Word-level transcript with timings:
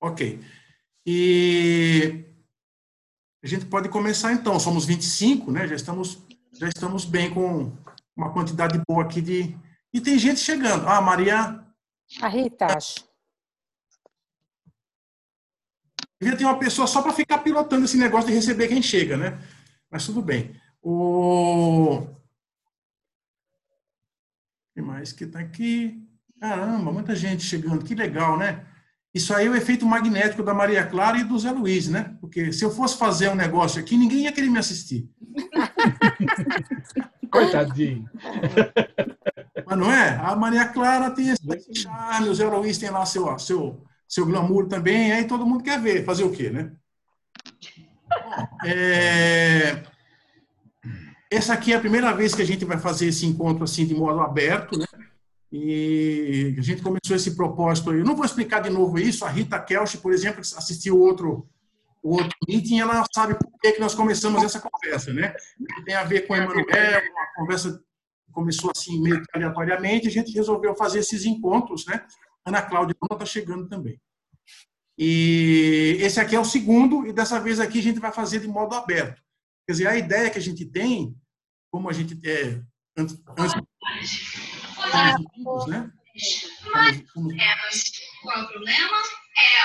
Ok. 0.00 0.40
E 1.06 2.24
a 3.42 3.46
gente 3.46 3.66
pode 3.66 3.88
começar 3.88 4.32
então. 4.32 4.58
Somos 4.58 4.84
25, 4.84 5.50
né? 5.50 5.66
Já 5.68 5.76
estamos, 5.76 6.18
já 6.52 6.68
estamos 6.68 7.04
bem 7.04 7.32
com 7.32 7.72
uma 8.16 8.32
quantidade 8.32 8.80
boa 8.88 9.04
aqui 9.04 9.20
de. 9.20 9.56
E 9.92 10.00
tem 10.00 10.18
gente 10.18 10.40
chegando. 10.40 10.86
Ah, 10.88 11.00
Maria. 11.00 11.64
A 12.20 12.28
Rita, 12.28 12.66
acho. 12.66 13.06
Devia 16.20 16.36
ter 16.36 16.44
uma 16.44 16.58
pessoa 16.58 16.86
só 16.86 17.02
para 17.02 17.12
ficar 17.12 17.38
pilotando 17.38 17.84
esse 17.84 17.96
negócio 17.96 18.28
de 18.28 18.34
receber 18.34 18.68
quem 18.68 18.82
chega, 18.82 19.16
né? 19.16 19.38
Mas 19.90 20.06
tudo 20.06 20.22
bem. 20.22 20.60
O. 20.82 22.06
que 24.74 24.80
mais 24.82 25.12
que 25.12 25.24
está 25.24 25.40
aqui? 25.40 26.02
Caramba, 26.40 26.90
muita 26.90 27.14
gente 27.14 27.42
chegando. 27.42 27.84
Que 27.84 27.94
legal, 27.94 28.38
né? 28.38 28.66
Isso 29.16 29.32
aí 29.32 29.46
é 29.46 29.48
o 29.48 29.56
efeito 29.56 29.86
magnético 29.86 30.42
da 30.42 30.52
Maria 30.52 30.84
Clara 30.84 31.16
e 31.16 31.24
do 31.24 31.38
Zé 31.38 31.50
Luiz, 31.50 31.88
né? 31.88 32.14
Porque 32.20 32.52
se 32.52 32.62
eu 32.62 32.70
fosse 32.70 32.98
fazer 32.98 33.30
um 33.30 33.34
negócio 33.34 33.80
aqui, 33.80 33.96
ninguém 33.96 34.24
ia 34.24 34.32
querer 34.32 34.50
me 34.50 34.58
assistir. 34.58 35.08
Coitadinho. 37.32 38.04
Mas 39.66 39.78
não 39.78 39.90
é? 39.90 40.18
A 40.22 40.36
Maria 40.36 40.66
Clara 40.66 41.10
tem 41.10 41.30
esse 41.30 41.74
charme, 41.74 42.28
o 42.28 42.34
Zé 42.34 42.46
Luiz 42.46 42.76
tem 42.76 42.90
lá 42.90 43.06
seu, 43.06 43.38
seu, 43.38 43.82
seu 44.06 44.26
glamour 44.26 44.68
também, 44.68 45.10
aí 45.10 45.24
todo 45.24 45.46
mundo 45.46 45.64
quer 45.64 45.80
ver. 45.80 46.04
Fazer 46.04 46.24
o 46.24 46.30
quê, 46.30 46.50
né? 46.50 46.72
É... 48.66 49.82
Essa 51.30 51.54
aqui 51.54 51.72
é 51.72 51.76
a 51.76 51.80
primeira 51.80 52.12
vez 52.12 52.34
que 52.34 52.42
a 52.42 52.46
gente 52.46 52.66
vai 52.66 52.76
fazer 52.76 53.06
esse 53.06 53.24
encontro 53.24 53.64
assim 53.64 53.86
de 53.86 53.94
modo 53.94 54.20
aberto, 54.20 54.78
né? 54.78 54.85
E 55.58 56.54
a 56.58 56.60
gente 56.60 56.82
começou 56.82 57.16
esse 57.16 57.34
propósito. 57.34 57.90
Eu 57.90 58.04
não 58.04 58.14
vou 58.14 58.26
explicar 58.26 58.60
de 58.60 58.68
novo 58.68 58.98
isso. 58.98 59.24
A 59.24 59.30
Rita 59.30 59.58
Kelch, 59.58 59.96
por 59.98 60.12
exemplo, 60.12 60.40
assistiu 60.40 61.00
outro 61.00 61.48
outro 62.02 62.36
meeting, 62.46 62.78
ela 62.78 63.04
sabe 63.12 63.34
por 63.34 63.50
que, 63.60 63.72
que 63.72 63.80
nós 63.80 63.92
começamos 63.92 64.44
essa 64.44 64.60
conversa, 64.60 65.12
né? 65.12 65.34
Tem 65.84 65.94
a 65.96 66.04
ver 66.04 66.24
com 66.24 66.34
o 66.34 66.36
Emanuel, 66.36 66.98
a 66.98 67.34
conversa 67.34 67.82
começou 68.30 68.70
assim 68.70 69.02
meio 69.02 69.20
aleatoriamente, 69.34 70.06
a 70.06 70.10
gente 70.10 70.30
resolveu 70.30 70.76
fazer 70.76 71.00
esses 71.00 71.24
encontros, 71.24 71.84
né? 71.86 72.06
Ana 72.44 72.62
Cláudia 72.62 72.94
está 73.10 73.26
chegando 73.26 73.68
também. 73.68 74.00
E 74.96 75.96
esse 75.98 76.20
aqui 76.20 76.36
é 76.36 76.40
o 76.40 76.44
segundo, 76.44 77.04
e 77.08 77.12
dessa 77.12 77.40
vez 77.40 77.58
aqui 77.58 77.80
a 77.80 77.82
gente 77.82 77.98
vai 77.98 78.12
fazer 78.12 78.38
de 78.38 78.46
modo 78.46 78.76
aberto. 78.76 79.20
Quer 79.66 79.72
dizer, 79.72 79.88
a 79.88 79.96
ideia 79.96 80.30
que 80.30 80.38
a 80.38 80.42
gente 80.42 80.64
tem, 80.64 81.16
como 81.72 81.88
a 81.90 81.92
gente 81.92 82.16
é, 82.24 82.62
antes, 82.96 83.20
antes 83.36 84.55
né? 85.68 85.90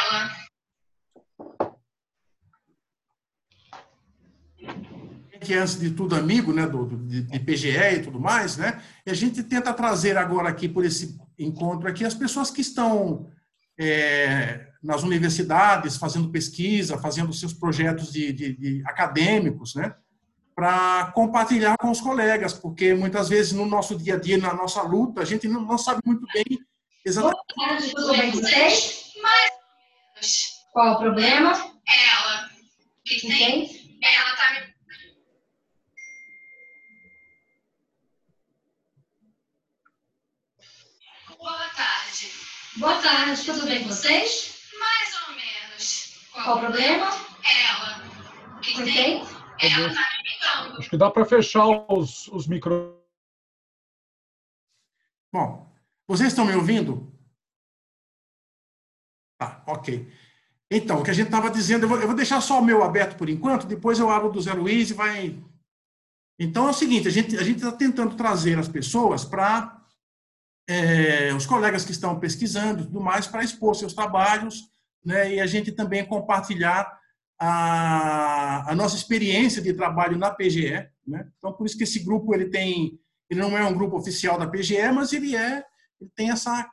Ela. 0.02 0.52
que 5.42 5.56
é, 5.56 5.58
antes 5.58 5.80
de 5.80 5.90
tudo, 5.90 6.16
amigo 6.16 6.54
né, 6.54 6.68
do, 6.68 6.86
de, 6.86 7.24
de, 7.24 7.40
PGE 7.40 7.96
e 7.96 8.04
tudo 8.04 8.20
mais, 8.20 8.58
né? 8.58 8.82
E 9.06 9.10
a 9.10 9.14
gente 9.14 9.42
tenta 9.42 9.74
trazer 9.74 10.16
agora 10.16 10.48
aqui, 10.48 10.70
por 10.70 10.86
esse 10.86 11.20
encontro 11.38 11.90
aqui, 11.90 12.06
as 12.06 12.14
pessoas 12.14 12.52
que 12.52 12.62
estão 12.62 13.28
é, 13.78 14.68
nas 14.84 15.02
universidades, 15.02 15.98
fazendo 15.98 16.30
pesquisa, 16.30 17.00
fazendo 17.00 17.34
seus 17.34 17.54
projetos 17.54 18.12
de, 18.12 18.32
de, 18.32 18.56
de 18.56 18.84
acadêmicos, 18.86 19.74
né? 19.74 19.96
Para 20.56 21.12
compartilhar 21.14 21.78
com 21.78 21.90
os 21.90 22.02
colegas, 22.02 22.54
porque 22.54 22.94
muitas 22.94 23.30
vezes 23.30 23.54
no 23.54 23.66
nosso 23.66 23.98
dia 23.98 24.16
a 24.16 24.20
dia, 24.20 24.38
na 24.38 24.54
nossa 24.54 24.82
luta, 24.82 25.22
a 25.22 25.26
gente 25.26 25.48
não, 25.48 25.62
não 25.62 25.78
sabe 25.78 26.02
muito 26.06 26.26
bem 26.34 26.60
exatamente. 27.06 27.94
Tudo 27.96 28.12
bem 28.18 28.32
com 28.32 28.38
vocês? 28.40 29.14
Mais 29.22 29.52
ou 29.52 30.14
menos. 30.14 30.52
Qual 30.74 30.94
o 30.94 31.00
problema? 31.00 31.52
Ela. 31.52 32.50
Que 33.06 33.22
tem? 33.22 34.00
Ela 34.04 34.36
tá 34.36 34.52
me 34.54 34.72
Boa 41.38 41.70
tarde. 41.76 42.32
Boa 42.76 43.02
tarde, 43.02 43.44
tudo 43.44 43.66
bem 43.66 43.82
com 43.82 43.90
vocês? 43.90 44.70
Mais 44.80 45.28
ou 45.28 45.36
menos. 45.36 46.14
Qual, 46.32 46.44
Qual 46.44 46.58
o 46.58 46.60
problema? 46.60 47.10
Ela. 47.44 48.04
O 48.58 48.60
que 48.60 48.76
tem? 48.76 48.86
tem? 48.86 49.41
Imitando. 49.62 50.78
Acho 50.78 50.90
que 50.90 50.98
dá 50.98 51.10
para 51.12 51.26
fechar 51.26 51.68
os, 51.92 52.28
os 52.30 52.48
micro. 52.48 53.00
Bom, 55.32 55.72
vocês 56.08 56.30
estão 56.30 56.46
me 56.46 56.56
ouvindo? 56.56 57.12
Tá, 59.40 59.64
ok. 59.68 60.12
Então, 60.70 61.00
o 61.00 61.04
que 61.04 61.12
a 61.12 61.14
gente 61.14 61.28
estava 61.28 61.50
dizendo, 61.50 61.84
eu 61.84 61.90
vou, 61.90 62.00
eu 62.00 62.08
vou, 62.08 62.16
deixar 62.16 62.40
só 62.42 62.60
o 62.60 62.64
meu 62.64 62.84
aberto 62.84 63.18
por 63.18 63.30
enquanto, 63.30 63.68
depois 63.68 64.00
eu 64.00 64.10
abro 64.10 64.32
do 64.32 64.42
Zé 64.42 64.54
Luiz 64.54 64.90
e 64.90 64.94
vai. 64.94 65.44
Então 66.40 66.68
é 66.68 66.70
o 66.70 66.74
seguinte: 66.74 67.08
a 67.08 67.12
gente 67.12 67.38
a 67.38 67.42
está 67.42 67.72
tentando 67.72 68.16
trazer 68.16 68.58
as 68.58 68.68
pessoas 68.68 69.26
para 69.26 69.82
é, 70.68 71.34
os 71.34 71.46
colegas 71.46 71.84
que 71.84 71.92
estão 71.92 72.20
pesquisando 72.20 72.84
e 72.84 72.86
tudo 72.86 73.02
mais 73.02 73.28
para 73.28 73.44
expor 73.44 73.76
seus 73.76 73.94
trabalhos, 73.94 74.70
né, 75.04 75.36
e 75.36 75.40
a 75.42 75.46
gente 75.46 75.72
também 75.72 76.06
compartilhar 76.06 77.01
a, 77.44 78.72
a, 78.72 78.76
nossa 78.76 78.96
experiência 78.96 79.64
de 79.64 79.74
trabalho 79.74 80.16
na 80.16 80.30
PGE, 80.30 80.88
né? 81.08 81.28
Então 81.38 81.52
por 81.52 81.66
isso 81.66 81.76
que 81.76 81.84
esse 81.84 82.00
grupo 82.04 82.36
ele 82.36 82.50
tem, 82.50 83.00
ele 83.28 83.42
não 83.42 83.58
é 83.58 83.66
um 83.66 83.74
grupo 83.74 83.98
oficial 83.98 84.38
da 84.38 84.48
PGE, 84.48 84.92
mas 84.94 85.12
ele 85.12 85.36
é, 85.36 85.66
ele 86.00 86.12
tem 86.16 86.30
essa 86.30 86.70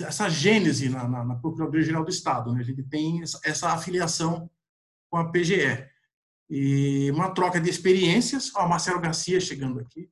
essa 0.00 0.30
gênese 0.30 0.88
na, 0.88 1.06
na, 1.06 1.22
na 1.22 1.34
Procuradoria 1.36 1.84
Geral 1.84 2.02
do 2.02 2.10
Estado, 2.10 2.50
né? 2.50 2.60
A 2.60 2.64
gente 2.64 2.82
tem 2.82 3.22
essa, 3.22 3.38
essa 3.44 3.68
afiliação 3.68 4.50
com 5.10 5.18
a 5.18 5.30
PGE 5.30 5.86
e 6.48 7.10
uma 7.10 7.30
troca 7.34 7.60
de 7.60 7.68
experiências. 7.68 8.50
Ó, 8.56 8.66
Marcelo 8.66 9.00
Garcia 9.00 9.38
chegando 9.38 9.80
aqui, 9.80 10.10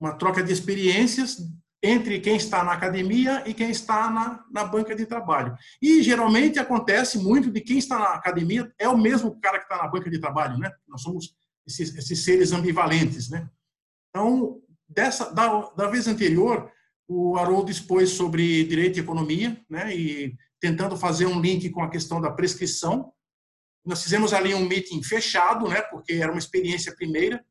uma 0.00 0.14
troca 0.14 0.42
de 0.42 0.50
experiências 0.50 1.36
entre 1.86 2.18
quem 2.20 2.36
está 2.36 2.64
na 2.64 2.72
academia 2.72 3.44
e 3.46 3.54
quem 3.54 3.70
está 3.70 4.10
na, 4.10 4.44
na 4.50 4.64
banca 4.64 4.94
de 4.94 5.06
trabalho. 5.06 5.56
E 5.80 6.02
geralmente 6.02 6.58
acontece 6.58 7.16
muito 7.18 7.50
de 7.50 7.60
quem 7.60 7.78
está 7.78 7.98
na 7.98 8.14
academia 8.14 8.72
é 8.78 8.88
o 8.88 8.98
mesmo 8.98 9.40
cara 9.40 9.58
que 9.58 9.64
está 9.64 9.76
na 9.76 9.88
banca 9.88 10.10
de 10.10 10.18
trabalho, 10.18 10.58
né? 10.58 10.72
Nós 10.88 11.02
somos 11.02 11.36
esses, 11.64 11.94
esses 11.94 12.24
seres 12.24 12.52
ambivalentes, 12.52 13.30
né? 13.30 13.48
Então, 14.10 14.60
dessa, 14.88 15.32
da, 15.32 15.70
da 15.76 15.88
vez 15.88 16.08
anterior, 16.08 16.70
o 17.06 17.36
Haroldo 17.36 17.70
expôs 17.70 18.10
sobre 18.10 18.64
direito 18.64 18.98
e 18.98 19.02
economia, 19.02 19.64
né? 19.70 19.94
E 19.94 20.34
tentando 20.60 20.96
fazer 20.96 21.26
um 21.26 21.40
link 21.40 21.70
com 21.70 21.82
a 21.82 21.90
questão 21.90 22.20
da 22.20 22.32
prescrição. 22.32 23.12
Nós 23.84 24.02
fizemos 24.02 24.32
ali 24.32 24.52
um 24.54 24.66
meeting 24.66 25.02
fechado, 25.04 25.68
né? 25.68 25.82
Porque 25.82 26.14
era 26.14 26.32
uma 26.32 26.40
experiência 26.40 26.96
primeira. 26.96 27.44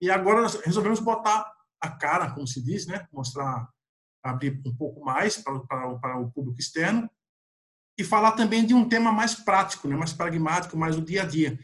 E 0.00 0.08
agora 0.08 0.42
nós 0.42 0.54
resolvemos 0.60 1.00
botar 1.00 1.55
a 1.86 1.90
cara, 1.90 2.30
como 2.30 2.46
se 2.46 2.62
diz, 2.62 2.86
né? 2.86 3.06
mostrar, 3.12 3.68
abrir 4.22 4.60
um 4.66 4.74
pouco 4.76 5.04
mais 5.04 5.36
para, 5.36 5.58
para, 5.60 5.94
para 5.96 6.18
o 6.18 6.30
público 6.30 6.60
externo 6.60 7.08
e 7.98 8.04
falar 8.04 8.32
também 8.32 8.64
de 8.66 8.74
um 8.74 8.88
tema 8.88 9.10
mais 9.10 9.34
prático, 9.34 9.88
né? 9.88 9.96
mais 9.96 10.12
pragmático, 10.12 10.76
mais 10.76 10.96
o 10.96 11.02
dia 11.02 11.22
a 11.22 11.26
dia. 11.26 11.58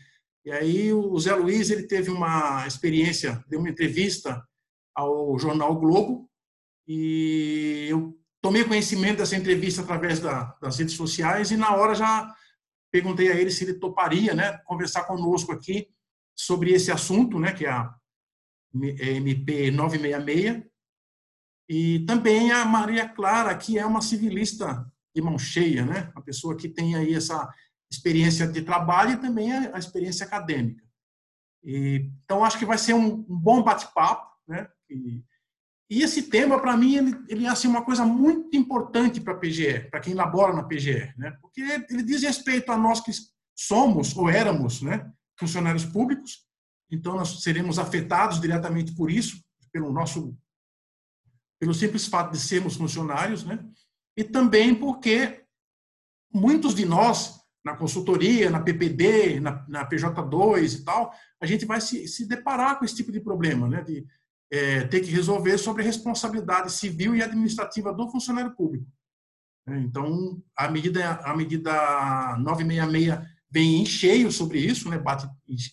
E 0.44 0.50
aí 0.50 0.92
o 0.92 1.18
Zé 1.18 1.34
Luiz 1.34 1.70
ele 1.70 1.84
teve 1.84 2.10
uma 2.10 2.66
experiência, 2.66 3.44
deu 3.48 3.60
uma 3.60 3.68
entrevista 3.68 4.42
ao 4.94 5.38
jornal 5.38 5.78
Globo 5.78 6.28
e 6.86 7.86
eu 7.88 8.18
tomei 8.40 8.64
conhecimento 8.64 9.18
dessa 9.18 9.36
entrevista 9.36 9.82
através 9.82 10.18
da, 10.18 10.56
das 10.60 10.78
redes 10.78 10.94
sociais 10.94 11.50
e 11.50 11.56
na 11.56 11.74
hora 11.76 11.94
já 11.94 12.34
perguntei 12.90 13.30
a 13.30 13.36
ele 13.36 13.50
se 13.50 13.64
ele 13.64 13.74
toparia, 13.74 14.34
né, 14.34 14.58
conversar 14.66 15.04
conosco 15.04 15.52
aqui 15.52 15.88
sobre 16.36 16.72
esse 16.72 16.90
assunto, 16.90 17.38
né, 17.38 17.52
que 17.52 17.64
é 17.64 17.70
a 17.70 17.94
MP 18.74 19.70
966, 19.70 20.64
e 21.68 22.00
também 22.00 22.50
a 22.50 22.64
Maria 22.64 23.08
Clara, 23.08 23.56
que 23.56 23.78
é 23.78 23.86
uma 23.86 24.02
civilista 24.02 24.86
de 25.14 25.22
mão 25.22 25.38
cheia, 25.38 25.84
né? 25.84 26.10
Uma 26.14 26.22
pessoa 26.22 26.56
que 26.56 26.68
tem 26.68 26.96
aí 26.96 27.14
essa 27.14 27.48
experiência 27.90 28.46
de 28.46 28.62
trabalho 28.62 29.12
e 29.12 29.20
também 29.20 29.52
a 29.52 29.78
experiência 29.78 30.26
acadêmica. 30.26 30.82
E, 31.62 32.10
então, 32.24 32.44
acho 32.44 32.58
que 32.58 32.66
vai 32.66 32.78
ser 32.78 32.94
um, 32.94 33.24
um 33.28 33.38
bom 33.38 33.62
bate-papo, 33.62 34.26
né? 34.48 34.68
E, 34.90 35.22
e, 35.90 36.02
esse 36.02 36.24
tema, 36.24 36.58
para 36.58 36.76
mim, 36.76 36.96
ele, 36.96 37.24
ele 37.28 37.46
é 37.46 37.48
assim, 37.48 37.68
uma 37.68 37.84
coisa 37.84 38.04
muito 38.04 38.56
importante 38.56 39.20
para 39.20 39.34
a 39.34 39.38
PGE, 39.38 39.88
para 39.90 40.00
quem 40.00 40.14
labora 40.14 40.54
na 40.54 40.64
PGE, 40.64 41.12
né? 41.16 41.36
Porque 41.40 41.60
ele 41.60 42.02
diz 42.02 42.22
respeito 42.22 42.72
a 42.72 42.78
nós 42.78 43.00
que 43.00 43.12
somos 43.54 44.16
ou 44.16 44.28
éramos, 44.28 44.82
né? 44.82 45.10
Funcionários 45.38 45.84
públicos, 45.84 46.46
então 46.92 47.16
nós 47.16 47.42
seremos 47.42 47.78
afetados 47.78 48.40
diretamente 48.40 48.94
por 48.94 49.10
isso, 49.10 49.42
pelo 49.72 49.90
nosso 49.92 50.36
pelo 51.58 51.72
simples 51.72 52.06
fato 52.06 52.32
de 52.32 52.40
sermos 52.40 52.76
funcionários, 52.76 53.44
né? 53.44 53.64
E 54.16 54.24
também 54.24 54.74
porque 54.74 55.44
muitos 56.32 56.74
de 56.74 56.84
nós 56.84 57.40
na 57.64 57.76
consultoria, 57.76 58.50
na 58.50 58.60
PPD, 58.60 59.38
na, 59.38 59.64
na 59.68 59.88
PJ2 59.88 60.80
e 60.80 60.84
tal, 60.84 61.14
a 61.40 61.46
gente 61.46 61.64
vai 61.64 61.80
se, 61.80 62.08
se 62.08 62.26
deparar 62.26 62.78
com 62.78 62.84
esse 62.84 62.96
tipo 62.96 63.12
de 63.12 63.20
problema, 63.20 63.68
né? 63.68 63.82
De 63.82 64.04
é, 64.50 64.84
ter 64.84 65.00
que 65.00 65.10
resolver 65.10 65.56
sobre 65.56 65.82
a 65.82 65.86
responsabilidade 65.86 66.72
civil 66.72 67.14
e 67.14 67.22
administrativa 67.22 67.92
do 67.92 68.10
funcionário 68.10 68.54
público. 68.54 68.86
Então, 69.66 70.42
a 70.56 70.68
medida, 70.68 71.14
a 71.22 71.36
medida 71.36 72.36
966 72.38 73.31
vem 73.52 73.82
em 73.82 73.86
cheio 73.86 74.32
sobre 74.32 74.58
isso, 74.58 74.88
né? 74.88 74.98
bate 74.98 75.28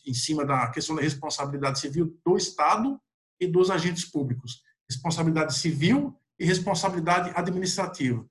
em 0.05 0.13
cima 0.13 0.45
da 0.45 0.67
questão 0.69 0.97
da 0.97 1.01
responsabilidade 1.01 1.79
civil 1.79 2.13
do 2.25 2.35
Estado 2.35 2.99
e 3.39 3.47
dos 3.47 3.71
agentes 3.71 4.03
públicos. 4.03 4.61
Responsabilidade 4.89 5.57
civil 5.57 6.13
e 6.37 6.43
responsabilidade 6.43 7.31
administrativa. 7.33 8.25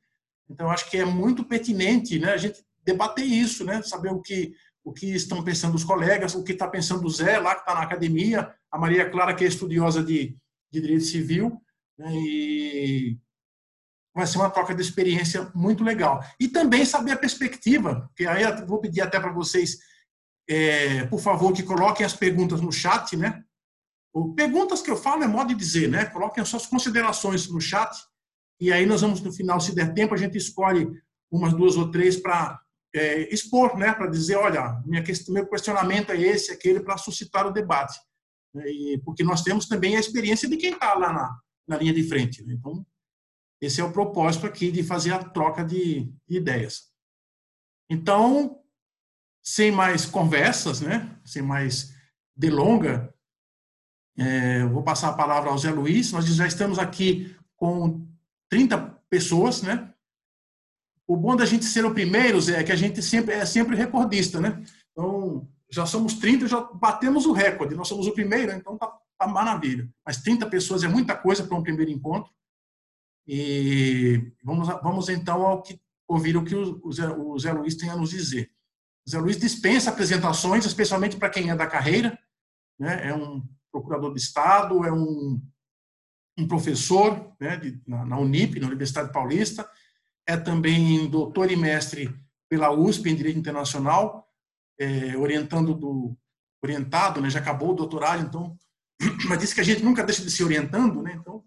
Então, 0.50 0.71
acho 0.71 0.91
que 0.91 0.99
é 0.99 1.05
muito 1.05 1.45
pertinente 1.45 2.19
né, 2.19 2.33
a 2.33 2.37
gente 2.37 2.62
debater 2.85 3.25
isso, 3.25 3.65
né, 3.65 3.83
saber 3.83 4.11
o 4.11 4.21
que, 4.21 4.53
o 4.85 4.93
que 4.93 5.06
estão 5.15 5.43
pensando 5.43 5.75
os 5.75 5.85
colegas, 5.85 6.35
o 6.35 6.45
que 6.45 6.53
está 6.53 6.69
pensando 6.69 7.06
o 7.06 7.11
Zé, 7.11 7.39
lá 7.39 7.55
que 7.55 7.61
está 7.62 7.75
na 7.75 7.83
academia, 7.83 8.55
a 8.71 8.79
Maria 8.79 9.09
Clara, 9.09 9.35
que 9.35 9.45
é 9.45 9.49
estudiosa 9.49 10.03
de, 10.03 10.37
de 10.71 10.81
direito 10.81 11.05
civil, 11.05 11.61
né, 11.99 12.11
e 12.15 13.19
vai 14.15 14.27
ser 14.27 14.39
uma 14.39 14.51
troca 14.51 14.75
de 14.75 14.83
experiência 14.83 15.51
muito 15.55 15.85
legal. 15.85 16.23
E 16.41 16.49
também 16.49 16.85
saber 16.85 17.13
a 17.13 17.17
perspectiva, 17.17 18.11
que 18.17 18.27
aí 18.27 18.43
eu 18.43 18.67
vou 18.67 18.81
pedir 18.81 19.01
até 19.01 19.21
para 19.21 19.33
vocês, 19.33 19.79
é, 20.49 21.07
por 21.07 21.21
favor, 21.21 21.53
que 21.53 21.63
coloquem 21.63 22.05
as 22.05 22.15
perguntas 22.15 22.61
no 22.61 22.73
chat, 22.73 23.17
né? 23.17 23.43
Perguntas 24.35 24.83
que 24.83 24.91
eu 24.91 24.97
falo 24.97 25.23
é 25.23 25.29
modo 25.29 25.49
de 25.49 25.55
dizer, 25.55 25.89
né? 25.89 26.07
Coloquem 26.07 26.43
as 26.43 26.49
suas 26.49 26.67
considerações 26.67 27.49
no 27.49 27.61
chat, 27.61 27.97
e 28.61 28.73
aí 28.73 28.85
nós 28.85 29.03
vamos, 29.03 29.21
no 29.21 29.33
final, 29.33 29.61
se 29.61 29.75
der 29.75 29.95
tempo, 29.95 30.15
a 30.15 30.19
gente 30.19 30.37
escolhe 30.37 30.91
umas 31.31 31.53
duas 31.53 31.77
ou 31.77 31.91
três 31.91 32.17
para 32.17 32.61
é, 32.95 33.33
expor, 33.33 33.77
né? 33.77 33.93
Para 33.93 34.09
dizer, 34.09 34.37
olha, 34.37 34.83
minha 34.85 35.03
questão, 35.03 35.33
meu 35.33 35.47
questionamento 35.47 36.11
é 36.11 36.21
esse, 36.21 36.51
aquele, 36.51 36.81
para 36.81 36.97
suscitar 36.97 37.47
o 37.47 37.53
debate. 37.53 37.99
E, 38.67 39.01
porque 39.05 39.23
nós 39.23 39.43
temos 39.43 39.69
também 39.69 39.97
a 39.97 40.01
experiência 40.01 40.49
de 40.49 40.57
quem 40.57 40.73
está 40.73 40.95
lá 40.95 41.13
na, 41.13 41.39
na 41.69 41.77
linha 41.77 41.93
de 41.93 42.03
frente. 42.09 42.43
Né? 42.45 42.55
Então, 42.55 42.85
esse 43.61 43.81
é 43.81 43.85
o 43.85 43.93
propósito 43.93 44.47
aqui 44.47 44.71
de 44.71 44.83
fazer 44.83 45.13
a 45.13 45.23
troca 45.23 45.65
de, 45.65 46.13
de 46.29 46.37
ideias. 46.37 46.89
Então, 47.91 48.61
sem 49.43 49.73
mais 49.73 50.05
conversas, 50.05 50.81
né? 50.81 51.19
Sem 51.25 51.43
mais 51.43 51.95
delonga, 52.37 53.13
é, 54.17 54.65
vou 54.67 54.83
passar 54.83 55.09
a 55.09 55.15
palavra 55.15 55.51
ao 55.51 55.59
Zé 55.59 55.71
Luiz. 55.71 56.13
Nós 56.13 56.27
já 56.27 56.47
estamos 56.47 56.79
aqui 56.79 57.37
com 57.57 58.07
30 58.51 58.79
pessoas, 59.09 59.63
né? 59.63 59.93
O 61.07 61.17
bom 61.17 61.35
da 61.35 61.47
gente 61.47 61.65
ser 61.65 61.85
o 61.85 61.95
primeiro, 61.95 62.41
Zé, 62.41 62.61
é 62.61 62.65
que 62.65 62.73
a 62.73 62.77
gente 62.77 63.01
sempre 63.01 63.35
é 63.35 63.47
sempre 63.47 63.75
recordista, 63.75 64.41
né? 64.41 64.63
Então, 64.93 65.49
já 65.71 65.87
somos 65.87 66.15
30, 66.15 66.47
já 66.47 66.61
batemos 66.61 67.27
o 67.27 67.33
recorde. 67.33 67.75
Nós 67.75 67.89
somos 67.89 68.07
o 68.07 68.13
primeiro, 68.13 68.53
então 68.53 68.77
tá, 68.77 68.93
tá 69.19 69.27
maravilha. 69.27 69.89
Mas 70.05 70.19
30 70.19 70.47
pessoas 70.47 70.83
é 70.83 70.89
muita 70.89 71.17
coisa 71.17 71.45
para 71.45 71.57
um 71.57 71.63
primeiro 71.63 71.91
encontro. 71.91 72.31
E 73.29 74.33
vamos, 74.43 74.67
vamos 74.83 75.11
então 75.11 75.43
ao 75.43 75.63
que, 75.63 75.79
ouvir 76.09 76.35
o 76.35 76.45
que 76.45 76.55
o 76.55 76.91
Zé, 76.91 77.09
o 77.09 77.39
Zé 77.39 77.53
Luiz 77.53 77.77
tem 77.77 77.91
a 77.91 77.97
nos 77.97 78.09
dizer. 78.09 78.51
O 79.07 79.11
Zé 79.11 79.19
Luiz 79.19 79.37
dispensa 79.37 79.91
apresentações, 79.91 80.65
especialmente 80.65 81.19
para 81.19 81.29
quem 81.29 81.51
é 81.51 81.55
da 81.55 81.67
carreira. 81.67 82.19
Né? 82.79 83.11
É 83.11 83.15
um 83.15 83.47
procurador 83.71 84.15
de 84.15 84.21
Estado, 84.21 84.83
é 84.83 84.91
um, 84.91 85.43
um 86.39 86.49
professor 86.49 87.35
né, 87.39 87.59
de, 87.59 87.79
na, 87.87 88.07
na 88.07 88.19
Unip, 88.19 88.59
na 88.59 88.69
Universidade 88.69 89.13
Paulista, 89.13 89.69
é 90.27 90.35
também 90.35 91.09
doutor 91.11 91.51
e 91.51 91.57
mestre 91.57 92.09
pela 92.49 92.71
USP 92.71 93.11
em 93.11 93.15
Direito 93.15 93.39
Internacional, 93.39 94.27
é, 94.81 95.15
orientando 95.19 95.75
do 95.75 96.17
orientado, 96.63 97.21
né, 97.21 97.29
já 97.29 97.41
acabou 97.41 97.71
o 97.71 97.75
doutorado, 97.75 98.23
então, 98.23 98.57
mas 99.29 99.39
disse 99.39 99.55
que 99.55 99.61
a 99.61 99.65
gente 99.65 99.85
nunca 99.85 100.03
deixa 100.03 100.23
de 100.25 100.31
se 100.31 100.43
orientando, 100.43 101.03
né, 101.03 101.15
então 101.21 101.45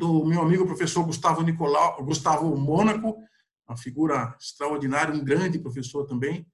do 0.00 0.24
meu 0.24 0.40
amigo 0.40 0.64
professor 0.64 1.04
Gustavo 1.04 1.42
Nicolau, 1.42 2.02
Gustavo 2.02 2.56
Mônaco, 2.56 3.22
uma 3.68 3.76
figura 3.76 4.34
extraordinária, 4.40 5.14
um 5.14 5.22
grande 5.22 5.58
professor 5.58 6.06
também. 6.06 6.46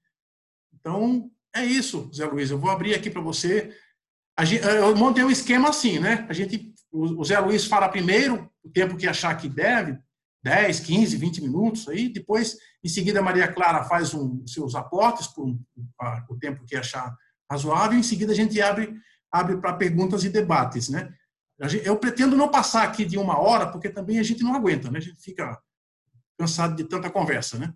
Então, 0.75 1.31
é 1.55 1.65
isso, 1.65 2.11
Zé 2.13 2.27
Luiz. 2.27 2.51
Eu 2.51 2.59
vou 2.59 2.71
abrir 2.71 2.95
aqui 2.95 3.09
para 3.09 3.23
você. 3.23 3.73
Eu 4.81 4.97
montei 4.97 5.23
um 5.23 5.31
esquema 5.31 5.69
assim, 5.69 6.01
né? 6.01 6.27
A 6.29 6.33
gente, 6.33 6.75
o 6.93 7.25
Zé 7.25 7.39
Luiz 7.39 7.67
fala 7.67 7.89
primeiro, 7.89 8.51
o 8.65 8.69
tempo 8.69 8.97
que 8.97 9.07
achar 9.07 9.35
que 9.37 9.49
deve, 9.49 9.97
10, 10.43 10.81
15, 10.81 11.17
20 11.17 11.43
minutos 11.43 11.89
aí. 11.89 12.09
Depois, 12.09 12.59
em 12.83 12.89
seguida, 12.89 13.21
a 13.21 13.23
Maria 13.23 13.47
Clara 13.47 13.85
faz 13.85 14.13
um, 14.13 14.45
seus 14.45 14.75
aportes 14.75 15.29
por 15.29 15.47
um, 15.47 15.59
o 16.29 16.37
tempo 16.37 16.65
que 16.65 16.77
achar 16.77 17.17
razoável. 17.49 17.97
Em 17.97 18.03
seguida, 18.03 18.33
a 18.33 18.37
gente 18.37 18.61
abre, 18.61 18.93
abre 19.31 19.57
para 19.57 19.73
perguntas 19.73 20.25
e 20.25 20.29
debates, 20.29 20.89
né? 20.89 21.15
Eu 21.85 21.99
pretendo 21.99 22.37
não 22.37 22.51
passar 22.51 22.83
aqui 22.83 23.05
de 23.05 23.17
uma 23.17 23.39
hora, 23.39 23.71
porque 23.71 23.89
também 23.89 24.19
a 24.19 24.23
gente 24.23 24.43
não 24.43 24.55
aguenta, 24.55 24.91
né? 24.91 24.99
A 24.99 25.03
gente 25.03 25.21
fica 25.21 25.61
cansado 26.39 26.77
de 26.77 26.85
tanta 26.85 27.11
conversa, 27.11 27.59
né? 27.59 27.75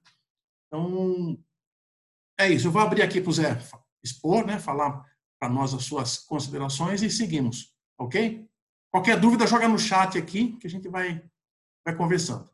Então, 0.66 1.38
é 2.38 2.50
isso. 2.50 2.66
Eu 2.66 2.72
vou 2.72 2.82
abrir 2.82 3.02
aqui 3.02 3.20
para 3.20 3.30
o 3.30 3.32
Zé 3.32 3.58
expor, 4.02 4.46
né? 4.46 4.58
Falar 4.58 5.04
para 5.38 5.48
nós 5.48 5.72
as 5.72 5.84
suas 5.84 6.18
considerações 6.18 7.02
e 7.02 7.10
seguimos, 7.10 7.74
ok? 7.98 8.46
Qualquer 8.90 9.18
dúvida, 9.18 9.46
joga 9.46 9.68
no 9.68 9.78
chat 9.78 10.18
aqui, 10.18 10.56
que 10.58 10.66
a 10.66 10.70
gente 10.70 10.88
vai, 10.88 11.22
vai 11.84 11.96
conversando. 11.96 12.50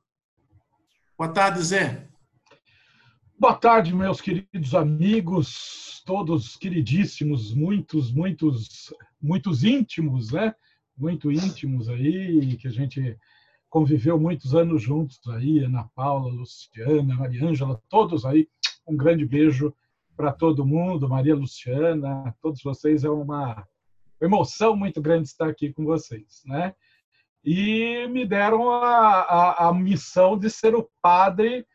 Boa 1.19 1.33
tarde, 1.33 1.63
Zé. 1.63 2.09
Boa 3.39 3.55
tarde, 3.55 3.95
meus 3.95 4.21
queridos 4.21 4.75
amigos, 4.75 6.03
todos 6.07 6.57
queridíssimos, 6.57 7.53
muitos, 7.53 8.13
muitos, 8.13 8.95
muitos 9.21 9.65
íntimos, 9.65 10.31
né? 10.31 10.55
Muito 10.97 11.31
íntimos 11.31 11.89
aí, 11.89 12.57
que 12.57 12.69
a 12.69 12.71
gente 12.71 13.17
conviveu 13.69 14.19
muitos 14.19 14.55
anos 14.55 14.83
juntos 14.83 15.21
aí, 15.29 15.61
Ana 15.61 15.89
Paula, 15.95 16.33
Luciana, 16.33 17.15
Maria 17.15 17.45
Ângela, 17.45 17.81
todos 17.89 18.25
aí. 18.25 18.49
Um 18.87 18.97
grande 18.97 19.27
beijo 19.27 19.75
para 20.17 20.33
todo 20.33 20.65
mundo, 20.67 21.09
Maria 21.09 21.35
Luciana, 21.35 22.35
todos 22.41 22.63
vocês. 22.63 23.05
É 23.05 23.11
uma 23.11 23.67
emoção 24.21 24.75
muito 24.75 25.01
grande 25.01 25.29
estar 25.29 25.49
aqui 25.49 25.73
com 25.73 25.85
vocês, 25.85 26.43
né? 26.47 26.75
E 27.45 28.09
me 28.09 28.25
deram 28.25 28.71
a, 28.71 29.21
a, 29.21 29.69
a 29.69 29.75
missão 29.75 30.39
de 30.39 30.49
ser 30.49 30.75
o 30.75 30.89
padre 31.03 31.67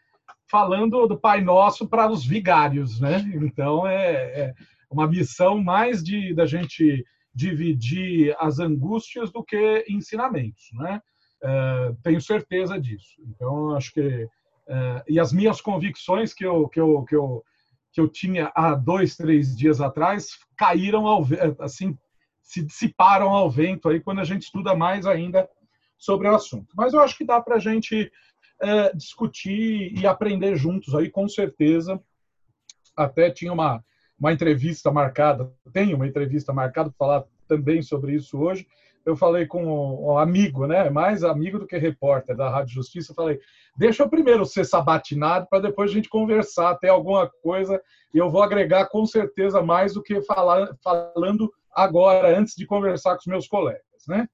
falando 0.49 1.07
do 1.07 1.17
Pai 1.17 1.41
Nosso 1.41 1.87
para 1.87 2.11
os 2.11 2.25
vigários, 2.25 2.99
né? 2.99 3.19
Então 3.35 3.87
é, 3.87 4.13
é 4.13 4.53
uma 4.89 5.07
missão 5.07 5.63
mais 5.63 6.03
de 6.03 6.33
da 6.33 6.45
gente 6.45 7.05
dividir 7.33 8.35
as 8.39 8.59
angústias 8.59 9.31
do 9.31 9.43
que 9.43 9.85
ensinamentos, 9.87 10.69
né? 10.73 11.01
Uh, 11.43 11.95
tenho 12.03 12.21
certeza 12.21 12.79
disso. 12.79 13.15
Então, 13.27 13.75
acho 13.75 13.93
que 13.93 14.23
uh, 14.23 15.03
e 15.07 15.19
as 15.19 15.33
minhas 15.33 15.59
convicções 15.59 16.33
que 16.33 16.45
eu 16.45 16.67
que 16.67 16.79
eu 16.79 17.03
que 17.03 17.15
eu 17.15 17.43
que 17.93 17.99
eu 17.99 18.07
tinha 18.07 18.51
há 18.55 18.75
dois, 18.75 19.17
três 19.17 19.55
dias 19.55 19.81
atrás 19.81 20.37
caíram 20.55 21.07
ao 21.07 21.25
assim 21.59 21.97
se 22.41 22.63
dissiparam 22.63 23.29
ao 23.29 23.49
vento 23.49 23.89
aí 23.89 23.99
quando 23.99 24.19
a 24.19 24.23
gente 24.23 24.43
estuda 24.43 24.75
mais 24.75 25.05
ainda 25.05 25.49
sobre 25.97 26.27
o 26.27 26.35
assunto. 26.35 26.73
Mas 26.75 26.93
eu 26.93 27.01
acho 27.01 27.17
que 27.17 27.25
dá 27.25 27.39
para 27.39 27.55
a 27.55 27.59
gente 27.59 28.11
uh, 28.61 28.97
discutir 28.97 29.97
e 29.97 30.05
aprender 30.05 30.55
juntos 30.55 30.93
aí, 30.93 31.09
com 31.09 31.29
certeza. 31.29 32.01
Até 32.95 33.31
tinha 33.31 33.53
uma 33.53 33.83
uma 34.21 34.31
entrevista 34.31 34.91
marcada, 34.91 35.51
tenho 35.73 35.95
uma 35.95 36.05
entrevista 36.05 36.53
marcada 36.53 36.91
para 36.91 36.97
falar 36.97 37.23
também 37.47 37.81
sobre 37.81 38.13
isso 38.13 38.37
hoje. 38.37 38.67
Eu 39.03 39.15
falei 39.15 39.47
com 39.47 39.65
um 39.65 40.15
amigo, 40.15 40.67
né, 40.67 40.87
mais 40.91 41.23
amigo 41.23 41.57
do 41.57 41.65
que 41.65 41.75
repórter 41.75 42.37
da 42.37 42.47
Rádio 42.47 42.75
Justiça, 42.75 43.15
falei: 43.15 43.39
deixa 43.75 44.03
eu 44.03 44.09
primeiro 44.09 44.45
ser 44.45 44.63
sabatinado 44.63 45.47
para 45.49 45.59
depois 45.63 45.89
a 45.89 45.93
gente 45.95 46.07
conversar, 46.07 46.75
ter 46.75 46.89
alguma 46.89 47.27
coisa, 47.41 47.81
e 48.13 48.19
eu 48.19 48.29
vou 48.29 48.43
agregar 48.43 48.85
com 48.89 49.03
certeza 49.07 49.59
mais 49.59 49.95
do 49.95 50.03
que 50.03 50.21
falar, 50.21 50.69
falando 50.83 51.51
agora, 51.73 52.37
antes 52.37 52.55
de 52.55 52.67
conversar 52.67 53.15
com 53.15 53.21
os 53.21 53.25
meus 53.25 53.47
colegas, 53.47 54.05
né? 54.07 54.27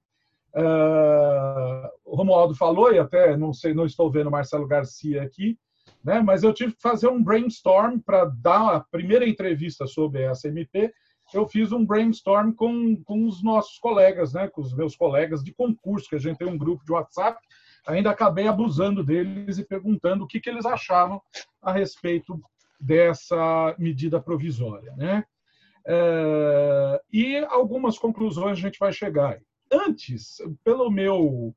Uh, 0.54 1.88
o 2.04 2.14
Romualdo 2.14 2.54
falou, 2.54 2.92
e 2.92 2.98
até 2.98 3.38
não 3.38 3.54
sei, 3.54 3.72
não 3.72 3.86
estou 3.86 4.10
vendo 4.10 4.30
Marcelo 4.30 4.66
Garcia 4.66 5.22
aqui, 5.22 5.56
né? 6.04 6.20
Mas 6.20 6.42
eu 6.42 6.52
tive 6.52 6.74
que 6.74 6.82
fazer 6.82 7.08
um 7.08 7.22
brainstorm 7.22 7.98
para 7.98 8.24
dar 8.24 8.76
a 8.76 8.80
primeira 8.80 9.28
entrevista 9.28 9.86
sobre 9.86 10.26
a 10.26 10.32
CMP. 10.32 10.92
Eu 11.34 11.46
fiz 11.46 11.72
um 11.72 11.84
brainstorm 11.84 12.52
com, 12.52 12.96
com 13.04 13.26
os 13.26 13.42
nossos 13.42 13.78
colegas, 13.78 14.32
né? 14.32 14.48
com 14.48 14.62
os 14.62 14.74
meus 14.74 14.96
colegas 14.96 15.42
de 15.42 15.52
concurso, 15.52 16.08
que 16.08 16.16
a 16.16 16.20
gente 16.20 16.38
tem 16.38 16.48
um 16.48 16.56
grupo 16.56 16.84
de 16.84 16.92
WhatsApp. 16.92 17.38
Ainda 17.86 18.10
acabei 18.10 18.46
abusando 18.46 19.04
deles 19.04 19.58
e 19.58 19.64
perguntando 19.64 20.24
o 20.24 20.26
que, 20.26 20.40
que 20.40 20.48
eles 20.48 20.64
achavam 20.64 21.20
a 21.60 21.72
respeito 21.72 22.40
dessa 22.80 23.74
medida 23.78 24.20
provisória. 24.20 24.94
Né? 24.96 25.24
É, 25.86 27.02
e 27.12 27.36
algumas 27.48 27.98
conclusões 27.98 28.58
a 28.58 28.60
gente 28.60 28.78
vai 28.78 28.92
chegar. 28.92 29.38
Antes, 29.70 30.38
pelo 30.64 30.90
meu. 30.90 31.54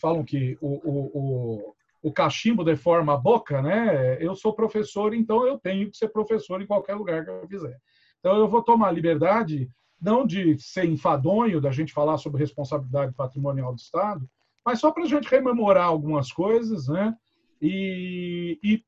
Falam 0.00 0.24
que 0.24 0.56
o, 0.60 0.68
o, 0.68 1.10
o 1.14 1.74
cachimbo 2.12 2.64
deforma 2.64 3.14
a 3.14 3.16
boca, 3.16 3.62
né? 3.62 4.22
Eu 4.22 4.34
sou 4.34 4.52
professor, 4.52 5.14
então 5.14 5.46
eu 5.46 5.58
tenho 5.58 5.90
que 5.90 5.96
ser 5.96 6.08
professor 6.08 6.60
em 6.60 6.66
qualquer 6.66 6.94
lugar 6.94 7.24
que 7.24 7.30
eu 7.30 7.48
fizer. 7.48 7.78
Então 8.20 8.36
eu 8.36 8.48
vou 8.48 8.62
tomar 8.62 8.90
liberdade 8.90 9.70
não 10.00 10.26
de 10.26 10.58
ser 10.58 10.84
enfadonho 10.84 11.60
da 11.60 11.70
gente 11.70 11.92
falar 11.92 12.18
sobre 12.18 12.40
responsabilidade 12.40 13.14
patrimonial 13.14 13.72
do 13.72 13.78
Estado, 13.78 14.28
mas 14.64 14.80
só 14.80 14.90
para 14.90 15.04
a 15.04 15.06
gente 15.06 15.28
rememorar 15.28 15.86
algumas 15.86 16.30
coisas, 16.30 16.88
né? 16.88 17.16
e, 17.64 18.58
e 18.62 18.84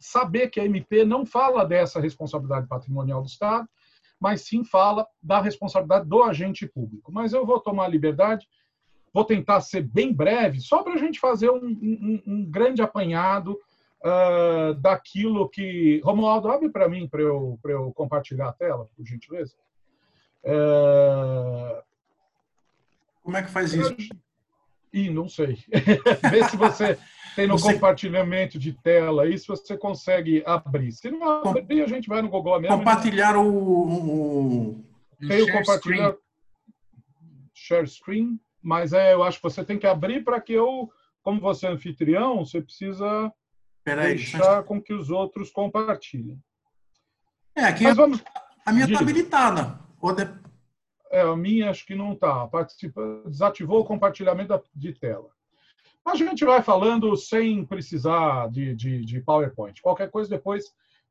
saber 0.00 0.48
que 0.48 0.60
a 0.60 0.64
MP 0.64 1.04
não 1.04 1.24
fala 1.24 1.64
dessa 1.64 2.00
responsabilidade 2.00 2.66
patrimonial 2.66 3.22
do 3.22 3.28
Estado, 3.28 3.68
mas 4.18 4.42
sim 4.42 4.64
fala 4.64 5.06
da 5.22 5.40
responsabilidade 5.40 6.08
do 6.08 6.22
agente 6.22 6.66
público. 6.66 7.12
Mas 7.12 7.32
eu 7.32 7.46
vou 7.46 7.60
tomar 7.60 7.86
liberdade, 7.88 8.48
vou 9.16 9.24
tentar 9.24 9.62
ser 9.62 9.80
bem 9.80 10.12
breve, 10.12 10.60
só 10.60 10.82
para 10.82 10.92
a 10.92 10.98
gente 10.98 11.18
fazer 11.18 11.48
um, 11.48 11.56
um, 11.56 12.22
um 12.26 12.44
grande 12.44 12.82
apanhado 12.82 13.58
uh, 14.04 14.74
daquilo 14.74 15.48
que. 15.48 16.02
Romualdo, 16.04 16.50
abre 16.50 16.68
para 16.68 16.86
mim, 16.86 17.08
para 17.08 17.22
eu, 17.22 17.58
eu 17.64 17.92
compartilhar 17.94 18.50
a 18.50 18.52
tela, 18.52 18.90
por 18.94 19.06
gentileza. 19.06 19.54
Uh... 20.44 21.82
Como 23.22 23.38
é 23.38 23.42
que 23.42 23.50
faz 23.50 23.72
isso? 23.72 23.96
Ih, 24.92 25.08
não 25.08 25.30
sei. 25.30 25.56
Vê 26.30 26.44
se 26.50 26.56
você 26.58 26.98
tem 27.34 27.46
no 27.46 27.58
você... 27.58 27.72
compartilhamento 27.72 28.58
de 28.58 28.74
tela 28.74 29.22
aí, 29.22 29.38
se 29.38 29.48
você 29.48 29.78
consegue 29.78 30.42
abrir. 30.44 30.92
Se 30.92 31.10
não 31.10 31.42
abrir, 31.42 31.82
a 31.82 31.86
gente 31.86 32.06
vai 32.06 32.20
no 32.20 32.28
Google 32.28 32.60
mesmo. 32.60 32.76
Compartilhar 32.76 33.34
o, 33.38 33.48
o, 33.48 34.84
Tem 35.26 35.40
o 35.40 35.50
compartilhar. 35.50 36.12
Screen. 36.12 36.26
Share 37.54 37.88
screen. 37.88 38.40
Mas 38.66 38.92
é, 38.92 39.14
eu 39.14 39.22
acho 39.22 39.38
que 39.38 39.44
você 39.44 39.64
tem 39.64 39.78
que 39.78 39.86
abrir 39.86 40.24
para 40.24 40.40
que 40.40 40.52
eu, 40.52 40.90
como 41.22 41.40
você 41.40 41.68
é 41.68 41.70
anfitrião, 41.70 42.44
você 42.44 42.60
precisa 42.60 43.32
Peraí, 43.84 44.16
deixar 44.16 44.64
com 44.64 44.82
que 44.82 44.92
os 44.92 45.08
outros 45.08 45.52
compartilhem. 45.52 46.42
É, 47.54 47.62
aqui 47.62 47.84
Mas 47.84 47.96
vamos... 47.96 48.24
a 48.66 48.72
minha 48.72 48.86
está 48.86 48.98
habilitada. 48.98 49.78
É, 51.12 51.20
a 51.20 51.36
minha 51.36 51.70
acho 51.70 51.86
que 51.86 51.94
não 51.94 52.14
está. 52.14 52.48
Participa... 52.48 53.22
Desativou 53.24 53.82
o 53.82 53.84
compartilhamento 53.84 54.60
de 54.74 54.92
tela. 54.92 55.30
A 56.04 56.16
gente 56.16 56.44
vai 56.44 56.60
falando 56.60 57.16
sem 57.16 57.64
precisar 57.64 58.50
de, 58.50 58.74
de, 58.74 59.04
de 59.04 59.20
PowerPoint. 59.20 59.80
Qualquer 59.80 60.10
coisa 60.10 60.28
depois 60.28 60.64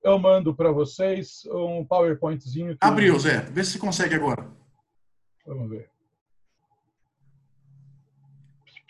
eu 0.03 0.19
mando 0.19 0.53
para 0.53 0.73
vocês 0.73 1.45
um 1.49 1.85
PowerPointzinho. 1.85 2.73
Que... 2.73 2.85
Abriu, 2.85 3.17
Zé. 3.17 3.39
Vê 3.43 3.63
se 3.63 3.79
consegue 3.79 4.13
agora. 4.13 4.45
Vamos 5.45 5.69
ver. 5.69 5.94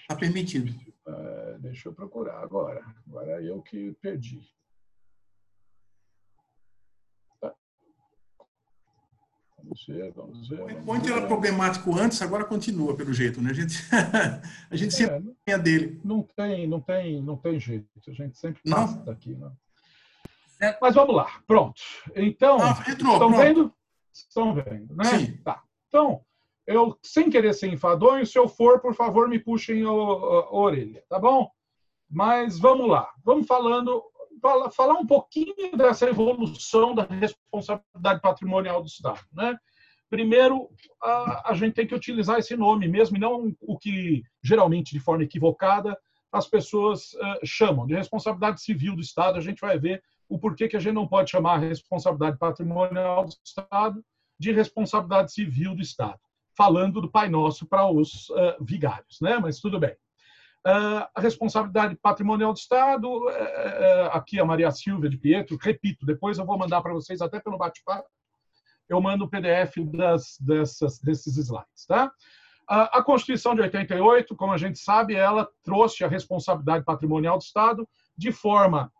Está 0.06 0.16
permitido. 0.16 0.72
Uh, 1.08 1.58
deixa 1.60 1.90
eu 1.90 1.94
procurar 1.94 2.40
agora. 2.40 2.86
Agora 3.08 3.42
é 3.42 3.50
eu 3.50 3.60
que 3.64 3.92
perdi. 3.94 4.40
Tá. 7.42 7.52
Vamos 9.58 9.84
ver, 9.88 10.12
vamos 10.12 10.48
ver. 10.48 10.62
O 10.62 10.68
PowerPoint 10.68 11.12
era 11.12 11.26
problemático 11.26 11.98
antes, 11.98 12.22
agora 12.22 12.46
continua 12.46 12.96
pelo 12.96 13.12
jeito, 13.12 13.42
né? 13.42 13.50
A 13.50 13.54
gente, 13.54 13.76
a 14.70 14.76
gente 14.76 14.94
é, 14.94 14.98
sempre 14.98 15.36
tem 15.44 15.56
a 15.56 15.58
dele. 15.58 16.00
Não 16.06 16.22
tem, 16.22 16.68
não 16.68 16.80
tem, 16.80 17.24
não 17.24 17.36
tem 17.36 17.60
jeito. 17.60 17.90
A 18.08 18.12
gente 18.12 18.38
sempre 18.38 18.62
passa 18.70 18.98
não? 18.98 19.06
daqui, 19.06 19.34
não. 19.34 19.58
É. 20.62 20.78
Mas 20.80 20.94
vamos 20.94 21.16
lá, 21.16 21.42
pronto. 21.48 21.82
Então, 22.16 22.60
ah, 22.62 22.84
entrou, 22.88 23.14
estão 23.14 23.32
pronto. 23.32 23.38
vendo? 23.38 23.74
Estão 24.14 24.54
vendo, 24.54 24.96
né? 24.96 25.06
Sim. 25.06 25.38
Tá. 25.38 25.64
Então, 25.88 26.24
eu, 26.68 26.98
sem 27.04 27.30
querer 27.30 27.54
ser 27.54 27.72
enfadonho, 27.72 28.26
se 28.26 28.38
eu 28.38 28.48
for, 28.48 28.80
por 28.80 28.96
favor, 28.96 29.30
me 29.30 29.40
puxem 29.40 29.84
a, 29.84 29.90
a, 29.90 30.56
orelha, 30.56 31.04
tá 31.08 31.20
bom? 31.20 31.50
Mas 32.10 32.58
vamos 32.58 32.88
lá, 32.88 33.12
vamos 33.24 33.46
falando, 33.46 34.04
fala, 34.42 34.72
falar 34.72 34.96
um 34.96 35.06
pouquinho 35.06 35.76
dessa 35.78 36.10
evolução 36.10 36.96
da 36.96 37.04
responsabilidade 37.04 38.22
patrimonial 38.22 38.82
do 38.82 38.88
Estado, 38.88 39.22
né? 39.32 39.56
Primeiro, 40.10 40.70
a, 41.02 41.52
a 41.52 41.54
gente 41.54 41.74
tem 41.74 41.88
que 41.88 41.96
utilizar 41.96 42.40
esse 42.40 42.56
nome 42.56 42.88
mesmo, 42.88 43.18
e 43.18 43.20
não 43.20 43.56
o 43.62 43.78
que 43.78 44.24
geralmente, 44.44 44.92
de 44.92 45.00
forma 45.00 45.24
equivocada, 45.24 45.98
as 46.32 46.48
pessoas 46.48 47.14
uh, 47.14 47.46
chamam 47.46 47.88
de 47.88 47.96
responsabilidade 47.96 48.62
civil 48.62 48.96
do 48.96 49.02
Estado. 49.02 49.38
A 49.38 49.42
gente 49.42 49.62
vai 49.62 49.80
ver 49.80 50.04
o 50.28 50.38
porquê 50.38 50.68
que 50.68 50.76
a 50.76 50.80
gente 50.80 50.94
não 50.94 51.08
pode 51.08 51.32
chamar 51.32 51.56
a 51.56 51.60
responsabilidade 51.60 52.38
patrimonial 52.38 53.26
do 53.26 53.34
Estado 53.44 54.04
de 54.38 54.52
responsabilidade 54.52 55.32
civil 55.32 55.76
do 55.76 55.82
Estado 55.82 56.20
falando 56.56 57.02
do 57.02 57.10
Pai 57.10 57.30
Nosso 57.30 57.66
para 57.66 57.90
os 57.90 58.30
uh, 58.30 58.56
vigários, 58.62 59.20
né? 59.22 59.38
mas 59.38 59.60
tudo 59.60 59.80
bem. 59.80 59.96
Uh, 60.66 61.06
a 61.14 61.22
responsabilidade 61.22 61.96
patrimonial 61.96 62.52
do 62.52 62.58
Estado, 62.58 63.08
uh, 63.08 64.10
aqui 64.12 64.40
a 64.40 64.46
Maria 64.46 64.72
Silvia 64.72 65.10
de 65.10 65.18
Pietro, 65.18 65.58
repito, 65.62 66.06
depois 66.06 66.38
eu 66.38 66.46
vou 66.46 66.58
mandar 66.58 66.82
para 66.82 66.94
vocês 66.94 67.22
até 67.22 67.40
pelo 67.40 67.58
bate-papo, 67.58 68.10
eu 68.90 69.00
mando 69.00 69.26
o 69.26 69.30
PDF 69.30 69.78
das, 69.86 70.38
dessas, 70.40 71.00
desses 71.00 71.38
slides. 71.38 71.86
Tá? 71.88 72.12
a 72.68 73.04
Constituição 73.04 73.54
de 73.54 73.62
88, 73.62 74.36
como 74.36 74.52
a 74.52 74.58
gente 74.58 74.80
sabe, 74.80 75.14
ela 75.14 75.48
trouxe 75.64 76.04
a 76.04 76.08
responsabilidade 76.08 76.84
patrimonial 76.84 77.38
do 77.38 77.44
Estado 77.44 77.88
de 78.18 78.32
forma, 78.32 78.92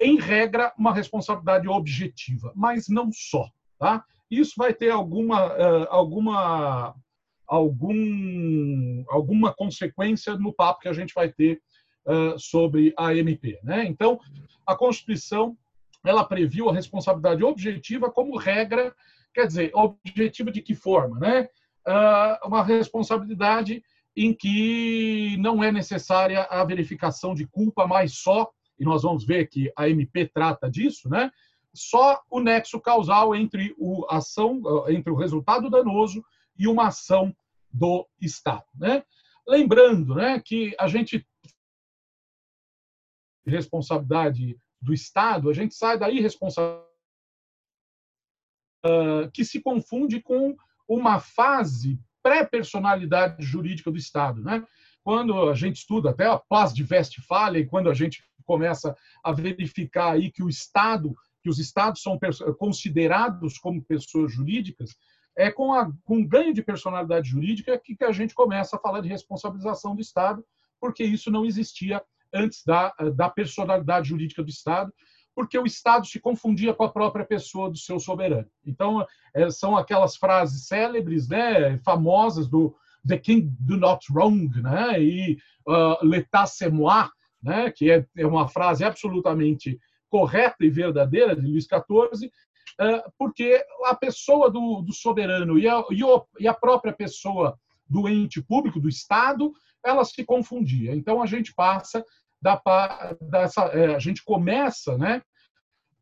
em 0.00 0.18
regra, 0.18 0.72
uma 0.76 0.92
responsabilidade 0.92 1.68
objetiva, 1.68 2.52
mas 2.56 2.88
não 2.88 3.12
só. 3.12 3.48
Tá? 3.78 4.04
Isso 4.30 4.54
vai 4.56 4.72
ter 4.72 4.90
alguma, 4.90 5.46
uh, 5.46 5.86
alguma, 5.90 6.94
algum, 7.46 9.04
alguma 9.08 9.52
consequência 9.52 10.36
no 10.36 10.52
papo 10.52 10.80
que 10.80 10.88
a 10.88 10.92
gente 10.92 11.12
vai 11.14 11.30
ter 11.30 11.60
uh, 12.06 12.38
sobre 12.38 12.94
a 12.96 13.14
MP. 13.14 13.58
Né? 13.62 13.84
Então, 13.86 14.20
a 14.66 14.76
Constituição 14.76 15.56
ela 16.04 16.24
previu 16.24 16.68
a 16.70 16.72
responsabilidade 16.72 17.44
objetiva 17.44 18.10
como 18.10 18.38
regra, 18.38 18.94
quer 19.34 19.46
dizer, 19.46 19.70
objetiva 19.74 20.50
de 20.50 20.62
que 20.62 20.74
forma? 20.74 21.18
Né? 21.18 21.48
Uh, 21.86 22.48
uma 22.48 22.62
responsabilidade 22.62 23.82
em 24.16 24.34
que 24.34 25.36
não 25.38 25.62
é 25.62 25.70
necessária 25.70 26.42
a 26.44 26.64
verificação 26.64 27.34
de 27.34 27.46
culpa, 27.46 27.86
mas 27.86 28.18
só, 28.18 28.50
e 28.78 28.84
nós 28.84 29.02
vamos 29.02 29.24
ver 29.24 29.46
que 29.46 29.70
a 29.76 29.88
MP 29.88 30.26
trata 30.26 30.70
disso, 30.70 31.08
né? 31.08 31.30
Só 31.74 32.22
o 32.30 32.40
nexo 32.40 32.80
causal 32.80 33.34
entre 33.34 33.74
o 33.78 34.06
ação, 34.10 34.62
entre 34.88 35.10
o 35.10 35.16
resultado 35.16 35.70
danoso 35.70 36.24
e 36.58 36.66
uma 36.66 36.88
ação 36.88 37.34
do 37.72 38.06
Estado, 38.20 38.66
né? 38.74 39.04
Lembrando, 39.46 40.14
né, 40.14 40.40
que 40.40 40.74
a 40.78 40.86
gente 40.86 41.26
responsabilidade 43.46 44.58
do 44.80 44.92
Estado, 44.92 45.50
a 45.50 45.52
gente 45.52 45.74
sai 45.74 45.98
da 45.98 46.10
irresponsabilidade 46.10 46.90
uh, 48.84 49.30
que 49.32 49.44
se 49.44 49.60
confunde 49.60 50.20
com 50.20 50.56
uma 50.88 51.20
fase 51.20 51.98
pré-personalidade 52.22 53.42
jurídica 53.42 53.90
do 53.90 53.96
Estado, 53.96 54.42
né? 54.42 54.64
Quando 55.02 55.48
a 55.48 55.54
gente 55.54 55.76
estuda 55.76 56.10
até 56.10 56.26
a 56.26 56.38
paz 56.38 56.74
de 56.74 56.86
Westphalia 56.88 57.62
e 57.62 57.66
quando 57.66 57.88
a 57.88 57.94
gente 57.94 58.22
começa 58.44 58.94
a 59.24 59.32
verificar 59.32 60.12
aí 60.12 60.30
que 60.30 60.42
o 60.42 60.48
Estado 60.48 61.14
que 61.42 61.48
os 61.48 61.58
estados 61.58 62.02
são 62.02 62.18
considerados 62.58 63.58
como 63.58 63.82
pessoas 63.82 64.32
jurídicas, 64.32 64.96
é 65.36 65.50
com, 65.50 65.72
a, 65.72 65.90
com 66.04 66.26
ganho 66.26 66.52
de 66.52 66.62
personalidade 66.62 67.28
jurídica 67.28 67.78
que, 67.78 67.96
que 67.96 68.04
a 68.04 68.12
gente 68.12 68.34
começa 68.34 68.76
a 68.76 68.78
falar 68.78 69.00
de 69.00 69.08
responsabilização 69.08 69.94
do 69.94 70.00
Estado, 70.00 70.44
porque 70.80 71.04
isso 71.04 71.30
não 71.30 71.44
existia 71.44 72.02
antes 72.32 72.64
da, 72.64 72.94
da 73.14 73.28
personalidade 73.28 74.08
jurídica 74.08 74.42
do 74.42 74.50
Estado, 74.50 74.92
porque 75.34 75.58
o 75.58 75.66
Estado 75.66 76.06
se 76.06 76.20
confundia 76.20 76.74
com 76.74 76.84
a 76.84 76.92
própria 76.92 77.24
pessoa 77.24 77.70
do 77.70 77.78
seu 77.78 77.98
soberano. 77.98 78.48
Então, 78.66 79.06
é, 79.34 79.48
são 79.50 79.76
aquelas 79.76 80.16
frases 80.16 80.66
célebres, 80.66 81.28
né, 81.28 81.78
famosas 81.78 82.48
do 82.48 82.74
The 83.06 83.18
King 83.18 83.50
do 83.60 83.76
not 83.76 84.06
wrong, 84.12 84.48
né, 84.60 85.02
e 85.02 85.38
uh, 85.66 86.04
L'État 86.04 86.46
c'est 86.46 86.70
moi, 86.70 87.08
né, 87.42 87.70
que 87.70 87.90
é, 87.90 88.06
é 88.16 88.26
uma 88.26 88.48
frase 88.48 88.84
absolutamente 88.84 89.80
correta 90.10 90.56
e 90.60 90.68
verdadeira 90.68 91.34
de 91.34 91.46
Luís 91.46 91.64
XIV, 91.64 92.30
é, 92.78 93.04
porque 93.18 93.64
a 93.86 93.94
pessoa 93.94 94.50
do, 94.50 94.82
do 94.82 94.92
soberano 94.92 95.58
e 95.58 95.68
a, 95.68 95.82
e 96.38 96.48
a 96.48 96.54
própria 96.54 96.92
pessoa 96.92 97.58
do 97.88 98.08
ente 98.08 98.42
público, 98.42 98.80
do 98.80 98.88
Estado, 98.88 99.52
ela 99.84 100.04
se 100.04 100.24
confundia. 100.24 100.94
Então 100.94 101.22
a 101.22 101.26
gente 101.26 101.54
passa 101.54 102.04
da, 102.40 102.60
dessa, 103.20 103.64
é, 103.66 103.94
a 103.94 103.98
gente 103.98 104.24
começa, 104.24 104.96
né, 104.96 105.22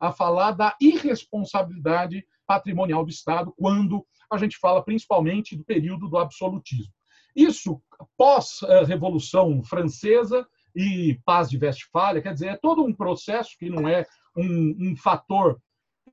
a 0.01 0.13
falar 0.13 0.53
da 0.53 0.77
irresponsabilidade 0.81 2.25
patrimonial 2.47 3.05
do 3.05 3.11
Estado 3.11 3.53
quando 3.57 4.07
a 4.31 4.39
gente 4.39 4.57
fala 4.59 4.83
principalmente 4.83 5.57
do 5.57 5.65
período 5.65 6.09
do 6.09 6.19
absolutismo. 6.19 6.93
Isso 7.35 7.81
pós 8.17 8.61
Revolução 8.87 9.63
Francesa 9.63 10.47
e 10.79 11.21
paz 11.25 11.51
de 11.51 11.59
Westfália, 11.59 12.23
quer 12.23 12.33
dizer, 12.33 12.47
é 12.51 12.57
todo 12.57 12.85
um 12.85 12.95
processo 12.95 13.57
que 13.59 13.69
não 13.69 13.89
é 13.89 14.07
um, 14.37 14.77
um 14.79 14.97
fator 14.97 15.61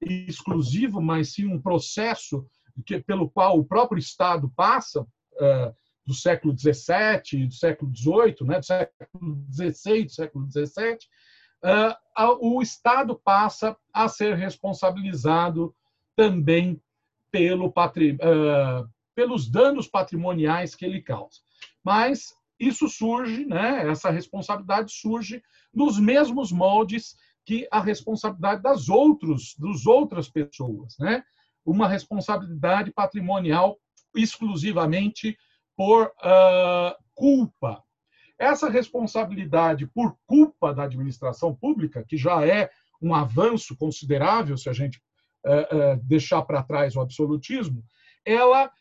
exclusivo, 0.02 1.00
mas 1.00 1.34
sim 1.34 1.46
um 1.46 1.62
processo 1.62 2.48
que, 2.84 3.00
pelo 3.00 3.30
qual 3.30 3.60
o 3.60 3.64
próprio 3.64 4.00
Estado 4.00 4.52
passa 4.56 5.02
uh, 5.02 5.76
do 6.04 6.16
século 6.16 6.58
XVII, 6.58 7.46
do 7.46 7.54
século 7.54 7.96
XVIII, 7.96 8.48
né, 8.48 8.60
do 8.60 8.66
século 8.66 9.46
XVI, 9.54 10.04
do 10.04 10.12
século 10.12 10.48
XVII, 10.50 10.98
uh, 11.64 12.38
o 12.42 12.60
Estado 12.60 13.22
passa 13.24 13.78
a 13.94 14.08
ser 14.08 14.36
responsabilizado 14.36 15.76
também 16.16 16.82
pelo 17.30 17.72
patri, 17.72 18.14
uh, 18.14 18.90
pelos 19.14 19.48
danos 19.48 19.88
patrimoniais 19.88 20.74
que 20.74 20.86
ele 20.86 21.04
causa. 21.04 21.40
Mas 21.84 22.34
isso 22.60 22.88
surge, 22.88 23.46
né, 23.46 23.90
essa 23.90 24.10
responsabilidade 24.10 24.92
surge 24.92 25.42
nos 25.74 26.00
mesmos 26.00 26.52
moldes 26.52 27.16
que 27.46 27.68
a 27.72 27.80
responsabilidade 27.80 28.62
das 28.62 28.90
outros, 28.90 29.56
dos 29.58 29.86
outras 29.86 30.28
pessoas, 30.28 30.96
né? 31.00 31.24
Uma 31.64 31.88
responsabilidade 31.88 32.92
patrimonial 32.92 33.78
exclusivamente 34.16 35.38
por 35.76 36.08
uh, 36.08 36.96
culpa. 37.14 37.84
Essa 38.38 38.70
responsabilidade 38.70 39.86
por 39.88 40.18
culpa 40.26 40.74
da 40.74 40.84
administração 40.84 41.56
pública, 41.56 42.04
que 42.04 42.18
já 42.18 42.46
é 42.46 42.70
um 43.02 43.14
avanço 43.14 43.76
considerável 43.78 44.58
se 44.58 44.70
a 44.70 44.74
gente 44.74 45.00
uh, 45.46 45.96
uh, 45.96 46.04
deixar 46.04 46.42
para 46.42 46.64
trás 46.64 46.96
o 46.96 47.02
absolutismo, 47.02 47.84
ela 48.26 48.72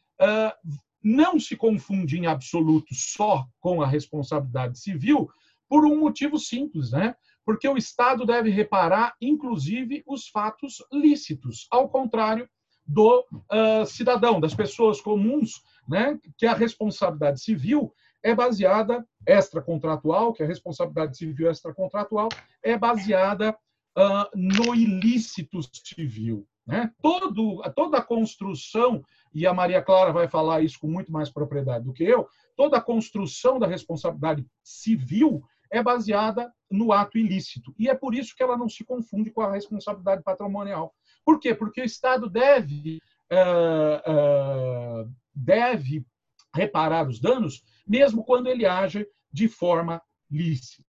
não 1.04 1.38
se 1.38 1.54
confunde 1.54 2.18
em 2.18 2.26
absoluto 2.26 2.94
só 2.94 3.46
com 3.61 3.82
a 3.82 3.87
responsabilidade 3.87 4.78
civil 4.78 5.28
por 5.68 5.84
um 5.84 5.99
motivo 6.00 6.38
simples, 6.38 6.90
né? 6.90 7.14
Porque 7.44 7.68
o 7.68 7.76
Estado 7.76 8.25
deve 8.25 8.49
reparar, 8.49 9.14
inclusive, 9.20 10.02
os 10.06 10.28
fatos 10.28 10.82
lícitos, 10.90 11.66
ao 11.70 11.88
contrário 11.90 12.49
do 12.87 13.20
uh, 13.20 13.87
cidadão, 13.87 14.40
das 14.40 14.54
pessoas 14.54 15.00
comuns, 15.00 15.62
né? 15.87 16.18
Que 16.38 16.46
a 16.46 16.54
responsabilidade 16.54 17.40
civil 17.40 17.92
é 18.23 18.34
baseada 18.34 19.06
extracontratual, 19.26 20.32
que 20.32 20.42
a 20.42 20.46
responsabilidade 20.46 21.18
civil 21.18 21.50
extracontratual 21.50 22.30
é 22.62 22.78
baseada 22.78 23.54
uh, 23.99 24.30
no 24.34 24.75
ilícito 24.75 25.61
civil. 25.62 26.46
Né? 26.66 26.90
Todo, 27.02 27.62
toda 27.75 27.99
a 27.99 28.02
construção, 28.02 29.04
e 29.35 29.47
a 29.47 29.53
Maria 29.53 29.83
Clara 29.83 30.12
vai 30.12 30.29
falar 30.29 30.62
isso 30.62 30.79
com 30.79 30.87
muito 30.87 31.11
mais 31.11 31.29
propriedade 31.31 31.85
do 31.85 31.93
que 31.93 32.05
eu, 32.05 32.29
toda 32.57 32.76
a 32.76 32.81
construção 32.81 33.59
da 33.59 33.67
responsabilidade 33.67 34.47
civil 34.62 35.43
é 35.71 35.83
baseada 35.83 36.53
no 36.71 36.93
ato 36.93 37.19
ilícito. 37.19 37.75
E 37.79 37.88
é 37.88 37.95
por 37.95 38.14
isso 38.14 38.35
que 38.37 38.43
ela 38.43 38.57
não 38.57 38.69
se 38.69 38.85
confunde 38.85 39.31
com 39.31 39.41
a 39.41 39.50
responsabilidade 39.50 40.23
patrimonial. 40.23 40.95
Por 41.25 41.41
quê? 41.41 41.55
Porque 41.55 41.81
o 41.81 41.85
Estado 41.85 42.31
deve, 42.31 43.00
uh, 43.33 45.03
uh, 45.03 45.12
deve 45.35 46.07
reparar 46.55 47.09
os 47.09 47.19
danos, 47.21 47.64
mesmo 47.87 48.25
quando 48.25 48.47
ele 48.47 48.64
age 48.64 49.07
de 49.33 49.49
forma 49.49 50.00
lícita. 50.31 50.85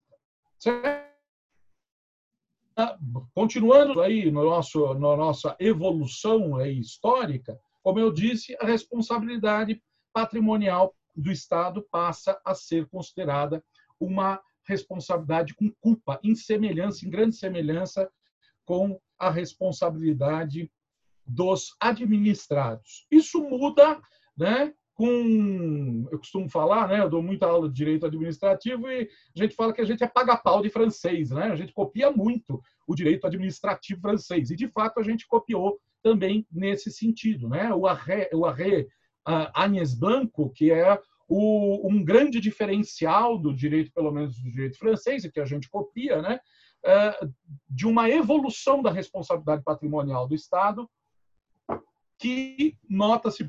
Certo? 0.59 1.15
continuando 3.33 4.01
aí 4.01 4.31
no 4.31 4.45
nosso, 4.45 4.95
na 4.95 5.17
nossa 5.17 5.57
evolução 5.61 6.57
aí 6.57 6.79
histórica, 6.79 7.59
como 7.85 8.01
eu 8.01 8.11
disse, 8.11 8.57
a 8.61 8.67
responsabilidade 8.67 9.81
patrimonial 10.11 10.97
do 11.15 11.31
Estado 11.31 11.87
passa 11.91 12.41
a 12.43 12.55
ser 12.55 12.89
considerada 12.89 13.63
uma 14.01 14.41
responsabilidade 14.67 15.55
com 15.55 15.71
culpa, 15.81 16.19
em 16.25 16.35
semelhança, 16.35 17.05
em 17.05 17.11
grande 17.11 17.37
semelhança 17.37 18.11
com 18.65 18.99
a 19.19 19.31
responsabilidade 19.31 20.73
dos 21.27 21.77
administrados. 21.79 23.07
Isso 23.11 23.43
muda, 23.43 24.01
né, 24.35 24.73
com. 24.95 26.09
Eu 26.11 26.19
costumo 26.19 26.49
falar, 26.49 26.89
né? 26.89 27.01
Eu 27.01 27.11
dou 27.11 27.23
muita 27.23 27.47
aula 27.47 27.69
de 27.69 27.75
direito 27.75 28.07
administrativo 28.07 28.89
e 28.89 29.11
a 29.37 29.43
gente 29.43 29.55
fala 29.55 29.73
que 29.73 29.81
a 29.81 29.85
gente 29.85 30.03
é 30.03 30.07
paga-pau 30.07 30.63
de 30.63 30.71
francês, 30.71 31.31
né? 31.31 31.51
A 31.51 31.57
gente 31.57 31.73
copia 31.75 32.11
muito 32.11 32.63
o 32.87 32.95
direito 32.95 33.27
administrativo 33.27 34.01
francês. 34.01 34.51
E, 34.51 34.57
de 34.57 34.69
fato, 34.69 35.01
a 35.01 35.03
gente 35.03 35.27
copiou 35.27 35.79
também 36.05 36.47
nesse 36.53 36.93
sentido, 36.93 37.49
né? 37.49 37.73
O 37.75 37.87
Arré, 37.87 38.29
o 38.35 38.45
Arré 38.45 38.87
Agnès 39.25 39.95
Blanco, 39.95 40.51
que 40.51 40.71
é 40.71 41.01
o, 41.27 41.89
um 41.91 42.05
grande 42.05 42.39
diferencial 42.41 43.39
do 43.39 43.55
direito, 43.55 43.91
pelo 43.91 44.13
menos 44.13 44.37
do 44.37 44.51
direito 44.51 44.79
francês, 44.79 45.25
e 45.25 45.33
que 45.33 45.41
a 45.41 45.47
gente 45.47 45.69
copia, 45.69 46.21
né? 46.21 46.39
Uh, 46.85 47.33
de 47.67 47.87
uma 47.87 48.11
evolução 48.11 48.83
da 48.83 48.93
responsabilidade 48.93 49.65
patrimonial 49.65 50.29
do 50.29 50.35
Estado 50.35 50.87
que 52.19 52.77
nota-se 52.87 53.43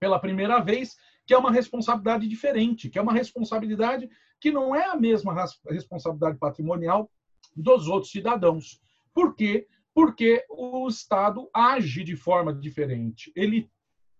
pela 0.00 0.18
primeira 0.18 0.58
vez 0.60 0.96
que 1.26 1.34
é 1.34 1.38
uma 1.38 1.52
responsabilidade 1.52 2.26
diferente, 2.26 2.88
que 2.88 2.98
é 2.98 3.02
uma 3.02 3.12
responsabilidade 3.12 4.08
que 4.40 4.50
não 4.50 4.74
é 4.74 4.86
a 4.86 4.96
mesma 4.96 5.34
responsabilidade 5.68 6.38
patrimonial 6.38 7.10
dos 7.54 7.86
outros 7.86 8.10
cidadãos. 8.10 8.80
Por 9.12 9.34
quê? 9.34 9.66
Porque 9.98 10.44
o 10.48 10.86
Estado 10.86 11.50
age 11.52 12.04
de 12.04 12.14
forma 12.14 12.54
diferente. 12.54 13.32
Ele 13.34 13.68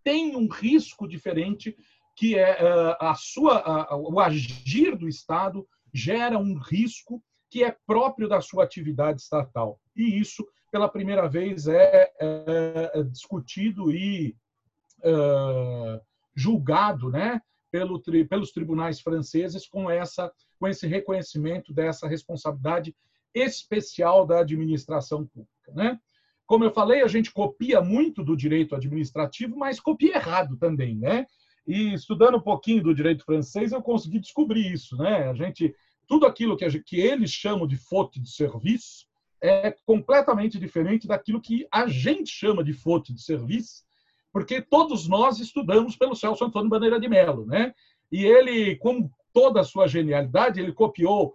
tem 0.03 0.35
um 0.35 0.49
risco 0.49 1.07
diferente 1.07 1.77
que 2.17 2.37
é 2.37 2.59
eh, 2.61 2.97
a 2.99 3.15
sua 3.15 3.87
o 3.97 4.19
agir 4.19 4.97
do 4.97 5.07
Estado 5.07 5.65
gera 5.95 6.37
um 6.37 6.59
risco 6.59 7.23
que 7.49 7.63
é 7.63 7.77
próprio 7.87 8.29
da 8.29 8.41
sua 8.41 8.65
atividade 8.65 9.21
estatal. 9.21 9.81
E 9.95 10.19
isso, 10.19 10.45
pela 10.73 10.89
primeira 10.89 11.29
vez, 11.29 11.69
é, 11.69 12.11
é, 12.21 12.91
é 12.95 13.03
discutido 13.05 13.93
e 13.93 14.35
uh, 15.05 16.01
julgado 16.35 17.09
né, 17.09 17.41
pelo, 17.71 18.03
pelos 18.29 18.51
tribunais 18.51 19.01
franceses 19.01 19.65
com, 19.69 19.89
essa, 19.89 20.33
com 20.59 20.67
esse 20.67 20.89
reconhecimento 20.89 21.73
dessa 21.73 22.09
responsabilidade 22.09 22.97
especial 23.33 24.27
da 24.27 24.41
administração 24.41 25.25
pública. 25.25 25.58
Né? 25.75 25.99
Como 26.47 26.65
eu 26.65 26.71
falei, 26.71 27.03
a 27.03 27.07
gente 27.07 27.33
copia 27.33 27.81
muito 27.81 28.23
do 28.23 28.37
direito 28.37 28.75
administrativo, 28.75 29.57
mas 29.57 29.81
copia 29.81 30.17
errado 30.17 30.57
também. 30.57 30.97
Né? 30.97 31.27
E 31.67 31.95
estudando 31.95 32.37
um 32.37 32.43
pouquinho 32.43 32.83
do 32.83 32.95
direito 32.95 33.25
francês, 33.25 33.73
eu 33.73 33.83
consegui 33.83 34.19
descobrir 34.19 34.73
isso. 34.73 34.97
Né? 34.97 35.29
A 35.29 35.35
gente, 35.35 35.75
tudo 36.07 36.27
aquilo 36.27 36.57
que, 36.57 36.69
gente, 36.69 36.85
que 36.85 37.01
eles 37.01 37.31
chamam 37.31 37.67
de 37.67 37.77
faute 37.77 38.21
de 38.21 38.31
serviço 38.31 39.07
é 39.41 39.71
completamente 39.87 40.59
diferente 40.59 41.07
daquilo 41.07 41.41
que 41.41 41.67
a 41.71 41.87
gente 41.87 42.31
chama 42.31 42.65
de 42.65 42.73
faute 42.73 43.13
de 43.13 43.23
serviço 43.23 43.87
porque 44.33 44.61
todos 44.61 45.09
nós 45.09 45.41
estudamos 45.41 45.97
pelo 45.97 46.15
Celso 46.15 46.45
Antônio 46.45 46.69
Bandeira 46.69 47.01
de 47.01 47.09
Mello, 47.09 47.47
né? 47.47 47.75
E 48.11 48.25
ele, 48.25 48.77
com 48.77 49.11
toda 49.33 49.61
a 49.61 49.65
sua 49.65 49.87
genialidade, 49.87 50.61
ele 50.61 50.73
copiou, 50.73 51.35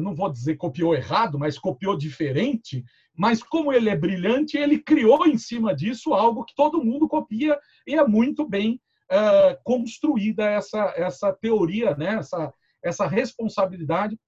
não 0.00 0.14
vou 0.14 0.30
dizer 0.30 0.56
copiou 0.56 0.94
errado, 0.94 1.38
mas 1.38 1.58
copiou 1.58 1.96
diferente. 1.96 2.84
Mas 3.16 3.42
como 3.42 3.72
ele 3.72 3.88
é 3.88 3.96
brilhante, 3.96 4.56
ele 4.56 4.78
criou 4.78 5.26
em 5.26 5.38
cima 5.38 5.74
disso 5.74 6.14
algo 6.14 6.44
que 6.44 6.54
todo 6.54 6.82
mundo 6.82 7.08
copia 7.08 7.58
e 7.86 7.94
é 7.94 8.06
muito 8.06 8.48
bem 8.48 8.80
uh, 9.10 9.56
construída 9.62 10.44
essa 10.44 10.92
essa 10.96 11.32
teoria, 11.32 11.94
né? 11.94 12.14
Essa 12.16 12.52
essa 12.82 13.06
responsabilidade 13.06 14.18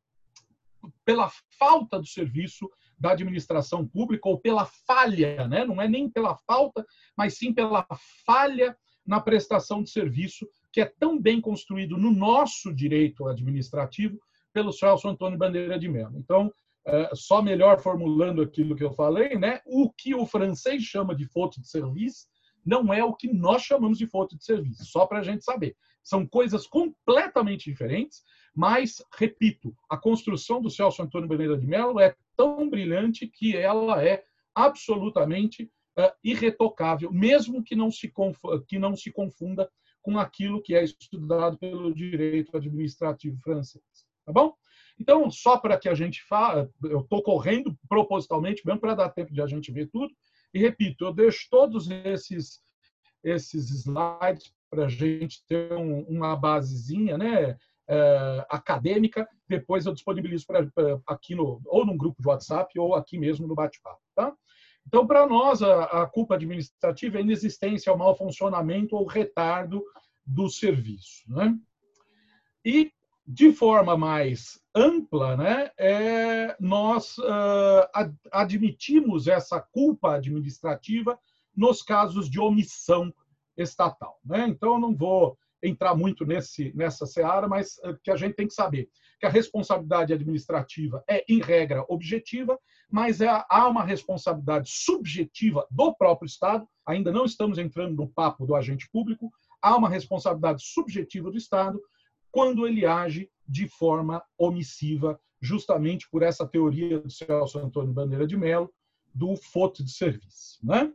pela 1.04 1.30
falta 1.58 1.98
do 1.98 2.06
serviço 2.06 2.70
da 2.98 3.12
administração 3.12 3.86
pública 3.86 4.28
ou 4.28 4.38
pela 4.38 4.66
falha, 4.86 5.48
né? 5.48 5.64
não 5.64 5.80
é 5.80 5.88
nem 5.88 6.08
pela 6.08 6.36
falta, 6.46 6.86
mas 7.16 7.36
sim 7.36 7.52
pela 7.52 7.86
falha 8.24 8.76
na 9.06 9.20
prestação 9.20 9.82
de 9.82 9.90
serviço 9.90 10.48
que 10.72 10.80
é 10.80 10.84
tão 10.84 11.20
bem 11.20 11.40
construído 11.40 11.96
no 11.96 12.12
nosso 12.12 12.72
direito 12.72 13.26
administrativo 13.26 14.18
pelo 14.54 14.72
Celso 14.72 15.08
Antônio 15.08 15.36
Bandeira 15.36 15.78
de 15.78 15.88
Mello. 15.88 16.16
Então, 16.16 16.50
é, 16.86 17.10
só 17.14 17.42
melhor 17.42 17.80
formulando 17.80 18.40
aquilo 18.40 18.76
que 18.76 18.84
eu 18.84 18.92
falei, 18.92 19.36
né? 19.36 19.60
o 19.66 19.90
que 19.90 20.14
o 20.14 20.24
francês 20.24 20.82
chama 20.82 21.14
de 21.14 21.26
faute 21.26 21.60
de 21.60 21.68
serviço 21.68 22.26
não 22.64 22.94
é 22.94 23.04
o 23.04 23.12
que 23.12 23.30
nós 23.30 23.62
chamamos 23.62 23.98
de 23.98 24.06
faute 24.06 24.36
de 24.36 24.44
serviço, 24.44 24.86
só 24.86 25.06
para 25.06 25.18
a 25.18 25.22
gente 25.22 25.44
saber. 25.44 25.76
São 26.02 26.26
coisas 26.26 26.66
completamente 26.66 27.70
diferentes, 27.70 28.22
mas, 28.54 29.02
repito, 29.18 29.76
a 29.90 29.96
construção 29.96 30.62
do 30.62 30.70
Celso 30.70 31.02
Antônio 31.02 31.28
Bandeira 31.28 31.58
de 31.58 31.66
Mello 31.66 32.00
é 32.00 32.14
tão 32.36 32.70
brilhante 32.70 33.26
que 33.26 33.56
ela 33.56 34.02
é 34.02 34.22
absolutamente 34.54 35.64
uh, 35.98 36.12
irretocável, 36.22 37.12
mesmo 37.12 37.62
que 37.62 37.74
não, 37.74 37.90
se 37.90 38.12
que 38.66 38.78
não 38.78 38.96
se 38.96 39.10
confunda 39.10 39.68
com 40.00 40.18
aquilo 40.18 40.62
que 40.62 40.74
é 40.74 40.84
estudado 40.84 41.58
pelo 41.58 41.92
direito 41.94 42.56
administrativo 42.56 43.38
francês. 43.40 44.03
Tá 44.24 44.32
bom? 44.32 44.54
Então, 44.98 45.30
só 45.30 45.58
para 45.58 45.78
que 45.78 45.88
a 45.88 45.94
gente 45.94 46.22
fale, 46.22 46.68
eu 46.84 47.00
estou 47.00 47.22
correndo 47.22 47.76
propositalmente, 47.88 48.64
mesmo 48.64 48.80
para 48.80 48.94
dar 48.94 49.08
tempo 49.08 49.32
de 49.32 49.42
a 49.42 49.46
gente 49.46 49.72
ver 49.72 49.88
tudo, 49.88 50.12
e 50.52 50.58
repito, 50.58 51.04
eu 51.04 51.12
deixo 51.12 51.48
todos 51.50 51.90
esses, 51.90 52.60
esses 53.22 53.70
slides 53.70 54.54
para 54.70 54.87
a 54.87 54.88
gente 54.88 55.44
ter 55.46 55.72
um, 55.72 56.02
uma 56.02 56.37
basezinha, 56.37 57.18
né? 57.18 57.56
uh, 57.88 58.44
acadêmica, 58.48 59.28
depois 59.48 59.87
eu 59.87 59.92
disponibilizo 59.92 60.46
pra, 60.46 60.66
pra, 60.66 61.00
aqui 61.06 61.34
no 61.34 61.60
ou 61.66 61.84
num 61.84 61.96
grupo 61.96 62.20
de 62.20 62.28
WhatsApp 62.28 62.78
ou 62.78 62.94
aqui 62.94 63.18
mesmo 63.18 63.46
no 63.46 63.54
bate-papo, 63.54 64.00
tá? 64.14 64.32
Então, 64.87 65.06
para 65.06 65.26
nós, 65.26 65.62
a, 65.62 66.02
a, 66.02 66.06
culpa 66.06 66.34
administrativa 66.34 67.16
é 67.16 67.18
a 67.20 67.22
inexistência, 67.22 67.92
o 67.92 67.98
mau 67.98 68.14
funcionamento 68.14 68.94
ou 68.94 69.06
retardo 69.06 69.82
do 70.26 70.50
serviço. 70.50 71.24
Né? 71.26 71.56
E, 72.62 72.92
de 73.26 73.52
forma 73.52 73.96
mais 73.96 74.60
ampla, 74.74 75.37
né, 75.37 75.70
é, 75.78 76.56
nós 76.60 77.16
uh, 77.18 77.88
ad, 77.94 78.14
admitimos 78.30 79.28
essa 79.28 79.60
culpa 79.60 80.16
administrativa 80.16 81.18
nos 81.56 81.82
casos 81.82 82.28
de 82.28 82.40
omissão 82.40 83.14
estatal. 83.56 84.18
Né? 84.24 84.46
Então, 84.48 84.74
eu 84.74 84.80
não 84.80 84.94
vou 84.94 85.38
entrar 85.62 85.94
muito 85.94 86.26
nesse, 86.26 86.72
nessa 86.74 87.06
seara, 87.06 87.48
mas 87.48 87.78
eh, 87.82 87.96
que 88.02 88.10
a 88.10 88.16
gente 88.16 88.34
tem 88.34 88.46
que 88.46 88.52
saber 88.52 88.88
que 89.18 89.24
a 89.24 89.30
responsabilidade 89.30 90.12
administrativa 90.12 91.02
é, 91.08 91.24
em 91.26 91.40
regra, 91.40 91.84
objetiva, 91.88 92.58
mas 92.90 93.22
é, 93.22 93.28
há 93.48 93.66
uma 93.66 93.82
responsabilidade 93.82 94.68
subjetiva 94.70 95.66
do 95.70 95.94
próprio 95.94 96.26
Estado, 96.26 96.68
ainda 96.87 97.10
não 97.10 97.24
estamos 97.24 97.56
entrando 97.56 97.96
no 97.96 98.08
papo 98.08 98.46
do 98.46 98.54
agente 98.54 98.88
público, 98.92 99.32
há 99.62 99.74
uma 99.74 99.88
responsabilidade 99.88 100.62
subjetiva 100.62 101.30
do 101.30 101.38
Estado 101.38 101.80
quando 102.34 102.66
ele 102.66 102.84
age 102.84 103.30
de 103.46 103.68
forma 103.68 104.20
omissiva, 104.36 105.20
justamente 105.40 106.10
por 106.10 106.20
essa 106.20 106.44
teoria 106.44 106.98
do 106.98 107.08
Celso 107.08 107.60
Antônio 107.60 107.92
Bandeira 107.92 108.26
de 108.26 108.36
Mello, 108.36 108.74
do 109.14 109.36
foto 109.36 109.84
de 109.84 109.92
serviço. 109.92 110.58
Né? 110.60 110.92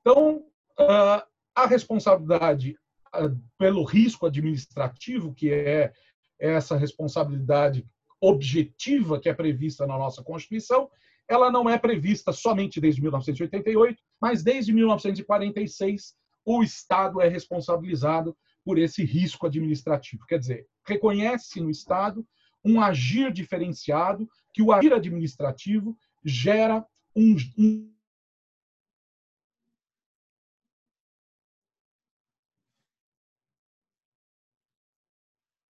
Então, 0.00 0.44
ah, 0.76 1.24
a 1.54 1.64
responsabilidade 1.64 2.76
ah, 3.12 3.30
pelo 3.56 3.84
risco 3.84 4.26
administrativo, 4.26 5.32
que 5.32 5.48
é 5.52 5.92
essa 6.40 6.76
responsabilidade 6.76 7.86
objetiva 8.20 9.20
que 9.20 9.28
é 9.28 9.34
prevista 9.34 9.86
na 9.86 9.96
nossa 9.96 10.24
Constituição, 10.24 10.90
ela 11.28 11.52
não 11.52 11.70
é 11.70 11.78
prevista 11.78 12.32
somente 12.32 12.80
desde 12.80 13.00
1988, 13.00 14.02
mas 14.20 14.42
desde 14.42 14.72
1946 14.72 16.16
o 16.44 16.64
Estado 16.64 17.20
é 17.20 17.28
responsabilizado 17.28 18.36
por 18.68 18.78
esse 18.78 19.02
risco 19.02 19.46
administrativo. 19.46 20.26
Quer 20.26 20.38
dizer, 20.38 20.66
reconhece 20.84 21.58
no 21.58 21.70
Estado 21.70 22.22
um 22.62 22.82
agir 22.82 23.32
diferenciado, 23.32 24.28
que 24.52 24.60
o 24.60 24.70
agir 24.70 24.92
administrativo 24.92 25.96
gera 26.22 26.86
um, 27.16 27.34
um 27.56 27.90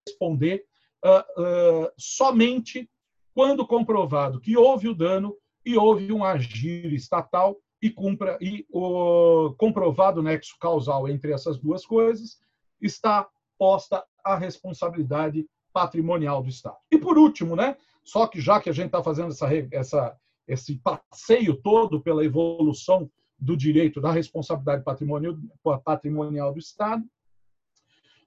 responder 0.09 0.65
uh, 1.05 1.41
uh, 1.41 1.93
somente 1.97 2.91
quando 3.33 3.65
comprovado 3.65 4.41
que 4.41 4.57
houve 4.57 4.89
o 4.89 4.95
dano 4.95 5.37
e 5.65 5.77
houve 5.77 6.13
um 6.13 6.25
agir 6.25 6.93
estatal 6.93 7.57
e, 7.81 7.91
cumpra, 7.91 8.37
e 8.41 8.67
o 8.69 9.55
comprovado 9.57 10.21
nexo 10.21 10.57
causal 10.59 11.09
entre 11.09 11.33
essas 11.33 11.61
duas 11.61 11.87
coisas 11.87 12.41
está 12.81 13.29
posta 13.59 14.05
a 14.25 14.37
responsabilidade 14.37 15.47
patrimonial 15.73 16.43
do 16.43 16.49
Estado. 16.49 16.77
E 16.91 16.99
por 16.99 17.19
último, 17.19 17.57
né, 17.57 17.77
só 18.05 18.27
que 18.27 18.41
já 18.41 18.61
que 18.61 18.71
a 18.71 18.73
gente 18.73 18.87
está 18.87 19.03
fazendo 19.03 19.31
essa, 19.31 19.49
essa, 19.73 20.17
esse 20.47 20.77
passeio 20.77 21.55
todo 21.61 22.01
pela 22.01 22.25
evolução 22.25 23.11
do 23.39 23.57
direito 23.57 24.01
da 24.01 24.11
responsabilidade 24.11 24.83
patrimonial, 24.83 26.53
do 26.53 26.59
Estado, 26.59 27.05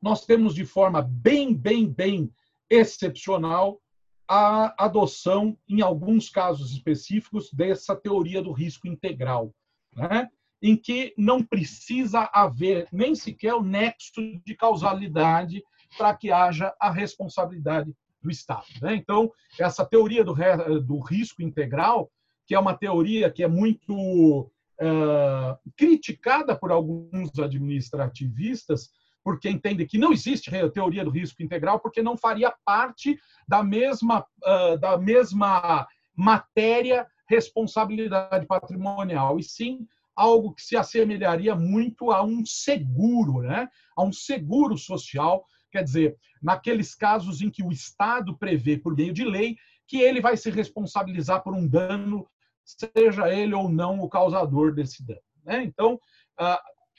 nós 0.01 0.25
temos 0.25 0.55
de 0.55 0.65
forma 0.65 1.01
bem, 1.01 1.53
bem, 1.53 1.87
bem 1.87 2.33
excepcional 2.69 3.81
a 4.27 4.85
adoção, 4.85 5.57
em 5.67 5.81
alguns 5.81 6.29
casos 6.29 6.71
específicos, 6.71 7.51
dessa 7.51 7.95
teoria 7.95 8.41
do 8.41 8.53
risco 8.53 8.87
integral, 8.87 9.53
né? 9.93 10.29
Em 10.61 10.75
que 10.75 11.13
não 11.17 11.43
precisa 11.43 12.29
haver 12.33 12.87
nem 12.91 13.15
sequer 13.15 13.55
o 13.55 13.63
nexo 13.63 14.21
de 14.45 14.55
causalidade 14.55 15.63
para 15.97 16.15
que 16.15 16.31
haja 16.31 16.73
a 16.79 16.91
responsabilidade 16.91 17.93
do 18.21 18.29
Estado. 18.29 18.67
Né? 18.81 18.95
Então, 18.95 19.31
essa 19.59 19.85
teoria 19.85 20.23
do, 20.23 20.33
do, 20.81 20.99
risco 20.99 21.41
integral, 21.41 22.11
que 22.45 22.53
é 22.53 22.59
uma 22.59 22.75
teoria 22.75 23.31
que 23.31 23.43
é 23.43 23.47
muito 23.47 24.51
uh, 24.79 25.71
criticada 25.75 26.55
por 26.55 26.71
alguns 26.71 27.37
administrativistas, 27.39 28.89
porque 29.23 29.49
entende 29.49 29.85
que 29.85 29.97
não 29.97 30.11
existe 30.11 30.51
teoria 30.71 31.03
do 31.03 31.11
risco 31.11 31.41
integral, 31.41 31.79
porque 31.79 32.01
não 32.01 32.17
faria 32.17 32.53
parte 32.63 33.19
da 33.47 33.63
mesma, 33.63 34.25
uh, 34.43 34.77
da 34.77 34.97
mesma 34.97 35.87
matéria 36.15 37.07
responsabilidade 37.27 38.45
patrimonial, 38.45 39.39
e 39.39 39.43
sim 39.43 39.87
algo 40.15 40.53
que 40.53 40.61
se 40.61 40.75
assemelharia 40.75 41.55
muito 41.55 42.11
a 42.11 42.23
um 42.23 42.45
seguro, 42.45 43.41
né? 43.41 43.67
a 43.95 44.03
um 44.03 44.11
seguro 44.11 44.77
social, 44.77 45.45
quer 45.71 45.83
dizer, 45.83 46.17
naqueles 46.41 46.95
casos 46.95 47.41
em 47.41 47.49
que 47.49 47.63
o 47.63 47.71
Estado 47.71 48.37
prevê, 48.37 48.77
por 48.77 48.95
meio 48.95 49.13
de 49.13 49.23
lei, 49.23 49.55
que 49.87 49.97
ele 49.97 50.21
vai 50.21 50.37
se 50.37 50.49
responsabilizar 50.49 51.43
por 51.43 51.53
um 51.53 51.67
dano, 51.67 52.27
seja 52.63 53.33
ele 53.33 53.53
ou 53.53 53.69
não 53.69 53.99
o 53.99 54.09
causador 54.09 54.73
desse 54.73 55.05
dano. 55.05 55.21
Né? 55.43 55.63
Então, 55.63 55.99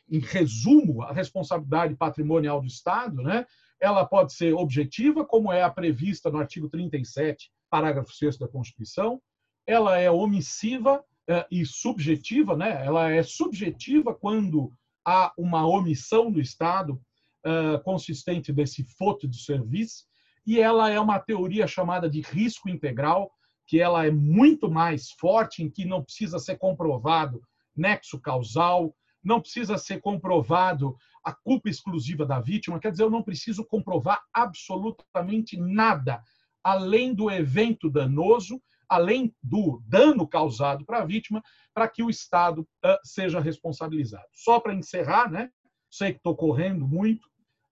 em 0.09 0.19
resumo, 0.19 1.03
a 1.03 1.13
responsabilidade 1.13 1.95
patrimonial 1.95 2.61
do 2.61 2.67
Estado, 2.67 3.23
né, 3.23 3.47
ela 3.81 4.05
pode 4.05 4.33
ser 4.33 4.53
objetiva, 4.55 5.25
como 5.25 5.53
é 5.53 5.63
a 5.63 5.71
prevista 5.71 6.31
no 6.31 6.39
artigo 6.39 6.69
37, 6.69 7.51
parágrafo 7.71 8.13
6 8.13 8.39
da 8.39 8.49
Constituição, 8.49 9.21
ela 9.67 9.99
é 9.99 10.11
omissiva 10.11 11.03
e 11.51 11.65
subjetiva, 11.65 12.57
né? 12.57 12.85
ela 12.85 13.11
é 13.11 13.23
subjetiva 13.23 14.15
quando 14.15 14.73
há 15.05 15.33
uma 15.37 15.67
omissão 15.67 16.31
do 16.31 16.41
Estado 16.41 17.01
é, 17.45 17.79
consistente 17.79 18.53
desse 18.53 18.85
foto 18.97 19.27
de 19.27 19.43
serviço, 19.43 20.05
e 20.47 20.61
ela 20.61 20.91
é 20.91 20.99
uma 20.99 21.19
teoria 21.19 21.67
chamada 21.67 22.09
de 22.09 22.21
risco 22.21 22.69
integral, 22.69 23.33
que 23.67 23.81
ela 23.81 24.05
é 24.07 24.11
muito 24.11 24.71
mais 24.71 25.11
forte, 25.13 25.63
em 25.63 25.71
que 25.71 25.85
não 25.85 26.03
precisa 26.03 26.39
ser 26.39 26.59
comprovado 26.59 27.43
nexo 27.77 28.21
causal, 28.21 28.95
não 29.23 29.41
precisa 29.41 29.79
ser 29.79 30.01
comprovado 30.01 30.97
a 31.25 31.33
culpa 31.33 31.69
exclusiva 31.69 32.27
da 32.27 32.41
vítima, 32.41 32.81
quer 32.81 32.91
dizer, 32.91 33.05
eu 33.05 33.11
não 33.11 33.23
preciso 33.23 33.65
comprovar 33.65 34.21
absolutamente 34.35 35.57
nada 35.57 36.23
além 36.63 37.15
do 37.15 37.31
evento 37.31 37.91
danoso, 37.91 38.61
além 38.89 39.35
do 39.43 39.83
dano 39.87 40.27
causado 40.27 40.85
para 40.85 40.99
a 40.99 41.05
vítima, 41.05 41.43
para 41.75 41.89
que 41.89 42.03
o 42.03 42.11
Estado 42.11 42.63
uh, 42.63 42.99
seja 43.03 43.41
responsabilizado. 43.41 44.27
Só 44.33 44.61
para 44.61 44.75
encerrar, 44.75 45.31
né? 45.31 45.51
sei 45.91 46.13
que 46.13 46.19
estou 46.19 46.35
correndo 46.35 46.87
muito, 46.87 47.27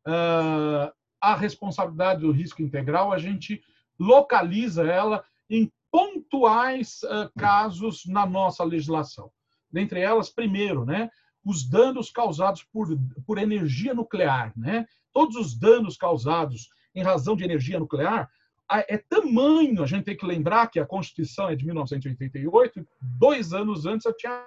uh, 0.06 0.92
a 1.20 1.34
responsabilidade 1.34 2.20
do 2.20 2.30
risco 2.30 2.62
integral, 2.62 3.12
a 3.12 3.18
gente 3.18 3.62
localiza 3.98 4.86
ela 4.86 5.24
em 5.48 5.70
pontuais 5.90 7.00
uh, 7.04 7.30
casos 7.38 8.04
na 8.06 8.26
nossa 8.26 8.62
legislação. 8.62 9.30
Dentre 9.70 10.00
elas, 10.00 10.30
primeiro, 10.30 10.84
né, 10.84 11.10
os 11.44 11.68
danos 11.68 12.10
causados 12.10 12.62
por, 12.72 12.88
por 13.26 13.38
energia 13.38 13.94
nuclear. 13.94 14.52
Né? 14.56 14.86
Todos 15.12 15.36
os 15.36 15.58
danos 15.58 15.96
causados 15.96 16.68
em 16.94 17.02
razão 17.02 17.36
de 17.36 17.44
energia 17.44 17.78
nuclear 17.78 18.28
é 18.72 18.98
tamanho, 18.98 19.82
a 19.82 19.86
gente 19.86 20.04
tem 20.04 20.16
que 20.16 20.26
lembrar 20.26 20.68
que 20.68 20.78
a 20.78 20.86
Constituição 20.86 21.48
é 21.48 21.56
de 21.56 21.64
1988, 21.66 22.86
dois 23.18 23.52
anos 23.52 23.86
antes 23.86 24.04
já 24.04 24.12
tinha 24.14 24.44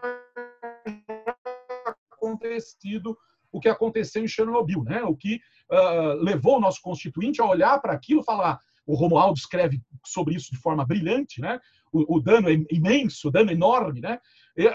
acontecido 2.11 3.17
o 3.51 3.59
que 3.59 3.69
aconteceu 3.69 4.23
em 4.23 4.27
Chernobyl, 4.27 4.83
né? 4.83 5.03
o 5.03 5.15
que 5.15 5.39
uh, 5.71 6.13
levou 6.21 6.57
o 6.57 6.61
nosso 6.61 6.81
constituinte 6.81 7.41
a 7.41 7.45
olhar 7.45 7.79
para 7.79 7.93
aquilo 7.93 8.21
e 8.21 8.25
falar, 8.25 8.59
o 8.85 8.95
Romualdo 8.95 9.37
escreve 9.37 9.81
sobre 10.05 10.35
isso 10.35 10.51
de 10.51 10.57
forma 10.57 10.85
brilhante, 10.85 11.39
né? 11.39 11.59
o, 11.93 12.17
o 12.17 12.19
dano 12.19 12.49
é 12.49 12.53
imenso, 12.71 13.27
o 13.27 13.31
dano 13.31 13.51
é 13.51 13.53
enorme, 13.53 14.01
né? 14.01 14.19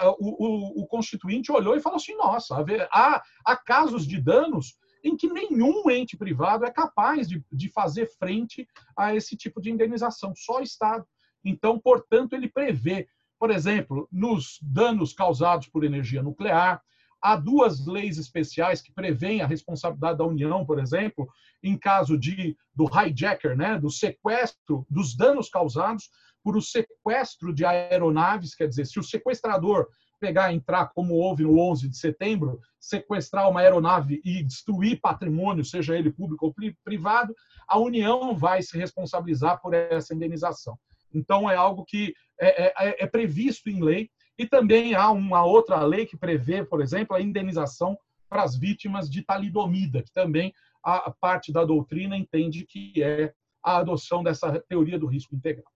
Ah, 0.01 0.11
o, 0.11 0.17
o, 0.21 0.83
o, 0.83 0.87
constituinte 0.87 1.53
olhou 1.53 1.77
e 1.77 1.81
falou 1.81 1.97
assim: 1.97 2.17
nossa, 2.17 2.65
há, 2.91 3.23
há 3.45 3.57
casos 3.57 4.07
de 4.07 4.21
danos 4.21 4.77
em 5.03 5.17
que 5.17 5.29
nenhum 5.29 5.89
ente 5.91 6.17
privado 6.17 6.65
é 6.65 6.71
capaz 6.71 7.29
de, 7.29 7.45
de 7.53 7.69
fazer 7.71 8.07
frente 8.19 8.67
a 8.97 9.15
esse 9.15 9.37
tipo 9.37 9.61
de 9.61 9.71
indenização, 9.71 10.33
só 10.37 10.59
o 10.59 10.63
Estado. 10.63 11.07
Então, 11.45 11.79
portanto, 11.79 12.33
ele 12.33 12.49
prevê, 12.49 13.07
por 13.39 13.51
exemplo, 13.51 14.09
nos 14.11 14.59
danos 14.63 15.13
causados 15.13 15.69
por 15.69 15.85
energia 15.85 16.23
nuclear, 16.23 16.83
há 17.21 17.37
duas 17.37 17.87
leis 17.87 18.19
especiais 18.19 18.81
que 18.81 18.93
prevêem 18.93 19.41
a 19.41 19.47
responsabilidade 19.47 20.19
da 20.19 20.25
União, 20.25 20.65
por 20.65 20.79
exemplo, 20.79 21.29
em 21.63 21.77
caso 21.77 22.19
de 22.19 22.57
do 22.75 22.87
hijacker, 22.87 23.57
né, 23.57 23.79
do 23.79 23.91
sequestro 23.91 24.87
dos 24.89 25.17
danos 25.17 25.49
causados 25.49 26.11
por 26.43 26.57
o 26.57 26.63
sequestro 26.63 27.53
de 27.53 27.65
aeronaves, 27.65 28.55
quer 28.55 28.69
dizer, 28.69 28.87
se 28.87 28.99
o 28.99 29.03
sequestrador 29.03 29.89
pegar, 30.18 30.52
entrar, 30.52 30.88
como 30.94 31.14
houve 31.14 31.42
no 31.42 31.59
11 31.59 31.88
de 31.88 31.96
setembro, 31.96 32.61
sequestrar 32.78 33.48
uma 33.48 33.61
aeronave 33.61 34.20
e 34.24 34.42
destruir 34.42 35.00
patrimônio, 35.00 35.64
seja 35.64 35.96
ele 35.96 36.12
público 36.12 36.46
ou 36.46 36.54
privado, 36.85 37.35
a 37.66 37.78
União 37.78 38.37
vai 38.37 38.62
se 38.62 38.76
responsabilizar 38.76 39.61
por 39.61 39.74
essa 39.74 40.14
indenização. 40.14 40.78
Então, 41.12 41.50
é 41.50 41.57
algo 41.57 41.85
que 41.85 42.14
é, 42.40 42.66
é, 42.66 43.04
é 43.04 43.07
previsto 43.07 43.68
em 43.68 43.83
lei. 43.83 44.11
E 44.38 44.46
também 44.46 44.94
há 44.94 45.11
uma 45.11 45.44
outra 45.44 45.83
lei 45.83 46.07
que 46.07 46.16
prevê, 46.16 46.64
por 46.64 46.81
exemplo, 46.81 47.16
a 47.16 47.20
indenização 47.20 47.98
para 48.28 48.42
as 48.42 48.57
vítimas 48.57 49.11
de 49.11 49.22
talidomida, 49.22 50.02
que 50.02 50.12
também 50.12 50.52
a 50.85 51.11
parte 51.11 51.52
da 51.52 51.64
doutrina 51.64 52.16
entende 52.16 52.64
que 52.64 53.02
é 53.02 53.33
a 53.62 53.78
adoção 53.78 54.22
dessa 54.22 54.61
teoria 54.68 54.98
do 54.98 55.07
risco 55.07 55.35
integral. 55.35 55.72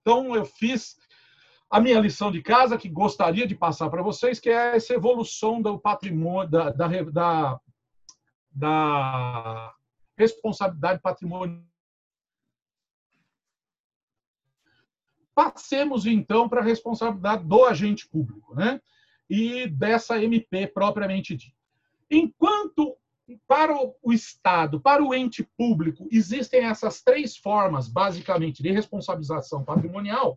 Então, 0.00 0.34
eu 0.34 0.44
fiz 0.44 0.96
a 1.70 1.80
minha 1.80 2.00
lição 2.00 2.32
de 2.32 2.42
casa, 2.42 2.76
que 2.76 2.88
gostaria 2.88 3.46
de 3.46 3.54
passar 3.54 3.88
para 3.88 4.02
vocês, 4.02 4.40
que 4.40 4.50
é 4.50 4.76
essa 4.76 4.92
evolução 4.92 5.62
do 5.62 5.78
patrimônio, 5.78 6.50
da, 6.50 6.70
da, 6.70 6.88
da 7.02 7.60
da 8.50 9.74
responsabilidade 10.16 11.00
patrimonial. 11.00 11.62
Passemos 15.34 16.04
então 16.04 16.48
para 16.48 16.60
a 16.60 16.64
responsabilidade 16.64 17.44
do 17.44 17.64
agente 17.64 18.08
público, 18.08 18.54
né? 18.54 18.80
E 19.28 19.68
dessa 19.68 20.22
MP 20.22 20.66
propriamente 20.66 21.36
dita. 21.36 21.56
Enquanto 22.10 22.96
para 23.46 23.72
o 24.02 24.12
Estado, 24.12 24.80
para 24.80 25.02
o 25.02 25.14
ente 25.14 25.44
público, 25.56 26.08
existem 26.10 26.64
essas 26.64 27.00
três 27.00 27.36
formas, 27.36 27.88
basicamente, 27.88 28.60
de 28.60 28.72
responsabilização 28.72 29.64
patrimonial, 29.64 30.36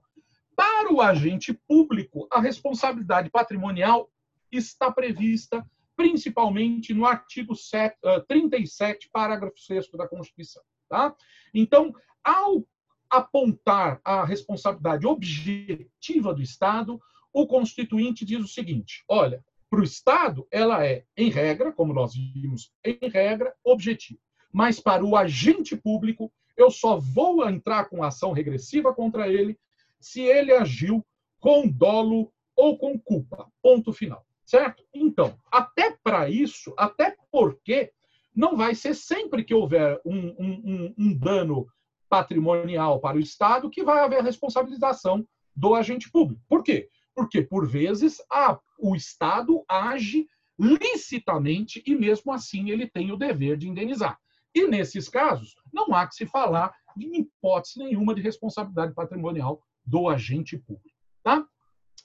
para 0.55 0.93
o 0.93 1.01
agente 1.01 1.53
público, 1.67 2.27
a 2.31 2.39
responsabilidade 2.39 3.29
patrimonial 3.29 4.09
está 4.51 4.91
prevista 4.91 5.65
principalmente 5.95 6.93
no 6.93 7.05
artigo 7.05 7.55
7, 7.55 7.97
37, 8.27 9.09
parágrafo 9.11 9.59
6 9.59 9.89
da 9.91 10.07
Constituição. 10.07 10.63
Tá? 10.89 11.15
Então, 11.53 11.93
ao 12.23 12.65
apontar 13.09 14.01
a 14.03 14.25
responsabilidade 14.25 15.05
objetiva 15.05 16.33
do 16.33 16.41
Estado, 16.41 16.99
o 17.31 17.47
Constituinte 17.47 18.25
diz 18.25 18.43
o 18.43 18.47
seguinte: 18.47 19.03
olha, 19.07 19.43
para 19.69 19.81
o 19.81 19.83
Estado, 19.83 20.47
ela 20.51 20.85
é, 20.85 21.03
em 21.17 21.29
regra, 21.29 21.71
como 21.71 21.93
nós 21.93 22.13
vimos, 22.13 22.71
em 22.83 23.09
regra, 23.09 23.53
objetiva. 23.63 24.19
Mas 24.51 24.79
para 24.79 25.03
o 25.03 25.15
agente 25.15 25.75
público, 25.75 26.31
eu 26.55 26.69
só 26.69 26.99
vou 26.99 27.47
entrar 27.49 27.85
com 27.85 28.03
ação 28.03 28.31
regressiva 28.31 28.93
contra 28.93 29.27
ele 29.27 29.57
se 30.03 30.21
ele 30.21 30.51
agiu 30.51 31.05
com 31.39 31.67
dolo 31.67 32.31
ou 32.55 32.77
com 32.77 32.99
culpa. 32.99 33.47
Ponto 33.61 33.91
final. 33.91 34.25
Certo? 34.45 34.83
Então, 34.93 35.39
até 35.51 35.97
para 36.03 36.29
isso, 36.29 36.73
até 36.77 37.15
porque 37.31 37.91
não 38.35 38.57
vai 38.57 38.75
ser 38.75 38.93
sempre 38.93 39.43
que 39.43 39.53
houver 39.53 39.99
um, 40.05 40.27
um, 40.37 40.93
um, 40.97 41.17
dano 41.17 41.65
patrimonial 42.09 42.99
para 42.99 43.17
o 43.17 43.19
Estado 43.19 43.69
que 43.69 43.83
vai 43.83 43.99
haver 44.03 44.23
responsabilização 44.23 45.25
do 45.55 45.73
agente 45.73 46.11
público. 46.11 46.41
Por 46.47 46.63
quê? 46.63 46.89
Porque, 47.15 47.41
por 47.41 47.67
vezes, 47.67 48.17
a, 48.29 48.59
o 48.79 48.95
Estado 48.95 49.63
age 49.69 50.27
licitamente 50.59 51.81
e, 51.85 51.95
mesmo 51.95 52.31
assim, 52.31 52.69
ele 52.69 52.87
tem 52.87 53.11
o 53.11 53.17
dever 53.17 53.57
de 53.57 53.69
indenizar. 53.69 54.19
E, 54.53 54.67
nesses 54.67 55.07
casos, 55.09 55.55
não 55.71 55.93
há 55.95 56.07
que 56.07 56.15
se 56.15 56.25
falar, 56.25 56.73
em 56.97 57.21
hipótese 57.21 57.79
nenhuma, 57.79 58.13
de 58.13 58.21
responsabilidade 58.21 58.93
patrimonial 58.93 59.63
do 59.85 60.09
agente 60.09 60.57
público. 60.57 60.97
Tá? 61.23 61.45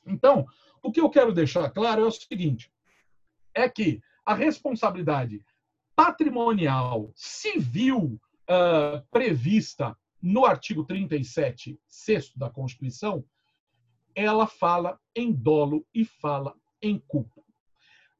Então, 0.06 0.46
o 0.82 0.92
que 0.92 1.00
eu 1.00 1.10
quero 1.10 1.32
deixar 1.32 1.70
claro 1.70 2.02
é 2.02 2.06
o 2.06 2.10
seguinte: 2.10 2.72
é 3.54 3.68
que 3.68 4.00
a 4.24 4.34
responsabilidade 4.34 5.44
patrimonial 5.96 7.10
civil 7.14 8.20
uh, 8.48 9.04
prevista 9.10 9.96
no 10.20 10.44
artigo 10.44 10.84
37, 10.84 11.78
sexto 11.86 12.38
da 12.38 12.50
Constituição, 12.50 13.24
ela 14.14 14.46
fala 14.46 14.98
em 15.14 15.32
dolo 15.32 15.86
e 15.94 16.04
fala 16.04 16.54
em 16.82 16.98
culpa. 16.98 17.42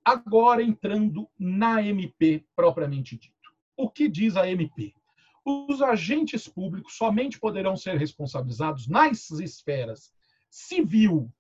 Agora 0.05 0.63
entrando 0.63 1.29
na 1.39 1.83
MP 1.83 2.45
propriamente 2.55 3.17
dito. 3.17 3.35
O 3.77 3.91
que 3.91 4.09
diz 4.09 4.37
a 4.37 4.49
MP? 4.49 4.95
Os 5.51 5.81
agentes 5.81 6.47
públicos 6.47 6.95
somente 6.95 7.41
poderão 7.41 7.75
ser 7.75 7.97
responsabilizados 7.97 8.87
nas 8.87 9.31
esferas 9.31 10.13
civil 10.51 11.33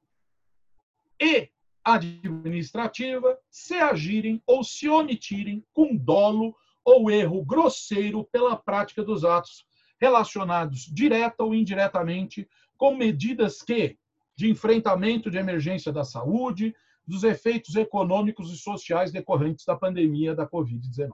e 1.20 1.50
administrativa 1.84 3.38
se 3.50 3.74
agirem 3.74 4.42
ou 4.46 4.64
se 4.64 4.88
omitirem 4.88 5.62
com 5.74 5.94
dolo 5.94 6.56
ou 6.82 7.10
erro 7.10 7.44
grosseiro 7.44 8.24
pela 8.32 8.56
prática 8.56 9.04
dos 9.04 9.26
atos 9.26 9.66
relacionados 10.00 10.86
direta 10.86 11.44
ou 11.44 11.54
indiretamente 11.54 12.48
com 12.78 12.96
medidas 12.96 13.60
que 13.60 13.98
de 14.34 14.48
enfrentamento 14.48 15.30
de 15.30 15.36
emergência 15.36 15.92
da 15.92 16.04
saúde, 16.04 16.74
dos 17.06 17.24
efeitos 17.24 17.76
econômicos 17.76 18.50
e 18.52 18.56
sociais 18.56 19.12
decorrentes 19.12 19.66
da 19.66 19.76
pandemia 19.76 20.34
da 20.34 20.48
Covid-19. 20.48 21.10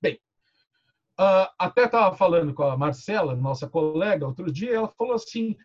Bem, 0.00 0.18
uh, 1.22 1.48
até 1.58 1.84
estava 1.84 2.16
falando 2.16 2.52
com 2.52 2.64
a 2.64 2.76
Marcela, 2.76 3.36
nossa 3.36 3.68
colega, 3.68 4.26
outro 4.26 4.50
dia, 4.50 4.74
ela 4.74 4.88
falou 4.88 5.14
assim: 5.14 5.56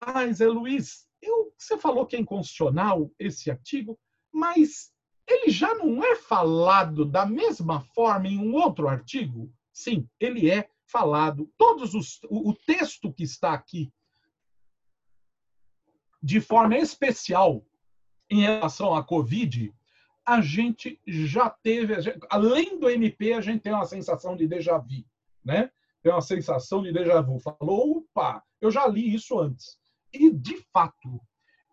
Ah, 0.00 0.26
Zé 0.32 0.46
Luiz, 0.46 1.06
eu, 1.20 1.52
você 1.56 1.78
falou 1.78 2.06
que 2.06 2.16
é 2.16 2.20
inconstitucional 2.20 3.10
esse 3.18 3.50
artigo, 3.50 3.98
mas 4.32 4.92
ele 5.28 5.50
já 5.50 5.74
não 5.74 6.02
é 6.02 6.16
falado 6.16 7.04
da 7.04 7.26
mesma 7.26 7.80
forma 7.80 8.28
em 8.28 8.38
um 8.38 8.54
outro 8.54 8.88
artigo? 8.88 9.52
Sim, 9.72 10.08
ele 10.18 10.50
é 10.50 10.68
falado. 10.86 11.50
Todos 11.56 11.94
os, 11.94 12.20
o, 12.28 12.50
o 12.50 12.54
texto 12.54 13.12
que 13.12 13.22
está 13.22 13.52
aqui 13.52 13.92
de 16.22 16.40
forma 16.40 16.76
especial 16.76 17.64
em 18.30 18.42
relação 18.42 18.94
à 18.94 19.02
Covid, 19.02 19.74
a 20.24 20.40
gente 20.40 21.00
já 21.06 21.50
teve, 21.50 22.00
gente, 22.00 22.20
além 22.30 22.78
do 22.78 22.88
MP, 22.88 23.32
a 23.32 23.40
gente 23.40 23.62
tem 23.62 23.72
uma 23.72 23.86
sensação 23.86 24.36
de 24.36 24.46
déjà 24.46 24.78
vu, 24.78 25.04
né? 25.44 25.70
Tem 26.02 26.12
uma 26.12 26.22
sensação 26.22 26.82
de 26.82 26.92
déjà 26.92 27.20
vu. 27.20 27.38
Falou, 27.38 27.98
opa, 27.98 28.42
eu 28.60 28.70
já 28.70 28.86
li 28.86 29.14
isso 29.14 29.38
antes. 29.38 29.78
E, 30.12 30.30
de 30.30 30.56
fato, 30.72 31.20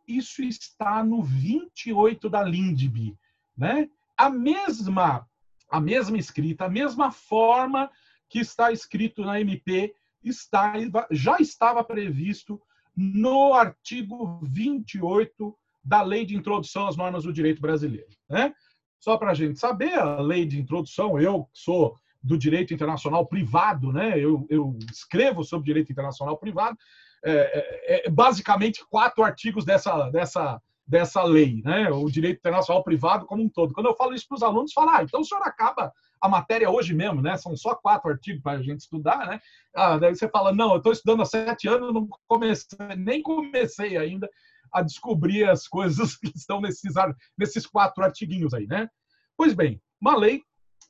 isso 0.07 0.41
está 0.41 1.03
no 1.03 1.21
28 1.21 2.29
da 2.29 2.43
Lindby, 2.43 3.17
né? 3.55 3.89
A 4.17 4.29
mesma, 4.29 5.27
a 5.69 5.79
mesma 5.79 6.17
escrita, 6.17 6.65
a 6.65 6.69
mesma 6.69 7.11
forma 7.11 7.89
que 8.27 8.39
está 8.39 8.71
escrito 8.71 9.23
na 9.23 9.39
MP 9.39 9.93
está, 10.23 10.73
já 11.11 11.37
estava 11.39 11.83
previsto 11.83 12.61
no 12.95 13.53
artigo 13.53 14.39
28 14.43 15.57
da 15.83 16.01
Lei 16.01 16.25
de 16.25 16.35
Introdução 16.35 16.87
às 16.87 16.97
Normas 16.97 17.23
do 17.23 17.33
Direito 17.33 17.61
Brasileiro. 17.61 18.07
Né? 18.29 18.53
Só 18.99 19.17
para 19.17 19.31
a 19.31 19.33
gente 19.33 19.57
saber, 19.57 19.93
a 19.93 20.19
lei 20.19 20.45
de 20.45 20.59
introdução, 20.59 21.19
eu 21.19 21.49
sou 21.53 21.95
do 22.21 22.37
direito 22.37 22.73
internacional 22.73 23.25
privado, 23.25 23.93
né? 23.93 24.19
eu, 24.19 24.45
eu 24.49 24.77
escrevo 24.91 25.43
sobre 25.43 25.67
direito 25.67 25.91
internacional 25.91 26.37
privado, 26.37 26.77
é, 27.23 27.31
é, 27.31 28.07
é, 28.07 28.09
basicamente 28.09 28.85
quatro 28.89 29.23
artigos 29.23 29.63
dessa, 29.63 30.09
dessa, 30.09 30.61
dessa 30.85 31.23
lei, 31.23 31.61
né? 31.63 31.89
o 31.89 32.09
direito 32.11 32.39
internacional 32.39 32.83
privado 32.83 33.25
como 33.25 33.41
um 33.41 33.49
todo. 33.49 33.73
Quando 33.73 33.87
eu 33.87 33.95
falo 33.95 34.13
isso 34.13 34.27
para 34.27 34.35
os 34.35 34.43
alunos, 34.43 34.73
falam, 34.73 34.95
ah, 34.95 35.03
então 35.03 35.21
o 35.21 35.25
senhor 35.25 35.41
acaba 35.43 35.93
a 36.21 36.27
matéria 36.27 36.69
hoje 36.69 36.93
mesmo, 36.93 37.21
né? 37.21 37.37
São 37.37 37.55
só 37.55 37.73
quatro 37.75 38.11
artigos 38.11 38.41
para 38.41 38.59
a 38.59 38.61
gente 38.61 38.81
estudar, 38.81 39.25
né? 39.25 39.39
Ah, 39.73 39.97
daí 39.97 40.13
você 40.13 40.27
fala, 40.27 40.51
não, 40.51 40.71
eu 40.71 40.77
estou 40.77 40.91
estudando 40.91 41.21
há 41.21 41.25
sete 41.25 41.65
anos, 41.69 41.93
não 41.93 42.09
comecei, 42.27 42.77
nem 42.97 43.21
comecei 43.21 43.95
ainda 43.95 44.29
a 44.73 44.81
descobrir 44.81 45.47
as 45.49 45.67
coisas 45.67 46.15
que 46.17 46.31
estão 46.35 46.61
nesses, 46.61 46.93
nesses 47.37 47.65
quatro 47.65 48.03
artiguinhos 48.03 48.53
aí, 48.53 48.67
né? 48.67 48.89
Pois 49.37 49.53
bem, 49.53 49.81
uma 50.01 50.15
lei 50.15 50.41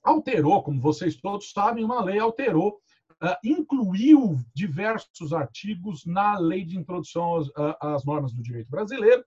alterou, 0.03 0.63
como 0.63 0.81
vocês 0.81 1.15
todos 1.15 1.51
sabem, 1.51 1.83
uma 1.83 2.03
lei 2.03 2.19
alterou, 2.19 2.79
uh, 3.23 3.35
incluiu 3.43 4.39
diversos 4.53 5.33
artigos 5.33 6.05
na 6.05 6.37
lei 6.37 6.65
de 6.65 6.77
introdução 6.77 7.41
às, 7.79 8.05
normas 8.05 8.33
do 8.33 8.41
direito 8.41 8.69
brasileiro, 8.69 9.23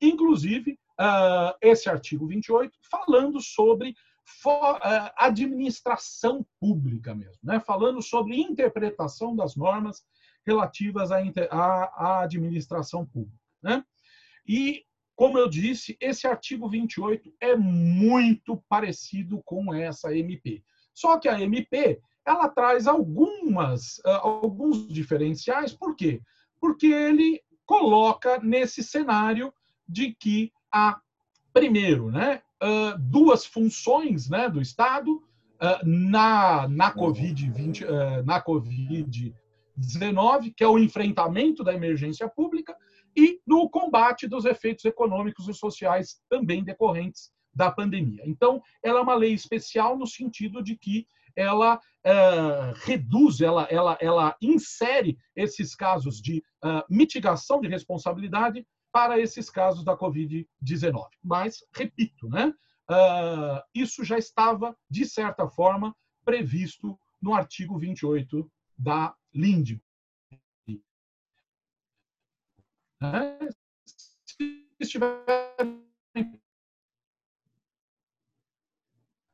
inclusive 0.00 0.78
uh, 1.00 1.56
esse 1.60 1.88
artigo 1.88 2.26
28, 2.26 2.72
falando 2.90 3.40
sobre 3.40 3.90
uh, 3.90 5.10
administração 5.16 6.46
pública 6.60 7.14
mesmo, 7.14 7.38
né? 7.42 7.60
falando 7.60 8.00
sobre 8.02 8.40
interpretação 8.40 9.34
das 9.34 9.56
normas 9.56 10.02
relativas 10.46 11.10
à, 11.12 12.22
administração 12.22 13.04
pública. 13.04 13.39
Né? 13.62 13.84
E, 14.46 14.84
como 15.14 15.38
eu 15.38 15.48
disse, 15.48 15.96
esse 16.00 16.26
artigo 16.26 16.68
28 16.68 17.32
é 17.40 17.56
muito 17.56 18.62
parecido 18.68 19.42
com 19.44 19.74
essa 19.74 20.14
MP. 20.16 20.62
Só 20.94 21.18
que 21.18 21.28
a 21.28 21.40
MP 21.40 22.00
ela 22.26 22.48
traz 22.48 22.86
algumas, 22.86 23.98
uh, 23.98 24.20
alguns 24.22 24.86
diferenciais. 24.88 25.72
Por 25.72 25.96
quê? 25.96 26.20
Porque 26.60 26.86
ele 26.86 27.40
coloca 27.64 28.38
nesse 28.40 28.82
cenário 28.82 29.52
de 29.88 30.14
que 30.14 30.52
há, 30.72 31.00
primeiro, 31.52 32.10
né, 32.10 32.42
uh, 32.62 32.98
duas 32.98 33.44
funções 33.44 34.28
né, 34.28 34.48
do 34.48 34.60
Estado 34.60 35.16
uh, 35.16 35.86
na, 35.86 36.68
na 36.68 36.94
Covid-19, 36.94 37.84
uh, 37.84 38.24
na 38.24 38.40
COVID 38.40 39.34
que 40.54 40.64
é 40.64 40.68
o 40.68 40.78
enfrentamento 40.78 41.64
da 41.64 41.72
emergência 41.72 42.28
pública, 42.28 42.76
e 43.16 43.40
no 43.46 43.68
combate 43.68 44.26
dos 44.26 44.44
efeitos 44.44 44.84
econômicos 44.84 45.48
e 45.48 45.54
sociais 45.54 46.20
também 46.28 46.64
decorrentes 46.64 47.30
da 47.54 47.70
pandemia. 47.70 48.22
Então, 48.24 48.62
ela 48.82 49.00
é 49.00 49.02
uma 49.02 49.14
lei 49.14 49.32
especial 49.32 49.98
no 49.98 50.06
sentido 50.06 50.62
de 50.62 50.76
que 50.76 51.06
ela 51.36 51.76
uh, 51.76 52.74
reduz, 52.84 53.40
ela, 53.40 53.64
ela, 53.70 53.98
ela 54.00 54.36
insere 54.40 55.18
esses 55.34 55.74
casos 55.74 56.20
de 56.20 56.42
uh, 56.64 56.82
mitigação 56.88 57.60
de 57.60 57.68
responsabilidade 57.68 58.66
para 58.92 59.20
esses 59.20 59.48
casos 59.48 59.84
da 59.84 59.96
Covid-19. 59.96 61.06
Mas, 61.22 61.64
repito, 61.74 62.28
né, 62.28 62.52
uh, 62.90 63.62
isso 63.74 64.04
já 64.04 64.18
estava, 64.18 64.76
de 64.88 65.04
certa 65.04 65.48
forma, 65.48 65.94
previsto 66.24 66.98
no 67.20 67.34
artigo 67.34 67.78
28 67.78 68.50
da 68.76 69.14
Se 74.26 74.66
estiver 74.78 75.24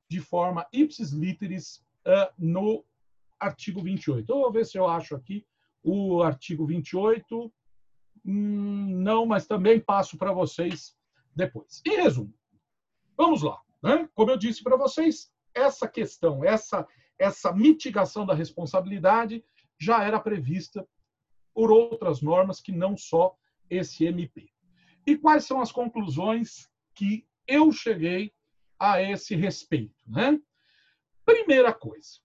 de 0.09 0.20
forma 0.20 0.66
ipsis 0.72 1.11
literis 1.11 1.85
uh, 2.07 2.33
no 2.38 2.85
artigo 3.40 3.83
28. 3.83 4.31
Eu 4.31 4.40
vou 4.40 4.52
ver 4.52 4.64
se 4.64 4.79
eu 4.79 4.87
acho 4.87 5.16
aqui 5.16 5.44
o 5.83 6.22
artigo 6.22 6.64
28. 6.64 7.52
Hum, 8.24 9.02
não, 9.02 9.26
mas 9.26 9.46
também 9.46 9.81
passo 9.81 10.16
para 10.16 10.33
vocês 10.33 10.96
depois. 11.35 11.83
Em 11.85 11.96
resumo, 11.96 12.33
vamos 13.16 13.42
lá. 13.42 13.61
Né? 13.83 14.09
Como 14.14 14.31
eu 14.31 14.37
disse 14.37 14.62
para 14.62 14.76
vocês, 14.76 15.31
essa 15.52 15.88
questão, 15.88 16.44
essa, 16.44 16.87
essa 17.18 17.52
mitigação 17.52 18.24
da 18.24 18.33
responsabilidade 18.33 19.44
já 19.79 20.05
era 20.05 20.20
prevista 20.20 20.87
por 21.52 21.70
outras 21.72 22.22
normas 22.22 22.61
que 22.61 22.70
não 22.72 22.96
só 22.96 23.37
esse 23.70 24.05
MP. 24.05 24.50
E 25.07 25.16
quais 25.16 25.44
são 25.44 25.61
as 25.61 25.70
conclusões 25.70 26.68
que 26.94 27.26
eu 27.46 27.70
cheguei 27.70 28.33
a 28.79 29.00
esse 29.00 29.35
respeito? 29.35 29.94
Né? 30.07 30.40
Primeira 31.24 31.72
coisa, 31.72 32.20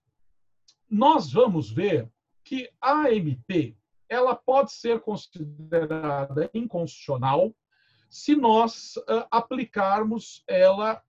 nós 0.88 1.32
vamos 1.32 1.70
ver 1.70 2.10
que 2.44 2.70
a 2.80 3.12
MP 3.12 3.76
ela 4.08 4.34
pode 4.34 4.72
ser 4.72 5.00
considerada 5.00 6.50
inconstitucional 6.52 7.54
se 8.10 8.36
nós 8.36 8.96
uh, 8.96 9.26
aplicarmos 9.30 10.44
ela 10.46 11.02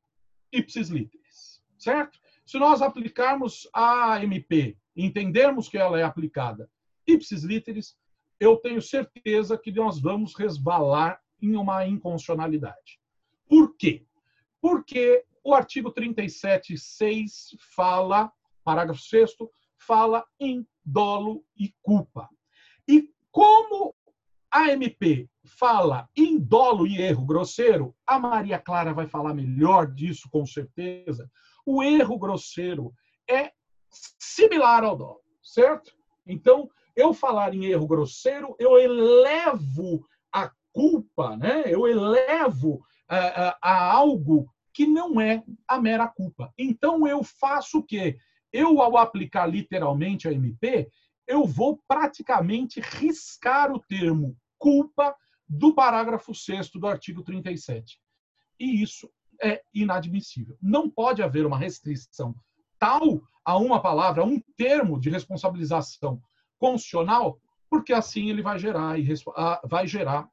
ipsis 0.53 0.87
literis, 0.87 1.61
certo? 1.77 2.17
Se 2.45 2.57
nós 2.57 2.81
aplicarmos 2.81 3.67
a 3.73 4.23
MP, 4.23 4.77
entendermos 4.95 5.67
que 5.67 5.77
ela 5.77 5.99
é 5.99 6.03
aplicada 6.03 6.69
ipsis 7.05 7.43
literis, 7.43 7.97
eu 8.43 8.57
tenho 8.57 8.81
certeza 8.81 9.57
que 9.57 9.71
nós 9.71 10.01
vamos 10.01 10.35
resvalar 10.35 11.21
em 11.41 11.55
uma 11.55 11.85
inconstitucionalidade. 11.87 12.99
Por 13.47 13.75
quê? 13.77 14.05
Porque 14.61 15.23
o 15.43 15.53
artigo 15.53 15.93
37.6 15.93 17.57
fala, 17.75 18.31
parágrafo 18.63 19.01
6 19.01 19.31
fala 19.77 20.25
em 20.39 20.67
dolo 20.83 21.45
e 21.57 21.73
culpa. 21.81 22.29
E 22.87 23.09
como 23.31 23.95
a 24.51 24.71
MP 24.71 25.29
fala 25.45 26.09
em 26.15 26.37
dolo 26.37 26.85
e 26.85 27.01
erro 27.01 27.25
grosseiro, 27.25 27.95
a 28.05 28.19
Maria 28.19 28.59
Clara 28.59 28.93
vai 28.93 29.07
falar 29.07 29.33
melhor 29.33 29.87
disso, 29.87 30.29
com 30.29 30.45
certeza. 30.45 31.29
O 31.65 31.81
erro 31.81 32.19
grosseiro 32.19 32.93
é 33.29 33.51
similar 34.19 34.83
ao 34.83 34.97
dolo, 34.97 35.21
certo? 35.41 35.93
Então, 36.25 36.69
eu 36.95 37.13
falar 37.13 37.53
em 37.53 37.65
erro 37.65 37.87
grosseiro, 37.87 38.55
eu 38.59 38.77
elevo 38.77 40.05
a 40.31 40.51
culpa, 40.71 41.35
né? 41.37 41.63
eu 41.65 41.87
elevo 41.87 42.83
a, 43.07 43.17
a, 43.17 43.57
a 43.61 43.93
algo 43.93 44.47
que 44.73 44.85
não 44.87 45.21
é 45.21 45.43
a 45.67 45.79
mera 45.79 46.07
culpa. 46.07 46.51
Então, 46.57 47.07
eu 47.07 47.23
faço 47.23 47.79
o 47.79 47.83
quê? 47.83 48.17
Eu, 48.51 48.81
ao 48.81 48.97
aplicar 48.97 49.45
literalmente 49.45 50.27
a 50.27 50.31
MP, 50.31 50.89
eu 51.27 51.45
vou 51.45 51.79
praticamente 51.87 52.81
riscar 52.81 53.71
o 53.71 53.79
termo 53.79 54.35
culpa 54.57 55.15
do 55.47 55.73
parágrafo 55.73 56.33
6 56.33 56.71
do 56.71 56.87
artigo 56.87 57.23
37. 57.23 57.99
E 58.59 58.81
isso 58.81 59.09
é 59.41 59.61
inadmissível. 59.73 60.57
Não 60.61 60.89
pode 60.89 61.21
haver 61.21 61.45
uma 61.45 61.57
restrição 61.57 62.35
tal 62.79 63.21
a 63.45 63.57
uma 63.57 63.81
palavra, 63.81 64.23
a 64.23 64.25
um 64.25 64.41
termo 64.57 64.99
de 64.99 65.09
responsabilização 65.09 66.21
constitucional, 66.63 67.41
porque 67.69 67.91
assim 67.91 68.29
ele 68.29 68.41
vai 68.41 68.57
gerar, 68.57 68.95
vai 69.65 69.85
gerar 69.85 70.29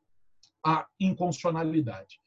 a 0.64 0.86
inconstitucionalidade. 1.00 2.20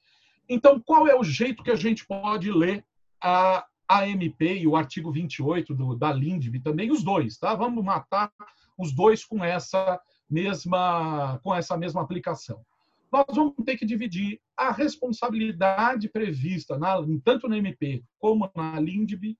Então, 0.49 0.77
qual 0.81 1.07
é 1.07 1.17
o 1.17 1.23
jeito 1.23 1.63
que 1.63 1.71
a 1.71 1.77
gente 1.77 2.05
pode 2.05 2.51
ler 2.51 2.85
a, 3.21 3.65
a 3.87 4.05
MP 4.05 4.57
e 4.57 4.67
o 4.67 4.75
artigo 4.75 5.09
28 5.09 5.73
do, 5.73 5.95
da 5.95 6.11
LINDB 6.11 6.59
também, 6.59 6.91
os 6.91 7.01
dois, 7.01 7.37
tá? 7.37 7.55
Vamos 7.55 7.81
matar 7.81 8.29
os 8.77 8.91
dois 8.91 9.23
com 9.23 9.41
essa 9.41 9.97
mesma, 10.29 11.39
com 11.41 11.55
essa 11.55 11.77
mesma 11.77 12.01
aplicação. 12.01 12.61
Nós 13.09 13.25
vamos 13.33 13.53
ter 13.63 13.77
que 13.77 13.85
dividir 13.85 14.41
a 14.57 14.69
responsabilidade 14.69 16.09
prevista 16.09 16.77
na, 16.77 16.97
tanto 17.23 17.47
na 17.47 17.57
MP 17.57 18.03
como 18.19 18.51
na 18.53 18.81
LINDB 18.81 19.37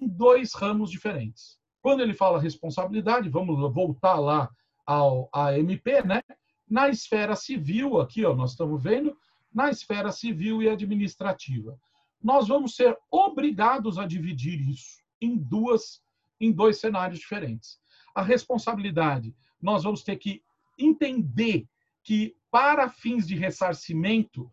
em 0.00 0.06
dois 0.06 0.54
ramos 0.54 0.88
diferentes. 0.88 1.58
Quando 1.86 2.00
ele 2.00 2.14
fala 2.14 2.40
responsabilidade, 2.40 3.28
vamos 3.28 3.56
voltar 3.72 4.18
lá 4.18 4.50
ao 4.84 5.28
a 5.32 5.56
MP, 5.56 6.02
né? 6.02 6.20
Na 6.68 6.88
esfera 6.88 7.36
civil, 7.36 8.00
aqui, 8.00 8.24
ó, 8.24 8.34
nós 8.34 8.50
estamos 8.50 8.82
vendo, 8.82 9.16
na 9.54 9.70
esfera 9.70 10.10
civil 10.10 10.62
e 10.62 10.68
administrativa 10.68 11.78
nós 12.26 12.48
vamos 12.48 12.74
ser 12.74 12.98
obrigados 13.08 13.98
a 13.98 14.06
dividir 14.06 14.60
isso 14.68 15.00
em 15.20 15.36
duas 15.36 16.02
em 16.40 16.50
dois 16.50 16.78
cenários 16.80 17.20
diferentes. 17.20 17.78
A 18.12 18.20
responsabilidade, 18.20 19.32
nós 19.62 19.84
vamos 19.84 20.02
ter 20.02 20.16
que 20.16 20.42
entender 20.76 21.68
que 22.02 22.36
para 22.50 22.90
fins 22.90 23.28
de 23.28 23.36
ressarcimento 23.36 24.50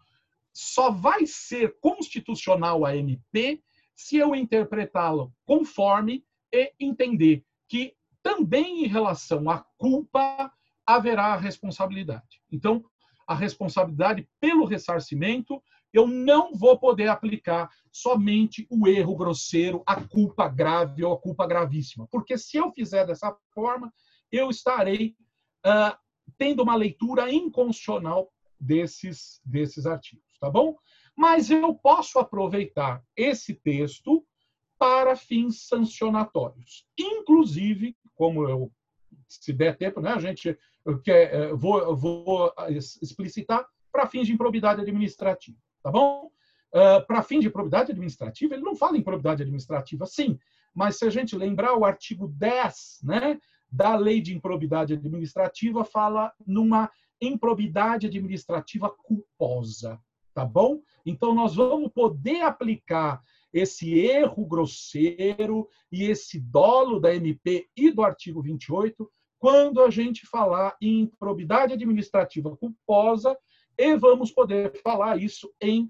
só 0.54 0.92
vai 0.92 1.26
ser 1.26 1.78
constitucional 1.82 2.86
a 2.86 2.96
MP 2.96 3.60
se 3.96 4.18
eu 4.18 4.36
interpretá-lo 4.36 5.34
conforme 5.46 6.24
e 6.54 6.72
entender 6.80 7.44
que 7.68 7.96
também 8.22 8.86
em 8.86 8.88
relação 8.88 9.50
à 9.50 9.66
culpa 9.78 10.52
haverá 10.86 11.36
responsabilidade. 11.36 12.42
Então, 12.52 12.86
a 13.28 13.34
responsabilidade 13.34 14.28
pelo 14.40 14.66
ressarcimento 14.66 15.62
eu 15.94 16.08
não 16.08 16.56
vou 16.56 16.78
poder 16.80 17.08
aplicar 17.08 17.70
somente 17.92 18.66
o 18.70 18.88
erro 18.88 19.16
grosseiro, 19.16 19.84
a 19.86 20.02
culpa 20.02 20.50
grave 20.50 21.04
ou 21.04 21.14
a 21.14 21.20
culpa 21.20 21.46
gravíssima. 21.46 22.08
Porque 22.10 22.36
se 22.36 22.58
eu 22.58 22.72
fizer 22.72 23.06
dessa 23.06 23.36
forma, 23.54 23.94
eu 24.32 24.50
estarei 24.50 25.16
uh, 25.66 25.96
tendo 26.38 26.64
uma 26.64 26.76
leitura 26.76 27.32
inconstitucional 27.32 28.32
desses, 28.60 29.40
desses 29.46 29.86
artigos, 29.86 30.26
tá 30.40 30.50
bom? 30.50 30.76
Mas 31.16 31.52
eu 31.52 31.76
posso 31.76 32.18
aproveitar 32.18 33.04
esse 33.16 33.54
texto 33.54 34.26
para 34.84 35.16
fins 35.16 35.66
sancionatórios. 35.66 36.86
Inclusive, 37.00 37.96
como 38.14 38.50
eu, 38.50 38.70
se 39.30 39.54
der 39.54 39.78
tempo, 39.78 40.02
né, 40.02 40.12
a 40.12 40.20
gente 40.20 40.58
quer, 41.06 41.34
eh, 41.34 41.54
vou, 41.54 41.96
vou 41.96 42.54
explicitar, 43.02 43.66
para 43.90 44.08
fins 44.08 44.28
de 44.28 44.34
improbidade 44.34 44.82
administrativa 44.82 45.58
tá 45.82 45.90
bom? 45.90 46.30
Uh, 46.74 47.06
para 47.06 47.24
fim 47.24 47.40
de 47.40 47.50
probidade 47.50 47.92
administrativa, 47.92 48.56
ele 48.56 48.64
não 48.64 48.76
fala 48.76 48.98
em 48.98 49.04
probidade 49.04 49.44
administrativa, 49.44 50.06
sim, 50.06 50.38
mas 50.74 50.98
se 50.98 51.06
a 51.06 51.10
gente 51.10 51.34
lembrar 51.34 51.78
o 51.78 51.86
artigo 51.86 52.28
10 52.28 53.00
né, 53.04 53.40
da 53.72 53.96
lei 53.96 54.20
de 54.20 54.36
improbidade 54.36 54.94
administrativa, 54.94 55.86
fala 55.86 56.34
numa 56.46 56.92
improbidade 57.22 58.08
administrativa 58.08 58.90
culposa, 58.90 59.98
tá 60.34 60.44
bom? 60.44 60.82
Então, 61.06 61.34
nós 61.34 61.56
vamos 61.56 61.92
poder 61.92 62.42
aplicar 62.42 63.22
esse 63.54 63.94
erro 64.00 64.46
grosseiro 64.46 65.70
e 65.92 66.06
esse 66.06 66.40
dolo 66.40 67.00
da 67.00 67.14
MP 67.14 67.68
e 67.78 67.92
do 67.92 68.02
artigo 68.02 68.42
28 68.42 69.10
quando 69.38 69.82
a 69.82 69.90
gente 69.90 70.26
falar 70.26 70.76
em 70.82 71.02
improbidade 71.02 71.74
administrativa 71.74 72.56
culposa 72.56 73.38
e 73.78 73.96
vamos 73.98 74.32
poder 74.32 74.80
falar 74.82 75.22
isso 75.22 75.52
em, 75.60 75.90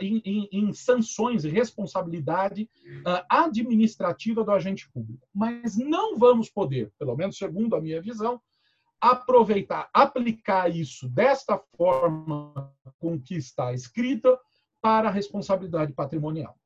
em, 0.00 0.48
em 0.52 0.72
sanções 0.72 1.44
e 1.44 1.48
responsabilidade 1.48 2.68
uh, 3.06 3.24
administrativa 3.28 4.44
do 4.44 4.50
agente 4.50 4.90
público. 4.92 5.26
Mas 5.34 5.78
não 5.78 6.18
vamos 6.18 6.50
poder, 6.50 6.92
pelo 6.98 7.16
menos 7.16 7.38
segundo 7.38 7.74
a 7.74 7.80
minha 7.80 8.02
visão, 8.02 8.40
aproveitar, 9.00 9.88
aplicar 9.94 10.68
isso 10.68 11.08
desta 11.08 11.58
forma 11.76 12.70
com 12.98 13.18
que 13.18 13.34
está 13.34 13.72
escrita 13.72 14.38
para 14.82 15.08
a 15.08 15.12
responsabilidade 15.12 15.92
patrimonial. 15.92 16.59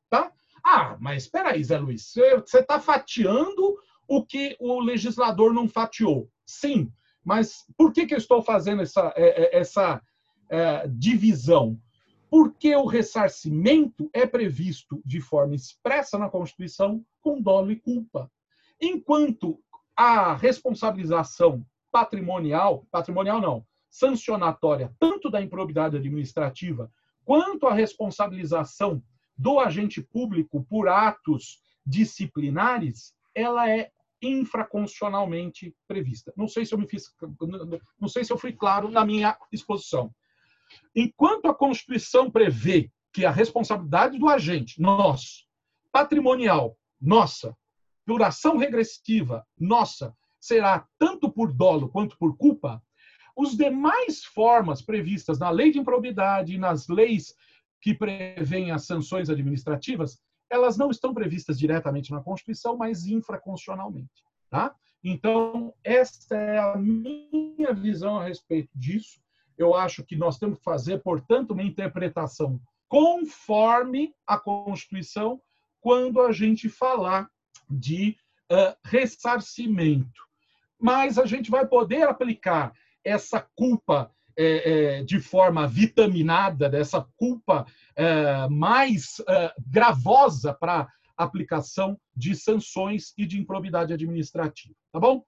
Ah, 0.65 0.97
mas 0.99 1.25
espera 1.25 1.51
aí, 1.51 1.63
Zé 1.63 1.79
Luiz, 1.79 2.13
você 2.15 2.61
está 2.61 2.81
fatiando 2.81 3.77
o 4.09 4.25
que 4.25 4.57
o 4.59 4.81
legislador 4.81 5.53
não 5.53 5.69
fatiou. 5.69 6.31
Sim, 6.47 6.91
mas 7.23 7.65
por 7.77 7.93
que, 7.93 8.07
que 8.07 8.15
eu 8.15 8.19
estou 8.19 8.43
fazendo 8.43 8.83
essa, 8.83 9.13
é, 9.17 9.57
é, 9.57 9.59
essa 9.59 10.03
é, 10.49 10.87
divisão, 10.89 11.79
porque 12.31 12.75
o 12.75 12.87
ressarcimento 12.87 14.11
é 14.13 14.27
previsto 14.27 15.01
de 15.05 15.21
forma 15.21 15.55
expressa 15.55 16.19
na 16.19 16.29
Constituição 16.29 17.05
com 17.21 17.41
dolo 17.41 17.71
e 17.71 17.77
culpa. 17.77 18.31
Enquanto 18.81 19.61
a 19.97 20.35
responsabilização 20.35 21.65
patrimonial, 21.93 22.87
patrimonial 22.91 23.41
não, 23.41 23.65
sancionatória, 23.89 24.93
tanto 24.99 25.31
da 25.31 25.41
improbidade 25.41 25.97
administrativa 25.97 26.91
quanto 27.25 27.67
a 27.67 27.73
responsabilização 27.73 29.03
do 29.37 29.61
agente 29.61 30.03
público 30.03 30.65
por 30.69 30.89
atos 30.89 31.61
disciplinares, 31.85 33.13
ela 33.35 33.69
é 33.69 33.91
infraconstitucionalmente 34.23 35.75
prevista. 35.87 36.33
Não 36.37 36.49
sei 36.49 36.65
se 36.65 36.75
eu 36.75 36.79
me 36.79 36.87
fiz, 36.87 37.13
não 38.01 38.09
sei 38.09 38.25
se 38.25 38.33
eu 38.33 38.39
fui 38.39 38.53
claro 38.53 38.89
na 38.89 39.05
minha 39.05 39.37
exposição. 39.53 40.15
Enquanto 40.95 41.47
a 41.47 41.55
Constituição 41.55 42.31
prevê 42.31 42.91
que 43.13 43.25
a 43.25 43.31
responsabilidade 43.31 44.19
do 44.19 44.29
agente, 44.29 44.81
nós, 44.81 45.47
patrimonial, 45.93 46.77
nossa, 47.01 47.57
por 48.07 48.23
ação 48.23 48.57
regressiva, 48.57 49.47
nossa, 49.59 50.17
será 50.41 50.87
tanto 50.99 51.31
por 51.31 51.53
dolo 51.53 51.89
quanto 51.89 52.19
por 52.19 52.37
culpa, 52.37 52.83
os 53.37 53.57
demais 53.57 54.25
formas 54.25 54.81
previstas 54.83 55.39
na 55.39 55.51
lei 55.51 55.71
de 55.73 55.79
improbidade 55.79 56.59
nas 56.59 56.89
leis 56.89 57.35
que 57.85 57.93
prevêem 57.93 58.71
as 58.71 58.87
sanções 58.87 59.29
administrativas, 59.29 60.19
elas 60.49 60.79
não 60.79 60.91
estão 60.91 61.13
previstas 61.13 61.59
diretamente 61.59 62.11
na 62.11 62.23
Constituição, 62.23 62.79
mas 62.79 63.05
infraconstitucionalmente. 63.05 64.25
Tá? 64.49 64.75
Então, 65.05 65.75
esta 65.85 66.35
é 66.35 66.59
a 66.59 66.79
minha 66.79 67.75
visão 67.75 68.19
a 68.19 68.25
respeito 68.25 68.71
disso. 68.75 69.21
Eu 69.59 69.75
acho 69.75 70.03
que 70.03 70.17
nós 70.17 70.39
temos 70.39 70.57
que 70.57 70.65
fazer, 70.65 71.03
portanto, 71.03 71.51
uma 71.51 71.63
interpretação 71.63 72.59
conforme 72.89 74.15
a 74.27 74.39
Constituição 74.39 75.39
quando 75.79 76.23
a 76.23 76.33
gente 76.33 76.71
falar 76.71 77.29
de 77.69 78.17
uh, 78.51 78.75
ressarcimento. 78.83 80.23
Mas 80.81 81.19
a 81.19 81.27
gente 81.27 81.51
vai 81.51 81.67
poder 81.67 82.09
aplicar 82.09 82.73
essa 83.05 83.47
culpa 83.55 84.11
é, 84.37 84.99
é, 84.99 85.03
de 85.05 85.21
forma 85.21 85.67
vitaminada, 85.67 86.69
dessa 86.69 87.07
culpa 87.17 87.67
é, 87.97 88.49
mais 88.49 89.23
é, 89.29 89.53
gravosa 89.67 90.53
para 90.53 90.89
aplicação 91.17 91.99
de 92.17 92.35
sanções 92.35 93.13
e 93.17 93.25
de 93.25 93.39
improbidade 93.39 93.93
administrativa. 93.93 94.75
Tá 94.93 94.99
bom? 94.99 95.25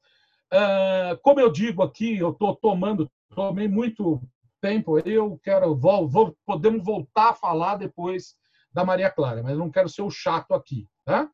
É, 0.52 1.18
como 1.22 1.40
eu 1.40 1.50
digo 1.50 1.82
aqui, 1.82 2.18
eu 2.18 2.30
estou 2.30 2.54
tomando, 2.57 3.11
tomei 3.34 3.68
muito 3.68 4.20
tempo, 4.61 4.98
eu 4.98 5.38
quero, 5.42 5.76
vou, 5.76 6.09
vou, 6.09 6.36
podemos 6.44 6.84
voltar 6.84 7.30
a 7.30 7.34
falar 7.34 7.76
depois 7.76 8.34
da 8.72 8.84
Maria 8.84 9.11
Clara, 9.11 9.42
mas 9.42 9.57
não 9.57 9.70
quero 9.70 9.88
ser 9.88 10.02
o 10.02 10.11
chato 10.11 10.52
aqui. 10.52 10.88
Tá? 11.04 11.30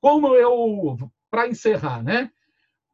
Como 0.00 0.34
eu, 0.34 0.96
para 1.30 1.48
encerrar, 1.48 2.02
né? 2.02 2.30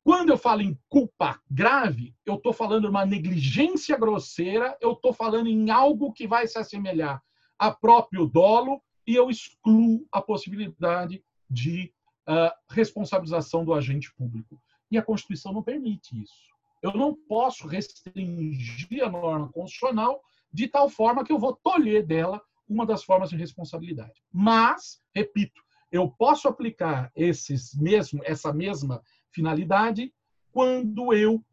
Quando 0.04 0.30
eu 0.30 0.36
falo 0.36 0.62
em 0.62 0.76
culpa 0.88 1.40
grave, 1.48 2.14
eu 2.26 2.34
estou 2.34 2.52
falando 2.52 2.82
de 2.82 2.88
uma 2.88 3.06
negligência 3.06 3.96
grosseira, 3.96 4.76
eu 4.80 4.92
estou 4.92 5.12
falando 5.12 5.46
em 5.46 5.70
algo 5.70 6.12
que 6.12 6.26
vai 6.26 6.46
se 6.46 6.58
assemelhar 6.58 7.22
a 7.56 7.70
próprio 7.70 8.26
dolo 8.26 8.82
e 9.06 9.14
eu 9.14 9.30
excluo 9.30 10.04
a 10.10 10.20
possibilidade 10.20 11.22
de 11.48 11.92
uh, 12.28 12.50
responsabilização 12.70 13.64
do 13.64 13.72
agente 13.72 14.12
público. 14.14 14.60
E 14.90 14.98
a 14.98 15.02
Constituição 15.02 15.52
não 15.52 15.62
permite 15.62 16.20
isso. 16.20 16.52
Eu 16.82 16.92
não 16.94 17.14
posso 17.14 17.68
restringir 17.68 19.04
a 19.04 19.08
norma 19.08 19.52
constitucional 19.52 20.20
de 20.52 20.66
tal 20.66 20.88
forma 20.88 21.24
que 21.24 21.32
eu 21.32 21.38
vou 21.38 21.54
tolher 21.54 22.04
dela 22.04 22.42
uma 22.68 22.84
das 22.84 23.04
formas 23.04 23.30
de 23.30 23.36
responsabilidade. 23.36 24.20
Mas, 24.32 25.00
repito, 25.14 25.62
eu 25.92 26.10
posso 26.10 26.48
aplicar 26.48 27.12
esses 27.14 27.74
mesmo, 27.74 28.20
essa 28.24 28.52
mesma 28.52 29.00
finalidade 29.32 30.12
quando 30.52 31.12
eu 31.12 31.44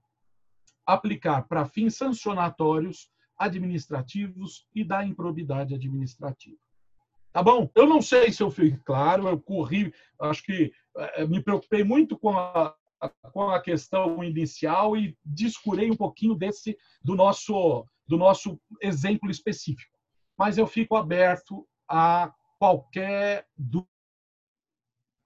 aplicar 0.85 1.47
para 1.47 1.65
fins 1.65 1.95
sancionatórios, 1.95 3.09
administrativos 3.37 4.67
e 4.75 4.83
da 4.83 5.05
improbidade 5.05 5.73
administrativa. 5.73 6.57
Tá 7.31 7.43
bom? 7.43 7.69
Eu 7.75 7.87
não 7.87 8.01
sei 8.01 8.31
se 8.31 8.41
eu 8.41 8.49
fui 8.49 8.75
claro, 8.83 9.27
eu 9.27 9.39
corri, 9.39 9.93
acho 10.19 10.43
que 10.43 10.73
eh, 10.97 11.25
me 11.27 11.41
preocupei 11.41 11.83
muito 11.83 12.17
com 12.17 12.37
a, 12.37 12.75
com 13.31 13.49
a 13.49 13.61
questão 13.61 14.23
inicial 14.23 14.97
e 14.97 15.15
descurei 15.23 15.91
um 15.91 15.95
pouquinho 15.95 16.35
desse 16.35 16.75
do 17.03 17.15
nosso 17.15 17.85
do 18.07 18.17
nosso 18.17 18.59
exemplo 18.81 19.29
específico. 19.29 19.95
Mas 20.35 20.57
eu 20.57 20.65
fico 20.65 20.95
aberto 20.95 21.67
a 21.87 22.33
qualquer 22.57 23.45
dúvida. 23.55 23.87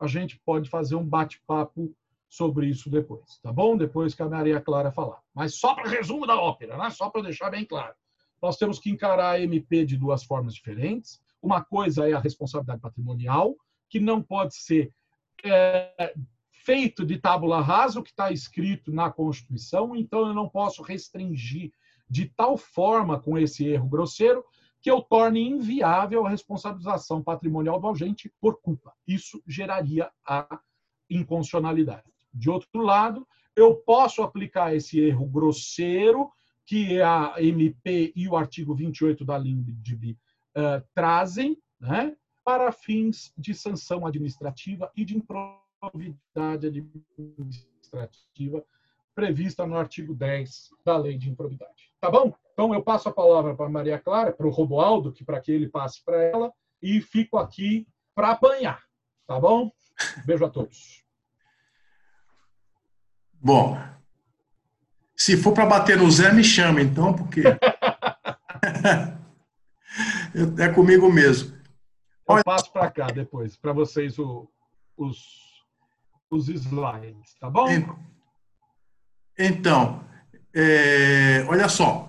A 0.01 0.07
gente 0.07 0.37
pode 0.45 0.69
fazer 0.69 0.95
um 0.95 1.07
bate-papo 1.07 1.95
sobre 2.33 2.65
isso 2.65 2.89
depois, 2.89 3.37
tá 3.43 3.51
bom? 3.51 3.77
Depois 3.77 4.15
que 4.15 4.23
a 4.23 4.27
Maria 4.27 4.59
Clara 4.59 4.91
falar. 4.91 5.21
Mas 5.35 5.53
só 5.53 5.75
para 5.75 5.87
resumo 5.87 6.25
da 6.25 6.35
ópera, 6.35 6.75
né? 6.77 6.89
só 6.89 7.07
para 7.07 7.21
deixar 7.21 7.51
bem 7.51 7.63
claro. 7.63 7.93
Nós 8.41 8.57
temos 8.57 8.79
que 8.79 8.89
encarar 8.89 9.35
a 9.35 9.39
MP 9.39 9.85
de 9.85 9.95
duas 9.95 10.23
formas 10.23 10.55
diferentes. 10.55 11.21
Uma 11.39 11.63
coisa 11.63 12.09
é 12.09 12.13
a 12.13 12.19
responsabilidade 12.19 12.81
patrimonial, 12.81 13.55
que 13.87 13.99
não 13.99 14.19
pode 14.19 14.55
ser 14.55 14.91
é, 15.45 16.15
feito 16.49 17.05
de 17.05 17.19
tábula 17.19 17.61
rasa, 17.61 17.99
o 17.99 18.03
que 18.03 18.09
está 18.09 18.31
escrito 18.31 18.91
na 18.91 19.11
Constituição, 19.11 19.95
então 19.95 20.27
eu 20.27 20.33
não 20.33 20.49
posso 20.49 20.81
restringir 20.81 21.71
de 22.09 22.25
tal 22.25 22.57
forma 22.57 23.19
com 23.19 23.37
esse 23.37 23.63
erro 23.63 23.87
grosseiro 23.87 24.43
que 24.81 24.89
eu 24.89 25.03
torne 25.03 25.47
inviável 25.47 26.25
a 26.25 26.29
responsabilização 26.29 27.21
patrimonial 27.21 27.79
do 27.79 27.87
agente 27.87 28.33
por 28.41 28.59
culpa. 28.59 28.91
Isso 29.07 29.41
geraria 29.47 30.11
a 30.25 30.59
inconstitucionalidade. 31.07 32.12
De 32.33 32.49
outro 32.49 32.81
lado, 32.81 33.27
eu 33.55 33.75
posso 33.75 34.23
aplicar 34.23 34.75
esse 34.75 34.99
erro 34.99 35.25
grosseiro 35.27 36.31
que 36.65 37.01
a 37.01 37.35
MP 37.37 38.11
e 38.15 38.27
o 38.27 38.35
artigo 38.35 38.73
28 38.73 39.23
da 39.23 39.37
LINDB 39.37 40.17
uh, 40.55 40.83
trazem, 40.93 41.57
né, 41.79 42.15
para 42.43 42.71
fins 42.71 43.33
de 43.37 43.53
sanção 43.53 44.05
administrativa 44.05 44.91
e 44.95 45.05
de 45.05 45.15
improvidade 45.17 46.67
administrativa 46.67 48.65
prevista 49.13 49.65
no 49.65 49.77
artigo 49.77 50.13
10 50.13 50.69
da 50.83 50.97
Lei 50.97 51.17
de 51.17 51.29
Improvidade. 51.29 51.91
Tá 51.99 52.09
bom? 52.09 52.33
Então 52.53 52.73
eu 52.73 52.83
passo 52.83 53.09
a 53.09 53.13
palavra 53.13 53.55
para 53.55 53.69
Maria 53.69 53.99
Clara, 53.99 54.33
para 54.33 54.47
o 54.47 54.51
Roboaldo, 54.51 55.11
que 55.11 55.23
para 55.23 55.39
que 55.39 55.51
ele 55.51 55.69
passe 55.69 56.03
para 56.03 56.21
ela, 56.21 56.51
e 56.81 56.99
fico 57.01 57.37
aqui 57.37 57.87
para 58.15 58.31
apanhar. 58.31 58.83
Tá 59.27 59.39
bom? 59.39 59.71
Beijo 60.25 60.45
a 60.45 60.49
todos. 60.49 61.02
Bom, 63.43 63.77
se 65.17 65.35
for 65.35 65.53
para 65.53 65.65
bater 65.65 65.97
no 65.97 66.09
Zé, 66.09 66.31
me 66.31 66.45
chama, 66.45 66.81
então, 66.81 67.13
porque. 67.13 67.43
é 70.57 70.69
comigo 70.69 71.11
mesmo. 71.11 71.53
Eu 72.29 72.41
passo 72.45 72.71
para 72.71 72.89
cá 72.89 73.07
depois, 73.07 73.57
para 73.57 73.73
vocês 73.73 74.17
o, 74.17 74.49
os, 74.95 75.17
os 76.31 76.47
slides, 76.47 77.35
tá 77.37 77.49
bom? 77.49 77.67
Então, 79.37 80.07
é, 80.53 81.45
olha 81.49 81.67
só. 81.67 82.07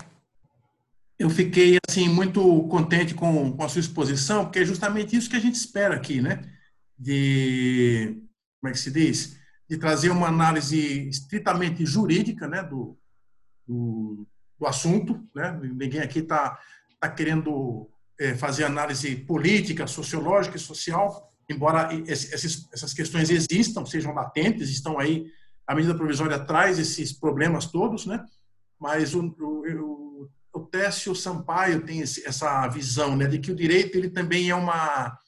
Eu 1.18 1.28
fiquei 1.30 1.78
assim 1.88 2.08
muito 2.08 2.62
contente 2.68 3.12
com, 3.12 3.56
com 3.56 3.64
a 3.64 3.68
sua 3.68 3.80
exposição, 3.80 4.44
porque 4.44 4.60
é 4.60 4.64
justamente 4.64 5.16
isso 5.16 5.28
que 5.28 5.36
a 5.36 5.40
gente 5.40 5.56
espera 5.56 5.96
aqui, 5.96 6.20
né? 6.20 6.42
De 6.96 8.22
como 8.60 8.70
é 8.70 8.72
que 8.72 8.78
se 8.78 8.92
diz? 8.92 9.42
De 9.74 9.80
trazer 9.80 10.10
uma 10.10 10.28
análise 10.28 11.08
estritamente 11.08 11.84
jurídica 11.84 12.46
né, 12.46 12.62
do, 12.62 12.96
do, 13.66 14.24
do 14.58 14.66
assunto. 14.66 15.20
Né? 15.34 15.58
Ninguém 15.62 16.00
aqui 16.00 16.20
está 16.20 16.56
tá 17.00 17.08
querendo 17.08 17.90
é, 18.18 18.34
fazer 18.36 18.64
análise 18.64 19.16
política, 19.16 19.86
sociológica 19.88 20.56
e 20.56 20.60
social, 20.60 21.28
embora 21.50 21.92
esses, 22.06 22.68
essas 22.72 22.94
questões 22.94 23.30
existam, 23.30 23.84
sejam 23.84 24.14
latentes, 24.14 24.70
estão 24.70 24.98
aí, 24.98 25.26
a 25.66 25.74
medida 25.74 25.94
provisória 25.94 26.38
traz 26.38 26.78
esses 26.78 27.12
problemas 27.12 27.66
todos, 27.66 28.06
né? 28.06 28.24
mas 28.78 29.12
o, 29.12 29.26
o, 29.40 30.28
o 30.54 30.60
Técio 30.66 31.16
Sampaio 31.16 31.84
tem 31.84 31.98
esse, 32.00 32.24
essa 32.24 32.68
visão 32.68 33.16
né, 33.16 33.26
de 33.26 33.40
que 33.40 33.50
o 33.50 33.56
direito 33.56 33.98
ele 33.98 34.08
também 34.08 34.50
é 34.50 34.54
uma, 34.54 35.18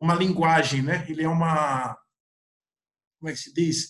uma 0.00 0.14
linguagem, 0.16 0.82
né? 0.82 1.06
ele 1.08 1.22
é 1.22 1.28
uma 1.28 1.96
como 3.18 3.30
é 3.30 3.32
que 3.32 3.38
se 3.38 3.52
diz? 3.52 3.88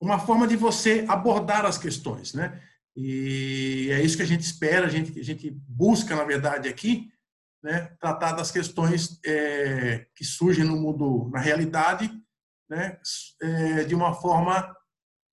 Uma 0.00 0.18
forma 0.18 0.46
de 0.46 0.56
você 0.56 1.04
abordar 1.08 1.64
as 1.64 1.78
questões, 1.78 2.32
né? 2.32 2.60
E 2.96 3.88
é 3.92 4.02
isso 4.02 4.16
que 4.16 4.22
a 4.22 4.26
gente 4.26 4.42
espera, 4.42 4.86
a 4.86 4.90
gente, 4.90 5.18
a 5.18 5.22
gente 5.22 5.50
busca, 5.68 6.16
na 6.16 6.24
verdade, 6.24 6.68
aqui, 6.68 7.10
né, 7.62 7.94
tratar 8.00 8.32
das 8.32 8.50
questões 8.50 9.20
é, 9.24 10.06
que 10.14 10.24
surgem 10.24 10.64
no 10.64 10.76
mundo, 10.76 11.30
na 11.32 11.38
realidade, 11.38 12.10
né, 12.68 12.98
é, 13.42 13.84
de 13.84 13.94
uma 13.94 14.14
forma, 14.14 14.74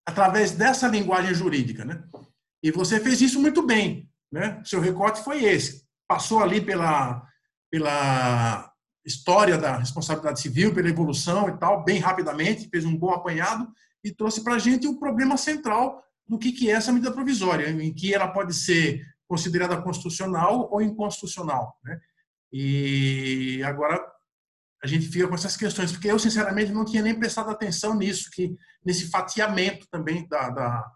através 0.06 0.52
dessa 0.52 0.88
linguagem 0.88 1.34
jurídica. 1.34 1.84
Né? 1.86 2.04
E 2.62 2.72
você 2.72 3.00
fez 3.00 3.22
isso 3.22 3.40
muito 3.40 3.66
bem. 3.66 4.10
Né? 4.32 4.62
Seu 4.66 4.82
recorte 4.82 5.24
foi 5.24 5.44
esse. 5.44 5.86
Passou 6.08 6.44
ali 6.44 6.62
pela, 6.62 7.26
pela 7.72 8.74
história 9.08 9.58
da 9.58 9.78
responsabilidade 9.78 10.42
civil, 10.42 10.74
pela 10.74 10.90
evolução 10.90 11.48
e 11.48 11.58
tal, 11.58 11.84
bem 11.84 11.98
rapidamente, 11.98 12.68
fez 12.70 12.84
um 12.84 12.96
bom 12.96 13.12
apanhado 13.12 13.72
e 14.04 14.12
trouxe 14.12 14.44
para 14.44 14.56
a 14.56 14.60
gente 14.60 14.86
o 14.86 15.00
problema 15.00 15.38
central 15.38 16.04
do 16.28 16.38
que, 16.38 16.70
é 16.70 16.74
essa 16.74 16.92
medida 16.92 17.12
provisória, 17.12 17.70
em 17.70 17.94
que 17.94 18.14
ela 18.14 18.28
pode 18.28 18.54
ser 18.54 19.02
considerada 19.26 19.82
constitucional 19.82 20.68
ou 20.70 20.82
inconstitucional. 20.82 21.78
Né? 21.84 22.00
E 22.52 23.64
agora 23.64 23.98
a 24.84 24.88
gente 24.88 25.08
fica 25.08 25.28
com 25.28 25.36
essas 25.36 25.56
questões, 25.56 25.92
porque 25.92 26.12
eu, 26.12 26.20
sinceramente, 26.20 26.74
não 26.74 26.84
tinha 26.84 27.02
nem 27.02 27.18
prestado 27.18 27.50
atenção 27.50 27.96
nisso, 27.96 28.30
que 28.32 28.56
nesse 28.86 29.10
fatiamento 29.10 29.88
também 29.90 30.28
da, 30.28 30.50
da, 30.50 30.92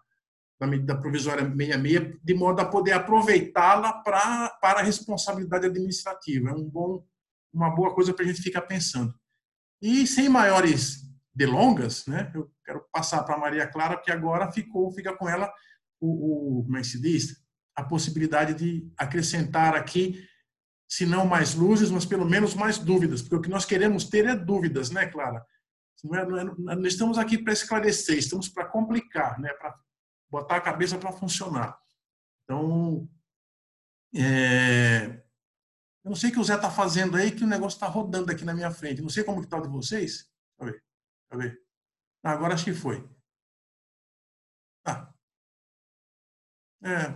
da 0.60 0.66
medida 0.66 1.00
provisória 1.00 1.44
66, 1.44 2.18
de 2.22 2.34
modo 2.34 2.60
a 2.60 2.66
poder 2.66 2.92
aproveitá-la 2.92 3.94
para 4.02 4.52
a 4.62 4.82
responsabilidade 4.82 5.66
administrativa. 5.66 6.50
É 6.50 6.52
um 6.52 6.62
bom, 6.62 7.04
uma 7.52 7.70
boa 7.70 7.94
coisa 7.94 8.12
para 8.12 8.24
a 8.24 8.28
gente 8.28 8.42
ficar 8.42 8.62
pensando. 8.62 9.14
E 9.80 10.06
sem 10.06 10.28
maiores 10.28 11.02
delongas, 11.34 12.06
né, 12.06 12.30
eu 12.34 12.50
quero 12.64 12.84
passar 12.92 13.22
para 13.24 13.38
Maria 13.38 13.66
Clara, 13.66 14.00
que 14.00 14.10
agora 14.10 14.52
ficou, 14.52 14.92
fica 14.92 15.16
com 15.16 15.28
ela 15.28 15.52
o, 16.00 16.60
o 16.60 16.64
como 16.64 16.76
é 16.76 16.80
que 16.80 16.86
se 16.86 17.00
diz? 17.00 17.42
A 17.74 17.82
possibilidade 17.82 18.54
de 18.54 18.92
acrescentar 18.96 19.74
aqui 19.74 20.26
se 20.88 21.06
não 21.06 21.26
mais 21.26 21.54
luzes, 21.54 21.90
mas 21.90 22.04
pelo 22.04 22.28
menos 22.28 22.54
mais 22.54 22.76
dúvidas, 22.76 23.22
porque 23.22 23.36
o 23.36 23.40
que 23.40 23.48
nós 23.48 23.64
queremos 23.64 24.04
ter 24.04 24.26
é 24.26 24.36
dúvidas, 24.36 24.90
né, 24.90 25.06
Clara? 25.06 25.42
Não 26.04 26.18
é, 26.18 26.26
não 26.26 26.70
é, 26.70 26.76
nós 26.76 26.92
estamos 26.92 27.16
aqui 27.16 27.38
para 27.38 27.52
esclarecer, 27.52 28.18
estamos 28.18 28.48
para 28.48 28.66
complicar, 28.66 29.40
né, 29.40 29.52
para 29.54 29.74
botar 30.30 30.56
a 30.56 30.60
cabeça 30.60 30.98
para 30.98 31.12
funcionar. 31.12 31.78
Então, 32.44 33.08
é, 34.14 35.22
eu 36.04 36.10
não 36.10 36.16
sei 36.16 36.30
o 36.30 36.32
que 36.32 36.40
o 36.40 36.44
Zé 36.44 36.56
está 36.56 36.70
fazendo 36.70 37.16
aí, 37.16 37.30
que 37.30 37.44
o 37.44 37.46
negócio 37.46 37.76
está 37.76 37.86
rodando 37.86 38.30
aqui 38.30 38.44
na 38.44 38.54
minha 38.54 38.70
frente. 38.70 39.02
Não 39.02 39.08
sei 39.08 39.22
como 39.22 39.40
que 39.40 39.46
está 39.46 39.58
o 39.58 39.62
de 39.62 39.68
vocês. 39.68 40.28
Deixa 40.58 40.60
eu 40.60 40.66
ver. 40.66 40.72
Deixa 40.72 40.84
eu 41.32 41.38
ver. 41.38 41.62
Ah, 42.24 42.32
agora 42.32 42.54
acho 42.54 42.64
que 42.64 42.74
foi. 42.74 43.08
Ah. 44.84 45.12
É, 46.82 47.14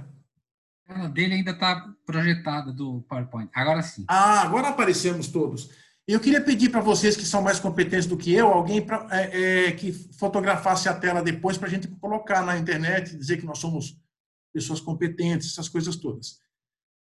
a 0.89 1.09
dele 1.09 1.35
ainda 1.35 1.51
está 1.51 1.93
projetada 2.05 2.73
do 2.73 3.03
PowerPoint. 3.03 3.51
Agora 3.53 3.83
sim. 3.83 4.05
Ah, 4.09 4.43
agora 4.43 4.69
aparecemos 4.69 5.29
todos. 5.29 5.69
Eu 6.07 6.21
queria 6.21 6.41
pedir 6.41 6.71
para 6.71 6.81
vocês 6.81 7.17
que 7.17 7.25
são 7.25 7.43
mais 7.43 7.59
competentes 7.59 8.07
do 8.07 8.17
que 8.17 8.33
eu, 8.33 8.47
alguém 8.47 8.81
pra, 8.81 9.09
é, 9.11 9.67
é, 9.67 9.73
que 9.73 9.93
fotografasse 9.93 10.89
a 10.89 10.95
tela 10.95 11.21
depois 11.21 11.59
para 11.59 11.67
a 11.67 11.71
gente 11.71 11.89
colocar 11.89 12.43
na 12.43 12.57
internet, 12.57 13.17
dizer 13.17 13.39
que 13.39 13.47
nós 13.47 13.59
somos 13.59 14.01
pessoas 14.53 14.81
competentes, 14.81 15.51
essas 15.51 15.69
coisas 15.69 15.97
todas. 15.97 16.41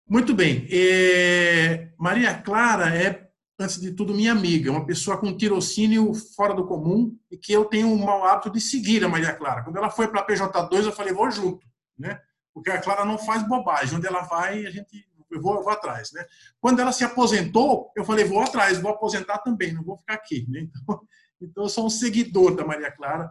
Muito 0.09 0.35
bem. 0.35 0.67
É, 0.71 1.89
Maria 1.99 2.35
Clara 2.35 2.95
é, 2.95 3.29
antes 3.59 3.81
de 3.81 3.93
tudo, 3.93 4.15
minha 4.15 4.33
amiga, 4.33 4.71
uma 4.71 4.87
pessoa 4.87 5.17
com 5.17 5.37
tirocínio 5.37 6.13
fora 6.35 6.55
do 6.55 6.67
comum 6.67 7.17
e 7.31 7.37
que 7.37 7.53
eu 7.53 7.65
tenho 7.65 7.93
o 7.93 7.99
mau 7.99 8.25
hábito 8.25 8.51
de 8.51 8.61
seguir 8.61 9.05
a 9.05 9.09
Maria 9.09 9.33
Clara. 9.33 9.63
Quando 9.63 9.77
ela 9.77 9.91
foi 9.91 10.09
para 10.09 10.21
a 10.21 10.27
PJ2, 10.27 10.85
eu 10.85 10.93
falei, 10.93 11.13
vou 11.13 11.31
junto. 11.31 11.67
Né? 11.99 12.21
porque 12.57 12.71
a 12.71 12.81
Clara 12.81 13.05
não 13.05 13.19
faz 13.19 13.47
bobagem. 13.47 13.99
Onde 13.99 14.07
ela 14.07 14.23
vai, 14.23 14.65
a 14.65 14.71
gente 14.71 15.07
eu 15.31 15.43
vou, 15.43 15.57
eu 15.57 15.63
vou 15.63 15.73
atrás, 15.73 16.11
né? 16.13 16.25
Quando 16.59 16.81
ela 16.81 16.91
se 16.91 17.05
aposentou, 17.05 17.93
eu 17.95 18.03
falei 18.03 18.25
vou 18.25 18.41
atrás, 18.41 18.81
vou 18.81 18.93
aposentar 18.93 19.39
também, 19.39 19.75
não 19.75 19.83
vou 19.83 19.99
ficar 19.99 20.15
aqui. 20.15 20.47
Né? 20.49 20.61
Então, 20.61 21.03
então 21.43 21.65
eu 21.65 21.69
sou 21.69 21.85
um 21.85 21.91
seguidor 21.91 22.57
da 22.57 22.65
Maria 22.65 22.91
Clara, 22.91 23.31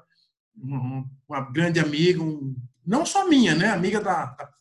uma 0.56 1.42
grande 1.52 1.80
amiga, 1.80 2.22
um, 2.22 2.56
não 2.86 3.04
só 3.04 3.28
minha, 3.28 3.56
né? 3.56 3.70
Amiga 3.70 4.00
da, 4.00 4.26
da, 4.26 4.54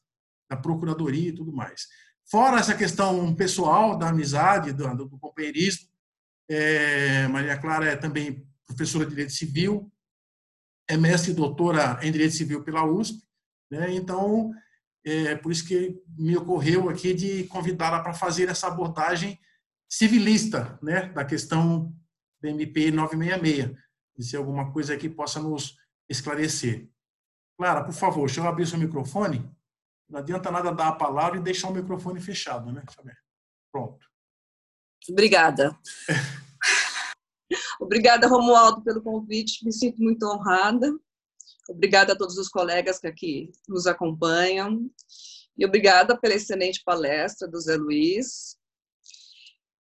da, 0.49 0.57
procuradoria 0.57 1.29
e 1.29 1.35
tudo 1.35 1.53
mais. 1.53 1.87
Fora 2.31 2.59
essa 2.59 2.75
questão 2.75 3.35
pessoal 3.35 3.97
da 3.97 4.09
amizade, 4.09 4.73
do, 4.73 4.95
do 4.97 5.19
companheirismo, 5.19 5.89
é, 6.49 7.27
Maria 7.29 7.59
Clara 7.59 7.87
é 7.87 7.97
também 7.97 8.47
professora 8.67 9.05
de 9.05 9.11
direito 9.11 9.33
civil, 9.33 9.91
é 10.89 10.97
mestre 10.97 11.33
e 11.33 11.35
doutora 11.35 11.99
em 12.03 12.13
direito 12.13 12.35
civil 12.35 12.63
pela 12.63 12.85
USP 12.85 13.25
né? 13.71 13.93
Então, 13.95 14.53
é 15.05 15.35
por 15.35 15.53
isso 15.53 15.67
que 15.67 16.01
me 16.17 16.37
ocorreu 16.37 16.89
aqui 16.89 17.13
de 17.13 17.45
convidá-la 17.45 18.01
para 18.01 18.15
fazer 18.15 18.49
essa 18.49 18.69
abordagem 18.69 19.39
civilista 19.89 20.79
né, 20.83 21.09
da 21.09 21.25
questão 21.25 21.95
da 22.41 22.49
MP 22.49 22.91
966, 22.91 23.77
se 24.21 24.37
alguma 24.37 24.73
coisa 24.73 24.97
que 24.97 25.09
possa 25.09 25.41
nos 25.41 25.77
esclarecer. 26.09 26.89
Clara, 27.57 27.85
por 27.85 27.93
favor, 27.93 28.27
deixa 28.27 28.41
eu 28.41 28.47
abrir 28.47 28.67
seu 28.67 28.79
microfone. 28.79 29.49
Não 30.09 30.21
adianta 30.21 30.51
nada 30.51 30.73
dar 30.73 30.89
a 30.89 30.97
palavra 30.97 31.39
e 31.39 31.43
deixar 31.43 31.69
o 31.69 31.75
microfone 31.75 32.21
fechado, 32.21 32.73
né? 32.73 32.83
Pronto. 33.73 34.07
Obrigada. 35.09 35.79
Obrigada, 37.81 38.27
Romualdo, 38.27 38.83
pelo 38.83 39.03
convite. 39.03 39.65
Me 39.65 39.73
sinto 39.73 40.03
muito 40.03 40.25
honrada. 40.27 40.93
Obrigada 41.69 42.13
a 42.13 42.17
todos 42.17 42.39
os 42.39 42.49
colegas 42.49 42.99
que 42.99 43.07
aqui 43.07 43.53
nos 43.69 43.87
acompanham. 43.87 44.91
E 45.57 45.65
obrigada 45.65 46.19
pela 46.19 46.35
excelente 46.35 46.83
palestra 46.85 47.47
do 47.49 47.61
Zé 47.61 47.77
Luiz. 47.77 48.57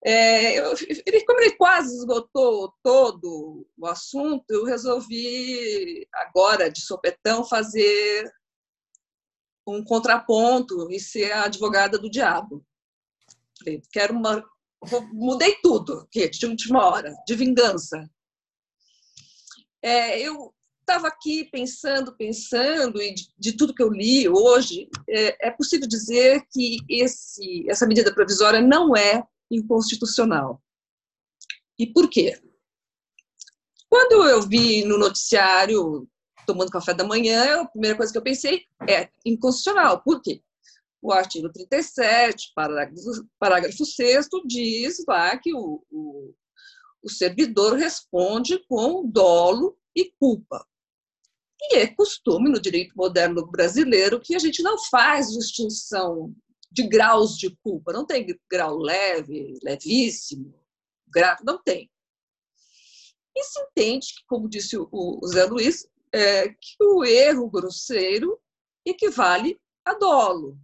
É, 0.06 0.58
eu, 0.58 0.74
ele, 1.06 1.24
como 1.24 1.40
ele 1.40 1.56
quase 1.56 1.96
esgotou 1.96 2.74
todo 2.82 3.66
o 3.76 3.86
assunto, 3.86 4.44
eu 4.50 4.64
resolvi 4.64 6.06
agora, 6.12 6.70
de 6.70 6.82
sopetão, 6.82 7.42
fazer 7.42 8.30
um 9.66 9.82
contraponto 9.82 10.90
e 10.90 11.00
ser 11.00 11.32
a 11.32 11.44
advogada 11.44 11.98
do 11.98 12.10
diabo. 12.10 12.64
Quero 13.92 14.14
uma. 14.14 14.44
Mudei 15.12 15.56
tudo 15.62 16.06
de 16.12 16.46
última 16.46 16.86
hora, 16.86 17.14
de 17.26 17.34
vingança. 17.34 18.08
É, 19.82 20.20
eu 20.20 20.54
estava 20.80 21.08
aqui 21.08 21.44
pensando, 21.50 22.14
pensando, 22.14 23.00
e 23.00 23.14
de, 23.14 23.28
de, 23.38 23.52
tudo 23.52 23.74
que 23.74 23.82
eu 23.82 23.90
li 23.90 24.28
hoje, 24.28 24.88
é, 25.08 25.48
é 25.48 25.50
possível 25.50 25.88
dizer 25.88 26.46
que 26.52 26.78
esse, 26.88 27.64
essa 27.68 27.86
medida 27.86 28.14
provisória 28.14 28.60
não 28.60 28.94
é 28.94 29.26
inconstitucional. 29.50 30.62
E 31.78 31.86
por 31.86 32.08
quê? 32.08 32.38
Quando 33.88 34.28
eu 34.28 34.42
vi 34.42 34.84
no 34.84 34.98
noticiário, 34.98 36.08
tomando 36.46 36.70
café 36.70 36.94
da 36.94 37.04
manhã, 37.04 37.62
a 37.62 37.66
primeira 37.66 37.96
coisa 37.96 38.12
que 38.12 38.18
eu 38.18 38.22
pensei 38.22 38.66
é 38.88 39.08
inconstitucional. 39.24 40.02
Por 40.02 40.20
quê? 40.22 40.42
O 41.02 41.12
artigo 41.12 41.52
37, 41.52 42.52
parágrafo, 42.54 43.28
parágrafo 43.38 43.84
6 43.84 44.28
diz 44.46 45.04
lá 45.06 45.36
que 45.36 45.54
o, 45.54 45.84
o, 45.90 46.34
o 47.02 47.10
servidor 47.10 47.74
responde 47.74 48.58
com 48.66 49.06
dolo 49.06 49.76
e 49.94 50.10
culpa. 50.18 50.66
E 51.60 51.76
é 51.76 51.86
costume 51.86 52.50
no 52.50 52.60
direito 52.60 52.94
moderno 52.96 53.46
brasileiro 53.46 54.20
que 54.20 54.34
a 54.34 54.38
gente 54.38 54.62
não 54.62 54.78
faz 54.84 55.28
distinção 55.28 56.34
de 56.70 56.86
graus 56.88 57.36
de 57.36 57.54
culpa. 57.62 57.92
Não 57.92 58.06
tem 58.06 58.26
grau 58.50 58.76
leve, 58.78 59.58
levíssimo, 59.62 60.54
grave, 61.06 61.42
não 61.44 61.62
tem. 61.62 61.90
E 63.36 63.44
se 63.44 63.60
entende, 63.60 64.06
como 64.26 64.48
disse 64.48 64.76
o 64.76 65.20
Zé 65.26 65.44
Luiz, 65.44 65.86
é, 66.14 66.48
que 66.48 66.76
o 66.80 67.04
erro 67.04 67.50
grosseiro 67.50 68.40
equivale 68.86 69.60
a 69.84 69.94
dolo. 69.94 70.56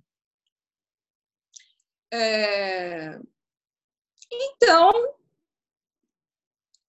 É, 2.12 3.18
então, 4.30 4.92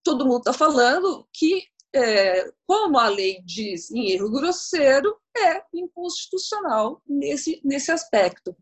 todo 0.03 0.25
mundo 0.25 0.39
está 0.39 0.53
falando 0.53 1.27
que 1.33 1.67
é, 1.93 2.53
como 2.67 2.99
a 2.99 3.09
lei 3.09 3.41
diz 3.41 3.89
em 3.89 4.11
erro 4.11 4.29
grosseiro, 4.29 5.19
é 5.35 5.65
inconstitucional 5.73 7.01
nesse, 7.07 7.59
nesse 7.65 7.91
aspecto. 7.91 8.55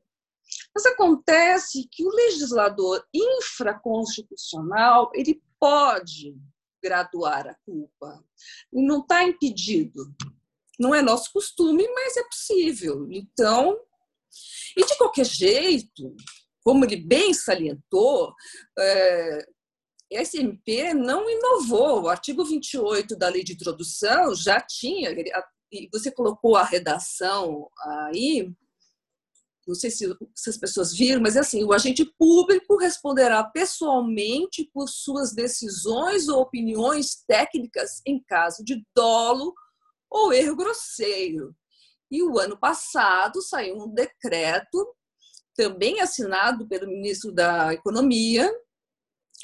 Mas 0.73 0.85
acontece 0.85 1.87
que 1.91 2.05
o 2.05 2.09
legislador 2.09 3.05
infraconstitucional 3.13 5.11
ele 5.13 5.41
pode 5.59 6.35
graduar 6.81 7.47
a 7.47 7.55
culpa 7.65 8.23
não 8.71 9.01
está 9.01 9.23
impedido. 9.23 10.13
Não 10.79 10.95
é 10.95 11.01
nosso 11.01 11.31
costume, 11.33 11.87
mas 11.93 12.15
é 12.15 12.23
possível. 12.23 13.07
Então, 13.11 13.77
e 14.77 14.85
de 14.85 14.97
qualquer 14.97 15.25
jeito, 15.25 16.15
como 16.63 16.85
ele 16.85 16.97
bem 16.97 17.33
salientou, 17.33 18.33
é, 18.77 19.45
esse 20.09 20.39
MP 20.39 20.93
não 20.93 21.29
inovou. 21.29 22.03
O 22.03 22.07
artigo 22.07 22.43
28 22.45 23.15
da 23.15 23.29
lei 23.29 23.43
de 23.43 23.53
introdução 23.53 24.33
já 24.33 24.61
tinha, 24.61 25.11
e 25.71 25.89
você 25.91 26.11
colocou 26.11 26.55
a 26.55 26.63
redação 26.63 27.69
aí, 28.11 28.51
não 29.69 29.75
sei 29.75 29.91
se, 29.91 30.17
se, 30.33 30.49
as 30.49 30.57
pessoas 30.57 30.91
viram, 30.91 31.21
mas 31.21 31.35
é 31.35 31.41
assim: 31.41 31.63
o 31.63 31.71
agente 31.71 32.03
público 32.17 32.75
responderá 32.75 33.43
pessoalmente 33.43 34.67
por 34.73 34.87
suas 34.87 35.31
decisões 35.31 36.27
ou 36.27 36.41
opiniões 36.41 37.23
técnicas 37.27 38.01
em 38.05 38.19
caso 38.23 38.63
de 38.63 38.83
dolo 38.95 39.53
ou 40.09 40.33
erro 40.33 40.55
grosseiro. 40.55 41.55
E 42.09 42.23
o 42.23 42.39
ano 42.39 42.57
passado 42.57 43.43
saiu 43.43 43.77
um 43.77 43.93
decreto, 43.93 44.95
também 45.55 46.01
assinado 46.01 46.67
pelo 46.67 46.87
ministro 46.87 47.31
da 47.31 47.71
Economia, 47.71 48.51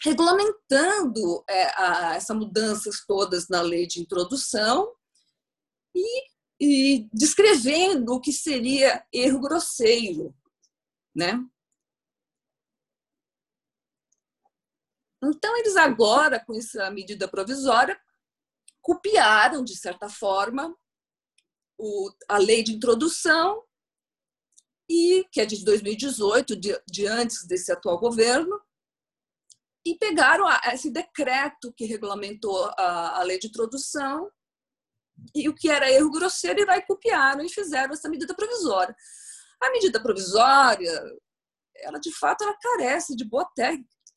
regulamentando 0.03 1.43
é, 1.47 2.15
essas 2.15 2.35
mudanças 2.35 3.05
todas 3.05 3.47
na 3.47 3.61
lei 3.61 3.85
de 3.85 4.01
introdução 4.01 4.91
e, 5.93 6.23
e 6.59 7.09
descrevendo 7.13 8.13
o 8.13 8.21
que 8.21 8.31
seria 8.31 9.05
erro 9.11 9.41
grosseiro, 9.41 10.35
né? 11.15 11.39
Então, 15.23 15.57
eles 15.57 15.75
agora, 15.75 16.43
com 16.43 16.53
essa 16.53 16.89
medida 16.91 17.27
provisória, 17.27 17.99
copiaram, 18.81 19.63
de 19.63 19.75
certa 19.75 20.07
forma, 20.07 20.75
o, 21.77 22.11
a 22.29 22.37
lei 22.37 22.63
de 22.63 22.73
introdução, 22.73 23.63
e 24.87 25.25
que 25.31 25.41
é 25.41 25.45
de 25.45 25.63
2018, 25.65 26.55
de, 26.55 26.79
de 26.87 27.07
antes 27.07 27.45
desse 27.47 27.71
atual 27.71 27.99
governo, 27.99 28.61
e 29.83 29.95
pegaram 29.95 30.45
esse 30.71 30.91
decreto 30.91 31.73
que 31.73 31.85
regulamentou 31.85 32.65
a, 32.77 33.19
a 33.19 33.23
lei 33.23 33.39
de 33.39 33.47
introdução 33.47 34.31
e 35.33 35.47
o 35.49 35.53
que 35.53 35.69
era 35.69 35.91
erro 35.91 36.11
grosseiro 36.11 36.61
e 36.61 36.65
vai 36.65 36.85
copiaram 36.85 37.43
e 37.43 37.49
fizeram 37.49 37.93
essa 37.93 38.09
medida 38.09 38.33
provisória. 38.33 38.95
A 39.61 39.71
medida 39.71 40.01
provisória, 40.01 40.91
ela 41.77 41.99
de 41.99 42.11
fato 42.11 42.43
ela 42.43 42.57
carece 42.57 43.15
de 43.15 43.25
boa 43.25 43.47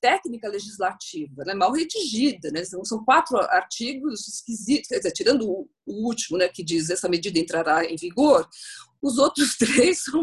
técnica 0.00 0.48
legislativa, 0.48 1.44
né? 1.44 1.54
mal 1.54 1.72
redigida, 1.72 2.50
né? 2.50 2.62
são 2.64 3.04
quatro 3.04 3.36
artigos 3.36 4.28
esquisitos, 4.28 4.88
quer 4.88 4.98
dizer, 4.98 5.12
tirando 5.12 5.48
o, 5.48 5.68
último, 5.86 6.38
né, 6.38 6.48
que 6.48 6.62
diz 6.62 6.90
essa 6.90 7.08
medida 7.08 7.38
entrará 7.38 7.84
em 7.84 7.96
vigor, 7.96 8.48
os 9.02 9.18
outros 9.18 9.56
três 9.58 10.02
são 10.04 10.22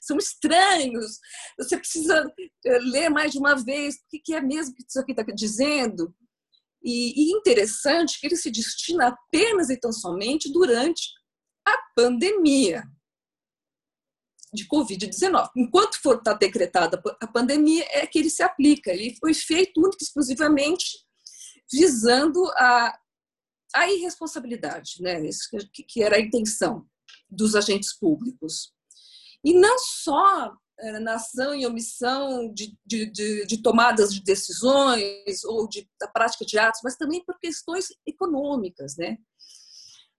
são 0.00 0.16
estranhos. 0.16 1.18
Você 1.58 1.76
precisa 1.76 2.24
eh, 2.64 2.78
ler 2.78 3.08
mais 3.10 3.32
de 3.32 3.38
uma 3.38 3.54
vez 3.54 3.96
o 3.96 4.20
que 4.24 4.34
é 4.34 4.40
mesmo 4.40 4.74
que 4.74 4.84
isso 4.88 4.98
aqui 4.98 5.12
está 5.12 5.22
dizendo. 5.22 6.14
E, 6.82 7.30
e 7.30 7.32
interessante 7.32 8.18
que 8.18 8.26
ele 8.26 8.36
se 8.36 8.50
destina 8.50 9.08
apenas 9.08 9.68
e 9.68 9.78
tão 9.78 9.92
somente 9.92 10.50
durante 10.50 11.10
a 11.66 11.76
pandemia 11.94 12.82
de 14.52 14.66
Covid-19. 14.66 15.50
Enquanto 15.56 16.00
for 16.00 16.20
tá 16.22 16.32
decretada 16.32 17.00
a 17.20 17.26
pandemia, 17.26 17.86
é 17.90 18.06
que 18.06 18.18
ele 18.18 18.30
se 18.30 18.42
aplica. 18.42 18.90
Ele 18.90 19.16
foi 19.20 19.34
feito 19.34 19.80
única 19.80 19.98
e 20.00 20.04
exclusivamente 20.04 21.04
visando 21.72 22.44
a, 22.56 22.98
a 23.74 23.90
irresponsabilidade, 23.90 25.00
né? 25.00 25.24
Isso 25.26 25.48
que, 25.72 25.82
que 25.84 26.02
era 26.02 26.16
a 26.16 26.20
intenção 26.20 26.86
dos 27.28 27.54
agentes 27.54 27.96
públicos. 27.96 28.72
E 29.44 29.54
não 29.54 29.78
só 29.78 30.52
na 31.00 31.14
ação 31.14 31.54
e 31.54 31.66
omissão 31.66 32.52
de, 32.52 32.76
de, 32.84 33.06
de, 33.10 33.46
de, 33.46 33.62
tomadas 33.62 34.12
de 34.12 34.22
decisões 34.22 35.44
ou 35.44 35.68
de, 35.68 35.88
da 36.00 36.08
prática 36.08 36.44
de 36.44 36.58
atos, 36.58 36.80
mas 36.82 36.96
também 36.96 37.24
por 37.24 37.38
questões 37.38 37.88
econômicas, 38.06 38.96
né? 38.96 39.18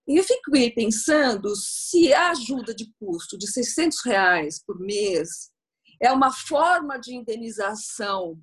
E 0.07 0.17
eu 0.17 0.23
fico 0.23 0.51
pensando 0.75 1.55
se 1.55 2.13
a 2.13 2.31
ajuda 2.31 2.73
de 2.73 2.91
custo 2.99 3.37
de 3.37 3.47
600 3.47 4.03
reais 4.03 4.63
por 4.65 4.79
mês 4.79 5.51
é 6.01 6.11
uma 6.11 6.33
forma 6.33 6.97
de 6.97 7.15
indenização, 7.15 8.37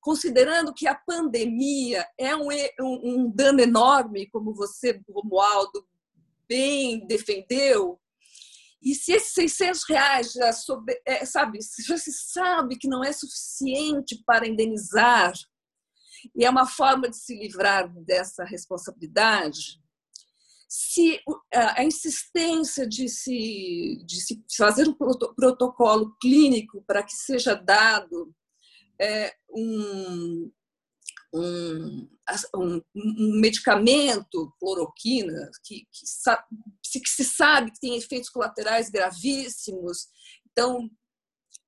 considerando 0.00 0.74
que 0.74 0.86
a 0.86 0.94
pandemia 0.94 2.06
é 2.18 2.34
um, 2.34 2.48
um, 2.80 3.00
um 3.04 3.30
dano 3.30 3.60
enorme, 3.60 4.28
como 4.30 4.54
você, 4.54 5.00
Romualdo, 5.08 5.86
bem 6.48 7.06
defendeu, 7.06 8.00
e 8.82 8.94
se 8.94 9.12
esses 9.12 9.32
600 9.32 9.84
reais 9.88 10.32
já, 10.32 10.52
soube, 10.52 11.00
é, 11.04 11.24
sabe, 11.24 11.58
já 11.84 11.98
se 11.98 12.12
sabe 12.12 12.78
que 12.78 12.88
não 12.88 13.04
é 13.04 13.12
suficiente 13.12 14.22
para 14.24 14.46
indenizar, 14.46 15.32
e 16.34 16.44
é 16.44 16.50
uma 16.50 16.66
forma 16.66 17.08
de 17.08 17.16
se 17.16 17.36
livrar 17.36 17.88
dessa 18.04 18.44
responsabilidade, 18.44 19.80
se 20.68 21.18
a 21.52 21.82
insistência 21.82 22.86
de 22.86 23.08
se, 23.08 24.02
de 24.04 24.20
se 24.20 24.44
fazer 24.56 24.86
um 24.86 24.94
protocolo 24.94 26.14
clínico 26.20 26.84
para 26.86 27.02
que 27.02 27.12
seja 27.12 27.54
dado 27.54 28.34
é, 29.00 29.34
um, 29.50 30.50
um, 31.34 32.08
um, 32.56 32.82
um 32.94 33.40
medicamento, 33.40 34.52
cloroquina, 34.58 35.50
que, 35.64 35.86
que, 35.92 37.00
que, 37.00 37.10
se 37.10 37.24
sabe 37.24 37.70
que 37.70 37.80
tem 37.80 37.96
efeitos 37.96 38.30
colaterais 38.30 38.90
gravíssimos. 38.90 40.08
Então, 40.50 40.90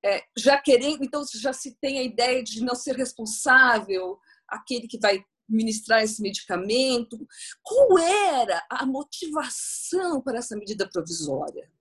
é, 0.03 0.23
já 0.37 0.59
querendo, 0.59 1.03
então 1.03 1.23
já 1.35 1.53
se 1.53 1.77
tem 1.79 1.99
a 1.99 2.03
ideia 2.03 2.43
de 2.43 2.63
não 2.63 2.75
ser 2.75 2.95
responsável 2.95 4.19
aquele 4.47 4.87
que 4.87 4.99
vai 4.99 5.23
ministrar 5.47 6.01
esse 6.01 6.21
medicamento. 6.21 7.17
Qual 7.61 7.99
era 7.99 8.65
a 8.69 8.85
motivação 8.85 10.21
para 10.21 10.39
essa 10.39 10.55
medida 10.55 10.89
provisória? 10.89 11.71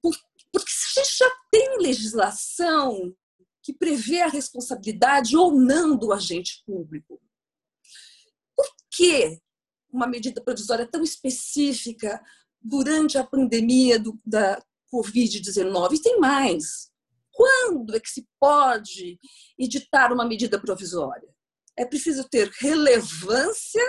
Porque 0.00 0.70
se 0.70 1.00
a 1.00 1.02
gente 1.02 1.18
já 1.18 1.30
tem 1.50 1.78
legislação 1.78 3.14
que 3.68 3.74
prevê 3.74 4.22
a 4.22 4.28
responsabilidade 4.28 5.36
ou 5.36 5.52
não 5.52 5.94
do 5.94 6.10
agente 6.10 6.62
público. 6.64 7.20
Por 8.56 8.66
que 8.90 9.38
uma 9.92 10.06
medida 10.06 10.42
provisória 10.42 10.88
tão 10.90 11.02
específica 11.02 12.18
durante 12.62 13.18
a 13.18 13.26
pandemia 13.26 13.98
do, 13.98 14.18
da 14.24 14.58
Covid-19? 14.90 15.92
E 15.92 16.00
tem 16.00 16.18
mais. 16.18 16.90
Quando 17.30 17.94
é 17.94 18.00
que 18.00 18.08
se 18.08 18.26
pode 18.40 19.18
editar 19.58 20.14
uma 20.14 20.24
medida 20.24 20.58
provisória? 20.58 21.28
É 21.76 21.84
preciso 21.84 22.26
ter 22.26 22.48
relevância 22.60 23.84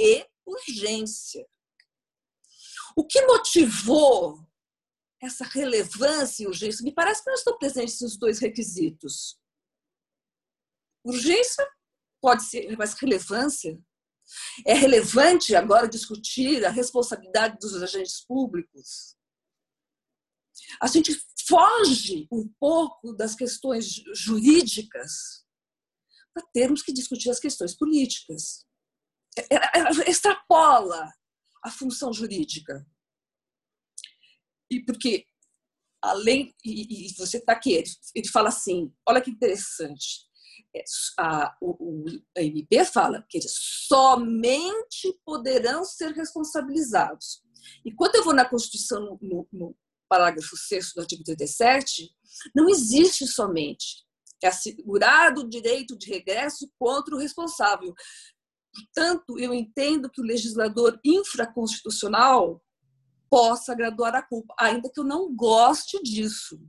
e 0.00 0.24
urgência. 0.46 1.46
O 2.96 3.04
que 3.04 3.20
motivou 3.26 4.47
essa 5.20 5.44
relevância 5.44 6.44
e 6.44 6.46
urgência. 6.46 6.84
Me 6.84 6.92
parece 6.92 7.22
que 7.22 7.30
não 7.30 7.34
estão 7.34 7.58
presentes 7.58 8.00
os 8.00 8.16
dois 8.16 8.38
requisitos. 8.38 9.38
Urgência 11.04 11.66
pode 12.20 12.44
ser, 12.44 12.76
mas 12.76 12.94
relevância. 12.94 13.80
É 14.66 14.74
relevante 14.74 15.54
agora 15.54 15.88
discutir 15.88 16.64
a 16.64 16.70
responsabilidade 16.70 17.56
dos 17.58 17.82
agentes 17.82 18.24
públicos. 18.24 19.16
A 20.82 20.86
gente 20.86 21.18
foge 21.46 22.28
um 22.30 22.46
pouco 22.60 23.14
das 23.14 23.34
questões 23.34 23.86
jurídicas 24.14 25.46
para 26.34 26.46
termos 26.52 26.82
que 26.82 26.92
discutir 26.92 27.30
as 27.30 27.40
questões 27.40 27.74
políticas. 27.74 28.66
Extrapola 30.06 31.10
a 31.64 31.70
função 31.70 32.12
jurídica. 32.12 32.86
E 34.70 34.84
porque, 34.84 35.24
além, 36.02 36.54
e, 36.64 37.08
e 37.08 37.14
você 37.16 37.38
está 37.38 37.52
aqui, 37.52 37.72
ele, 37.72 37.90
ele, 38.14 38.28
fala 38.28 38.48
assim: 38.48 38.92
olha 39.08 39.20
que 39.20 39.30
interessante. 39.30 40.28
É, 40.74 40.82
a, 41.18 41.56
o, 41.62 42.04
o 42.04 42.04
MP 42.36 42.84
fala 42.84 43.24
que 43.28 43.38
eles 43.38 43.54
somente 43.86 45.18
poderão 45.24 45.84
ser 45.84 46.12
responsabilizados. 46.12 47.42
E 47.84 47.94
quando 47.94 48.16
eu 48.16 48.24
vou 48.24 48.34
na 48.34 48.48
Constituição, 48.48 49.18
no, 49.20 49.48
no 49.52 49.76
parágrafo 50.08 50.56
6 50.56 50.92
do 50.94 51.00
artigo 51.00 51.22
37, 51.24 52.10
não 52.54 52.68
existe 52.68 53.26
somente. 53.26 54.06
É 54.42 54.48
assegurado 54.48 55.42
o 55.42 55.48
direito 55.48 55.96
de 55.98 56.08
regresso 56.08 56.70
contra 56.78 57.14
o 57.14 57.18
responsável. 57.18 57.92
Portanto, 58.72 59.38
eu 59.38 59.52
entendo 59.52 60.10
que 60.10 60.20
o 60.20 60.24
legislador 60.24 60.98
infraconstitucional 61.04 62.62
possa 63.28 63.74
graduar 63.74 64.14
a 64.14 64.22
culpa, 64.22 64.54
ainda 64.58 64.90
que 64.90 65.00
eu 65.00 65.04
não 65.04 65.34
goste 65.34 66.02
disso. 66.02 66.60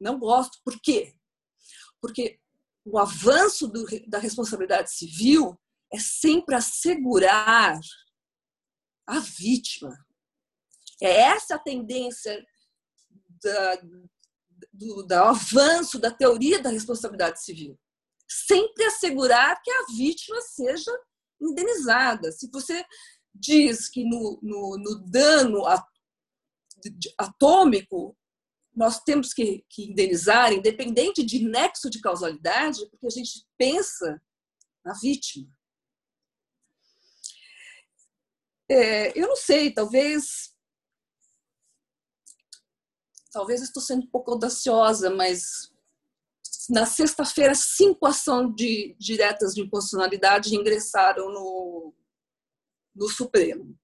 Não 0.00 0.18
gosto. 0.18 0.58
Por 0.64 0.80
quê? 0.80 1.14
Porque 2.00 2.40
o 2.84 2.98
avanço 2.98 3.68
do, 3.68 3.84
da 4.08 4.18
responsabilidade 4.18 4.92
civil 4.92 5.58
é 5.92 5.98
sempre 5.98 6.54
assegurar 6.54 7.78
a 9.06 9.18
vítima. 9.20 9.96
É 11.00 11.20
essa 11.20 11.56
a 11.56 11.58
tendência 11.58 12.44
da, 13.42 13.82
do, 14.72 15.02
do 15.04 15.14
avanço 15.14 15.98
da 15.98 16.10
teoria 16.10 16.60
da 16.60 16.70
responsabilidade 16.70 17.42
civil. 17.42 17.78
Sempre 18.28 18.84
assegurar 18.84 19.60
que 19.62 19.70
a 19.70 19.86
vítima 19.94 20.40
seja 20.40 20.90
indenizada. 21.40 22.32
Se 22.32 22.48
você 22.50 22.84
diz 23.34 23.88
que 23.88 24.04
no, 24.04 24.38
no, 24.42 24.76
no 24.78 24.98
dano 25.10 25.62
atômico 27.18 28.16
nós 28.74 29.00
temos 29.00 29.34
que, 29.34 29.64
que, 29.68 29.90
indenizar, 29.90 30.52
independente 30.52 31.22
de 31.22 31.44
nexo 31.44 31.90
de 31.90 32.00
causalidade, 32.00 32.88
porque 32.90 33.06
a 33.06 33.10
gente 33.10 33.46
pensa 33.58 34.20
na 34.84 34.94
vítima. 34.94 35.48
É, 38.70 39.18
eu 39.18 39.28
não 39.28 39.36
sei, 39.36 39.72
talvez. 39.72 40.52
Talvez 43.30 43.62
estou 43.62 43.82
sendo 43.82 44.04
um 44.04 44.10
pouco 44.10 44.32
audaciosa, 44.32 45.10
mas 45.10 45.72
na 46.68 46.86
sexta-feira, 46.86 47.54
cinco 47.54 48.06
ações 48.06 48.54
de, 48.54 48.94
diretas 48.98 49.54
de 49.54 49.62
inconstitucionalidade 49.62 50.54
ingressaram 50.54 51.30
no, 51.30 51.94
no 52.94 53.08
Supremo. 53.08 53.78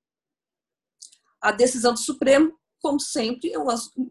A 1.41 1.53
decisão 1.53 1.95
do 1.95 2.01
Supremo 2.01 2.59
como 2.81 3.01
sempre, 3.01 3.53
é 3.53 3.59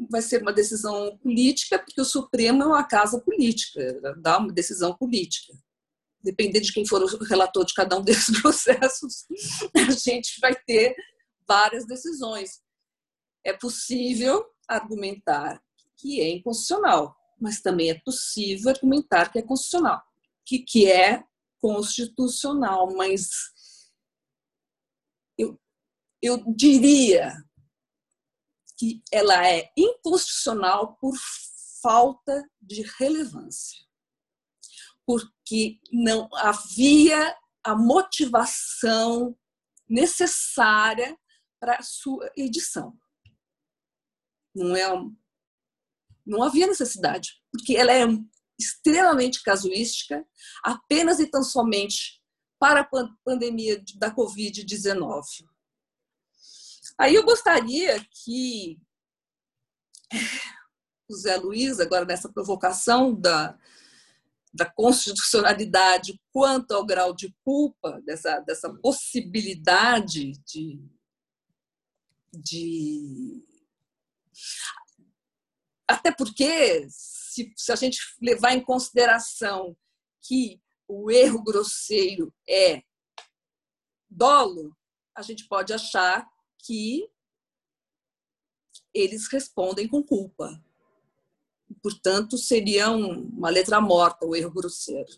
vai 0.10 0.22
ser 0.22 0.42
uma 0.42 0.54
decisão 0.54 1.18
política, 1.18 1.80
porque 1.80 2.02
o 2.02 2.06
Supremo 2.06 2.64
é 2.64 2.66
uma 2.66 2.84
casa 2.84 3.20
política, 3.20 4.02
dá 4.20 4.38
uma 4.38 4.52
decisão 4.52 4.96
política. 4.96 5.54
Dependendo 6.22 6.66
de 6.66 6.74
quem 6.74 6.86
for 6.86 7.02
o 7.02 7.24
relator 7.24 7.66
de 7.66 7.74
cada 7.74 7.98
um 7.98 8.02
desses 8.04 8.42
processos, 8.42 9.26
a 9.76 9.92
gente 9.92 10.40
vai 10.42 10.54
ter 10.54 10.96
várias 11.48 11.86
decisões. 11.86 12.62
É 13.44 13.54
possível 13.54 14.46
argumentar 14.68 15.62
que 15.96 16.20
é 16.20 16.30
inconstitucional, 16.30 17.16
mas 17.40 17.62
também 17.62 17.90
é 17.90 18.02
possível 18.04 18.70
argumentar 18.70 19.32
que 19.32 19.40
é 19.40 19.42
constitucional, 19.42 20.02
que, 20.46 20.60
que 20.60 20.92
é 20.92 21.24
constitucional, 21.62 22.94
mas 22.96 23.30
eu 26.22 26.44
diria 26.56 27.34
que 28.78 29.02
ela 29.12 29.48
é 29.48 29.72
inconstitucional 29.76 30.96
por 30.98 31.16
falta 31.82 32.48
de 32.62 32.84
relevância, 33.00 33.80
porque 35.06 35.80
não 35.92 36.30
havia 36.36 37.36
a 37.64 37.76
motivação 37.76 39.38
necessária 39.90 41.18
para 41.60 41.82
sua 41.82 42.32
edição. 42.36 42.98
Não 44.56 44.76
é 44.76 44.88
não 46.26 46.44
havia 46.44 46.68
necessidade, 46.68 47.42
porque 47.52 47.78
ela 47.78 47.94
é 47.94 48.06
extremamente 48.60 49.42
casuística, 49.42 50.28
apenas 50.64 51.20
e 51.20 51.28
tão 51.28 51.42
somente 51.42 52.22
para 52.60 52.82
a 52.82 52.90
pandemia 53.24 53.82
da 53.96 54.14
Covid-19. 54.14 55.24
Aí 57.00 57.14
eu 57.14 57.24
gostaria 57.24 58.04
que 58.10 58.80
o 61.10 61.16
Zé 61.16 61.38
Luiz, 61.38 61.80
agora 61.80 62.06
nessa 62.06 62.32
provocação 62.32 63.14
da, 63.14 63.58
da 64.54 64.66
constitucionalidade 64.66 66.20
quanto 66.32 66.74
ao 66.74 66.86
grau 66.86 67.14
de 67.14 67.34
culpa, 67.44 68.02
dessa, 68.02 68.40
dessa 68.40 68.74
possibilidade 68.74 70.34
de, 70.46 70.82
de. 72.34 73.46
Até 75.88 76.12
porque, 76.12 76.88
se, 76.90 77.54
se 77.56 77.72
a 77.72 77.76
gente 77.76 78.00
levar 78.22 78.54
em 78.54 78.64
consideração 78.64 79.78
que 80.22 80.62
o 80.88 81.12
erro 81.12 81.44
grosseiro 81.44 82.34
é 82.50 82.82
dolo, 84.10 84.76
a 85.16 85.22
gente 85.22 85.48
pode 85.48 85.74
achar 85.74 86.28
que 86.68 87.10
eles 88.94 89.28
respondem 89.32 89.88
com 89.88 90.04
culpa. 90.04 90.62
Portanto, 91.82 92.38
seria 92.38 92.90
uma 92.92 93.50
letra 93.50 93.80
morta 93.80 94.26
o 94.26 94.36
erro 94.36 94.52
grosseiro. 94.52 95.10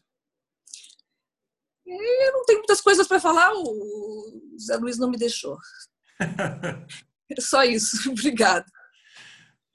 Eu 1.86 2.34
não 2.34 2.46
tenho 2.46 2.60
muitas 2.60 2.82
coisas 2.82 3.08
para 3.08 3.20
falar, 3.20 3.52
o 3.56 4.58
Zé 4.60 4.78
Luiz 4.78 4.98
não 4.98 5.10
me 5.10 5.18
deixou. 5.18 5.58
É 7.32 7.40
só 7.40 7.64
isso. 7.64 8.10
Obrigado. 8.10 8.66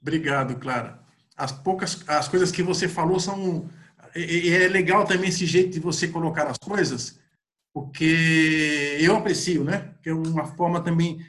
Obrigado, 0.01 0.59
Clara. 0.59 1.01
As 1.37 1.53
poucas 1.53 2.03
as 2.05 2.27
coisas 2.27 2.51
que 2.51 2.61
você 2.61 2.85
falou 2.85 3.17
são 3.17 3.69
e 4.13 4.49
é 4.49 4.67
legal 4.67 5.05
também 5.05 5.29
esse 5.29 5.45
jeito 5.45 5.71
de 5.71 5.79
você 5.79 6.09
colocar 6.09 6.47
as 6.47 6.57
coisas, 6.57 7.17
porque 7.73 8.97
eu 8.99 9.15
aprecio, 9.15 9.63
né? 9.63 9.95
Que 10.03 10.09
é 10.09 10.13
uma 10.13 10.45
forma 10.55 10.83
também 10.83 11.25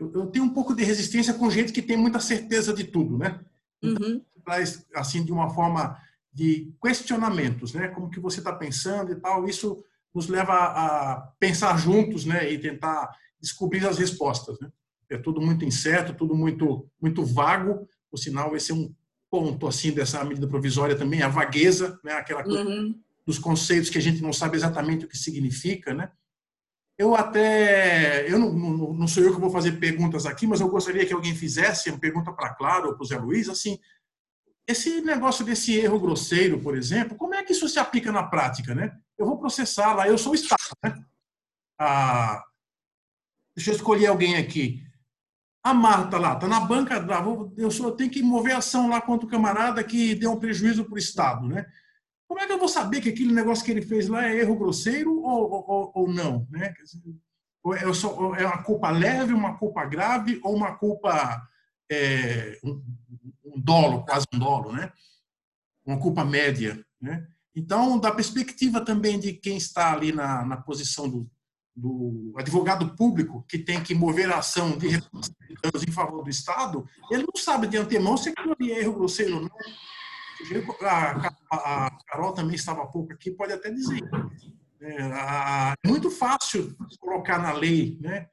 eu, 0.00 0.10
eu, 0.14 0.26
tenho 0.26 0.46
um 0.46 0.48
pouco 0.48 0.74
de 0.74 0.82
resistência 0.82 1.34
com 1.34 1.50
gente 1.50 1.72
que 1.72 1.82
tem 1.82 1.96
muita 1.96 2.18
certeza 2.18 2.72
de 2.72 2.84
tudo, 2.84 3.18
né? 3.18 3.38
Então, 3.82 4.08
uhum. 4.08 4.22
traz 4.42 4.86
assim 4.94 5.22
de 5.22 5.30
uma 5.30 5.50
forma 5.50 6.00
de 6.32 6.72
questionamentos, 6.82 7.74
né? 7.74 7.88
Como 7.88 8.10
que 8.10 8.18
você 8.18 8.38
está 8.38 8.52
pensando 8.52 9.12
e 9.12 9.16
tal. 9.16 9.46
Isso 9.46 9.84
nos 10.14 10.26
leva 10.26 10.54
a 10.54 11.20
pensar 11.38 11.78
juntos, 11.78 12.24
né? 12.24 12.50
E 12.50 12.58
tentar 12.58 13.14
descobrir 13.38 13.86
as 13.86 13.98
respostas, 13.98 14.58
né? 14.58 14.72
É 15.10 15.18
tudo 15.18 15.40
muito 15.40 15.64
incerto, 15.64 16.14
tudo 16.14 16.34
muito 16.34 16.88
muito 17.00 17.22
vago. 17.24 17.86
Por 18.10 18.16
sinal, 18.16 18.56
esse 18.56 18.72
é 18.72 18.74
um 18.74 18.92
ponto 19.30 19.66
assim 19.66 19.92
dessa 19.92 20.24
medida 20.24 20.48
provisória 20.48 20.96
também, 20.96 21.22
a 21.22 21.28
vagueza, 21.28 22.00
né? 22.02 22.14
Aquela 22.14 22.42
coisa 22.42 22.64
uhum. 22.64 22.98
dos 23.26 23.38
conceitos 23.38 23.90
que 23.90 23.98
a 23.98 24.02
gente 24.02 24.22
não 24.22 24.32
sabe 24.32 24.56
exatamente 24.56 25.04
o 25.04 25.08
que 25.08 25.18
significa, 25.18 25.92
né? 25.92 26.10
Eu 27.00 27.14
até, 27.14 28.30
eu 28.30 28.38
não, 28.38 28.52
não, 28.52 28.92
não, 28.92 29.08
sou 29.08 29.22
eu 29.22 29.34
que 29.34 29.40
vou 29.40 29.48
fazer 29.48 29.72
perguntas 29.80 30.26
aqui, 30.26 30.46
mas 30.46 30.60
eu 30.60 30.68
gostaria 30.68 31.06
que 31.06 31.14
alguém 31.14 31.34
fizesse 31.34 31.88
uma 31.88 31.98
pergunta 31.98 32.30
para 32.30 32.52
Claro 32.52 32.88
ou 32.88 32.94
para 32.94 33.02
o 33.02 33.06
Zé 33.06 33.16
Luiz, 33.16 33.48
assim, 33.48 33.78
esse 34.66 35.00
negócio 35.00 35.42
desse 35.42 35.74
erro 35.78 35.98
grosseiro, 35.98 36.60
por 36.60 36.76
exemplo, 36.76 37.16
como 37.16 37.34
é 37.34 37.42
que 37.42 37.52
isso 37.52 37.66
se 37.70 37.78
aplica 37.78 38.12
na 38.12 38.24
prática, 38.24 38.74
né? 38.74 38.94
Eu 39.16 39.24
vou 39.24 39.38
processar 39.38 39.94
lá, 39.94 40.06
eu 40.06 40.18
sou 40.18 40.32
o 40.32 40.34
Estado, 40.34 40.60
né? 40.84 41.02
Ah, 41.78 42.44
deixa 43.56 43.70
eu 43.70 43.76
escolher 43.76 44.08
alguém 44.08 44.36
aqui. 44.36 44.84
A 45.64 45.72
Marta 45.72 46.18
lá, 46.18 46.34
está 46.34 46.46
na 46.46 46.60
banca, 46.60 47.02
eu, 47.56 47.70
sou, 47.70 47.86
eu 47.86 47.92
tenho 47.92 48.10
que 48.10 48.22
mover 48.22 48.54
ação 48.54 48.90
lá 48.90 49.00
contra 49.00 49.26
o 49.26 49.30
camarada 49.30 49.82
que 49.82 50.14
deu 50.14 50.32
um 50.32 50.38
prejuízo 50.38 50.84
para 50.84 50.96
o 50.96 50.98
Estado, 50.98 51.48
né? 51.48 51.64
Como 52.30 52.40
é 52.40 52.46
que 52.46 52.52
eu 52.52 52.60
vou 52.60 52.68
saber 52.68 53.00
que 53.00 53.08
aquele 53.08 53.32
negócio 53.32 53.64
que 53.64 53.72
ele 53.72 53.82
fez 53.82 54.06
lá 54.06 54.24
é 54.24 54.36
erro 54.36 54.54
grosseiro 54.54 55.20
ou, 55.20 55.50
ou, 55.50 55.92
ou 55.92 56.08
não? 56.08 56.46
Né? 56.48 56.72
Ou 57.60 57.74
é, 57.74 57.92
só, 57.92 58.36
é 58.36 58.46
uma 58.46 58.62
culpa 58.62 58.88
leve, 58.88 59.34
uma 59.34 59.58
culpa 59.58 59.84
grave 59.84 60.38
ou 60.44 60.54
uma 60.54 60.76
culpa 60.76 61.42
é, 61.90 62.56
um, 62.62 62.80
um 63.44 63.60
dolo, 63.60 64.04
quase 64.04 64.26
um 64.32 64.38
dolo, 64.38 64.70
né? 64.70 64.92
Uma 65.84 65.98
culpa 65.98 66.24
média, 66.24 66.86
né? 67.00 67.26
Então, 67.52 67.98
da 67.98 68.12
perspectiva 68.12 68.80
também 68.80 69.18
de 69.18 69.32
quem 69.32 69.56
está 69.56 69.92
ali 69.92 70.12
na, 70.12 70.44
na 70.44 70.56
posição 70.56 71.08
do, 71.08 71.28
do 71.74 72.32
advogado 72.36 72.94
público, 72.94 73.44
que 73.48 73.58
tem 73.58 73.82
que 73.82 73.92
mover 73.92 74.30
a 74.30 74.38
ação 74.38 74.78
de 74.78 74.86
em 74.86 75.92
favor 75.92 76.22
do 76.22 76.30
Estado, 76.30 76.86
ele 77.10 77.24
não 77.24 77.42
sabe 77.42 77.66
de 77.66 77.76
antemão 77.76 78.16
se 78.16 78.28
aquilo 78.28 78.52
ali 78.52 78.70
é 78.70 78.78
erro 78.78 78.94
grosseiro 78.94 79.34
ou 79.34 79.42
não 79.42 79.50
a, 80.82 81.86
a 81.86 81.98
Carol 82.06 82.32
também 82.32 82.54
estava 82.54 82.82
há 82.82 82.86
pouco 82.86 83.12
aqui, 83.12 83.30
pode 83.30 83.52
até 83.52 83.70
dizer. 83.70 84.02
É, 84.80 85.76
é 85.84 85.88
muito 85.88 86.10
fácil 86.10 86.76
colocar 86.98 87.38
na 87.38 87.52
lei, 87.52 87.98
né? 88.00 88.28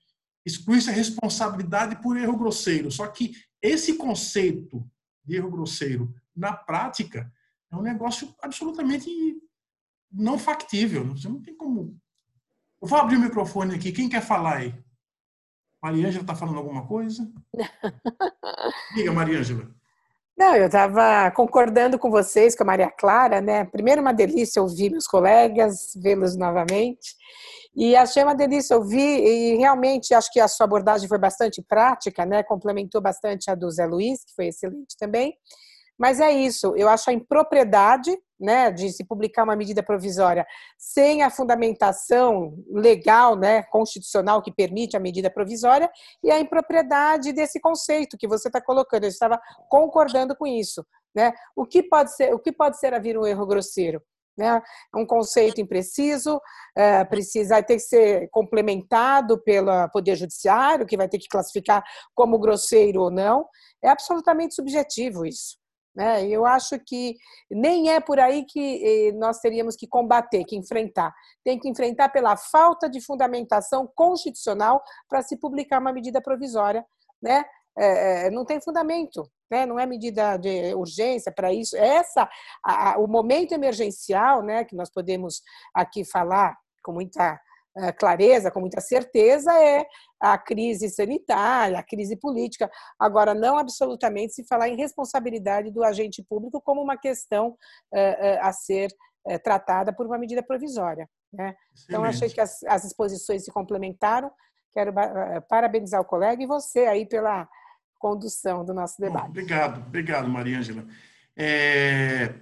excluir 0.47 0.87
a 0.87 0.93
responsabilidade 0.93 2.01
por 2.01 2.15
erro 2.15 2.37
grosseiro. 2.37 2.89
Só 2.89 3.05
que 3.07 3.33
esse 3.61 3.97
conceito 3.97 4.89
de 5.25 5.35
erro 5.35 5.51
grosseiro, 5.51 6.15
na 6.33 6.53
prática, 6.53 7.29
é 7.69 7.75
um 7.75 7.81
negócio 7.81 8.33
absolutamente 8.41 9.09
não 10.09 10.39
factível. 10.39 11.05
Você 11.09 11.27
não 11.27 11.41
tem 11.41 11.55
como. 11.55 11.99
Eu 12.81 12.87
vou 12.87 12.97
abrir 12.97 13.17
o 13.17 13.19
microfone 13.19 13.75
aqui. 13.75 13.91
Quem 13.91 14.07
quer 14.07 14.21
falar 14.21 14.57
aí? 14.57 14.73
Mariângela 15.83 16.23
está 16.23 16.33
falando 16.33 16.57
alguma 16.57 16.87
coisa? 16.87 17.29
Diga, 18.95 19.11
Mariângela. 19.11 19.75
Não, 20.38 20.55
eu 20.55 20.67
estava 20.67 21.31
concordando 21.31 21.97
com 21.97 22.11
vocês, 22.11 22.55
com 22.55 22.61
a 22.61 22.65
Maria 22.67 22.91
Clara, 22.91 23.41
né? 23.41 23.65
Primeiro, 23.65 24.01
uma 24.01 24.13
delícia 24.13 24.61
ouvir 24.61 24.91
meus 24.91 25.07
colegas, 25.07 25.93
vê-los 25.95 26.38
novamente. 26.38 27.15
E 27.75 27.95
achei 27.95 28.23
uma 28.23 28.35
delícia 28.35 28.77
ouvir, 28.77 28.99
e 28.99 29.57
realmente 29.57 30.13
acho 30.13 30.31
que 30.31 30.39
a 30.39 30.47
sua 30.47 30.65
abordagem 30.65 31.07
foi 31.07 31.17
bastante 31.17 31.59
prática, 31.63 32.23
né? 32.23 32.43
Complementou 32.43 33.01
bastante 33.01 33.49
a 33.49 33.55
do 33.55 33.69
Zé 33.71 33.88
Luiz, 33.88 34.23
que 34.23 34.35
foi 34.35 34.47
excelente 34.47 34.95
também. 34.99 35.35
Mas 35.97 36.19
é 36.19 36.31
isso, 36.31 36.75
eu 36.77 36.88
acho 36.88 37.09
a 37.09 37.13
impropriedade 37.13 38.15
né, 38.39 38.71
de 38.71 38.91
se 38.91 39.03
publicar 39.03 39.43
uma 39.43 39.55
medida 39.55 39.81
provisória 39.81 40.45
sem 40.77 41.23
a 41.23 41.29
fundamentação 41.29 42.53
legal, 42.69 43.35
né, 43.35 43.63
constitucional 43.63 44.41
que 44.41 44.51
permite 44.51 44.95
a 44.95 44.99
medida 44.99 45.29
provisória 45.29 45.89
e 46.23 46.31
a 46.31 46.39
impropriedade 46.39 47.33
desse 47.33 47.59
conceito 47.59 48.17
que 48.17 48.27
você 48.27 48.47
está 48.47 48.61
colocando. 48.61 49.03
Eu 49.03 49.09
estava 49.09 49.39
concordando 49.69 50.35
com 50.35 50.45
isso. 50.45 50.85
Né? 51.15 51.33
O 51.55 51.65
que 51.65 51.81
pode 51.81 52.15
ser, 52.15 52.33
o 52.33 52.39
que 52.39 52.51
pode 52.51 52.79
ser 52.79 52.93
a 52.93 52.99
vir 52.99 53.17
um 53.17 53.25
erro 53.25 53.45
grosseiro? 53.47 54.01
Né? 54.38 54.61
Um 54.95 55.03
conceito 55.03 55.59
impreciso, 55.59 56.39
é, 56.75 57.03
precisa 57.03 57.61
ter 57.63 57.75
que 57.75 57.79
ser 57.79 58.29
complementado 58.29 59.41
pelo 59.41 59.89
Poder 59.89 60.15
Judiciário, 60.15 60.85
que 60.85 60.95
vai 60.95 61.09
ter 61.09 61.17
que 61.17 61.27
classificar 61.27 61.83
como 62.13 62.38
grosseiro 62.38 63.01
ou 63.01 63.09
não. 63.09 63.47
É 63.83 63.89
absolutamente 63.89 64.53
subjetivo 64.53 65.25
isso. 65.25 65.57
Né? 65.97 66.27
Eu 66.27 66.45
acho 66.45 66.77
que 66.85 67.15
nem 67.49 67.89
é 67.89 67.99
por 67.99 68.19
aí 68.19 68.45
que 68.45 68.83
eh, 68.85 69.11
nós 69.13 69.39
teríamos 69.39 69.75
que 69.75 69.87
combater, 69.87 70.43
que 70.43 70.55
enfrentar. 70.55 71.11
Tem 71.43 71.57
que 71.57 71.67
enfrentar 71.67 72.09
pela 72.09 72.37
falta 72.37 72.87
de 72.87 73.01
fundamentação 73.01 73.91
constitucional 73.95 74.79
para 75.09 75.23
se 75.23 75.35
publicar 75.39 75.81
uma 75.81 75.91
medida 75.91 76.21
provisória. 76.21 76.85
Né? 77.19 77.43
É, 77.75 78.29
não 78.29 78.45
tem 78.45 78.61
fundamento, 78.61 79.27
né? 79.49 79.65
não 79.65 79.79
é 79.79 79.87
medida 79.87 80.37
de 80.37 80.71
urgência 80.75 81.31
para 81.31 81.51
isso. 81.51 81.75
Essa, 81.75 82.29
a, 82.63 82.99
o 82.99 83.07
momento 83.07 83.53
emergencial, 83.53 84.43
né, 84.43 84.63
que 84.65 84.75
nós 84.75 84.91
podemos 84.91 85.41
aqui 85.73 86.05
falar 86.05 86.55
com 86.83 86.91
muita 86.91 87.39
clareza, 87.99 88.49
com 88.49 88.59
muita 88.59 88.81
certeza, 88.81 89.53
é 89.53 89.85
a 90.20 90.38
crise 90.38 90.89
sanitária, 90.89 91.80
a 91.80 91.84
crise 91.84 92.15
política. 92.15 92.70
Agora, 92.99 93.34
não 93.34 93.57
absolutamente 93.57 94.34
se 94.34 94.45
falar 94.45 94.70
em 94.70 94.76
responsabilidade 94.76 95.72
do 95.72 95.84
agente 95.84 96.24
público 96.28 96.61
como 96.61 96.82
uma 96.82 96.97
questão 96.97 97.49
uh, 97.49 97.97
uh, 97.97 98.39
a 98.41 98.51
ser 98.51 98.89
uh, 99.28 99.39
tratada 99.43 99.93
por 99.93 100.05
uma 100.05 100.18
medida 100.18 100.41
provisória. 100.41 101.07
Né? 101.32 101.55
Então, 101.86 102.03
achei 102.03 102.30
que 102.30 102.41
as, 102.41 102.63
as 102.63 102.86
exposições 102.86 103.43
se 103.43 103.51
complementaram. 103.51 104.32
Quero 104.74 104.93
parabenizar 105.49 105.99
o 105.99 106.05
colega 106.05 106.41
e 106.41 106.45
você 106.45 106.86
aí 106.86 107.05
pela 107.05 107.47
condução 107.97 108.63
do 108.63 108.74
nosso 108.74 109.01
debate. 109.01 109.30
Obrigado, 109.30 109.82
obrigado, 109.88 110.30
Maria 110.30 110.59
Ângela. 110.59 110.86
É... 111.36 112.34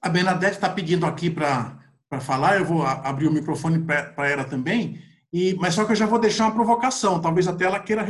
A 0.00 0.08
Bernadette 0.08 0.54
está 0.54 0.68
pedindo 0.70 1.04
aqui 1.04 1.30
para 1.30 1.78
falar, 2.20 2.56
eu 2.56 2.64
vou 2.64 2.86
abrir 2.86 3.26
o 3.26 3.32
microfone 3.32 3.78
para 3.84 4.28
ela 4.28 4.44
também. 4.44 5.02
E, 5.32 5.54
mas 5.54 5.74
só 5.74 5.84
que 5.84 5.92
eu 5.92 5.96
já 5.96 6.06
vou 6.06 6.18
deixar 6.18 6.44
uma 6.44 6.54
provocação, 6.54 7.20
talvez 7.20 7.48
até 7.48 7.64
ela 7.64 7.80
queira, 7.80 8.02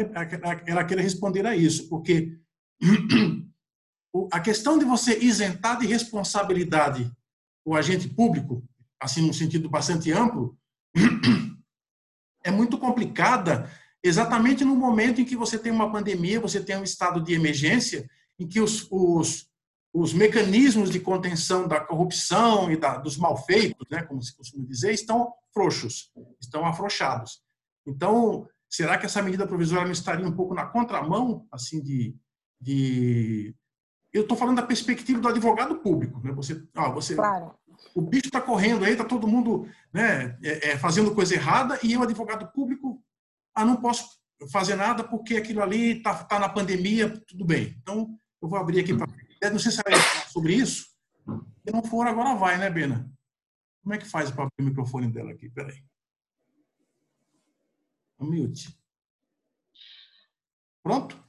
ela 0.66 0.84
queira 0.84 1.02
responder 1.02 1.46
a 1.46 1.56
isso, 1.56 1.88
porque 1.88 2.38
a 4.32 4.40
questão 4.40 4.78
de 4.78 4.84
você 4.84 5.18
isentar 5.18 5.78
de 5.78 5.86
responsabilidade 5.86 7.10
o 7.64 7.74
agente 7.74 8.08
público, 8.08 8.62
assim, 9.00 9.26
num 9.26 9.32
sentido 9.32 9.68
bastante 9.68 10.12
amplo, 10.12 10.56
é 12.44 12.50
muito 12.50 12.78
complicada 12.78 13.68
exatamente 14.02 14.64
no 14.64 14.76
momento 14.76 15.20
em 15.20 15.24
que 15.24 15.36
você 15.36 15.58
tem 15.58 15.72
uma 15.72 15.90
pandemia, 15.90 16.40
você 16.40 16.62
tem 16.62 16.76
um 16.76 16.84
estado 16.84 17.20
de 17.20 17.34
emergência, 17.34 18.08
em 18.38 18.46
que 18.46 18.60
os, 18.60 18.86
os, 18.90 19.48
os 19.98 20.12
mecanismos 20.12 20.90
de 20.90 21.00
contenção 21.00 21.66
da 21.66 21.80
corrupção 21.80 22.70
e 22.70 22.76
da, 22.76 22.98
dos 22.98 23.16
malfeitos, 23.16 23.86
né, 23.90 24.02
como 24.02 24.20
se 24.20 24.36
costuma 24.36 24.66
dizer, 24.66 24.92
estão 24.92 25.32
frouxos, 25.54 26.12
estão 26.38 26.66
afrouxados. 26.66 27.40
Então, 27.86 28.46
será 28.68 28.98
que 28.98 29.06
essa 29.06 29.22
medida 29.22 29.46
provisória 29.46 29.86
não 29.86 29.92
estaria 29.92 30.26
um 30.26 30.36
pouco 30.36 30.54
na 30.54 30.66
contramão, 30.66 31.46
assim, 31.50 31.82
de... 31.82 32.14
de... 32.60 33.54
Eu 34.12 34.22
estou 34.22 34.36
falando 34.36 34.56
da 34.56 34.66
perspectiva 34.66 35.18
do 35.18 35.28
advogado 35.28 35.76
público, 35.76 36.20
né? 36.22 36.30
Você, 36.32 36.62
ah, 36.74 36.90
você, 36.90 37.14
claro. 37.14 37.54
o 37.94 38.02
bicho 38.02 38.26
está 38.26 38.40
correndo 38.40 38.84
aí, 38.84 38.92
está 38.92 39.04
todo 39.04 39.26
mundo, 39.26 39.66
né, 39.92 40.36
é, 40.42 40.72
é, 40.72 40.78
fazendo 40.78 41.14
coisa 41.14 41.34
errada 41.34 41.78
e 41.82 41.94
eu, 41.94 42.02
advogado 42.02 42.52
público, 42.52 43.02
ah, 43.54 43.64
não 43.64 43.76
posso 43.76 44.06
fazer 44.52 44.74
nada 44.74 45.02
porque 45.02 45.36
aquilo 45.36 45.62
ali 45.62 45.96
está 45.96 46.14
tá 46.24 46.38
na 46.38 46.50
pandemia, 46.50 47.08
tudo 47.26 47.46
bem. 47.46 47.74
Então, 47.80 48.14
eu 48.42 48.48
vou 48.48 48.58
abrir 48.58 48.80
aqui 48.80 48.94
para 48.94 49.06
não 49.50 49.58
sei 49.58 49.72
se 49.72 49.82
vai 49.82 49.94
falar 49.94 50.28
sobre 50.28 50.54
isso. 50.54 50.86
Se 51.64 51.72
não 51.72 51.82
for, 51.82 52.06
agora 52.06 52.34
vai, 52.34 52.58
né, 52.58 52.70
Bena? 52.70 53.10
Como 53.82 53.94
é 53.94 53.98
que 53.98 54.06
faz 54.06 54.30
para 54.30 54.44
abrir 54.44 54.64
o 54.64 54.68
microfone 54.68 55.08
dela 55.08 55.32
aqui? 55.32 55.48
Peraí. 55.48 55.82
Mute. 58.18 58.68
Pronto? 60.82 61.22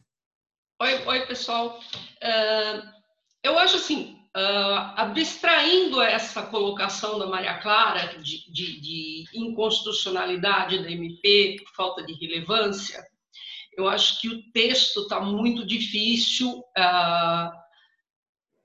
Oi, 0.80 1.05
oi 1.05 1.26
pessoal. 1.26 1.80
Uh, 1.80 2.97
eu 3.43 3.58
acho 3.60 3.78
assim, 3.78 4.20
uh, 4.36 4.93
abstraindo 4.95 6.01
essa 6.01 6.43
colocação 6.43 7.20
da 7.20 7.26
Maria 7.26 7.58
Clara 7.60 8.18
de, 8.20 8.51
de, 8.51 8.80
de 8.80 9.26
inconstitucionalidade 9.34 10.82
da 10.82 10.91
MP, 10.91 11.58
falta 11.76 12.03
de 12.03 12.14
relevância, 12.14 13.03
eu 13.76 13.88
acho 13.88 14.22
que 14.22 14.30
o 14.30 14.51
texto 14.51 15.01
está 15.01 15.20
muito 15.20 15.66
difícil. 15.66 16.60
Uh, 16.78 17.66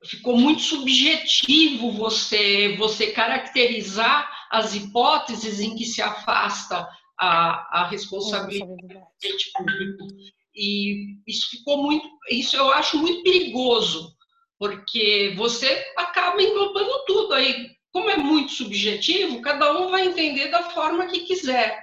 ficou 0.05 0.36
muito 0.36 0.62
subjetivo 0.62 1.92
você 1.92 2.76
você 2.76 3.12
caracterizar 3.12 4.30
as 4.50 4.74
hipóteses 4.74 5.61
em 5.61 5.74
que 5.74 5.84
se 5.84 6.03
afasta 6.03 6.88
a, 7.18 7.80
a 7.80 7.88
responsabilidade 7.88 8.76
do 8.90 9.53
público. 9.57 10.07
E 10.55 11.16
isso 11.26 11.50
ficou 11.50 11.82
muito 11.82 12.09
isso 12.30 12.57
eu 12.57 12.72
acho 12.72 12.98
muito 12.98 13.22
perigoso 13.22 14.14
porque 14.59 15.34
você 15.36 15.84
acaba 15.96 16.40
englobando 16.42 17.05
tudo 17.07 17.34
aí. 17.34 17.70
Como 17.90 18.09
é 18.09 18.16
muito 18.16 18.53
subjetivo 18.53 19.42
cada 19.42 19.72
um 19.78 19.90
vai 19.90 20.07
entender 20.07 20.48
da 20.48 20.70
forma 20.70 21.07
que 21.07 21.20
quiser. 21.20 21.78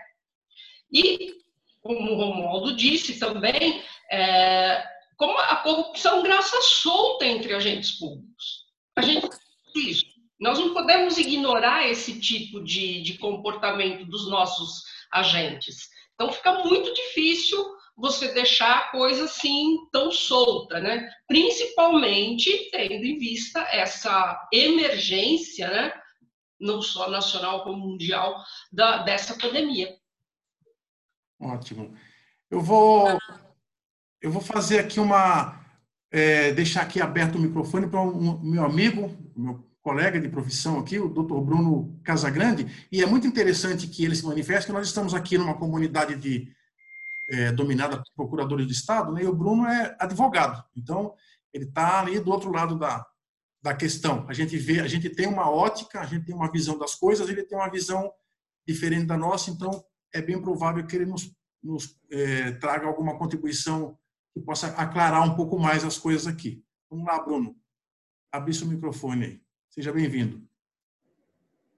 E 0.92 1.36
como 1.82 2.12
o 2.12 2.16
Romualdo 2.16 2.76
disse 2.76 3.20
também 3.20 3.84
é, 4.12 4.84
como 5.20 5.38
a 5.38 5.58
corrupção 5.58 6.24
graça 6.24 6.60
solta 6.62 7.26
entre 7.26 7.54
agentes 7.54 7.92
públicos. 8.00 8.66
A 8.96 9.02
gente 9.02 9.28
isso. 9.76 10.06
Nós 10.40 10.58
não 10.58 10.74
podemos 10.74 11.18
ignorar 11.18 11.86
esse 11.90 12.20
tipo 12.22 12.64
de, 12.64 13.04
de 13.04 13.18
comportamento 13.18 14.06
dos 14.06 14.30
nossos 14.30 14.82
agentes. 15.12 15.90
Então 16.16 16.32
fica 16.32 16.64
muito 16.64 16.94
difícil 16.94 17.64
você 17.98 18.34
deixar 18.34 18.78
a 18.78 18.92
coisa 18.92 19.26
assim 19.26 19.78
tão 19.92 20.10
solta, 20.10 20.80
né? 20.80 21.12
Principalmente 21.28 22.70
tendo 22.72 23.04
em 23.06 23.18
vista 23.18 23.60
essa 23.72 24.48
emergência, 24.54 25.68
né? 25.70 26.02
Não 26.58 26.82
só 26.82 27.10
nacional 27.10 27.66
como 27.66 27.90
mundial 27.90 28.42
da, 28.72 29.00
dessa 29.00 29.38
pandemia. 29.38 29.94
Ótimo. 31.42 31.94
Eu 32.50 32.62
vou 32.62 33.20
eu 34.22 34.32
vou 34.32 34.42
fazer 34.42 34.80
aqui 34.80 35.00
uma. 35.00 35.58
É, 36.12 36.52
deixar 36.54 36.82
aqui 36.82 37.00
aberto 37.00 37.36
o 37.36 37.40
microfone 37.40 37.88
para 37.88 38.02
o 38.02 38.10
um, 38.10 38.42
meu 38.42 38.66
amigo, 38.66 39.16
meu 39.36 39.64
colega 39.82 40.20
de 40.20 40.28
profissão 40.28 40.80
aqui, 40.80 40.98
o 40.98 41.08
Dr. 41.08 41.40
Bruno 41.40 42.00
Casagrande, 42.04 42.88
e 42.92 43.02
é 43.04 43.06
muito 43.06 43.28
interessante 43.28 43.88
que 43.88 44.06
ele 44.06 44.16
se 44.16 44.26
manifeste, 44.26 44.72
nós 44.72 44.88
estamos 44.88 45.14
aqui 45.14 45.38
numa 45.38 45.56
comunidade 45.56 46.16
de, 46.16 46.52
é, 47.30 47.52
dominada 47.52 47.98
por 47.98 48.06
procuradores 48.16 48.66
de 48.66 48.74
Estado, 48.74 49.12
né, 49.12 49.24
e 49.24 49.28
o 49.28 49.36
Bruno 49.36 49.68
é 49.68 49.96
advogado, 50.00 50.64
então 50.76 51.14
ele 51.54 51.66
está 51.66 52.00
ali 52.00 52.20
do 52.20 52.32
outro 52.32 52.52
lado 52.52 52.78
da, 52.78 53.06
da 53.62 53.74
questão. 53.74 54.26
A 54.28 54.34
gente 54.34 54.58
vê, 54.58 54.80
a 54.80 54.88
gente 54.88 55.10
tem 55.10 55.28
uma 55.28 55.50
ótica, 55.50 56.00
a 56.00 56.06
gente 56.06 56.26
tem 56.26 56.36
uma 56.36 56.52
visão 56.52 56.78
das 56.78 56.96
coisas, 56.96 57.30
ele 57.30 57.44
tem 57.44 57.58
uma 57.58 57.70
visão 57.70 58.12
diferente 58.68 59.06
da 59.06 59.18
nossa, 59.18 59.52
então 59.52 59.84
é 60.14 60.22
bem 60.22 60.42
provável 60.42 60.86
que 60.86 60.96
ele 60.96 61.06
nos, 61.06 61.32
nos 61.64 61.96
é, 62.12 62.52
traga 62.54 62.88
alguma 62.88 63.18
contribuição 63.18 63.98
que 64.34 64.40
possa 64.42 64.68
aclarar 64.68 65.24
um 65.24 65.36
pouco 65.36 65.58
mais 65.60 65.84
as 65.84 65.98
coisas 65.98 66.28
aqui. 66.28 66.64
Vamos 66.90 67.06
lá, 67.06 67.22
Bruno. 67.24 67.56
Abrir 68.32 68.54
seu 68.54 68.68
microfone 68.68 69.26
aí. 69.26 69.42
Seja 69.70 69.92
bem-vindo. 69.92 70.42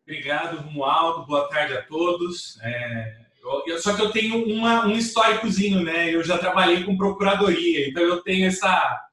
Obrigado, 0.03 0.57
Romualdo. 0.61 1.25
Boa 1.25 1.47
tarde 1.49 1.73
a 1.73 1.83
todos. 1.83 2.59
É, 2.61 3.25
eu, 3.67 3.79
só 3.79 3.95
que 3.95 4.01
eu 4.01 4.11
tenho 4.11 4.45
uma, 4.45 4.85
um 4.85 4.91
históricozinho, 4.91 5.83
né? 5.83 6.13
Eu 6.13 6.23
já 6.23 6.37
trabalhei 6.37 6.83
com 6.83 6.97
procuradoria, 6.97 7.87
então 7.87 8.03
eu 8.03 8.21
tenho 8.21 8.47
essa 8.47 9.07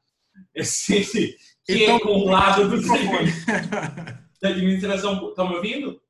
esse 0.55 1.37
que 1.65 1.85
então, 1.85 1.97
é 1.97 2.01
com 2.01 2.09
o 2.09 2.25
lado 2.27 2.69
do 2.69 2.81
da 4.41 4.49
administração. 4.49 5.29
Estão 5.29 5.49
me 5.49 5.57
ouvindo? 5.57 6.01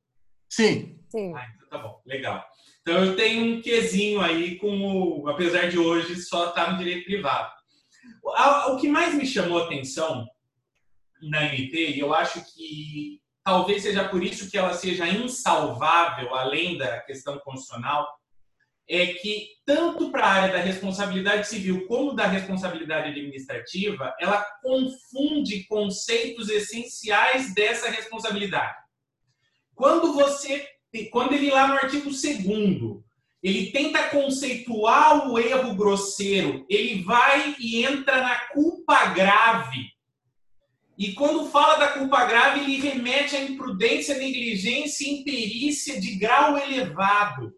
Sim. 0.48 0.98
Sim. 1.08 1.34
Ah, 1.34 1.46
então 1.54 1.68
tá 1.68 1.78
bom, 1.78 2.00
legal. 2.06 2.47
Então 2.88 3.04
eu 3.04 3.16
tenho 3.16 3.44
um 3.44 3.60
quezinho 3.60 4.18
aí 4.18 4.56
com 4.56 4.80
o, 4.80 5.28
apesar 5.28 5.68
de 5.68 5.78
hoje 5.78 6.16
só 6.22 6.48
estar 6.48 6.64
tá 6.64 6.72
no 6.72 6.78
direito 6.78 7.04
privado. 7.04 7.52
O, 8.24 8.72
o 8.72 8.76
que 8.80 8.88
mais 8.88 9.12
me 9.12 9.26
chamou 9.26 9.60
a 9.60 9.66
atenção 9.66 10.26
na 11.20 11.44
MP, 11.54 11.90
e 11.90 11.98
eu 11.98 12.14
acho 12.14 12.42
que 12.54 13.20
talvez 13.44 13.82
seja 13.82 14.08
por 14.08 14.24
isso 14.24 14.50
que 14.50 14.56
ela 14.56 14.72
seja 14.72 15.06
insalvável, 15.06 16.34
além 16.34 16.78
da 16.78 17.00
questão 17.00 17.38
constitucional, 17.40 18.08
é 18.88 19.08
que 19.08 19.48
tanto 19.66 20.10
para 20.10 20.24
a 20.24 20.32
área 20.32 20.54
da 20.54 20.60
responsabilidade 20.60 21.46
civil 21.46 21.86
como 21.86 22.14
da 22.14 22.26
responsabilidade 22.26 23.10
administrativa, 23.10 24.14
ela 24.18 24.42
confunde 24.62 25.66
conceitos 25.66 26.48
essenciais 26.48 27.52
dessa 27.52 27.90
responsabilidade. 27.90 28.78
Quando 29.74 30.14
você 30.14 30.66
quando 31.10 31.32
ele 31.32 31.50
lá 31.50 31.68
no 31.68 31.74
artigo 31.74 32.10
2 32.10 32.24
ele 33.42 33.70
tenta 33.70 34.08
conceituar 34.08 35.30
o 35.30 35.38
erro 35.38 35.74
grosseiro, 35.74 36.66
ele 36.68 37.02
vai 37.02 37.54
e 37.58 37.84
entra 37.84 38.20
na 38.20 38.36
culpa 38.48 39.06
grave. 39.06 39.86
E 40.96 41.12
quando 41.12 41.48
fala 41.48 41.76
da 41.76 41.92
culpa 41.92 42.24
grave, 42.24 42.60
ele 42.60 42.80
remete 42.80 43.36
à 43.36 43.40
imprudência, 43.40 44.18
negligência 44.18 45.06
e 45.06 45.20
imperícia 45.20 46.00
de 46.00 46.16
grau 46.16 46.58
elevado. 46.58 47.54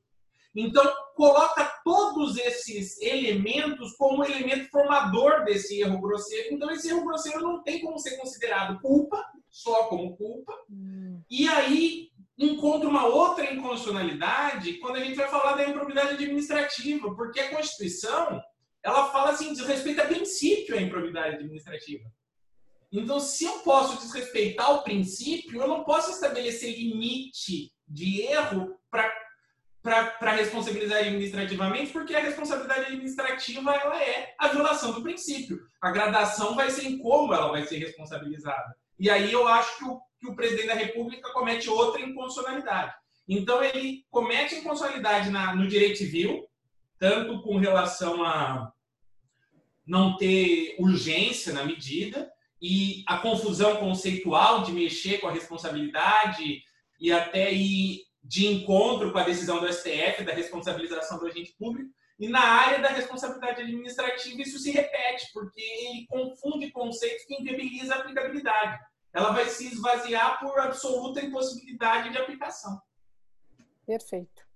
Então, 0.54 0.84
coloca 1.14 1.64
todos 1.82 2.36
esses 2.36 3.00
elementos 3.00 3.92
como 3.96 4.24
elemento 4.24 4.68
formador 4.68 5.44
desse 5.44 5.80
erro 5.80 6.00
grosseiro. 6.00 6.54
Então, 6.54 6.70
esse 6.70 6.90
erro 6.90 7.04
grosseiro 7.04 7.40
não 7.40 7.62
tem 7.62 7.80
como 7.80 7.98
ser 7.98 8.18
considerado 8.18 8.78
culpa, 8.80 9.24
só 9.48 9.84
como 9.84 10.16
culpa. 10.16 10.52
Hum. 10.68 11.22
E 11.30 11.48
aí, 11.48 12.09
encontra 12.40 12.88
uma 12.88 13.04
outra 13.06 13.52
inconstitucionalidade 13.52 14.74
quando 14.74 14.96
a 14.96 15.04
gente 15.04 15.16
vai 15.16 15.28
falar 15.28 15.56
da 15.56 15.68
improbidade 15.68 16.14
administrativa, 16.14 17.14
porque 17.14 17.38
a 17.38 17.54
Constituição 17.54 18.42
ela 18.82 19.12
fala 19.12 19.30
assim, 19.30 19.52
diz 19.52 19.66
respeito 19.66 20.00
a 20.00 20.06
princípio 20.06 20.76
a 20.76 20.80
improbidade 20.80 21.36
administrativa. 21.36 22.04
Então, 22.90 23.20
se 23.20 23.44
eu 23.44 23.58
posso 23.60 23.98
desrespeitar 23.98 24.74
o 24.74 24.82
princípio, 24.82 25.60
eu 25.60 25.68
não 25.68 25.84
posso 25.84 26.10
estabelecer 26.10 26.76
limite 26.76 27.70
de 27.86 28.22
erro 28.22 28.76
para 28.90 29.12
para 29.82 30.32
responsabilizar 30.32 30.98
administrativamente, 30.98 31.90
porque 31.90 32.14
a 32.14 32.20
responsabilidade 32.20 32.86
administrativa 32.86 33.74
ela 33.74 34.02
é 34.02 34.34
a 34.38 34.48
violação 34.48 34.92
do 34.92 35.02
princípio. 35.02 35.58
A 35.80 35.90
gradação 35.90 36.54
vai 36.54 36.70
ser 36.70 36.84
em 36.86 36.98
como 36.98 37.32
ela 37.32 37.50
vai 37.50 37.64
ser 37.64 37.78
responsabilizada. 37.78 38.76
E 38.98 39.08
aí 39.08 39.32
eu 39.32 39.48
acho 39.48 39.78
que 39.78 39.84
o, 39.84 39.98
que 40.20 40.28
o 40.28 40.36
presidente 40.36 40.68
da 40.68 40.74
República 40.74 41.32
comete 41.32 41.68
outra 41.68 42.00
inconstitucionalidade. 42.00 42.94
Então 43.26 43.62
ele 43.62 44.04
comete 44.10 44.56
inconstitucionalidade 44.56 45.30
na, 45.30 45.54
no 45.54 45.66
direito 45.66 45.98
civil, 45.98 46.46
tanto 46.98 47.42
com 47.42 47.56
relação 47.56 48.22
a 48.22 48.72
não 49.86 50.16
ter 50.16 50.76
urgência 50.78 51.52
na 51.52 51.64
medida 51.64 52.30
e 52.60 53.02
a 53.06 53.18
confusão 53.18 53.76
conceitual 53.76 54.62
de 54.62 54.72
mexer 54.72 55.18
com 55.18 55.28
a 55.28 55.32
responsabilidade 55.32 56.62
e 57.00 57.10
até 57.10 57.52
ir 57.52 58.02
de 58.22 58.46
encontro 58.46 59.10
com 59.10 59.18
a 59.18 59.24
decisão 59.24 59.60
do 59.60 59.72
STF 59.72 60.22
da 60.24 60.34
responsabilização 60.34 61.18
do 61.18 61.26
agente 61.26 61.54
público. 61.58 61.90
E 62.18 62.28
na 62.28 62.40
área 62.40 62.80
da 62.80 62.88
responsabilidade 62.88 63.62
administrativa 63.62 64.42
isso 64.42 64.58
se 64.58 64.70
repete, 64.70 65.32
porque 65.32 65.60
ele 65.60 66.06
confunde 66.06 66.70
conceitos 66.70 67.24
que 67.24 67.34
inviabiliza 67.34 67.94
a 67.94 67.98
aplicabilidade. 67.98 68.78
Ela 69.12 69.32
vai 69.32 69.48
se 69.48 69.66
esvaziar 69.66 70.38
por 70.40 70.58
absoluta 70.58 71.24
impossibilidade 71.24 72.10
de 72.10 72.18
aplicação. 72.18 72.80
Perfeito. 73.86 74.48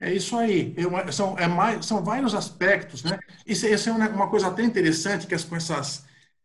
É 0.00 0.12
isso 0.12 0.36
aí. 0.36 0.74
Eu, 0.76 0.90
são, 1.12 1.38
é 1.38 1.46
mais, 1.46 1.84
são 1.86 2.02
vários 2.02 2.34
aspectos, 2.34 3.02
né? 3.02 3.18
Isso, 3.46 3.66
isso 3.66 3.88
é 3.88 3.92
uma 3.92 4.28
coisa 4.28 4.48
até 4.48 4.62
interessante 4.62 5.26
que 5.26 5.34
as, 5.34 5.44
com 5.44 5.56
essas, 5.56 6.04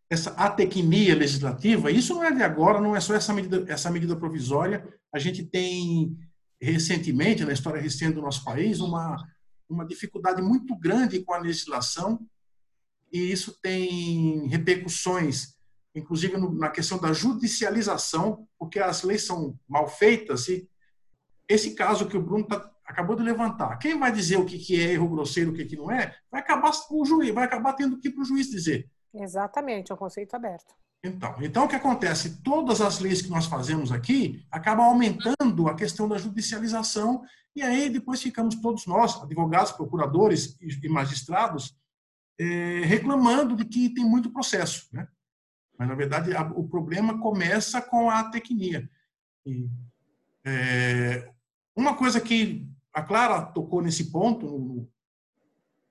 essa 0.10 0.32
atecnia 0.32 1.16
legislativa, 1.16 1.92
isso 1.92 2.14
não 2.14 2.24
é 2.24 2.32
de 2.32 2.44
agora, 2.44 2.82
não 2.82 2.96
é 2.96 3.00
só 3.00 3.14
essa 3.14 3.34
medida, 3.34 3.66
essa 3.72 3.90
medida 3.90 4.16
provisória. 4.16 4.88
A 5.14 5.20
gente 5.20 5.44
tem 5.44 6.18
recentemente, 6.62 7.46
na 7.46 7.54
história 7.54 7.82
recente 7.82 8.14
do 8.14 8.22
nosso 8.22 8.44
país, 8.44 8.80
uma, 8.80 9.16
uma 9.68 9.86
dificuldade 9.86 10.42
muito 10.42 10.76
grande 10.76 11.24
com 11.24 11.34
a 11.34 11.40
legislação, 11.40 12.20
e 13.12 13.32
isso 13.32 13.58
tem 13.62 14.48
repercussões, 14.48 15.56
inclusive 16.00 16.38
no, 16.38 16.54
na 16.54 16.70
questão 16.70 16.98
da 16.98 17.14
judicialização, 17.14 18.48
porque 18.58 18.80
as 18.80 19.04
leis 19.04 19.26
são 19.26 19.58
mal 19.68 19.88
feitas 19.88 20.48
e 20.48 20.68
esse 21.48 21.74
caso 21.74 22.08
que 22.08 22.18
o 22.18 22.22
Bruno 22.22 22.46
tá, 22.46 22.70
acabou 22.86 23.16
de 23.16 23.24
levantar, 23.24 23.78
quem 23.78 23.98
vai 23.98 24.12
dizer 24.12 24.38
o 24.38 24.46
que, 24.46 24.58
que 24.58 24.80
é 24.80 24.94
erro 24.94 25.10
grosseiro, 25.10 25.52
o 25.52 25.54
que, 25.54 25.66
que 25.66 25.76
não 25.76 25.92
é, 25.92 26.16
vai 26.32 26.42
acabar 26.42 26.72
o 26.92 27.06
juiz, 27.06 27.34
vai 27.34 27.44
acabar 27.44 27.74
tendo 27.74 27.98
que 28.00 28.08
ir 28.08 28.12
para 28.12 28.22
o 28.22 28.26
juiz 28.26 28.50
dizer. 28.50 28.90
Exatamente, 29.14 29.92
é 29.92 29.96
um 29.96 29.98
conceito 29.98 30.36
aberto. 30.36 30.74
Então, 31.04 31.36
então, 31.40 31.66
o 31.66 31.68
que 31.68 31.76
acontece? 31.76 32.42
Todas 32.44 32.82
as 32.82 33.00
leis 33.00 33.22
que 33.22 33.30
nós 33.30 33.46
fazemos 33.46 33.92
aqui 33.92 34.46
acabam 34.52 34.86
aumentando 34.86 35.68
a 35.68 35.76
questão 35.76 36.10
da 36.10 36.18
judicialização, 36.18 37.24
e 37.56 37.62
aí 37.62 37.90
depois 37.90 38.22
ficamos 38.22 38.56
todos 38.56 38.86
nós, 38.86 39.22
advogados, 39.22 39.72
procuradores 39.72 40.58
e 40.60 40.90
magistrados, 40.90 41.76
é, 42.40 42.82
reclamando 42.84 43.56
de 43.56 43.66
que 43.66 43.94
tem 43.94 44.04
muito 44.04 44.32
processo. 44.32 44.88
Né? 44.92 45.08
Mas, 45.80 45.88
na 45.88 45.96
verdade, 45.96 46.36
a, 46.36 46.42
o 46.42 46.68
problema 46.68 47.18
começa 47.20 47.82
com 47.82 48.10
a 48.10 48.26
tecnia. 48.26 48.90
E, 49.46 49.70
é, 50.44 51.32
uma 51.74 51.96
coisa 51.96 52.20
que 52.20 52.68
a 52.94 53.02
Clara 53.02 53.42
tocou 53.44 53.82
nesse 53.82 54.12
ponto 54.12 54.46
no, 54.46 54.92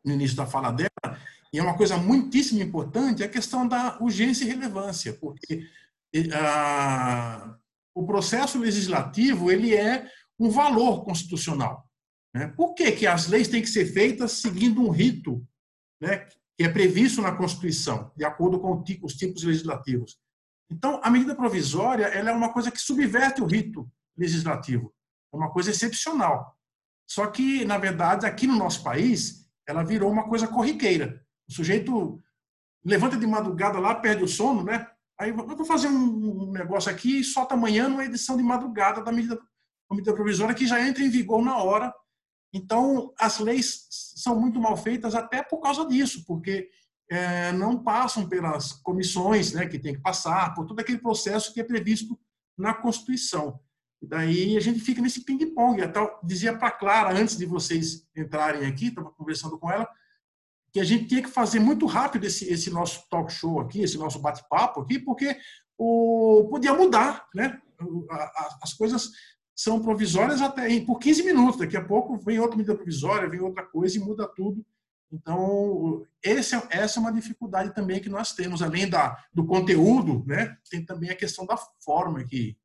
no 0.04 0.12
início 0.12 0.36
da 0.36 0.44
fala 0.44 0.70
dela, 0.70 1.18
e 1.50 1.58
é 1.58 1.62
uma 1.62 1.76
coisa 1.76 1.96
muitíssimo 1.96 2.60
importante, 2.62 3.22
é 3.22 3.26
a 3.26 3.30
questão 3.30 3.66
da 3.66 3.98
urgência 3.98 4.44
e 4.44 4.48
relevância, 4.48 5.14
porque 5.14 5.66
a, 6.34 7.56
o 7.94 8.04
processo 8.04 8.58
legislativo 8.58 9.50
ele 9.50 9.74
é 9.74 10.06
um 10.38 10.50
valor 10.50 11.02
constitucional. 11.02 11.88
Né? 12.34 12.48
Por 12.48 12.74
que, 12.74 12.92
que 12.92 13.06
as 13.06 13.26
leis 13.26 13.48
têm 13.48 13.62
que 13.62 13.68
ser 13.68 13.86
feitas 13.86 14.32
seguindo 14.32 14.82
um 14.82 14.90
rito 14.90 15.42
né, 15.98 16.28
que 16.58 16.64
é 16.64 16.68
previsto 16.68 17.22
na 17.22 17.36
Constituição, 17.36 18.10
de 18.16 18.24
acordo 18.24 18.58
com 18.58 18.82
os 19.04 19.14
tipos 19.14 19.44
legislativos? 19.44 20.18
Então, 20.68 21.00
a 21.04 21.08
medida 21.08 21.36
provisória 21.36 22.06
ela 22.06 22.30
é 22.30 22.32
uma 22.32 22.52
coisa 22.52 22.68
que 22.68 22.80
subverte 22.80 23.40
o 23.40 23.46
rito 23.46 23.88
legislativo. 24.16 24.92
É 25.32 25.36
uma 25.36 25.52
coisa 25.52 25.70
excepcional. 25.70 26.58
Só 27.08 27.28
que, 27.28 27.64
na 27.64 27.78
verdade, 27.78 28.26
aqui 28.26 28.46
no 28.46 28.56
nosso 28.56 28.82
país, 28.82 29.48
ela 29.68 29.84
virou 29.84 30.10
uma 30.10 30.28
coisa 30.28 30.48
corriqueira. 30.48 31.24
O 31.48 31.52
sujeito 31.52 32.20
levanta 32.84 33.16
de 33.16 33.26
madrugada 33.26 33.78
lá, 33.78 33.94
perde 33.94 34.24
o 34.24 34.28
sono, 34.28 34.64
né? 34.64 34.84
Aí 35.18 35.30
eu 35.30 35.36
vou 35.36 35.64
fazer 35.64 35.86
um 35.86 36.50
negócio 36.50 36.90
aqui 36.90 37.20
e 37.20 37.24
solta 37.24 37.54
amanhã 37.54 37.86
uma 37.86 38.04
edição 38.04 38.36
de 38.36 38.42
madrugada 38.42 39.00
da 39.00 39.12
medida, 39.12 39.36
da 39.36 39.96
medida 39.96 40.12
provisória 40.12 40.54
que 40.54 40.66
já 40.66 40.84
entra 40.84 41.04
em 41.04 41.08
vigor 41.08 41.40
na 41.40 41.56
hora. 41.56 41.94
Então, 42.52 43.12
as 43.18 43.38
leis 43.38 43.86
são 43.90 44.38
muito 44.38 44.60
mal 44.60 44.76
feitas 44.76 45.14
até 45.14 45.42
por 45.42 45.58
causa 45.58 45.86
disso, 45.86 46.24
porque 46.26 46.70
é, 47.10 47.52
não 47.52 47.82
passam 47.82 48.28
pelas 48.28 48.72
comissões 48.72 49.52
né, 49.52 49.66
que 49.66 49.78
tem 49.78 49.94
que 49.94 50.00
passar, 50.00 50.54
por 50.54 50.66
todo 50.66 50.80
aquele 50.80 50.98
processo 50.98 51.52
que 51.52 51.60
é 51.60 51.64
previsto 51.64 52.18
na 52.56 52.74
Constituição. 52.74 53.60
E 54.00 54.06
daí 54.06 54.56
a 54.56 54.60
gente 54.60 54.80
fica 54.80 55.02
nesse 55.02 55.24
ping-pong. 55.24 55.82
Até 55.82 56.00
dizia 56.22 56.56
para 56.56 56.70
Clara, 56.70 57.18
antes 57.18 57.36
de 57.36 57.46
vocês 57.46 58.06
entrarem 58.16 58.66
aqui, 58.66 58.88
estava 58.88 59.10
conversando 59.10 59.58
com 59.58 59.70
ela, 59.70 59.88
que 60.72 60.80
a 60.80 60.84
gente 60.84 61.06
tinha 61.06 61.22
que 61.22 61.28
fazer 61.28 61.60
muito 61.60 61.86
rápido 61.86 62.24
esse, 62.24 62.50
esse 62.52 62.70
nosso 62.70 63.08
talk 63.08 63.32
show 63.32 63.60
aqui, 63.60 63.82
esse 63.82 63.98
nosso 63.98 64.18
bate-papo 64.20 64.80
aqui, 64.80 64.98
porque 64.98 65.36
o, 65.76 66.46
podia 66.50 66.74
mudar, 66.74 67.26
né? 67.34 67.60
As 68.60 68.74
coisas 68.74 69.10
são 69.58 69.82
provisórias 69.82 70.40
até 70.40 70.80
por 70.82 71.00
15 71.00 71.24
minutos. 71.24 71.58
Daqui 71.58 71.76
a 71.76 71.84
pouco 71.84 72.16
vem 72.16 72.38
outra 72.38 72.56
medida 72.56 72.76
provisória, 72.76 73.28
vem 73.28 73.40
outra 73.40 73.66
coisa 73.66 73.96
e 73.96 74.00
muda 74.00 74.24
tudo. 74.28 74.64
Então, 75.10 76.06
esse, 76.22 76.54
é, 76.54 76.62
essa 76.70 77.00
é 77.00 77.02
uma 77.02 77.12
dificuldade 77.12 77.74
também 77.74 78.00
que 78.00 78.08
nós 78.08 78.32
temos, 78.32 78.62
além 78.62 78.88
da, 78.88 79.18
do 79.34 79.44
conteúdo, 79.44 80.24
né? 80.28 80.56
Tem 80.70 80.84
também 80.84 81.10
a 81.10 81.16
questão 81.16 81.44
da 81.44 81.56
forma 81.84 82.22
que, 82.22 82.56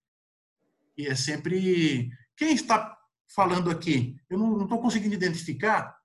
e 0.96 1.08
é 1.08 1.16
sempre. 1.16 2.12
Quem 2.38 2.54
está 2.54 2.96
falando 3.28 3.72
aqui? 3.72 4.16
Eu 4.30 4.38
não 4.38 4.62
estou 4.62 4.80
conseguindo 4.80 5.16
identificar. 5.16 5.98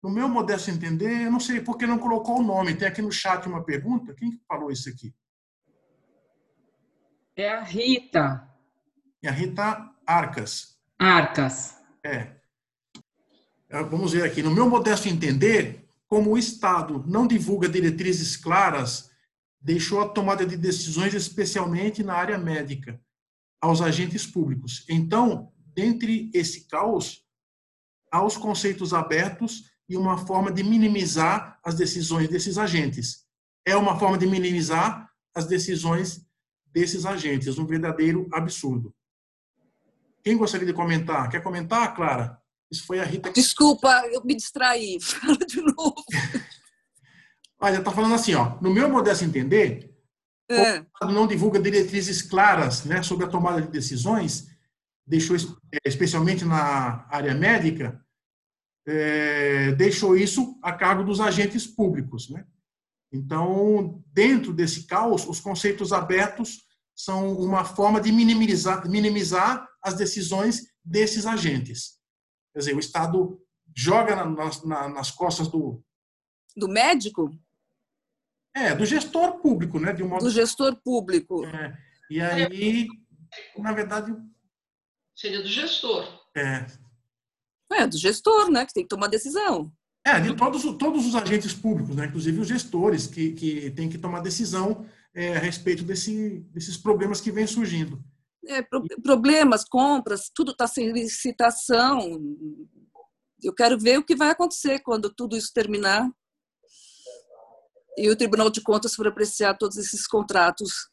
No 0.00 0.08
meu 0.08 0.28
modesto 0.28 0.70
entender, 0.70 1.24
eu 1.24 1.32
não 1.32 1.40
sei 1.40 1.60
porque 1.60 1.84
não 1.84 1.98
colocou 1.98 2.38
o 2.38 2.44
nome. 2.44 2.76
Tem 2.76 2.86
aqui 2.86 3.02
no 3.02 3.10
chat 3.10 3.44
uma 3.48 3.64
pergunta. 3.64 4.14
Quem 4.14 4.40
falou 4.46 4.70
isso 4.70 4.88
aqui? 4.88 5.12
É 7.34 7.50
a 7.50 7.60
Rita. 7.64 8.48
É 9.20 9.28
a 9.28 9.32
Rita 9.32 9.97
Arcas. 10.08 10.78
Arcas. 10.98 11.76
É. 12.02 12.32
é. 13.68 13.82
Vamos 13.82 14.12
ver 14.12 14.22
aqui. 14.22 14.42
No 14.42 14.50
meu 14.50 14.66
modesto 14.66 15.06
entender, 15.06 15.86
como 16.06 16.30
o 16.30 16.38
Estado 16.38 17.04
não 17.06 17.26
divulga 17.26 17.68
diretrizes 17.68 18.34
claras, 18.34 19.10
deixou 19.60 20.00
a 20.00 20.08
tomada 20.08 20.46
de 20.46 20.56
decisões, 20.56 21.12
especialmente 21.12 22.02
na 22.02 22.14
área 22.14 22.38
médica 22.38 22.98
aos 23.60 23.82
agentes 23.82 24.24
públicos. 24.24 24.86
Então, 24.88 25.52
dentre 25.76 26.30
esse 26.32 26.66
caos, 26.66 27.22
há 28.10 28.24
os 28.24 28.38
conceitos 28.38 28.94
abertos 28.94 29.64
e 29.86 29.94
uma 29.94 30.16
forma 30.16 30.50
de 30.50 30.62
minimizar 30.62 31.60
as 31.62 31.74
decisões 31.74 32.30
desses 32.30 32.56
agentes. 32.56 33.26
É 33.62 33.76
uma 33.76 33.98
forma 33.98 34.16
de 34.16 34.26
minimizar 34.26 35.10
as 35.34 35.44
decisões 35.44 36.26
desses 36.72 37.04
agentes, 37.04 37.58
um 37.58 37.66
verdadeiro 37.66 38.26
absurdo. 38.32 38.94
Quem 40.28 40.36
gostaria 40.36 40.66
de 40.66 40.74
comentar? 40.74 41.30
Quer 41.30 41.42
comentar, 41.42 41.94
Clara? 41.94 42.38
Isso 42.70 42.84
foi 42.84 43.00
a 43.00 43.04
Rita. 43.04 43.32
Desculpa, 43.32 43.88
eu 44.12 44.22
me 44.22 44.36
distraí. 44.36 44.98
Fala 45.00 45.38
de 45.38 45.62
novo. 45.62 45.94
Olha, 47.58 47.78
está 47.78 47.90
falando 47.90 48.14
assim, 48.14 48.34
ó. 48.34 48.60
No 48.60 48.70
meu 48.70 48.90
modesto 48.90 49.24
entender, 49.24 49.90
é. 50.50 50.84
não 51.00 51.26
divulga 51.26 51.58
diretrizes 51.58 52.20
claras 52.20 52.84
né, 52.84 53.02
sobre 53.02 53.24
a 53.24 53.28
tomada 53.28 53.62
de 53.62 53.68
decisões, 53.68 54.48
deixou 55.06 55.34
é, 55.72 55.78
especialmente 55.86 56.44
na 56.44 57.06
área 57.08 57.34
médica, 57.34 57.98
é, 58.86 59.72
deixou 59.72 60.14
isso 60.14 60.58
a 60.62 60.74
cargo 60.74 61.04
dos 61.04 61.22
agentes 61.22 61.66
públicos. 61.66 62.28
Né? 62.28 62.44
Então, 63.10 64.04
dentro 64.12 64.52
desse 64.52 64.86
caos, 64.86 65.26
os 65.26 65.40
conceitos 65.40 65.90
abertos 65.90 66.67
são 66.98 67.32
uma 67.38 67.64
forma 67.64 68.00
de 68.00 68.10
minimizar, 68.10 68.88
minimizar 68.90 69.64
as 69.80 69.94
decisões 69.94 70.66
desses 70.84 71.26
agentes. 71.26 71.96
Quer 72.52 72.58
dizer, 72.58 72.74
o 72.74 72.80
Estado 72.80 73.40
joga 73.74 74.16
na, 74.16 74.50
na, 74.64 74.88
nas 74.88 75.08
costas 75.12 75.46
do. 75.46 75.80
Do 76.56 76.66
médico? 76.66 77.30
É, 78.52 78.74
do 78.74 78.84
gestor 78.84 79.38
público, 79.38 79.78
né? 79.78 79.92
De 79.92 80.02
um 80.02 80.08
modo... 80.08 80.24
Do 80.24 80.30
gestor 80.30 80.74
público. 80.82 81.46
É. 81.46 81.78
E 82.10 82.20
aí, 82.20 82.88
na 83.56 83.72
verdade. 83.72 84.12
Seria 85.14 85.40
do 85.40 85.48
gestor. 85.48 86.04
É. 86.36 86.66
É, 87.70 87.86
do 87.86 87.96
gestor, 87.96 88.50
né? 88.50 88.66
Que 88.66 88.74
tem 88.74 88.82
que 88.82 88.88
tomar 88.88 89.06
decisão. 89.06 89.72
É, 90.04 90.18
de 90.18 90.34
todos, 90.34 90.62
todos 90.76 91.06
os 91.06 91.14
agentes 91.14 91.52
públicos, 91.52 91.94
né? 91.94 92.06
inclusive 92.06 92.40
os 92.40 92.48
gestores, 92.48 93.06
que, 93.06 93.32
que 93.32 93.70
têm 93.72 93.88
que 93.88 93.98
tomar 93.98 94.20
decisão 94.20 94.86
é, 95.14 95.36
a 95.36 95.40
respeito 95.40 95.82
desse, 95.84 96.40
desses 96.52 96.76
problemas 96.76 97.20
que 97.20 97.30
vêm 97.32 97.46
surgindo. 97.46 98.02
É, 98.46 98.62
pro- 98.62 98.84
problemas, 99.02 99.64
compras, 99.64 100.30
tudo 100.34 100.52
está 100.52 100.66
sem 100.66 100.90
licitação. 100.92 102.00
Eu 103.42 103.54
quero 103.54 103.78
ver 103.78 103.98
o 103.98 104.04
que 104.04 104.16
vai 104.16 104.30
acontecer 104.30 104.80
quando 104.80 105.12
tudo 105.12 105.36
isso 105.36 105.52
terminar 105.52 106.08
e 107.96 108.08
o 108.08 108.16
Tribunal 108.16 108.48
de 108.48 108.60
Contas 108.60 108.94
for 108.94 109.06
apreciar 109.08 109.56
todos 109.58 109.76
esses 109.76 110.06
contratos. 110.06 110.88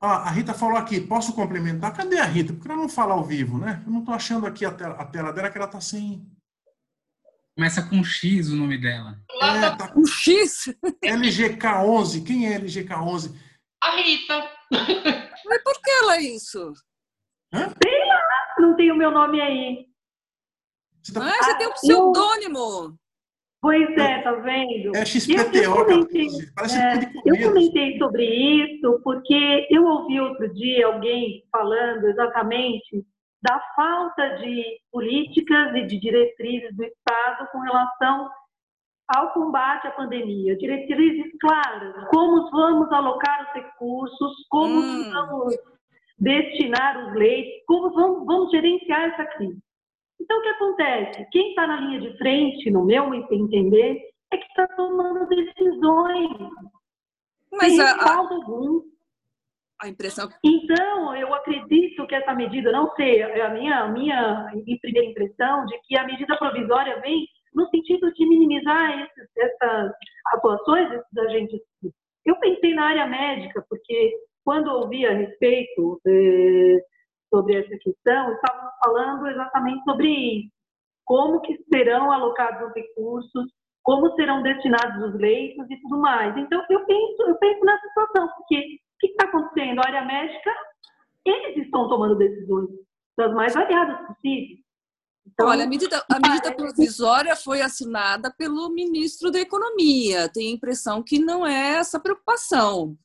Ah, 0.00 0.28
a 0.28 0.30
Rita 0.30 0.52
falou 0.52 0.76
aqui, 0.76 1.00
posso 1.00 1.32
complementar? 1.32 1.94
Cadê 1.96 2.18
a 2.18 2.24
Rita? 2.24 2.52
Porque 2.52 2.68
ela 2.68 2.80
não 2.80 2.88
fala 2.88 3.14
ao 3.14 3.24
vivo, 3.24 3.58
né? 3.58 3.80
Eu 3.86 3.92
não 3.92 4.00
estou 4.00 4.12
achando 4.12 4.44
aqui 4.46 4.64
a 4.64 4.72
tela, 4.72 4.96
a 4.96 5.06
tela 5.06 5.32
dela, 5.32 5.48
que 5.48 5.56
ela 5.56 5.66
está 5.66 5.80
sem. 5.80 6.26
Começa 7.54 7.82
com 7.88 8.02
X 8.02 8.50
o 8.50 8.56
nome 8.56 8.78
dela. 8.78 9.16
Lá 9.34 9.56
É, 9.56 9.60
tá 9.60 9.76
tá 9.76 9.94
Um 9.96 10.06
X? 10.06 10.64
LGK11. 11.04 12.24
Quem 12.26 12.46
é 12.52 12.58
LGK11? 12.58 13.34
a 13.82 13.96
Rita. 13.96 14.48
Mas 15.44 15.62
por 15.62 15.74
que 15.82 15.90
ela 15.90 16.16
é 16.16 16.22
isso? 16.22 16.72
Não 18.58 18.76
tem 18.76 18.90
o 18.92 18.96
meu 18.96 19.10
nome 19.10 19.40
aí. 19.40 19.86
Você 21.02 21.12
tá- 21.12 21.20
Ah, 21.26 21.42
você 21.42 21.58
tem 21.58 21.66
um 21.66 21.72
pseudônimo. 21.72 22.96
Pois 23.60 23.90
é, 23.98 24.22
tá 24.22 24.32
vendo? 24.34 24.96
É 24.96 25.02
Eu- 25.02 25.06
XPTO, 25.06 25.56
eu 25.58 25.84
comentei, 25.84 26.26
14. 26.26 26.52
Parece 26.54 26.76
é, 26.78 27.12
eu 27.26 27.48
comentei 27.48 27.98
sobre 27.98 28.24
isso 28.24 29.00
porque 29.04 29.66
eu 29.70 29.84
ouvi 29.84 30.18
outro 30.20 30.52
dia 30.54 30.86
alguém 30.86 31.44
falando 31.50 32.06
exatamente 32.08 33.04
da 33.42 33.60
falta 33.74 34.36
de 34.36 34.80
políticas 34.90 35.74
e 35.74 35.86
de 35.86 35.98
diretrizes 35.98 36.74
do 36.76 36.84
Estado 36.84 37.48
com 37.50 37.58
relação 37.58 38.30
ao 39.08 39.32
combate 39.32 39.88
à 39.88 39.90
pandemia. 39.90 40.56
Diretrizes 40.56 41.32
claras, 41.40 42.08
como 42.08 42.50
vamos 42.50 42.90
alocar 42.92 43.46
os 43.48 43.52
recursos, 43.52 44.46
como 44.48 44.80
Hum. 44.80 45.10
vamos 45.10 45.56
destinar 46.18 47.08
os 47.08 47.14
leitos, 47.14 47.64
como 47.66 47.90
vamos, 47.90 48.24
vamos 48.24 48.50
gerenciar 48.52 49.10
essa 49.10 49.26
crise. 49.26 49.58
Então, 50.20 50.38
o 50.38 50.42
que 50.42 50.48
acontece? 50.48 51.26
Quem 51.32 51.48
está 51.48 51.66
na 51.66 51.80
linha 51.80 52.00
de 52.00 52.16
frente, 52.16 52.70
no 52.70 52.84
meu 52.84 53.12
entender, 53.12 54.00
é 54.30 54.36
que 54.36 54.46
está 54.46 54.68
tomando 54.68 55.26
decisões 55.26 56.30
Mas 57.50 57.74
sem 57.74 57.80
a, 57.80 57.92
a, 57.92 58.16
algum. 58.18 58.91
A 59.82 59.88
impressão 59.88 60.28
Então, 60.44 61.16
eu 61.16 61.34
acredito 61.34 62.06
que 62.06 62.14
essa 62.14 62.34
medida, 62.34 62.70
não 62.70 62.90
sei, 62.94 63.22
a 63.22 63.50
minha, 63.50 63.80
a 63.80 63.88
minha 63.88 64.50
primeira 64.80 65.08
impressão 65.08 65.66
de 65.66 65.78
que 65.82 65.98
a 65.98 66.04
medida 66.04 66.36
provisória 66.36 67.00
vem 67.00 67.26
no 67.54 67.68
sentido 67.68 68.12
de 68.12 68.26
minimizar 68.26 69.02
esses, 69.02 69.28
essas 69.36 69.92
atuações 70.34 70.88
desses 70.88 71.18
agentes. 71.18 71.60
Eu 72.24 72.36
pensei 72.36 72.74
na 72.74 72.86
área 72.86 73.06
médica, 73.06 73.64
porque 73.68 74.14
quando 74.44 74.68
ouvi 74.68 75.04
a 75.06 75.12
respeito 75.12 76.00
eh, 76.06 76.80
sobre 77.28 77.56
essa 77.56 77.76
questão, 77.78 78.32
estavam 78.32 78.70
falando 78.84 79.26
exatamente 79.26 79.82
sobre 79.84 80.08
isso. 80.08 80.52
Como 81.04 81.40
que 81.40 81.58
serão 81.72 82.12
alocados 82.12 82.68
os 82.68 82.74
recursos, 82.74 83.46
como 83.82 84.14
serão 84.14 84.42
destinados 84.42 85.08
os 85.08 85.20
leitos 85.20 85.68
e 85.68 85.76
tudo 85.80 85.98
mais. 85.98 86.36
Então, 86.36 86.62
eu 86.70 86.84
penso, 86.86 87.22
eu 87.28 87.34
penso 87.36 87.64
nessa 87.64 87.88
situação, 87.88 88.28
porque 88.36 88.78
que 89.02 89.08
está 89.08 89.24
acontecendo? 89.24 89.80
A 89.80 89.86
área 89.86 90.04
médica, 90.04 90.50
eles 91.24 91.64
estão 91.64 91.88
tomando 91.88 92.16
decisões 92.16 92.68
das 93.16 93.34
mais 93.34 93.52
variadas 93.52 94.06
possíveis. 94.06 94.60
Então, 95.26 95.48
Olha, 95.48 95.64
a 95.64 95.66
medida, 95.66 96.04
a 96.10 96.18
medida 96.18 96.54
provisória 96.54 97.36
foi 97.36 97.60
assinada 97.60 98.32
pelo 98.36 98.70
ministro 98.70 99.30
da 99.30 99.38
Economia. 99.38 100.28
Tenho 100.28 100.50
a 100.50 100.56
impressão 100.56 101.02
que 101.02 101.18
não 101.18 101.46
é 101.46 101.74
essa 101.76 102.00
preocupação 102.00 102.96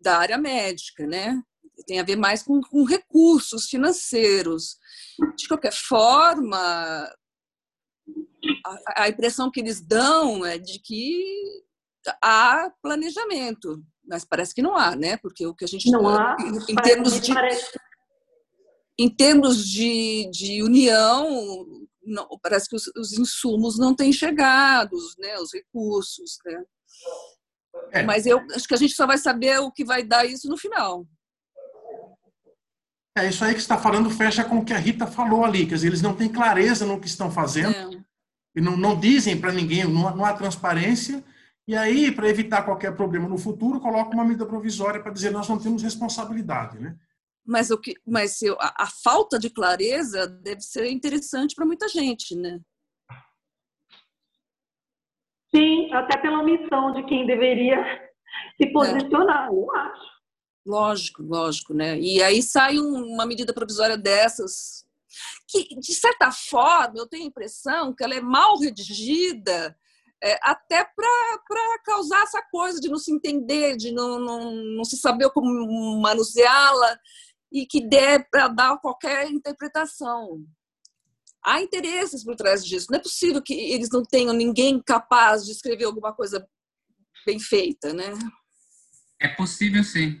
da 0.00 0.18
área 0.18 0.36
médica, 0.36 1.06
né? 1.06 1.42
Tem 1.86 1.98
a 1.98 2.04
ver 2.04 2.16
mais 2.16 2.42
com, 2.42 2.60
com 2.60 2.84
recursos 2.84 3.68
financeiros. 3.68 4.78
De 5.36 5.48
qualquer 5.48 5.72
forma, 5.72 6.58
a, 8.64 9.04
a 9.04 9.08
impressão 9.08 9.50
que 9.50 9.60
eles 9.60 9.80
dão 9.80 10.44
é 10.44 10.58
de 10.58 10.78
que 10.78 11.64
há 12.22 12.70
planejamento, 12.82 13.82
mas 14.06 14.24
parece 14.24 14.54
que 14.54 14.62
não 14.62 14.76
há, 14.76 14.94
né? 14.96 15.16
Porque 15.18 15.46
o 15.46 15.54
que 15.54 15.64
a 15.64 15.68
gente 15.68 15.90
não 15.90 16.08
há. 16.08 16.36
em, 16.68 16.74
termos 16.76 17.20
de 17.20 17.34
parece- 17.34 17.78
em 18.98 19.08
termos 19.14 19.66
de, 19.68 20.30
de 20.32 20.62
união, 20.62 21.66
não- 22.02 22.28
parece 22.42 22.68
que 22.68 22.76
os, 22.76 22.86
os 22.96 23.12
insumos 23.18 23.78
não 23.78 23.94
têm 23.94 24.12
chegado, 24.12 24.96
né, 25.18 25.38
os 25.38 25.52
recursos. 25.52 26.38
Né? 26.46 26.64
É. 27.92 28.02
Mas 28.04 28.24
eu 28.26 28.38
acho 28.54 28.66
que 28.66 28.74
a 28.74 28.78
gente 28.78 28.94
só 28.94 29.06
vai 29.06 29.18
saber 29.18 29.58
o 29.60 29.70
que 29.70 29.84
vai 29.84 30.02
dar 30.02 30.24
isso 30.24 30.48
no 30.48 30.56
final. 30.56 31.06
É 33.18 33.28
isso 33.28 33.42
aí 33.44 33.54
que 33.54 33.60
você 33.60 33.64
está 33.64 33.78
falando, 33.78 34.10
fecha 34.10 34.44
com 34.44 34.58
o 34.58 34.64
que 34.64 34.74
a 34.74 34.78
Rita 34.78 35.06
falou 35.06 35.44
ali. 35.44 35.66
Quer 35.66 35.76
dizer, 35.76 35.86
eles 35.88 36.02
não 36.02 36.14
têm 36.14 36.28
clareza 36.28 36.84
no 36.84 37.00
que 37.00 37.06
estão 37.06 37.30
fazendo, 37.30 37.70
né? 37.90 38.04
e 38.54 38.60
não, 38.60 38.76
não 38.76 38.98
dizem 38.98 39.38
para 39.40 39.52
ninguém, 39.52 39.84
não, 39.84 40.06
há- 40.08 40.14
não 40.14 40.24
há 40.24 40.32
transparência. 40.34 41.24
E 41.68 41.76
aí, 41.76 42.12
para 42.12 42.28
evitar 42.28 42.62
qualquer 42.64 42.94
problema 42.94 43.28
no 43.28 43.36
futuro, 43.36 43.80
coloca 43.80 44.10
uma 44.14 44.24
medida 44.24 44.46
provisória 44.46 45.02
para 45.02 45.12
dizer 45.12 45.30
nós 45.30 45.48
não 45.48 45.58
temos 45.58 45.82
responsabilidade, 45.82 46.78
né? 46.78 46.96
Mas, 47.44 47.70
o 47.70 47.78
que, 47.78 47.94
mas 48.06 48.40
a, 48.58 48.84
a 48.84 48.86
falta 48.86 49.38
de 49.38 49.50
clareza 49.50 50.26
deve 50.26 50.60
ser 50.60 50.88
interessante 50.90 51.54
para 51.54 51.66
muita 51.66 51.88
gente, 51.88 52.34
né? 52.36 52.60
Sim, 55.54 55.92
até 55.92 56.18
pela 56.18 56.40
omissão 56.40 56.92
de 56.92 57.04
quem 57.06 57.26
deveria 57.26 57.76
se 58.60 58.66
posicionar, 58.72 59.48
eu 59.48 59.70
acho. 59.74 60.16
Lógico, 60.66 61.22
lógico, 61.22 61.72
né? 61.74 61.98
E 61.98 62.20
aí 62.22 62.42
sai 62.42 62.78
um- 62.78 63.14
uma 63.14 63.24
medida 63.24 63.54
provisória 63.54 63.96
dessas 63.96 64.84
que, 65.48 65.68
de 65.78 65.94
certa 65.94 66.30
forma, 66.32 66.94
eu 66.98 67.06
tenho 67.06 67.24
a 67.24 67.28
impressão 67.28 67.94
que 67.94 68.02
ela 68.02 68.14
é 68.14 68.20
mal 68.20 68.58
redigida 68.58 69.76
é, 70.26 70.38
até 70.42 70.84
para 70.84 71.78
causar 71.84 72.24
essa 72.24 72.42
coisa 72.50 72.80
de 72.80 72.88
não 72.88 72.98
se 72.98 73.12
entender, 73.12 73.76
de 73.76 73.92
não, 73.92 74.18
não, 74.18 74.52
não 74.52 74.84
se 74.84 74.96
saber 74.96 75.30
como 75.30 76.00
manuseá-la 76.00 76.98
e 77.52 77.64
que 77.64 77.80
dê 77.80 78.18
para 78.28 78.48
dar 78.48 78.76
qualquer 78.78 79.30
interpretação. 79.30 80.44
Há 81.44 81.62
interesses 81.62 82.24
por 82.24 82.34
trás 82.34 82.64
disso. 82.64 82.88
Não 82.90 82.98
é 82.98 83.02
possível 83.02 83.40
que 83.40 83.54
eles 83.54 83.88
não 83.88 84.02
tenham 84.02 84.34
ninguém 84.34 84.82
capaz 84.82 85.44
de 85.44 85.52
escrever 85.52 85.84
alguma 85.84 86.12
coisa 86.12 86.44
bem 87.24 87.38
feita, 87.38 87.92
né? 87.92 88.12
É 89.20 89.28
possível 89.28 89.84
sim. 89.84 90.20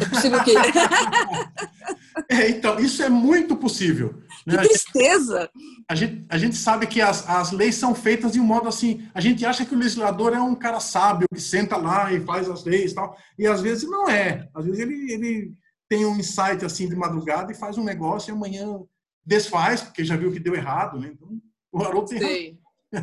É 0.00 0.04
possível 0.06 0.42
que... 0.44 0.52
É, 2.28 2.50
então, 2.50 2.78
isso 2.78 3.02
é 3.02 3.08
muito 3.08 3.56
possível. 3.56 4.22
né? 4.46 4.58
Que 4.58 4.68
tristeza! 4.68 5.50
A 5.88 5.94
gente, 5.94 6.24
a 6.28 6.36
gente 6.38 6.56
sabe 6.56 6.86
que 6.86 7.00
as, 7.00 7.28
as 7.28 7.52
leis 7.52 7.74
são 7.74 7.94
feitas 7.94 8.32
de 8.32 8.40
um 8.40 8.44
modo 8.44 8.68
assim. 8.68 9.08
A 9.14 9.20
gente 9.20 9.44
acha 9.46 9.64
que 9.64 9.74
o 9.74 9.78
legislador 9.78 10.32
é 10.34 10.40
um 10.40 10.54
cara 10.54 10.78
sábio 10.78 11.26
que 11.32 11.40
senta 11.40 11.76
lá 11.76 12.12
e 12.12 12.20
faz 12.20 12.48
as 12.50 12.64
leis 12.64 12.92
e 12.92 12.94
tal. 12.94 13.16
E 13.38 13.46
às 13.46 13.60
vezes 13.62 13.84
não 13.88 14.08
é. 14.08 14.48
Às 14.54 14.64
vezes 14.66 14.80
ele, 14.80 15.12
ele 15.12 15.54
tem 15.88 16.04
um 16.04 16.16
insight 16.16 16.64
assim 16.64 16.88
de 16.88 16.94
madrugada 16.96 17.50
e 17.50 17.56
faz 17.56 17.78
um 17.78 17.84
negócio 17.84 18.30
e 18.30 18.32
amanhã 18.34 18.78
desfaz, 19.24 19.82
porque 19.82 20.04
já 20.04 20.16
viu 20.16 20.32
que 20.32 20.40
deu 20.40 20.54
errado. 20.54 20.98
Né? 20.98 21.12
Então, 21.14 21.28
o 21.72 21.82
Haroldo 21.82 22.08
tem. 22.08 22.20
Sei. 22.20 22.58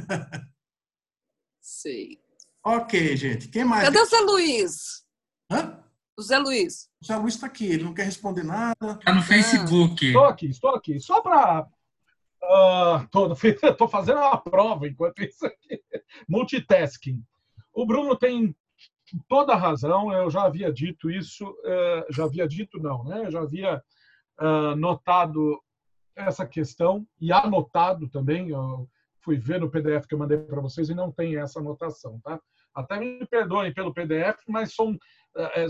Sei. 1.62 2.20
Ok, 2.64 3.16
gente. 3.18 3.48
Quem 3.48 3.64
mais? 3.64 3.86
Cadê 3.86 4.00
o 4.00 4.06
Zé 4.06 4.20
Luiz? 4.22 5.04
Hã? 5.52 5.79
O 6.20 6.22
Zé 6.22 6.38
Luiz. 6.38 6.90
O 7.02 7.06
Zé 7.06 7.16
Luiz 7.16 7.36
está 7.36 7.48
aqui, 7.48 7.66
ele 7.66 7.86
não 7.86 7.94
quer 7.94 8.04
responder 8.04 8.44
nada. 8.44 8.76
Tá 9.06 9.14
no 9.14 9.22
Facebook. 9.22 10.06
Estou 10.06 10.26
aqui, 10.26 10.48
estou 10.48 10.70
aqui. 10.72 11.00
Só 11.00 11.22
para. 11.22 11.66
Estou 13.64 13.88
fazendo 13.88 14.18
uma 14.18 14.38
prova 14.38 14.86
enquanto 14.86 15.24
isso 15.24 15.46
aqui. 15.46 15.82
Multitasking. 16.28 17.24
O 17.74 17.86
Bruno 17.86 18.18
tem 18.18 18.54
toda 19.30 19.54
a 19.54 19.58
razão, 19.58 20.12
eu 20.12 20.30
já 20.30 20.44
havia 20.44 20.74
dito 20.74 21.10
isso, 21.10 21.56
eh, 21.64 22.08
já 22.10 22.26
havia 22.26 22.46
dito 22.46 22.80
não, 22.80 23.06
né? 23.06 23.26
Eu 23.26 23.32
já 23.32 23.40
havia 23.40 23.82
ah, 24.38 24.76
notado 24.76 25.58
essa 26.18 26.46
questão 26.46 27.08
e 27.18 27.32
anotado 27.32 28.10
também. 28.10 28.50
Eu 28.50 28.90
fui 29.22 29.38
ver 29.38 29.62
no 29.62 29.72
PDF 29.72 30.06
que 30.06 30.16
eu 30.16 30.20
mandei 30.20 30.38
para 30.38 30.60
vocês 30.60 30.90
e 30.90 30.94
não 30.94 31.14
tem 31.14 31.38
essa 31.38 31.60
anotação, 31.60 32.20
tá? 32.20 32.42
Até 32.74 33.00
me 33.00 33.26
perdoem 33.26 33.74
pelo 33.74 33.94
PDF, 33.94 34.38
mas 34.48 34.74
são, 34.74 34.92
eh, 34.94 34.98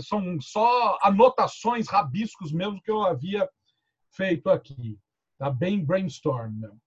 são 0.02 0.40
só 0.40 0.98
anotações, 1.02 1.88
rabiscos 1.88 2.52
mesmo 2.52 2.80
que 2.82 2.90
eu 2.90 3.02
havia 3.02 3.48
feito 4.10 4.50
aqui. 4.50 4.98
Tá 5.38 5.50
bem 5.50 5.84
brainstorm. 5.84 6.52
Mesmo. 6.52 6.80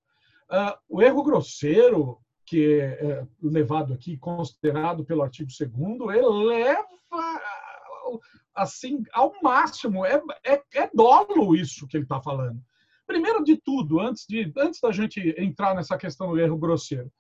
Ah, 0.50 0.78
o 0.88 1.02
erro 1.02 1.24
grosseiro 1.24 2.20
que 2.46 2.82
é 2.82 3.26
levado 3.42 3.94
aqui, 3.94 4.18
considerado 4.18 5.06
pelo 5.06 5.24
artigo 5.24 5.50
2 5.50 6.18
eleva 6.18 6.86
assim 8.54 9.02
ao 9.14 9.34
máximo. 9.42 10.06
É, 10.06 10.22
é, 10.46 10.62
é 10.76 10.90
dolo 10.94 11.56
isso 11.56 11.88
que 11.88 11.98
ele 11.98 12.04
está 12.04 12.22
falando. 12.22 12.62
Primeiro 13.08 13.44
de 13.44 13.58
tudo, 13.58 14.00
antes, 14.00 14.26
de, 14.28 14.52
antes 14.58 14.80
da 14.80 14.92
gente 14.92 15.20
entrar 15.38 15.76
nessa 15.76 15.98
questão 15.98 16.32
do 16.32 16.40
erro 16.40 16.58
grosseiro, 16.58 17.12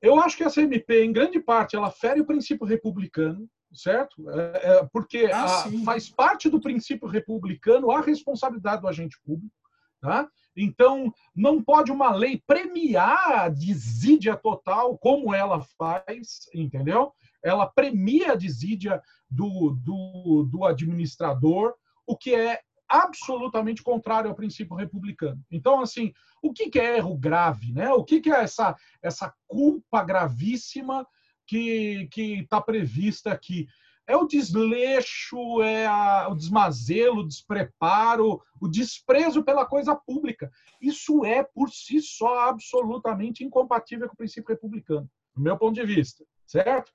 eu 0.00 0.18
acho 0.20 0.36
que 0.36 0.42
essa 0.42 0.60
MP, 0.60 1.04
em 1.04 1.12
grande 1.12 1.40
parte, 1.40 1.76
ela 1.76 1.90
fere 1.90 2.20
o 2.20 2.26
princípio 2.26 2.66
republicano, 2.66 3.48
certo? 3.74 4.28
É, 4.30 4.60
é, 4.78 4.88
porque 4.92 5.30
Ah, 5.32 5.64
a- 5.64 5.84
faz 5.84 6.08
parte 6.08 6.48
do 6.48 6.60
princípio 6.60 7.08
republicano 7.08 7.90
a 7.90 8.00
responsabilidade 8.00 8.82
do 8.82 8.88
agente 8.88 9.16
público. 9.24 9.54
Tá? 10.00 10.28
Então, 10.56 11.12
não 11.34 11.62
pode 11.62 11.92
uma 11.92 12.12
lei 12.12 12.42
premiar 12.44 13.44
a 13.44 13.48
desídia 13.48 14.36
total, 14.36 14.98
como 14.98 15.32
ela 15.32 15.64
faz, 15.78 16.48
entendeu? 16.52 17.12
Ela 17.40 17.66
premia 17.66 18.32
a 18.32 18.36
desídia 18.36 19.00
do, 19.30 19.70
do, 19.80 20.48
do 20.50 20.64
administrador, 20.64 21.72
o 22.04 22.16
que 22.16 22.34
é 22.34 22.60
absolutamente 22.88 23.80
contrário 23.82 24.28
ao 24.28 24.34
princípio 24.36 24.76
republicano. 24.76 25.40
Então, 25.50 25.80
assim, 25.80 26.12
o 26.42 26.52
que 26.52 26.68
que 26.68 26.80
é 26.80 26.96
erro 26.96 27.16
grave? 27.16 27.72
Né? 27.72 27.90
O 27.92 28.04
que 28.04 28.20
que 28.20 28.30
é 28.30 28.42
essa, 28.42 28.76
essa 29.00 29.32
culpa 29.46 30.02
gravíssima 30.02 31.06
que 31.46 32.08
está 32.40 32.60
prevista 32.60 33.32
aqui? 33.32 33.66
É 34.06 34.16
o 34.16 34.26
desleixo, 34.26 35.62
é 35.62 35.86
a- 35.86 36.28
o 36.30 36.34
desmazelo, 36.34 37.20
o 37.20 37.26
despreparo, 37.26 38.42
o 38.60 38.68
desprezo 38.68 39.44
pela 39.44 39.64
coisa 39.64 39.94
pública. 39.94 40.50
Isso 40.80 41.24
é, 41.24 41.42
por 41.42 41.70
si 41.70 42.00
só, 42.00 42.48
absolutamente 42.48 43.44
incompatível 43.44 44.08
com 44.08 44.14
o 44.14 44.16
princípio 44.16 44.50
republicano, 44.50 45.08
do 45.34 45.42
meu 45.42 45.56
ponto 45.56 45.74
de 45.74 45.84
vista, 45.86 46.24
certo? 46.46 46.92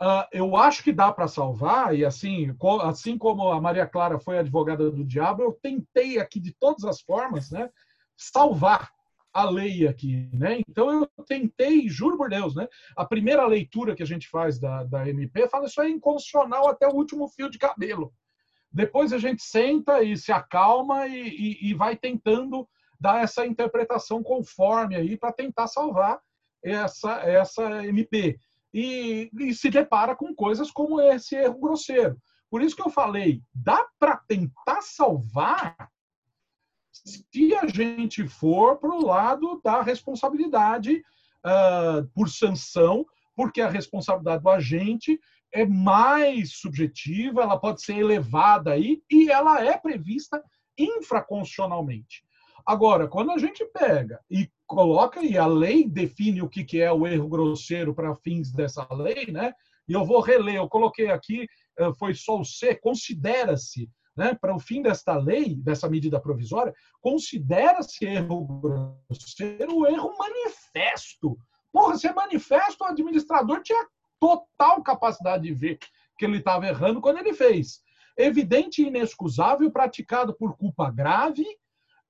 Ah, 0.00 0.28
eu 0.32 0.56
acho 0.56 0.82
que 0.82 0.92
dá 0.92 1.10
para 1.10 1.28
salvar, 1.28 1.94
e 1.94 2.04
assim, 2.04 2.54
assim 2.82 3.16
como 3.16 3.50
a 3.50 3.60
Maria 3.60 3.86
Clara 3.86 4.18
foi 4.18 4.38
advogada 4.38 4.90
do 4.90 5.04
diabo, 5.04 5.42
eu 5.42 5.58
tentei 5.62 6.18
aqui 6.18 6.38
de 6.38 6.52
todas 6.52 6.84
as 6.84 7.00
formas, 7.00 7.50
né, 7.50 7.70
salvar 8.16 8.90
a 9.36 9.50
lei 9.50 9.86
aqui, 9.86 10.28
né? 10.32 10.60
Então 10.68 10.90
eu 11.16 11.24
tentei, 11.24 11.88
juro 11.88 12.16
por 12.16 12.30
Deus, 12.30 12.54
né? 12.54 12.66
A 12.96 13.04
primeira 13.04 13.46
leitura 13.46 13.94
que 13.94 14.02
a 14.02 14.06
gente 14.06 14.28
faz 14.28 14.58
da, 14.58 14.84
da 14.84 15.08
MP 15.08 15.46
fala 15.48 15.66
isso 15.66 15.80
é 15.80 15.88
inconstitucional 15.88 16.68
até 16.68 16.86
o 16.88 16.94
último 16.94 17.28
fio 17.28 17.50
de 17.50 17.58
cabelo. 17.58 18.12
Depois 18.72 19.12
a 19.12 19.18
gente 19.18 19.42
senta 19.42 20.02
e 20.02 20.16
se 20.16 20.32
acalma 20.32 21.06
e, 21.06 21.28
e- 21.28 21.70
e 21.70 21.74
vai 21.74 21.96
tentando 21.96 22.68
dar 23.00 23.22
essa 23.22 23.46
interpretação 23.46 24.22
conforme 24.22 24.96
aí 24.96 25.16
para 25.16 25.32
tentar 25.32 25.66
salvar 25.66 26.18
essa, 26.64 27.20
essa 27.20 27.86
MP. 27.86 28.38
E, 28.72 29.30
e 29.38 29.54
se 29.54 29.70
depara 29.70 30.14
com 30.16 30.34
coisas 30.34 30.70
como 30.70 31.00
esse 31.00 31.34
erro 31.36 31.58
grosseiro. 31.58 32.16
Por 32.50 32.62
isso 32.62 32.76
que 32.76 32.82
eu 32.82 32.90
falei, 32.90 33.42
dá 33.54 33.86
para 33.98 34.16
tentar 34.28 34.80
salvar 34.82 35.90
se 37.04 37.54
a 37.54 37.66
gente 37.66 38.26
for 38.26 38.76
para 38.78 38.90
o 38.90 39.04
lado 39.04 39.60
da 39.64 39.82
responsabilidade 39.82 41.02
ah, 41.44 42.04
por 42.14 42.28
sanção, 42.28 43.06
porque 43.34 43.60
a 43.60 43.68
responsabilidade 43.68 44.42
do 44.42 44.48
agente 44.50 45.20
é 45.52 45.64
mais 45.64 46.52
subjetiva, 46.52 47.42
ela 47.42 47.58
pode 47.58 47.82
ser 47.82 47.96
elevada 47.98 48.72
aí 48.72 49.02
e 49.10 49.30
ela 49.30 49.64
é 49.64 49.76
prevista 49.76 50.42
infraconstitucionalmente. 50.76 52.24
Agora, 52.66 53.06
quando 53.06 53.30
a 53.30 53.38
gente 53.38 53.64
pega 53.66 54.20
e 54.28 54.50
coloca 54.66 55.22
e 55.22 55.38
a 55.38 55.46
lei 55.46 55.88
define 55.88 56.42
o 56.42 56.48
que 56.48 56.64
que 56.64 56.80
é 56.80 56.92
o 56.92 57.06
erro 57.06 57.28
grosseiro 57.28 57.94
para 57.94 58.16
fins 58.16 58.50
dessa 58.50 58.86
lei, 58.92 59.30
né? 59.30 59.52
E 59.88 59.92
eu 59.92 60.04
vou 60.04 60.20
reler, 60.20 60.56
eu 60.56 60.68
coloquei 60.68 61.08
aqui, 61.08 61.46
eh, 61.78 61.92
foi 61.96 62.12
só 62.12 62.40
o 62.40 62.44
C, 62.44 62.74
considera-se, 62.74 63.88
né, 64.16 64.34
para 64.34 64.54
o 64.54 64.58
fim 64.58 64.80
desta 64.80 65.16
lei, 65.16 65.54
dessa 65.56 65.88
medida 65.88 66.20
provisória, 66.20 66.74
considera-se 67.00 68.04
erro 68.04 68.44
grosseiro 68.60 69.76
o 69.76 69.86
erro 69.86 70.16
manifesto. 70.16 71.38
Porra, 71.72 71.98
se 71.98 72.06
é 72.06 72.14
manifesto, 72.14 72.82
o 72.82 72.86
administrador 72.86 73.62
tinha 73.62 73.86
total 74.18 74.82
capacidade 74.82 75.42
de 75.42 75.52
ver 75.52 75.78
que 76.18 76.24
ele 76.24 76.38
estava 76.38 76.66
errando 76.66 77.00
quando 77.00 77.18
ele 77.18 77.34
fez. 77.34 77.82
Evidente 78.16 78.82
e 78.82 78.86
inexcusável, 78.86 79.70
praticado 79.70 80.34
por 80.34 80.56
culpa 80.56 80.90
grave, 80.90 81.44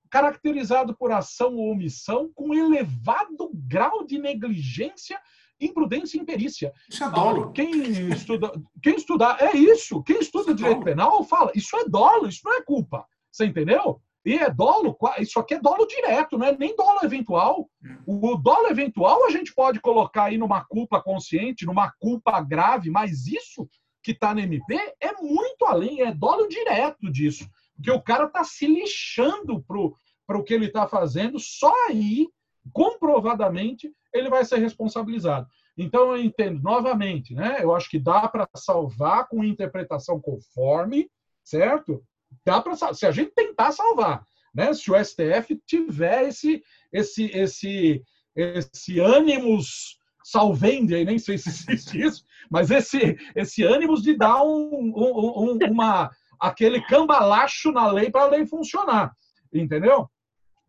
caracterizado 0.09 0.95
por 0.95 1.11
ação 1.11 1.55
ou 1.55 1.73
omissão, 1.73 2.31
com 2.33 2.53
elevado 2.53 3.51
grau 3.53 4.05
de 4.05 4.17
negligência, 4.17 5.19
imprudência 5.59 6.17
e 6.17 6.21
imperícia. 6.21 6.73
Isso 6.89 7.03
é 7.03 7.09
dolo. 7.09 7.51
Quem 7.51 8.09
estuda, 8.09 8.51
quem 8.81 8.95
estudar, 8.95 9.41
é 9.41 9.55
isso. 9.55 10.03
Quem 10.03 10.19
estuda 10.19 10.53
direito 10.53 10.83
penal 10.83 11.23
fala, 11.23 11.51
isso 11.55 11.75
é 11.77 11.85
dolo, 11.87 12.27
isso 12.27 12.41
não 12.43 12.55
é 12.55 12.61
culpa. 12.61 13.05
Você 13.31 13.45
entendeu? 13.45 14.01
E 14.25 14.33
é 14.37 14.49
dolo, 14.49 14.97
isso 15.19 15.39
aqui 15.39 15.53
é 15.53 15.59
dolo 15.59 15.85
direto, 15.85 16.37
não 16.37 16.47
é 16.47 16.57
nem 16.57 16.75
dolo 16.75 16.99
eventual. 17.01 17.69
O 18.05 18.35
dolo 18.35 18.67
eventual 18.67 19.25
a 19.25 19.29
gente 19.29 19.53
pode 19.53 19.79
colocar 19.79 20.25
aí 20.25 20.37
numa 20.37 20.65
culpa 20.65 21.01
consciente, 21.01 21.65
numa 21.65 21.93
culpa 21.97 22.41
grave, 22.41 22.89
mas 22.89 23.25
isso 23.25 23.69
que 24.03 24.11
está 24.11 24.33
no 24.33 24.41
MP 24.41 24.75
é 24.99 25.13
muito 25.21 25.65
além, 25.65 26.01
é 26.01 26.13
dolo 26.13 26.47
direto 26.47 27.09
disso. 27.09 27.47
Porque 27.75 27.91
o 27.91 28.01
cara 28.01 28.25
está 28.25 28.43
se 28.43 28.67
lixando 28.67 29.63
para 29.63 30.37
o 30.37 30.43
que 30.43 30.53
ele 30.53 30.65
está 30.65 30.87
fazendo, 30.87 31.39
só 31.39 31.71
aí, 31.87 32.27
comprovadamente, 32.73 33.91
ele 34.13 34.29
vai 34.29 34.43
ser 34.45 34.57
responsabilizado. 34.57 35.47
Então, 35.77 36.15
eu 36.15 36.23
entendo, 36.23 36.61
novamente, 36.61 37.33
né? 37.35 37.59
eu 37.61 37.75
acho 37.75 37.89
que 37.89 37.99
dá 37.99 38.27
para 38.27 38.47
salvar 38.55 39.27
com 39.27 39.43
interpretação 39.43 40.19
conforme, 40.19 41.09
certo? 41.43 42.03
Dá 42.45 42.61
para 42.61 42.75
se 42.93 43.05
a 43.05 43.11
gente 43.11 43.31
tentar 43.31 43.71
salvar, 43.71 44.25
né? 44.53 44.73
Se 44.73 44.91
o 44.91 44.95
STF 44.95 45.61
tiver 45.65 46.27
esse 46.27 46.61
esse 46.91 47.25
esse 47.25 48.03
esse 48.35 48.99
ânimos 48.99 49.97
salvendi, 50.23 50.93
aí 50.95 51.05
nem 51.05 51.17
sei 51.19 51.37
se 51.37 51.47
existe 51.49 51.99
isso, 52.03 52.25
mas 52.49 52.69
esse 52.69 53.15
esse 53.35 53.63
ânimos 53.63 54.01
de 54.01 54.17
dar 54.17 54.43
um, 54.43 54.91
um- 54.95 55.53
um- 55.53 55.71
uma 55.71 56.09
aquele 56.39 56.81
cambalacho 56.85 57.71
na 57.71 57.89
lei 57.91 58.09
para 58.11 58.23
a 58.23 58.29
lei 58.29 58.45
funcionar, 58.45 59.15
entendeu? 59.53 60.09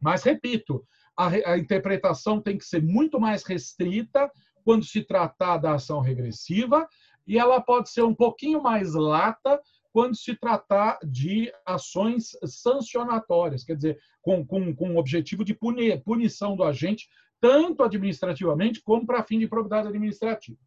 Mas 0.01 0.23
repito, 0.23 0.85
a, 1.19 1.27
a 1.53 1.59
interpretação 1.59 2.41
tem 2.41 2.57
que 2.57 2.65
ser 2.65 2.83
muito 2.83 3.19
mais 3.19 3.43
restrita 3.43 4.31
quando 4.65 4.85
se 4.85 5.03
tratar 5.03 5.59
da 5.59 5.75
ação 5.75 6.01
regressiva 6.01 6.89
e 7.27 7.37
ela 7.39 7.61
pode 7.61 7.91
ser 7.91 8.03
um 8.03 8.15
pouquinho 8.15 8.63
mais 8.63 8.95
lata 8.95 9.61
quando 9.93 10.17
se 10.17 10.37
tratar 10.37 10.99
de 11.03 11.53
ações 11.67 12.31
sancionatórias, 12.45 13.65
quer 13.65 13.75
dizer, 13.75 13.99
com, 14.23 14.47
com, 14.47 14.75
com 14.75 14.95
o 14.95 14.99
objetivo 14.99 15.45
de 15.45 15.55
puni- 15.55 15.99
punição 16.01 16.55
do 16.55 16.63
agente, 16.63 17.09
tanto 17.41 17.83
administrativamente 17.83 18.81
como 18.83 19.05
para 19.07 19.25
fim 19.25 19.39
de 19.39 19.49
probidade 19.49 19.89
administrativa. 19.89 20.59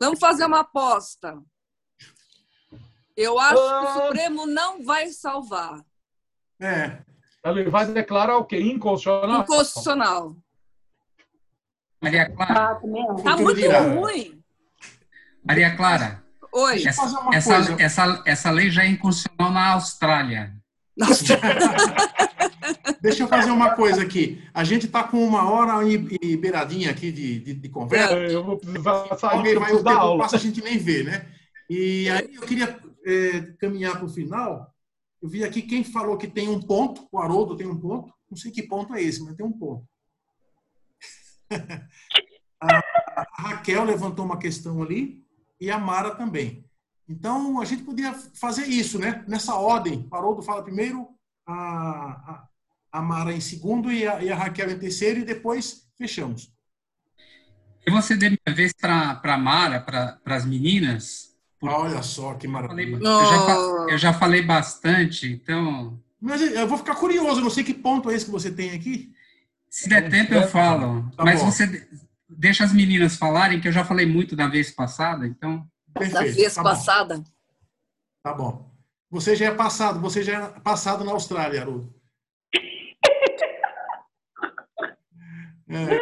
Vamos 0.00 0.18
fazer 0.20 0.44
uma 0.44 0.60
aposta. 0.60 1.40
Eu 3.16 3.38
acho 3.38 3.54
que 3.54 3.60
o 3.60 3.88
Ah. 3.88 4.06
Supremo 4.06 4.46
não 4.46 4.84
vai 4.84 5.08
salvar. 5.08 5.84
É. 6.60 7.02
Ele 7.44 7.68
vai 7.68 7.86
declarar 7.86 8.38
o 8.38 8.44
quê? 8.44 8.58
Inconstitucional? 8.60 9.42
Inconstitucional. 9.42 10.36
Maria 12.02 12.30
Clara, 12.30 12.70
Ah, 12.70 12.74
também 12.76 13.02
acho. 13.02 13.22
Tá 13.22 13.30
Futuro 13.30 13.42
muito 13.44 13.60
dirá. 13.60 13.80
ruim. 13.80 14.40
Maria 15.44 15.76
Clara, 15.76 16.22
Oi. 16.52 16.72
Deixa 16.74 16.90
eu 16.90 16.94
fazer 16.94 17.16
uma 17.16 17.34
essa, 17.34 17.54
coisa. 17.54 17.82
essa, 17.82 18.22
essa 18.24 18.50
lei 18.50 18.70
já 18.70 18.84
é 18.84 18.88
inconstitucional 18.88 19.52
na 19.52 19.72
Austrália. 19.72 20.54
Nossa, 20.96 21.24
Deixa 23.02 23.24
eu 23.24 23.28
fazer 23.28 23.50
uma 23.50 23.74
coisa 23.74 24.02
aqui. 24.02 24.42
A 24.54 24.62
gente 24.64 24.86
está 24.86 25.02
com 25.02 25.18
uma 25.26 25.50
hora 25.50 25.86
e, 25.86 26.16
e 26.22 26.36
beiradinha 26.36 26.90
aqui 26.90 27.10
de, 27.12 27.40
de, 27.40 27.54
de 27.54 27.68
conversa. 27.68 28.14
É, 28.14 28.32
eu 28.32 28.44
vou 28.44 28.56
precisar 28.56 29.14
sair, 29.18 29.42
preciso 29.42 29.80
o 29.80 29.84
tempo 29.84 29.98
aula. 29.98 30.22
passa, 30.22 30.36
a 30.36 30.38
gente 30.38 30.62
nem 30.62 30.78
vê, 30.78 31.02
né? 31.02 31.26
E 31.68 32.08
aí 32.08 32.34
eu 32.34 32.42
queria 32.42 32.78
é, 33.04 33.40
caminhar 33.58 33.96
para 33.96 34.04
o 34.04 34.08
final. 34.08 34.72
Eu 35.24 35.30
vi 35.30 35.42
aqui 35.42 35.62
quem 35.62 35.82
falou 35.82 36.18
que 36.18 36.28
tem 36.28 36.50
um 36.50 36.60
ponto, 36.60 37.08
o 37.10 37.18
Haroldo 37.18 37.56
tem 37.56 37.66
um 37.66 37.80
ponto. 37.80 38.12
Não 38.30 38.36
sei 38.36 38.50
que 38.50 38.62
ponto 38.62 38.94
é 38.94 39.02
esse, 39.02 39.24
mas 39.24 39.34
tem 39.34 39.46
um 39.46 39.52
ponto. 39.52 39.88
a, 42.60 42.82
Raquel 43.32 43.84
levantou 43.84 44.26
uma 44.26 44.38
questão 44.38 44.82
ali 44.82 45.24
e 45.58 45.70
a 45.70 45.78
Mara 45.78 46.14
também. 46.14 46.68
Então 47.08 47.58
a 47.58 47.64
gente 47.64 47.84
podia 47.84 48.12
fazer 48.38 48.66
isso, 48.66 48.98
né? 48.98 49.24
Nessa 49.26 49.54
ordem. 49.54 50.06
Haroldo 50.12 50.42
fala 50.42 50.62
primeiro, 50.62 51.08
a, 51.46 52.46
a, 52.92 53.00
Mara 53.00 53.32
em 53.32 53.40
segundo 53.40 53.90
e 53.90 54.06
a, 54.06 54.22
e 54.22 54.30
a 54.30 54.36
Raquel 54.36 54.72
em 54.72 54.78
terceiro 54.78 55.20
e 55.20 55.24
depois 55.24 55.90
fechamos. 55.96 56.52
E 57.86 57.90
você 57.90 58.14
dê 58.14 58.28
minha 58.28 58.54
vez 58.54 58.74
para 58.74 59.18
a 59.22 59.38
Mara, 59.38 59.80
para 59.80 60.20
as 60.26 60.44
meninas. 60.44 61.33
Olha 61.66 62.02
só 62.02 62.34
que 62.34 62.46
maravilha. 62.48 62.96
eu 62.96 63.00
já, 63.26 63.46
fa- 63.46 63.86
eu 63.90 63.98
já 63.98 64.12
falei 64.12 64.42
bastante, 64.42 65.26
então, 65.32 65.98
Mas 66.20 66.40
eu 66.40 66.66
vou 66.66 66.78
ficar 66.78 66.94
curioso, 66.96 67.40
eu 67.40 67.44
não 67.44 67.50
sei 67.50 67.64
que 67.64 67.74
ponto 67.74 68.10
é 68.10 68.14
esse 68.14 68.24
que 68.26 68.30
você 68.30 68.50
tem 68.50 68.70
aqui. 68.72 69.12
se 69.70 69.88
der 69.88 70.08
tempo 70.10 70.34
eu 70.34 70.46
falo. 70.48 71.10
Tá 71.16 71.24
Mas 71.24 71.40
bom. 71.40 71.50
você 71.50 71.66
de- 71.66 71.86
deixa 72.28 72.64
as 72.64 72.72
meninas 72.72 73.16
falarem, 73.16 73.60
que 73.60 73.68
eu 73.68 73.72
já 73.72 73.84
falei 73.84 74.06
muito 74.06 74.34
da 74.36 74.46
vez 74.48 74.70
passada, 74.70 75.26
então. 75.26 75.66
da 75.88 76.00
Perfeito. 76.00 76.34
vez 76.36 76.54
tá 76.54 76.62
bom. 76.62 76.68
passada. 76.70 77.24
Tá 78.22 78.32
bom. 78.32 78.70
Você 79.10 79.36
já 79.36 79.46
é 79.46 79.50
passado, 79.54 80.00
você 80.00 80.22
já 80.22 80.32
é 80.44 80.60
passado 80.60 81.04
na 81.04 81.12
Austrália, 81.12 81.60
Haroldo. 81.60 81.94
É. 85.68 85.98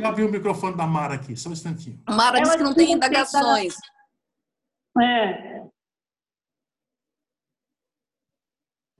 Eu 0.00 0.06
abrir 0.06 0.24
o 0.24 0.30
microfone 0.30 0.76
da 0.76 0.86
Mara 0.86 1.14
aqui, 1.14 1.36
só 1.36 1.48
um 1.48 1.52
instantinho. 1.52 2.00
Mara 2.08 2.40
disse 2.40 2.56
que 2.56 2.62
não 2.62 2.74
tem 2.74 2.92
indagações. 2.92 3.74
É. 5.02 5.60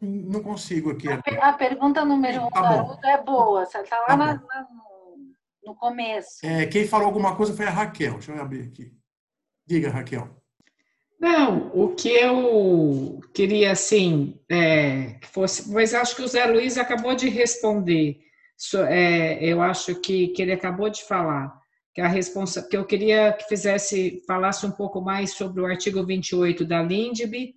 Não 0.03 0.43
consigo 0.43 0.91
aqui. 0.93 1.09
A 1.09 1.53
pergunta 1.53 2.05
número 2.05 2.45
um 2.45 2.51
Tá. 2.51 2.61
Haroldo 2.61 3.07
é 3.07 3.23
boa, 3.23 3.67
você 3.67 3.79
está 3.81 3.99
lá 4.01 4.07
Tá 4.07 4.17
na- 4.17 4.35
na- 4.35 4.69
no, 4.71 5.35
no 5.67 5.75
começo. 5.75 6.39
É, 6.45 6.65
quem 6.67 6.87
falou 6.87 7.07
alguma 7.07 7.37
coisa 7.37 7.55
foi 7.55 7.67
a 7.67 7.71
Raquel. 7.71 8.15
Deixa 8.15 8.33
eu 8.33 8.41
abrir 8.41 8.63
aqui. 8.63 8.93
Diga, 9.67 9.91
Raquel. 9.91 10.29
Não, 11.21 11.69
o 11.75 11.95
que 11.95 12.09
eu 12.09 13.21
queria, 13.35 13.73
assim, 13.73 14.41
é, 14.51 15.19
que 15.21 15.27
fosse, 15.29 15.71
mas 15.71 15.93
acho 15.93 16.17
que 16.17 16.23
o 16.23 16.29
Zé 16.29 16.47
Luiz 16.47 16.79
acabou 16.79 17.15
de 17.15 17.29
responder. 17.29 18.19
So- 18.57 18.85
é, 18.85 19.35
eu 19.45 19.61
acho 19.61 20.01
que, 20.01 20.29
que 20.29 20.41
ele 20.41 20.53
acabou 20.53 20.89
de 20.89 21.05
falar 21.05 21.60
que 21.95 22.01
a 22.01 22.09
responsa, 22.09 22.63
que 22.63 22.77
eu 22.77 22.85
queria 22.85 23.33
que 23.33 23.45
fizesse, 23.49 24.23
falasse 24.27 24.65
um 24.65 24.71
pouco 24.71 25.01
mais 25.01 25.33
sobre 25.33 25.61
o 25.61 25.67
artigo 25.67 26.05
28 26.05 26.65
da 26.65 26.83
LINDB 26.83 27.55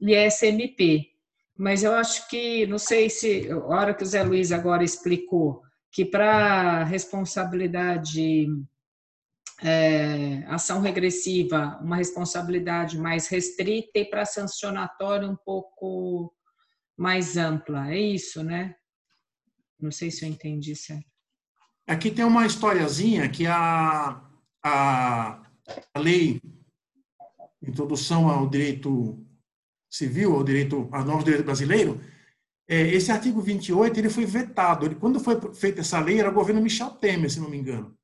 e 0.00 0.30
SMP. 0.30 1.10
Mas 1.56 1.84
eu 1.84 1.92
acho 1.92 2.28
que, 2.28 2.66
não 2.66 2.78
sei 2.78 3.08
se, 3.08 3.50
a 3.50 3.58
hora 3.58 3.94
que 3.94 4.02
o 4.02 4.06
Zé 4.06 4.22
Luiz 4.22 4.50
agora 4.50 4.82
explicou, 4.82 5.62
que 5.92 6.04
para 6.04 6.82
responsabilidade 6.84 8.48
é, 9.62 10.44
ação 10.48 10.80
regressiva, 10.80 11.78
uma 11.80 11.96
responsabilidade 11.96 12.98
mais 12.98 13.28
restrita 13.28 13.98
e 13.98 14.04
para 14.04 14.24
sancionatório 14.24 15.30
um 15.30 15.36
pouco 15.36 16.34
mais 16.96 17.36
ampla. 17.36 17.92
É 17.92 17.98
isso, 17.98 18.42
né? 18.42 18.74
Não 19.78 19.90
sei 19.90 20.10
se 20.10 20.24
eu 20.24 20.28
entendi 20.28 20.74
certo. 20.74 21.13
Aqui 21.86 22.10
tem 22.10 22.24
uma 22.24 22.46
historiazinha 22.46 23.28
que 23.28 23.46
a, 23.46 24.20
a, 24.62 25.42
a 25.92 25.98
lei 25.98 26.40
Introdução 27.62 28.28
ao 28.28 28.48
Direito 28.48 29.18
Civil, 29.90 30.34
ao 30.34 30.44
direito, 30.44 30.88
ao 30.92 31.04
novo 31.04 31.24
direito 31.24 31.44
brasileiro, 31.44 32.00
é, 32.68 32.88
esse 32.88 33.12
artigo 33.12 33.40
28 33.40 33.98
ele 33.98 34.10
foi 34.10 34.24
vetado. 34.24 34.86
Ele, 34.86 34.94
quando 34.94 35.20
foi 35.20 35.38
feita 35.54 35.80
essa 35.80 36.00
lei, 36.00 36.18
era 36.18 36.30
o 36.30 36.34
governo 36.34 36.60
Michel 36.60 36.90
Temer, 36.90 37.30
se 37.30 37.40
não 37.40 37.50
me 37.50 37.58
engano. 37.58 37.94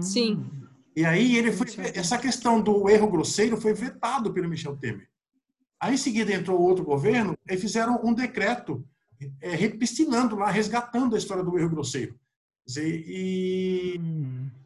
Sim. 0.00 0.44
E 0.94 1.04
aí 1.04 1.36
ele 1.36 1.52
foi 1.52 1.66
essa 1.94 2.18
questão 2.18 2.60
do 2.60 2.88
erro 2.88 3.10
grosseiro 3.10 3.56
foi 3.56 3.72
vetado 3.72 4.32
pelo 4.32 4.48
Michel 4.48 4.76
Temer. 4.76 5.08
Aí 5.80 5.94
em 5.94 5.98
seguida 5.98 6.32
entrou 6.32 6.60
outro 6.60 6.84
governo 6.84 7.36
e 7.48 7.56
fizeram 7.56 8.00
um 8.04 8.12
decreto 8.12 8.84
é, 9.40 9.56
lá, 10.36 10.50
resgatando 10.50 11.14
a 11.14 11.18
história 11.18 11.42
do 11.42 11.58
erro 11.58 11.70
grosseiro. 11.70 12.18
Dizer, 12.66 13.04
e 13.06 14.00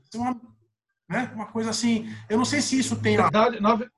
isso 0.05 0.17
é 0.17 0.19
uma, 0.19 0.41
né, 1.09 1.33
uma 1.35 1.47
coisa 1.47 1.71
assim, 1.71 2.09
eu 2.29 2.37
não 2.37 2.45
sei 2.45 2.61
se 2.61 2.79
isso 2.79 3.01
tem 3.01 3.17
Na 3.17 3.25
verdade, 3.25 3.61
na, 3.61 3.91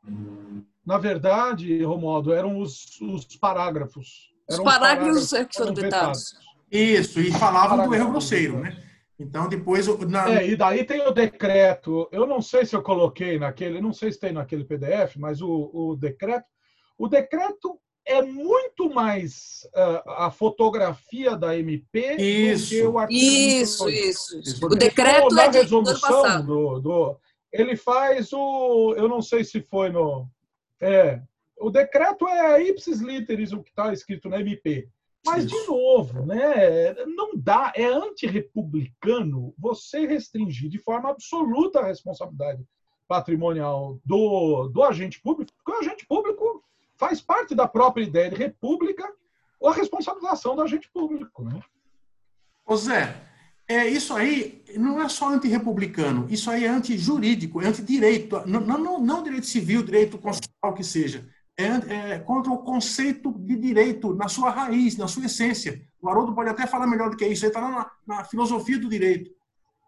na 0.87 0.99
verdade, 0.99 1.83
Romualdo, 1.83 2.33
eram 2.33 2.59
os, 2.59 3.01
os 3.01 3.25
parágrafos. 3.37 4.33
Os 4.49 4.55
Eram 4.55 4.65
parágrafos 4.65 5.33
é 5.33 5.45
que 5.45 5.59
foram 5.59 5.75
vetados. 5.75 6.35
isso 6.71 7.21
e 7.21 7.31
falavam 7.33 7.87
do 7.87 7.95
erro 7.95 8.11
grosseiro, 8.11 8.59
né? 8.59 8.83
Então 9.19 9.49
depois 9.49 9.87
na, 10.09 10.31
É, 10.31 10.47
e 10.49 10.57
daí 10.57 10.85
tem 10.85 11.07
o 11.07 11.11
decreto. 11.11 12.09
Eu 12.13 12.27
não 12.27 12.41
sei 12.41 12.65
se 12.65 12.77
eu 12.77 12.83
coloquei 12.83 13.39
naquele, 13.39 13.81
não 13.81 13.93
sei 13.93 14.13
se 14.13 14.21
tem 14.21 14.33
naquele 14.33 14.65
PDF, 14.65 15.17
mas 15.17 15.43
o, 15.43 15.71
o 15.75 15.97
decreto. 15.97 16.47
O 16.97 17.09
decreto 17.09 17.79
é 18.09 18.23
muito 18.23 18.89
mais 18.93 19.69
ah, 19.75 20.27
a 20.27 20.31
fotografia 20.31 21.37
da 21.37 21.57
MP 21.57 22.17
Isso. 22.17 22.65
do 22.65 22.71
que 22.71 22.83
o 22.87 22.99
artigo 22.99 23.21
Isso, 23.21 23.85
28. 23.85 24.09
isso. 24.09 24.39
isso. 24.39 24.51
Isso. 24.57 24.67
O 24.67 24.69
decreto 24.71 25.39
é 25.39 25.49
de, 25.49 25.59
ano 25.59 25.63
resolução 25.63 26.23
passado. 26.23 26.47
do, 26.47 26.81
do- 26.81 27.17
ele 27.53 27.77
faz 27.77 28.33
o 28.33 28.95
eu 28.97 29.09
não 29.09 29.23
sei 29.23 29.45
se 29.45 29.61
foi 29.61 29.91
no 29.91 30.27
é 30.81 31.21
o 31.61 31.71
decreto 31.71 32.27
é 32.29 32.63
ipsis 32.63 33.01
literis 33.01 33.53
o 33.53 33.63
que 33.63 33.71
está 33.71 33.93
escrito 33.93 34.29
na 34.29 34.41
MP 34.41 34.89
mas 35.27 35.47
de 35.47 35.67
novo 35.67 36.25
né 36.27 36.95
não 37.07 37.33
dá 37.37 37.73
é 37.75 37.87
antirrepublicano 37.87 39.55
você 39.59 40.07
restringir 40.07 40.69
de 40.69 40.79
forma 40.79 41.11
absoluta 41.11 41.81
a 41.81 41.87
responsabilidade 41.87 42.65
patrimonial 43.09 43.99
do, 44.05 44.69
do 44.69 44.83
agente 44.83 45.21
público 45.21 45.51
porque 45.57 45.73
o 45.73 45.81
agente 45.81 46.07
público 46.07 46.63
faz 46.99 47.21
parte 47.21 47.55
da 47.55 47.67
própria 47.67 48.05
ideia 48.05 48.31
de 48.31 48.37
república 48.37 49.09
ou 49.61 49.71
a 49.71 49.75
responsabilização 49.75 50.55
do 50.55 50.63
agente 50.63 50.91
público 50.93 51.45
né? 51.45 51.61
Ô 52.67 52.77
Zé, 52.77 53.17
é, 53.67 53.87
isso 53.87 54.15
aí 54.15 54.63
não 54.77 55.01
é 55.01 55.09
só 55.09 55.29
antirrepublicano, 55.31 56.27
isso 56.29 56.51
aí 56.51 56.65
é 56.65 56.69
antijurídico, 56.69 57.63
é 57.63 57.67
antidireito, 57.67 58.43
não, 58.47 58.61
não, 58.61 59.01
não, 59.01 59.23
direito 59.23 59.47
civil, 59.47 59.83
direito 59.83 60.19
constitucional 60.19 60.75
que 60.75 60.85
seja, 60.85 61.27
é, 61.57 62.15
é 62.15 62.19
contra 62.19 62.53
o 62.53 62.59
conceito 62.59 63.33
de 63.39 63.57
direito 63.57 64.15
na 64.15 64.29
sua 64.29 64.51
raiz, 64.51 64.97
na 64.97 65.09
sua 65.09 65.27
essência. 65.27 65.83
O 66.01 66.09
Haroldo 66.09 66.35
pode 66.35 66.51
até 66.51 66.67
falar 66.67 66.87
melhor 66.87 67.11
do 67.11 67.17
que 67.17 67.27
isso, 67.27 67.45
ele 67.45 67.51
está 67.51 67.61
na, 67.61 67.91
na 68.07 68.25
filosofia 68.25 68.79
do 68.79 68.89
direito. 68.89 69.31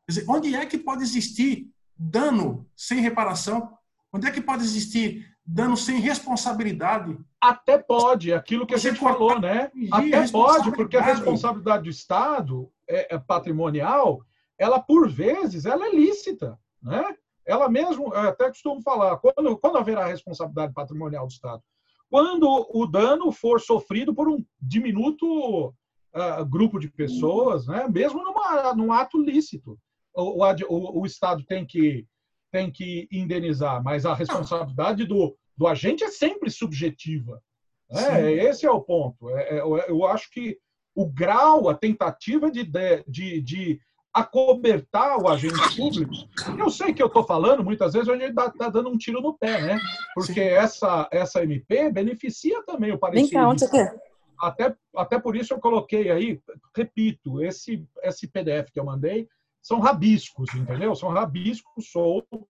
Dizer, 0.08 0.24
onde 0.28 0.54
é 0.54 0.66
que 0.66 0.76
pode 0.76 1.02
existir 1.02 1.70
dano 1.96 2.66
sem 2.74 3.00
reparação? 3.00 3.72
Onde 4.12 4.26
é 4.26 4.30
que 4.30 4.40
pode 4.40 4.64
existir 4.64 5.26
dano 5.52 5.76
sem 5.76 5.98
responsabilidade? 6.00 7.18
Até 7.40 7.78
pode, 7.78 8.32
aquilo 8.32 8.66
que 8.66 8.74
a 8.74 8.78
Você 8.78 8.90
gente 8.90 9.00
cortar, 9.00 9.14
falou, 9.18 9.40
né? 9.40 9.70
a 9.92 9.98
Até 9.98 10.28
pode, 10.28 10.70
porque 10.72 10.96
a 10.96 11.02
responsabilidade. 11.02 11.84
do 11.84 11.90
Estado 11.90 12.70
é, 12.88 13.14
é 13.14 13.18
patrimonial, 13.18 14.22
ela 14.58 14.78
por 14.80 15.08
vezes 15.08 15.64
ela 15.64 15.86
é 15.86 15.90
lícita, 15.94 16.58
né? 16.82 17.02
Ela 17.46 17.68
mesmo, 17.68 18.14
eu 18.14 18.28
até 18.28 18.48
costumo 18.48 18.80
falar, 18.82 19.16
quando, 19.16 19.56
quando 19.58 19.78
haverá 19.78 20.06
responsabilidade 20.06 20.72
patrimonial 20.72 21.26
do 21.26 21.32
Estado? 21.32 21.62
Quando 22.08 22.46
o 22.72 22.86
dano 22.86 23.32
for 23.32 23.60
sofrido 23.60 24.14
por 24.14 24.28
um 24.28 24.44
diminuto 24.60 25.74
ah, 26.14 26.42
grupo 26.44 26.78
de 26.78 26.88
pessoas, 26.88 27.66
né? 27.66 27.86
Mesmo 27.88 28.22
numa, 28.22 28.74
num 28.74 28.92
ato 28.92 29.18
lícito, 29.20 29.78
o, 30.14 30.44
o- 30.44 31.00
o 31.00 31.06
Estado 31.06 31.42
tem 31.44 31.66
que 31.66 32.06
tem 32.52 32.68
que 32.68 33.06
indenizar, 33.12 33.80
mas 33.80 34.04
a 34.04 34.12
responsabilidade 34.12 35.04
do, 35.06 35.36
do 35.60 35.66
agente 35.66 36.02
é 36.02 36.08
sempre 36.08 36.50
subjetiva. 36.50 37.42
Né? 37.90 38.32
Esse 38.32 38.64
é 38.64 38.70
o 38.70 38.80
ponto. 38.80 39.28
É- 39.36 39.58
é- 39.58 39.60
eu- 39.60 40.06
acho 40.06 40.30
que 40.30 40.58
o 40.94 41.06
grau, 41.06 41.68
a 41.68 41.74
tentativa 41.74 42.50
de, 42.50 42.64
de, 42.64 43.04
de, 43.06 43.40
de 43.42 43.80
acobertar 44.10 45.18
o 45.18 45.28
agente 45.28 45.76
público, 45.76 46.14
eu 46.58 46.70
sei 46.70 46.94
que 46.94 47.02
eu 47.02 47.08
estou 47.08 47.24
falando, 47.24 47.62
muitas 47.62 47.92
vezes 47.92 48.08
a 48.08 48.16
gente 48.16 48.30
está 48.30 48.70
dando 48.70 48.88
um 48.88 48.96
tiro 48.96 49.20
no 49.20 49.36
pé, 49.36 49.60
né? 49.60 49.78
Porque 50.14 50.40
essa, 50.40 51.06
essa 51.12 51.42
MP 51.44 51.90
beneficia 51.90 52.62
também 52.64 52.90
o 52.92 52.98
Vem 53.12 53.28
cá, 53.28 53.46
onde 53.46 53.60
você 53.60 53.68
parecer. 53.68 53.90
quer? 53.92 54.00
Até, 54.40 54.74
até 54.96 55.18
por 55.20 55.36
isso 55.36 55.52
eu 55.52 55.60
coloquei 55.60 56.10
aí, 56.10 56.40
repito, 56.74 57.42
esse, 57.42 57.86
esse 58.02 58.26
PDF 58.26 58.70
que 58.72 58.80
eu 58.80 58.84
mandei 58.86 59.28
são 59.60 59.78
rabiscos, 59.78 60.54
entendeu? 60.54 60.94
São 60.96 61.10
rabiscos 61.10 61.90
soltos 61.90 62.40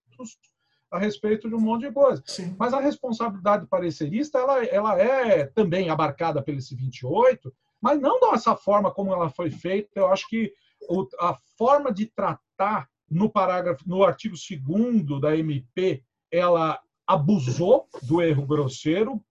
a 0.91 0.99
respeito 0.99 1.47
de 1.47 1.55
um 1.55 1.59
monte 1.59 1.87
de 1.87 1.91
coisa. 1.93 2.21
Sim. 2.25 2.55
Mas 2.59 2.73
a 2.73 2.79
responsabilidade 2.81 3.65
parecerista, 3.65 4.37
ela, 4.39 4.63
ela 4.65 4.99
é 5.01 5.45
também 5.45 5.89
abarcada 5.89 6.41
pelo 6.41 6.57
esse 6.57 6.75
28, 6.75 7.51
mas 7.81 7.99
não 7.99 8.19
dessa 8.19 8.55
forma 8.55 8.91
como 8.91 9.13
ela 9.13 9.29
foi 9.29 9.49
feita. 9.49 9.89
Eu 9.95 10.07
acho 10.07 10.27
que 10.27 10.51
o- 10.89 11.07
a 11.19 11.35
forma 11.57 11.93
de 11.93 12.05
tratar 12.07 12.89
no 13.09 13.29
parágrafo, 13.29 13.83
no 13.87 14.03
artigo 14.03 14.35
2 14.35 15.19
da 15.21 15.35
MP, 15.35 16.03
ela 16.31 16.79
abusou 17.07 17.87
do 18.03 18.21
erro 18.21 18.45
grosseiro, 18.45 19.21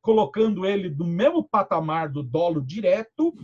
colocando 0.00 0.64
ele 0.64 0.88
no 0.90 1.06
mesmo 1.06 1.42
patamar 1.42 2.08
do 2.08 2.22
dolo 2.22 2.60
direto, 2.62 3.34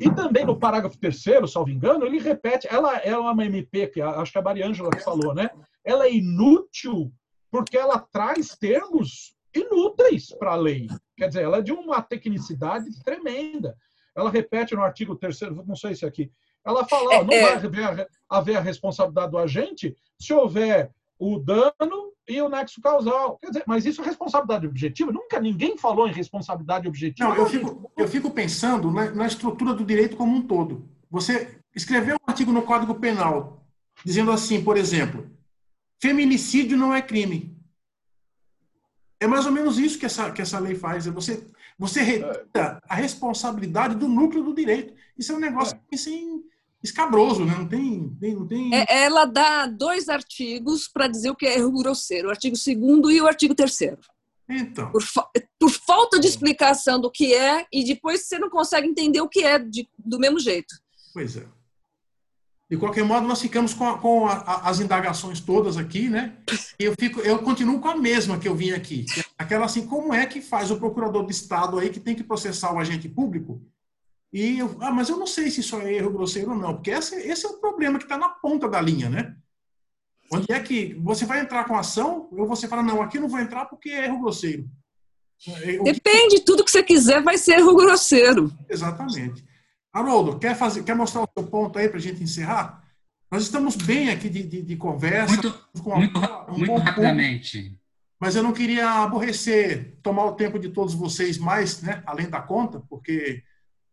e 0.00 0.10
também 0.10 0.44
no 0.44 0.56
parágrafo 0.58 0.98
terceiro, 0.98 1.46
salvo 1.46 1.70
engano, 1.70 2.04
ele 2.04 2.18
repete, 2.18 2.66
ela, 2.70 2.96
ela 2.98 3.28
é 3.28 3.30
uma 3.32 3.44
MP, 3.44 3.86
que 3.88 4.00
acho 4.00 4.32
que 4.32 4.38
a 4.38 4.42
Mariângela 4.42 4.90
que 4.90 5.02
falou, 5.04 5.34
né? 5.34 5.50
Ela 5.84 6.06
é 6.06 6.14
inútil 6.14 7.12
porque 7.50 7.76
ela 7.76 7.98
traz 7.98 8.56
termos 8.56 9.34
inúteis 9.54 10.34
para 10.36 10.52
a 10.52 10.56
lei. 10.56 10.88
Quer 11.16 11.28
dizer, 11.28 11.42
ela 11.42 11.58
é 11.58 11.62
de 11.62 11.72
uma 11.72 12.02
tecnicidade 12.02 12.86
tremenda. 13.04 13.76
Ela 14.16 14.30
repete 14.30 14.74
no 14.74 14.82
artigo 14.82 15.14
terceiro, 15.16 15.62
não 15.66 15.76
sei 15.76 15.94
se 15.94 16.04
é 16.04 16.08
aqui, 16.08 16.30
ela 16.64 16.84
fala, 16.84 17.18
ó, 17.18 17.24
não 17.24 17.32
É, 17.32 17.36
é. 17.36 17.42
vai 17.42 17.52
haver 17.54 17.84
a, 17.84 18.08
haver 18.28 18.56
a 18.56 18.60
responsabilidade 18.60 19.30
do 19.30 19.38
agente 19.38 19.94
se 20.18 20.32
houver 20.32 20.90
o 21.18 21.38
dano 21.38 22.12
e 22.26 22.40
o 22.40 22.48
nexo 22.48 22.80
causal. 22.80 23.38
Quer 23.38 23.48
dizer, 23.48 23.64
mas 23.66 23.84
isso 23.84 24.00
é 24.00 24.04
responsabilidade 24.04 24.66
objetiva? 24.66 25.12
Nunca 25.12 25.38
ninguém 25.38 25.76
falou 25.76 26.08
em 26.08 26.12
responsabilidade 26.12 26.88
objetiva. 26.88 27.28
Não, 27.28 27.36
eu 27.36 27.46
fico, 27.46 27.92
eu 27.96 28.08
fico 28.08 28.30
pensando 28.30 28.90
na, 28.90 29.10
na 29.10 29.26
estrutura 29.26 29.74
do 29.74 29.84
direito 29.84 30.16
como 30.16 30.34
um 30.34 30.42
todo. 30.42 30.88
Você 31.10 31.58
escreveu 31.74 32.16
um 32.16 32.30
artigo 32.30 32.50
no 32.50 32.62
Código 32.62 32.94
Penal 32.94 33.62
dizendo 34.04 34.32
assim, 34.32 34.64
por 34.64 34.76
exemplo, 34.76 35.30
feminicídio 36.00 36.76
não 36.76 36.92
é 36.94 37.00
crime. 37.02 37.54
É 39.20 39.26
mais 39.26 39.46
ou 39.46 39.52
menos 39.52 39.78
isso 39.78 39.98
que 39.98 40.06
essa, 40.06 40.30
que 40.30 40.42
essa 40.42 40.58
lei 40.58 40.74
faz. 40.74 41.06
É 41.06 41.10
você, 41.10 41.46
você 41.78 42.02
retira 42.02 42.78
a 42.88 42.94
responsabilidade 42.94 43.94
do 43.94 44.06
núcleo 44.08 44.42
do 44.44 44.54
direito. 44.54 44.92
Isso 45.16 45.32
é 45.32 45.34
um 45.36 45.40
negócio 45.40 45.78
assim, 45.92 46.42
escabroso, 46.82 47.44
né? 47.44 47.54
Não 47.56 47.66
tem. 47.66 48.14
tem- 48.20 48.34
não 48.34 48.46
tem... 48.46 48.74
É, 48.74 48.84
ela 49.04 49.24
dá 49.24 49.66
dois 49.66 50.08
artigos 50.08 50.88
para 50.88 51.06
dizer 51.08 51.30
o 51.30 51.36
que 51.36 51.46
é 51.46 51.56
erro 51.58 51.72
grosseiro, 51.72 52.28
o 52.28 52.30
artigo 52.30 52.56
2 52.56 53.16
e 53.16 53.20
o 53.22 53.26
artigo 53.26 53.54
3 53.54 53.78
Então, 54.50 54.90
por, 54.90 55.02
fa- 55.02 55.30
por 55.58 55.70
falta 55.70 56.20
de 56.20 56.26
explicação 56.26 57.00
do 57.00 57.10
que 57.10 57.32
é, 57.32 57.66
e 57.72 57.82
depois 57.84 58.26
você 58.26 58.38
não 58.38 58.50
consegue 58.50 58.86
entender 58.86 59.22
o 59.22 59.28
que 59.28 59.42
é 59.42 59.58
de- 59.58 59.88
do 59.98 60.18
mesmo 60.18 60.38
jeito. 60.38 60.74
pois 61.14 61.36
é. 61.36 61.46
De 62.74 62.80
qualquer 62.80 63.04
modo, 63.04 63.24
nós 63.28 63.40
ficamos 63.40 63.72
com, 63.72 63.86
a- 63.88 63.98
com 63.98 64.26
a- 64.26 64.32
a- 64.32 64.68
as 64.68 64.80
indagações 64.80 65.38
todas 65.38 65.76
aqui, 65.76 66.08
né? 66.08 66.36
E 66.80 66.84
eu, 66.84 66.94
fico, 66.98 67.20
eu 67.20 67.38
continuo 67.38 67.78
com 67.80 67.86
a 67.88 67.96
mesma 67.96 68.36
que 68.36 68.48
eu 68.48 68.54
vim 68.56 68.72
aqui. 68.72 69.04
que 69.04 69.22
Aquela 69.38 69.66
assim, 69.66 69.86
como 69.86 70.12
é 70.12 70.26
que 70.26 70.40
faz 70.40 70.72
o 70.72 70.76
procurador 70.76 71.24
de 71.24 71.30
Estado 71.32 71.78
aí 71.78 71.88
que 71.88 72.00
tem 72.00 72.16
que 72.16 72.24
processar 72.24 72.74
o 72.74 72.78
agente 72.80 73.08
público? 73.08 73.62
E 74.32 74.58
eu, 74.58 74.76
ah, 74.80 74.90
mas 74.90 75.08
eu 75.08 75.16
não 75.16 75.26
sei 75.26 75.52
se 75.52 75.60
isso 75.60 75.76
é 75.80 75.94
erro 75.94 76.10
grosseiro 76.10 76.50
ou 76.50 76.56
não, 76.56 76.74
porque 76.74 76.90
esse, 76.90 77.14
esse 77.14 77.46
é 77.46 77.48
o 77.48 77.60
problema 77.60 77.96
que 77.96 78.06
está 78.06 78.18
na 78.18 78.28
ponta 78.28 78.68
da 78.68 78.80
linha, 78.80 79.08
né? 79.08 79.36
Onde 80.32 80.50
é 80.50 80.58
que 80.58 80.94
você 81.00 81.24
vai 81.24 81.38
entrar 81.38 81.62
com 81.66 81.76
ação, 81.76 82.28
ou 82.32 82.44
você 82.48 82.66
fala, 82.66 82.82
não, 82.82 83.00
aqui 83.00 83.20
não 83.20 83.28
vou 83.28 83.38
entrar 83.38 83.66
porque 83.66 83.88
é 83.90 84.06
erro 84.06 84.20
grosseiro. 84.20 84.68
É, 85.62 85.78
Depende, 85.80 86.40
tudo 86.40 86.64
que 86.64 86.70
você 86.72 86.82
quiser 86.82 87.22
vai 87.22 87.38
ser 87.38 87.52
erro 87.58 87.76
grosseiro. 87.76 88.50
Exatamente. 88.68 89.44
Haroldo, 89.94 90.38
quer, 90.38 90.56
fazer, 90.56 90.82
quer 90.82 90.94
mostrar 90.96 91.22
o 91.22 91.28
seu 91.38 91.46
ponto 91.46 91.78
aí 91.78 91.88
para 91.88 91.98
a 91.98 92.02
gente 92.02 92.22
encerrar? 92.22 92.82
Nós 93.30 93.42
estamos 93.44 93.76
bem 93.76 94.10
aqui 94.10 94.28
de, 94.28 94.42
de, 94.42 94.60
de 94.62 94.76
conversa. 94.76 95.32
Muito, 95.32 95.52
com 95.82 95.90
uma- 95.90 95.96
muito, 95.98 96.18
um 96.50 96.58
muito 96.58 96.76
rapidamente. 96.78 97.78
Mas 98.20 98.34
eu 98.36 98.42
não 98.42 98.52
queria 98.52 98.88
aborrecer, 99.02 99.96
tomar 100.02 100.24
o 100.24 100.32
tempo 100.32 100.58
de 100.58 100.68
todos 100.70 100.94
vocês 100.94 101.36
mais, 101.38 101.80
né, 101.82 102.02
além 102.06 102.28
da 102.28 102.40
conta, 102.40 102.80
porque 102.88 103.42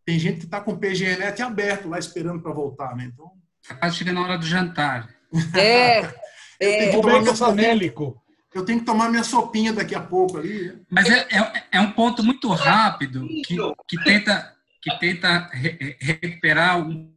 tem 0.04 0.18
gente 0.18 0.38
que 0.40 0.44
está 0.46 0.60
com 0.60 0.72
o 0.72 0.78
PGNet 0.78 1.40
aberto 1.42 1.88
lá 1.88 1.98
esperando 1.98 2.40
para 2.42 2.52
voltar, 2.52 2.96
né? 2.96 3.10
Então, 3.12 3.30
Capaz 3.66 3.92
de 3.92 3.98
chegar 4.00 4.12
na 4.12 4.22
hora 4.22 4.36
do 4.38 4.44
jantar. 4.46 5.08
É, 5.54 6.00
eu 6.58 6.70
tenho 6.78 6.90
que 6.90 6.96
O 6.96 7.00
tomar 7.00 7.12
bem 7.12 7.22
minha 7.22 7.34
sopinha, 7.36 7.56
famélico. 7.64 8.22
eu 8.54 8.64
tenho 8.64 8.78
que 8.80 8.84
tomar 8.86 9.08
minha 9.08 9.22
sopinha 9.24 9.72
daqui 9.72 9.94
a 9.94 10.00
pouco 10.00 10.38
ali. 10.38 10.66
né? 10.68 10.80
Mas 10.90 11.08
é, 11.08 11.26
é, 11.30 11.64
é 11.72 11.80
um 11.80 11.92
ponto 11.92 12.24
muito 12.24 12.48
rápido 12.48 13.26
que, 13.46 13.56
que 13.88 14.02
tenta, 14.04 14.52
que 14.82 14.98
tenta 14.98 15.48
re- 15.52 15.78
re- 15.80 15.96
recuperar 16.00 16.78
um 16.80 17.12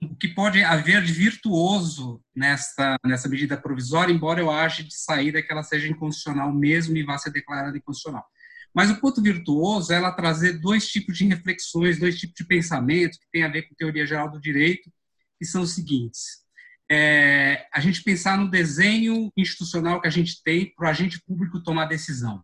o 0.00 0.16
que 0.16 0.28
pode 0.28 0.62
haver 0.62 1.02
de 1.02 1.12
virtuoso 1.12 2.22
nessa, 2.34 2.96
nessa 3.04 3.28
medida 3.28 3.56
provisória, 3.56 4.12
embora 4.12 4.40
eu 4.40 4.50
ache 4.50 4.84
de 4.84 4.94
saída 4.94 5.42
que 5.42 5.50
ela 5.50 5.62
seja 5.62 5.88
inconstitucional 5.88 6.52
mesmo 6.52 6.96
e 6.96 7.02
vá 7.02 7.16
ser 7.18 7.30
declarada 7.30 7.76
inconstitucional. 7.76 8.24
Mas 8.72 8.90
o 8.90 9.00
ponto 9.00 9.22
virtuoso 9.22 9.92
é 9.92 9.96
ela 9.96 10.12
trazer 10.12 10.58
dois 10.60 10.88
tipos 10.88 11.16
de 11.16 11.24
reflexões, 11.26 11.98
dois 11.98 12.18
tipos 12.18 12.34
de 12.36 12.44
pensamento 12.44 13.18
que 13.18 13.30
tem 13.32 13.44
a 13.44 13.48
ver 13.48 13.62
com 13.62 13.74
teoria 13.74 14.06
geral 14.06 14.30
do 14.30 14.40
direito, 14.40 14.92
que 15.38 15.46
são 15.46 15.62
os 15.62 15.74
seguintes. 15.74 16.43
É, 16.90 17.66
a 17.72 17.80
gente 17.80 18.02
pensar 18.02 18.36
no 18.36 18.50
desenho 18.50 19.32
institucional 19.36 20.00
que 20.00 20.08
a 20.08 20.10
gente 20.10 20.42
tem 20.42 20.72
para 20.74 20.86
o 20.86 20.90
agente 20.90 21.20
público 21.26 21.62
tomar 21.62 21.86
decisão. 21.86 22.42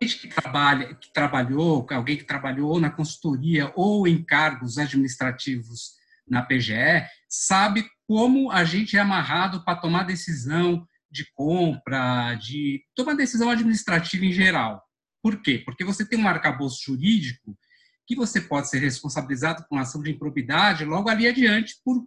Gente 0.00 0.18
que 0.18 0.28
trabalha, 0.28 0.94
que 0.94 1.12
trabalhou, 1.12 1.86
alguém 1.90 2.16
que 2.16 2.24
trabalhou 2.24 2.80
na 2.80 2.90
consultoria 2.90 3.72
ou 3.76 4.06
em 4.06 4.22
cargos 4.22 4.78
administrativos 4.78 5.92
na 6.26 6.42
PGE, 6.42 7.06
sabe 7.28 7.86
como 8.06 8.50
a 8.50 8.64
gente 8.64 8.96
é 8.96 9.00
amarrado 9.00 9.64
para 9.64 9.78
tomar 9.78 10.04
decisão 10.04 10.86
de 11.10 11.26
compra, 11.34 12.34
de 12.34 12.82
tomar 12.94 13.14
decisão 13.14 13.50
administrativa 13.50 14.24
em 14.24 14.32
geral. 14.32 14.82
Por 15.22 15.42
quê? 15.42 15.62
Porque 15.64 15.84
você 15.84 16.06
tem 16.06 16.18
um 16.18 16.26
arcabouço 16.26 16.82
jurídico 16.82 17.56
que 18.06 18.16
você 18.16 18.40
pode 18.40 18.68
ser 18.68 18.78
responsabilizado 18.78 19.62
por 19.62 19.76
uma 19.76 19.82
ação 19.82 20.02
de 20.02 20.10
improbidade 20.10 20.84
logo 20.84 21.08
ali 21.08 21.28
adiante 21.28 21.76
por 21.84 22.02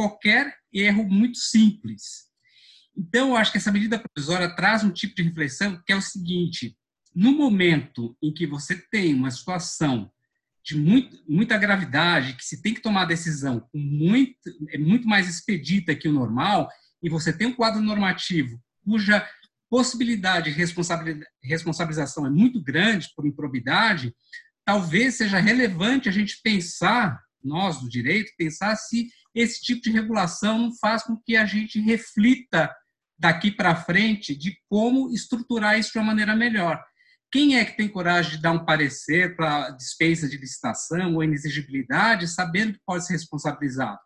qualquer 0.00 0.54
erro 0.72 1.04
muito 1.04 1.36
simples. 1.36 2.30
Então, 2.96 3.28
eu 3.28 3.36
acho 3.36 3.52
que 3.52 3.58
essa 3.58 3.70
medida 3.70 3.98
provisória 3.98 4.56
traz 4.56 4.82
um 4.82 4.90
tipo 4.90 5.14
de 5.14 5.22
reflexão 5.22 5.78
que 5.84 5.92
é 5.92 5.96
o 5.96 6.00
seguinte: 6.00 6.74
no 7.14 7.32
momento 7.32 8.16
em 8.22 8.32
que 8.32 8.46
você 8.46 8.76
tem 8.90 9.12
uma 9.12 9.30
situação 9.30 10.10
de 10.64 10.74
muito, 10.76 11.22
muita 11.28 11.58
gravidade, 11.58 12.34
que 12.34 12.44
se 12.44 12.62
tem 12.62 12.72
que 12.72 12.80
tomar 12.80 13.04
decisão 13.04 13.68
muito, 13.74 14.36
é 14.70 14.78
muito 14.78 15.06
mais 15.06 15.28
expedita 15.28 15.94
que 15.94 16.08
o 16.08 16.12
normal, 16.12 16.70
e 17.02 17.10
você 17.10 17.30
tem 17.30 17.48
um 17.48 17.54
quadro 17.54 17.82
normativo 17.82 18.58
cuja 18.82 19.26
possibilidade 19.68 20.52
de 20.52 20.58
responsabilização 21.42 22.26
é 22.26 22.30
muito 22.30 22.60
grande 22.62 23.08
por 23.14 23.26
improbidade, 23.26 24.14
talvez 24.64 25.14
seja 25.14 25.38
relevante 25.38 26.08
a 26.08 26.12
gente 26.12 26.40
pensar, 26.42 27.20
nós 27.42 27.80
do 27.80 27.88
direito, 27.88 28.32
pensar 28.36 28.76
se 28.76 29.08
esse 29.34 29.60
tipo 29.60 29.82
de 29.82 29.90
regulação 29.90 30.58
não 30.58 30.76
faz 30.76 31.02
com 31.02 31.16
que 31.16 31.36
a 31.36 31.44
gente 31.44 31.80
reflita 31.80 32.74
daqui 33.18 33.50
para 33.50 33.76
frente 33.76 34.34
de 34.34 34.56
como 34.68 35.12
estruturar 35.12 35.78
isso 35.78 35.92
de 35.92 35.98
uma 35.98 36.06
maneira 36.06 36.34
melhor. 36.34 36.82
Quem 37.30 37.56
é 37.56 37.64
que 37.64 37.76
tem 37.76 37.86
coragem 37.88 38.32
de 38.32 38.42
dar 38.42 38.52
um 38.52 38.64
parecer 38.64 39.36
para 39.36 39.70
dispensa 39.70 40.28
de 40.28 40.36
licitação 40.36 41.14
ou 41.14 41.22
inexigibilidade, 41.22 42.26
sabendo 42.26 42.72
que 42.72 42.80
pode 42.84 43.06
ser 43.06 43.12
responsabilizado? 43.12 43.98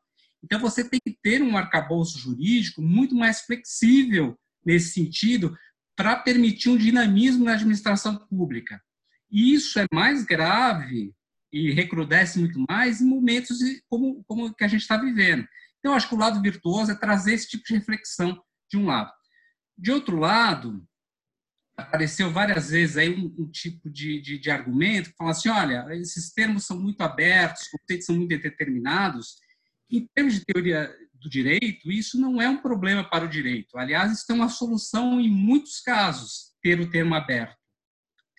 Então, 0.42 0.60
você 0.60 0.86
tem 0.86 1.00
que 1.02 1.16
ter 1.22 1.40
um 1.40 1.56
arcabouço 1.56 2.18
jurídico 2.18 2.82
muito 2.82 3.14
mais 3.14 3.40
flexível 3.40 4.38
nesse 4.64 4.92
sentido 4.92 5.56
para 5.96 6.16
permitir 6.16 6.68
um 6.68 6.76
dinamismo 6.76 7.44
na 7.44 7.54
administração 7.54 8.16
pública. 8.28 8.78
E 9.30 9.54
isso 9.54 9.78
é 9.78 9.86
mais 9.92 10.22
grave 10.24 11.14
e 11.54 11.70
recrudesce 11.70 12.36
muito 12.40 12.58
mais 12.68 13.00
em 13.00 13.06
momentos 13.06 13.58
como, 13.88 14.24
como 14.24 14.52
que 14.52 14.64
a 14.64 14.68
gente 14.68 14.80
está 14.80 14.96
vivendo. 14.96 15.46
Então, 15.78 15.94
acho 15.94 16.08
que 16.08 16.14
o 16.16 16.18
lado 16.18 16.42
virtuoso 16.42 16.90
é 16.90 16.96
trazer 16.96 17.34
esse 17.34 17.48
tipo 17.48 17.62
de 17.64 17.74
reflexão 17.74 18.42
de 18.68 18.76
um 18.76 18.86
lado. 18.86 19.12
De 19.78 19.92
outro 19.92 20.18
lado, 20.18 20.84
apareceu 21.76 22.28
várias 22.28 22.70
vezes 22.70 22.96
aí 22.96 23.08
um, 23.08 23.32
um 23.38 23.48
tipo 23.48 23.88
de, 23.88 24.20
de, 24.20 24.36
de, 24.36 24.50
argumento 24.50 25.10
que 25.10 25.16
fala 25.16 25.30
assim, 25.30 25.48
olha, 25.48 25.86
esses 25.92 26.32
termos 26.32 26.66
são 26.66 26.76
muito 26.80 27.00
abertos, 27.02 27.62
os 27.62 27.68
conceitos 27.68 28.06
são 28.06 28.16
muito 28.16 28.36
determinados. 28.36 29.36
Em 29.88 30.08
termos 30.12 30.34
de 30.34 30.44
teoria 30.44 30.92
do 31.12 31.30
direito, 31.30 31.88
isso 31.88 32.20
não 32.20 32.42
é 32.42 32.48
um 32.48 32.60
problema 32.60 33.08
para 33.08 33.26
o 33.26 33.28
direito. 33.28 33.78
Aliás, 33.78 34.10
isso 34.10 34.24
é 34.28 34.34
uma 34.34 34.48
solução 34.48 35.20
em 35.20 35.30
muitos 35.30 35.80
casos, 35.80 36.52
ter 36.60 36.80
o 36.80 36.90
termo 36.90 37.14
aberto, 37.14 37.56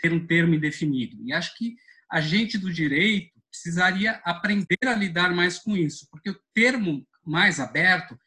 ter 0.01 0.11
um 0.11 0.27
termo 0.27 0.53
indefinido. 0.53 1.15
E 1.23 1.31
acho 1.31 1.55
que 1.57 1.75
a 2.15 2.21
gente 2.21 2.57
do 2.57 2.71
direito 2.71 3.29
precisaria 3.51 4.21
aprender 4.23 4.87
a 4.87 4.95
lidar 4.95 5.35
mais 5.35 5.59
com 5.59 5.75
isso, 5.75 6.07
porque 6.09 6.29
o 6.29 6.39
termo 6.53 7.05
mais 7.25 7.59
aberto 7.59 8.17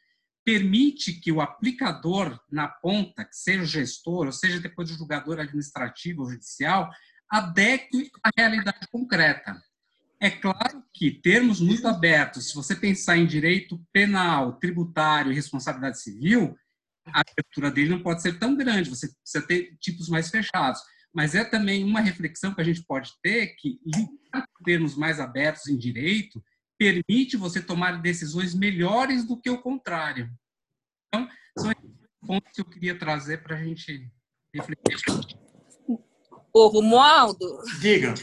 permite 0.45 1.13
que 1.13 1.31
o 1.31 1.41
aplicador 1.41 2.39
na 2.51 2.67
ponta, 2.67 3.25
que 3.25 3.35
seja 3.35 3.63
o 3.63 3.65
gestor, 3.65 4.27
ou 4.27 4.31
seja 4.31 4.59
depois 4.59 4.91
o 4.91 4.93
julgador 4.93 5.39
administrativo 5.39 6.21
ou 6.21 6.29
judicial, 6.29 6.91
adeque 7.27 8.11
à 8.23 8.29
realidade 8.37 8.87
concreta. 8.91 9.59
É 10.19 10.29
claro 10.29 10.83
que 10.93 11.09
termos 11.09 11.59
muito 11.59 11.87
abertos, 11.87 12.49
se 12.49 12.53
você 12.53 12.75
pensar 12.75 13.17
em 13.17 13.25
direito 13.25 13.83
penal, 13.91 14.59
tributário 14.59 15.31
e 15.31 15.35
responsabilidade 15.35 15.99
civil, 15.99 16.55
a 17.07 17.21
abertura 17.21 17.71
dele 17.71 17.89
não 17.89 18.03
pode 18.03 18.21
ser 18.21 18.37
tão 18.37 18.55
grande, 18.55 18.91
você 18.91 19.07
precisa 19.07 19.47
ter 19.47 19.75
tipos 19.79 20.07
mais 20.09 20.29
fechados. 20.29 20.79
Mas 21.13 21.35
é 21.35 21.43
também 21.43 21.83
uma 21.83 22.01
reflexão 22.01 22.53
que 22.53 22.61
a 22.61 22.63
gente 22.63 22.83
pode 22.83 23.11
ter 23.21 23.55
que 23.55 23.79
lidar 23.85 24.47
com 24.53 24.63
termos 24.63 24.95
mais 24.95 25.19
abertos 25.19 25.67
em 25.67 25.77
direito 25.77 26.41
permite 26.79 27.35
você 27.35 27.61
tomar 27.61 28.01
decisões 28.01 28.55
melhores 28.55 29.25
do 29.25 29.39
que 29.39 29.49
o 29.49 29.61
contrário. 29.61 30.31
Então, 31.07 31.27
são 31.57 31.73
pontos 32.25 32.53
que 32.53 32.61
eu 32.61 32.65
queria 32.65 32.97
trazer 32.97 33.43
para 33.43 33.57
a 33.57 33.63
gente 33.63 34.09
refletir. 34.55 34.97
Ô, 36.53 36.67
Romualdo. 36.67 37.61
Diga. 37.81 38.13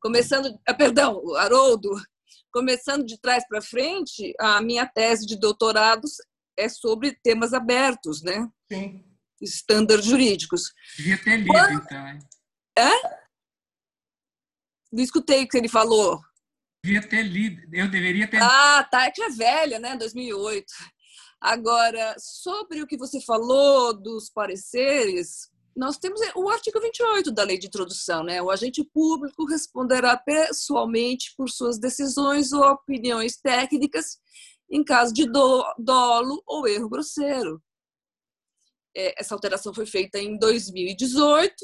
Começando, 0.00 0.56
ah, 0.66 0.72
perdão, 0.72 1.34
Haroldo, 1.34 1.90
começando 2.52 3.04
de 3.04 3.20
trás 3.20 3.44
para 3.48 3.60
frente, 3.60 4.32
a 4.38 4.62
minha 4.62 4.86
tese 4.86 5.26
de 5.26 5.36
doutorado 5.36 6.06
é 6.56 6.68
sobre 6.68 7.18
temas 7.22 7.52
abertos, 7.52 8.22
né? 8.22 8.48
Sim. 8.70 9.04
Estándares 9.40 10.04
jurídicos. 10.04 10.72
Devia 10.96 11.18
ter 11.22 11.36
lido, 11.36 11.52
Quando... 11.52 11.82
então. 11.82 12.08
Hein? 12.08 12.18
É? 12.78 13.26
Não 14.92 15.02
escutei 15.02 15.44
o 15.44 15.48
que 15.48 15.56
ele 15.58 15.68
falou. 15.68 16.20
Devia 16.84 17.06
ter 17.06 17.22
lido, 17.22 17.62
eu 17.72 17.90
deveria 17.90 18.28
ter 18.28 18.40
Ah, 18.40 18.86
tá, 18.90 19.06
é 19.06 19.10
que 19.10 19.22
é 19.22 19.28
velha, 19.28 19.78
né? 19.78 19.96
2008. 19.96 20.66
Agora, 21.40 22.14
sobre 22.18 22.80
o 22.80 22.86
que 22.86 22.96
você 22.96 23.20
falou 23.20 23.92
dos 23.92 24.30
pareceres, 24.30 25.50
nós 25.76 25.98
temos 25.98 26.20
o 26.34 26.48
artigo 26.48 26.80
28 26.80 27.30
da 27.30 27.44
Lei 27.44 27.58
de 27.58 27.66
Introdução, 27.66 28.24
né? 28.24 28.40
O 28.40 28.50
agente 28.50 28.82
público 28.82 29.44
responderá 29.44 30.16
pessoalmente 30.16 31.34
por 31.36 31.50
suas 31.50 31.78
decisões 31.78 32.52
ou 32.52 32.62
opiniões 32.62 33.36
técnicas 33.36 34.18
em 34.70 34.82
caso 34.82 35.12
de 35.12 35.26
dolo 35.26 36.42
ou 36.46 36.66
erro 36.66 36.88
grosseiro. 36.88 37.62
Essa 38.96 39.34
alteração 39.34 39.74
foi 39.74 39.86
feita 39.86 40.18
em 40.18 40.38
2018 40.38 41.54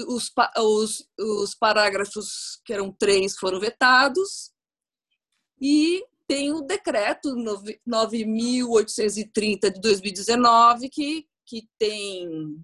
os, 0.00 0.30
os, 0.58 1.08
os 1.18 1.54
parágrafos, 1.54 2.60
que 2.64 2.72
eram 2.72 2.92
três, 2.92 3.36
foram 3.36 3.58
vetados, 3.58 4.52
e 5.60 6.04
tem 6.26 6.52
o 6.52 6.60
decreto 6.60 7.34
nove- 7.34 7.80
9.830 7.88 9.70
de 9.72 9.80
2019, 9.80 10.88
que, 10.90 11.26
que 11.46 11.68
tem 11.78 12.62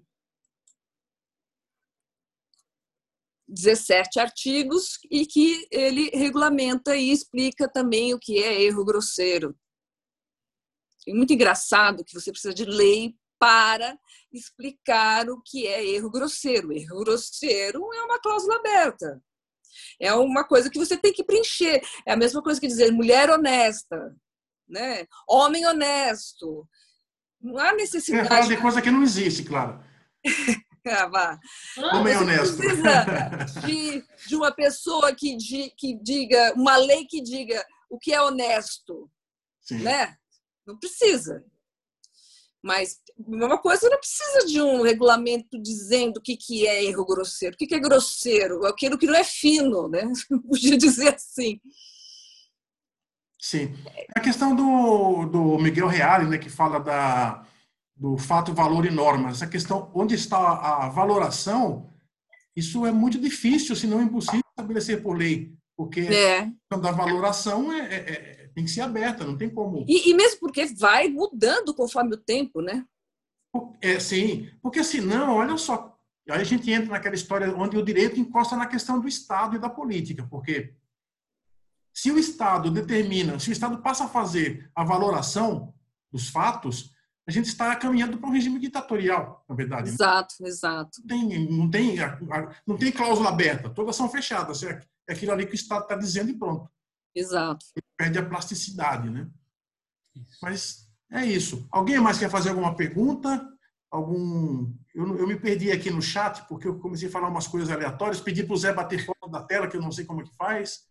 17 3.47 4.19
artigos 4.19 4.99
e 5.09 5.25
que 5.25 5.67
ele 5.71 6.09
regulamenta 6.13 6.95
e 6.95 7.11
explica 7.11 7.67
também 7.67 8.13
o 8.13 8.19
que 8.19 8.37
é 8.43 8.61
erro 8.61 8.85
grosseiro. 8.85 9.57
É 11.07 11.13
muito 11.13 11.33
engraçado 11.33 12.03
que 12.03 12.13
você 12.13 12.31
precisa 12.31 12.53
de 12.53 12.65
lei 12.65 13.15
para 13.43 13.99
explicar 14.31 15.29
o 15.29 15.41
que 15.45 15.67
é 15.67 15.85
erro 15.85 16.09
grosseiro. 16.09 16.71
Erro 16.71 16.99
grosseiro 17.03 17.81
é 17.93 18.01
uma 18.03 18.17
cláusula 18.19 18.55
aberta. 18.55 19.21
É 19.99 20.13
uma 20.13 20.45
coisa 20.45 20.69
que 20.69 20.79
você 20.79 20.95
tem 20.95 21.11
que 21.11 21.25
preencher. 21.25 21.81
É 22.07 22.13
a 22.13 22.17
mesma 22.17 22.41
coisa 22.41 22.61
que 22.61 22.67
dizer 22.67 22.91
mulher 22.93 23.29
honesta, 23.29 24.15
né? 24.65 25.05
homem 25.27 25.65
honesto. 25.65 26.65
Não 27.41 27.57
há 27.59 27.71
Você 27.71 27.75
necessidade. 27.75 28.29
fala 28.29 28.47
de 28.47 28.55
coisa 28.57 28.81
que 28.81 28.89
não 28.91 29.03
existe, 29.03 29.43
claro. 29.43 29.83
Ah, 30.85 31.07
vá. 31.07 31.39
Homem 31.93 32.13
Você 32.13 32.23
honesto. 32.23 32.57
precisa 32.57 33.05
de, 33.65 34.05
de 34.27 34.35
uma 34.35 34.51
pessoa 34.53 35.15
que, 35.15 35.37
di- 35.37 35.73
que 35.77 35.97
diga, 36.03 36.53
uma 36.57 36.75
lei 36.75 37.05
que 37.05 37.21
diga 37.21 37.65
o 37.89 37.97
que 37.97 38.13
é 38.13 38.21
honesto, 38.21 39.09
Sim. 39.61 39.77
né? 39.79 40.17
Não 40.67 40.77
precisa. 40.77 41.41
Mas 42.61 42.99
uma 43.17 43.57
coisa 43.57 43.89
não 43.89 43.97
precisa 43.99 44.45
de 44.47 44.61
um 44.61 44.81
regulamento 44.81 45.61
dizendo 45.61 46.17
o 46.17 46.21
que, 46.21 46.35
que 46.35 46.67
é 46.67 46.83
erro 46.85 47.05
grosseiro. 47.05 47.55
O 47.55 47.57
que, 47.57 47.67
que 47.67 47.75
é 47.75 47.79
grosseiro? 47.79 48.65
É 48.65 48.69
aquilo 48.69 48.97
que 48.97 49.05
não 49.05 49.15
é 49.15 49.23
fino, 49.23 49.87
né? 49.87 50.03
Podia 50.49 50.77
dizer 50.77 51.15
assim. 51.15 51.59
Sim. 53.39 53.73
A 54.15 54.19
questão 54.19 54.55
do, 54.55 55.25
do 55.25 55.57
Miguel 55.59 55.87
Reale, 55.87 56.27
né, 56.29 56.37
que 56.37 56.49
fala 56.49 56.79
da, 56.79 57.45
do 57.95 58.17
fato, 58.17 58.53
valor 58.53 58.85
e 58.85 58.91
norma. 58.91 59.29
Essa 59.29 59.45
questão, 59.47 59.91
onde 59.93 60.15
está 60.15 60.37
a 60.37 60.89
valoração, 60.89 61.93
isso 62.55 62.85
é 62.85 62.91
muito 62.91 63.19
difícil, 63.19 63.75
se 63.75 63.85
não 63.85 64.01
impossível, 64.01 64.41
estabelecer 64.49 65.01
por 65.03 65.17
lei. 65.17 65.53
Porque 65.75 66.01
É. 66.01 66.39
a 66.39 66.43
questão 66.45 66.81
da 66.81 66.91
valoração 66.91 67.73
é, 67.73 67.79
é- 67.79 68.11
é- 68.11 68.49
tem 68.53 68.63
que 68.63 68.69
ser 68.71 68.81
aberta, 68.81 69.25
não 69.25 69.35
tem 69.35 69.49
como. 69.49 69.83
E, 69.87 70.09
e 70.09 70.13
mesmo 70.13 70.39
porque 70.39 70.65
vai 70.67 71.09
mudando 71.09 71.73
conforme 71.73 72.13
o 72.13 72.17
tempo, 72.17 72.61
né? 72.61 72.85
É, 73.81 73.99
sim, 73.99 74.49
porque 74.61 74.83
senão, 74.83 75.35
olha 75.35 75.57
só, 75.57 75.97
aí 76.29 76.41
a 76.41 76.43
gente 76.43 76.71
entra 76.71 76.91
naquela 76.91 77.15
história 77.15 77.55
onde 77.55 77.77
o 77.77 77.83
direito 77.83 78.19
encosta 78.19 78.55
na 78.55 78.65
questão 78.65 78.99
do 78.99 79.07
Estado 79.07 79.55
e 79.55 79.59
da 79.59 79.69
política, 79.69 80.25
porque 80.29 80.73
se 81.93 82.11
o 82.11 82.17
Estado 82.17 82.71
determina, 82.71 83.39
se 83.39 83.49
o 83.49 83.51
Estado 83.51 83.77
passa 83.81 84.05
a 84.05 84.09
fazer 84.09 84.71
a 84.73 84.83
valoração 84.83 85.73
dos 86.11 86.29
fatos, 86.29 86.91
a 87.27 87.31
gente 87.31 87.45
está 87.45 87.75
caminhando 87.75 88.17
para 88.17 88.27
um 88.27 88.33
regime 88.33 88.59
ditatorial, 88.59 89.45
na 89.47 89.55
verdade. 89.55 89.89
né? 89.89 89.93
Exato, 89.93 90.35
exato. 90.41 90.99
Não 90.99 91.07
tem, 91.07 91.49
não 91.49 91.69
tem, 91.69 91.95
não 92.65 92.77
tem 92.77 92.91
cláusula 92.91 93.29
aberta, 93.29 93.69
todas 93.69 93.95
são 93.95 94.09
fechadas. 94.09 94.63
É 94.63 94.81
é 95.07 95.13
aquilo 95.13 95.31
ali 95.31 95.45
que 95.45 95.53
o 95.53 95.55
Estado 95.55 95.83
está 95.83 95.95
dizendo 95.95 96.29
e 96.29 96.37
pronto. 96.37 96.69
Exato. 97.15 97.65
Perde 97.97 98.17
a 98.17 98.25
plasticidade, 98.25 99.09
né? 99.09 99.29
Mas 100.41 100.89
é 101.13 101.25
isso. 101.25 101.67
Alguém 101.71 101.99
mais 101.99 102.17
quer 102.17 102.29
fazer 102.29 102.49
alguma 102.49 102.75
pergunta? 102.75 103.47
Algum. 103.91 104.73
Eu, 104.93 105.17
eu 105.17 105.27
me 105.27 105.39
perdi 105.39 105.71
aqui 105.71 105.89
no 105.91 106.01
chat, 106.01 106.47
porque 106.47 106.67
eu 106.67 106.79
comecei 106.79 107.07
a 107.07 107.11
falar 107.11 107.29
umas 107.29 107.47
coisas 107.47 107.69
aleatórias. 107.69 108.19
Pedi 108.19 108.43
para 108.43 108.53
o 108.53 108.57
Zé 108.57 108.73
bater 108.73 109.05
foto 109.05 109.29
da 109.29 109.43
tela, 109.43 109.67
que 109.67 109.77
eu 109.77 109.81
não 109.81 109.91
sei 109.91 110.05
como 110.05 110.21
é 110.21 110.23
que 110.23 110.35
faz. 110.35 110.81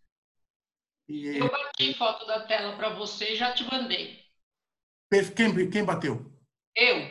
E 1.09 1.37
Eu 1.37 1.51
bati 1.51 1.95
foto 1.95 2.25
da 2.27 2.47
tela 2.47 2.77
para 2.77 2.95
você 2.95 3.33
e 3.33 3.37
já 3.37 3.53
te 3.53 3.65
mandei. 3.71 4.19
quem, 5.35 5.69
quem 5.71 5.85
bateu? 5.85 6.25
Eu, 6.75 7.11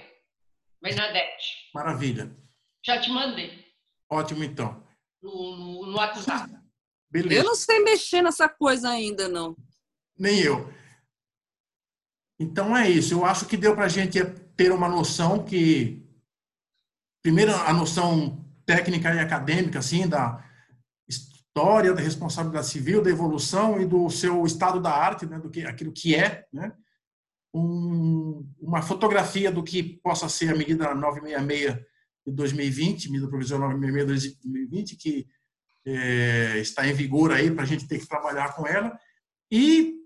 Bernadette, 0.81 1.69
Maravilha. 1.73 2.35
já 2.83 2.99
te 2.99 3.11
mandei 3.11 3.63
Ótimo, 4.09 4.43
então. 4.43 4.83
no, 5.21 5.55
no, 5.55 5.85
no 5.87 5.97
WhatsApp. 5.97 6.51
Beleza. 7.09 7.41
Eu 7.41 7.43
não 7.43 7.55
sei 7.55 7.79
mexer 7.79 8.21
nessa 8.21 8.49
coisa 8.49 8.89
ainda, 8.89 9.27
não. 9.27 9.55
Nem 10.17 10.39
eu. 10.39 10.73
Então 12.41 12.75
é 12.75 12.89
isso. 12.89 13.13
Eu 13.13 13.23
acho 13.23 13.45
que 13.45 13.55
deu 13.55 13.75
para 13.75 13.85
a 13.85 13.89
gente 13.89 14.19
ter 14.57 14.71
uma 14.71 14.89
noção 14.89 15.45
que, 15.45 16.03
primeiro, 17.21 17.53
a 17.53 17.71
noção 17.71 18.43
técnica 18.65 19.13
e 19.13 19.19
acadêmica, 19.19 19.77
assim, 19.77 20.07
da 20.07 20.43
história 21.07 21.93
da 21.93 22.01
responsabilidade 22.01 22.67
civil, 22.67 23.03
da 23.03 23.11
evolução 23.11 23.79
e 23.79 23.85
do 23.85 24.09
seu 24.09 24.43
estado 24.43 24.81
da 24.81 24.91
arte, 24.91 25.27
né, 25.27 25.37
do 25.37 25.51
que 25.51 25.65
aquilo 25.65 25.91
que 25.91 26.15
é, 26.15 26.47
né, 26.51 26.73
um, 27.53 28.43
uma 28.59 28.81
fotografia 28.81 29.51
do 29.51 29.63
que 29.63 29.83
possa 29.83 30.27
ser 30.27 30.51
a 30.51 30.57
medida 30.57 30.95
966 30.95 31.85
de 32.25 32.33
2020, 32.33 33.11
medida 33.11 33.29
provisória 33.29 33.67
966 33.67 34.33
de 34.33 34.49
2020, 34.49 34.95
que 34.95 35.27
é, 35.85 36.57
está 36.57 36.87
em 36.87 36.93
vigor 36.93 37.31
aí 37.31 37.51
para 37.51 37.63
a 37.63 37.67
gente 37.67 37.87
ter 37.87 37.99
que 37.99 38.07
trabalhar 38.07 38.55
com 38.55 38.65
ela. 38.65 38.97
E 39.51 40.00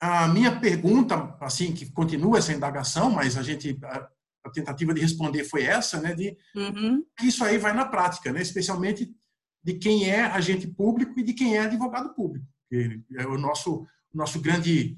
a 0.00 0.28
minha 0.28 0.60
pergunta, 0.60 1.36
assim, 1.40 1.72
que 1.72 1.90
continua 1.90 2.38
essa 2.38 2.52
indagação, 2.52 3.10
mas 3.10 3.36
a 3.36 3.42
gente 3.42 3.78
a, 3.82 4.08
tentativa 4.52 4.94
de 4.94 5.00
responder 5.02 5.44
foi 5.44 5.64
essa, 5.64 6.00
né, 6.00 6.14
de 6.14 6.34
Uhum. 6.56 7.04
que 7.18 7.26
isso 7.26 7.44
aí 7.44 7.58
vai 7.58 7.74
na 7.74 7.84
prática, 7.84 8.32
né, 8.32 8.40
especialmente 8.40 9.14
de 9.62 9.74
quem 9.74 10.08
é 10.08 10.22
agente 10.22 10.66
público 10.66 11.20
e 11.20 11.22
de 11.22 11.34
quem 11.34 11.56
é 11.56 11.60
advogado 11.60 12.14
público. 12.14 12.46
Que 12.70 13.02
é 13.18 13.26
o 13.26 13.36
nosso 13.36 13.86
nosso 14.14 14.40
grande 14.40 14.96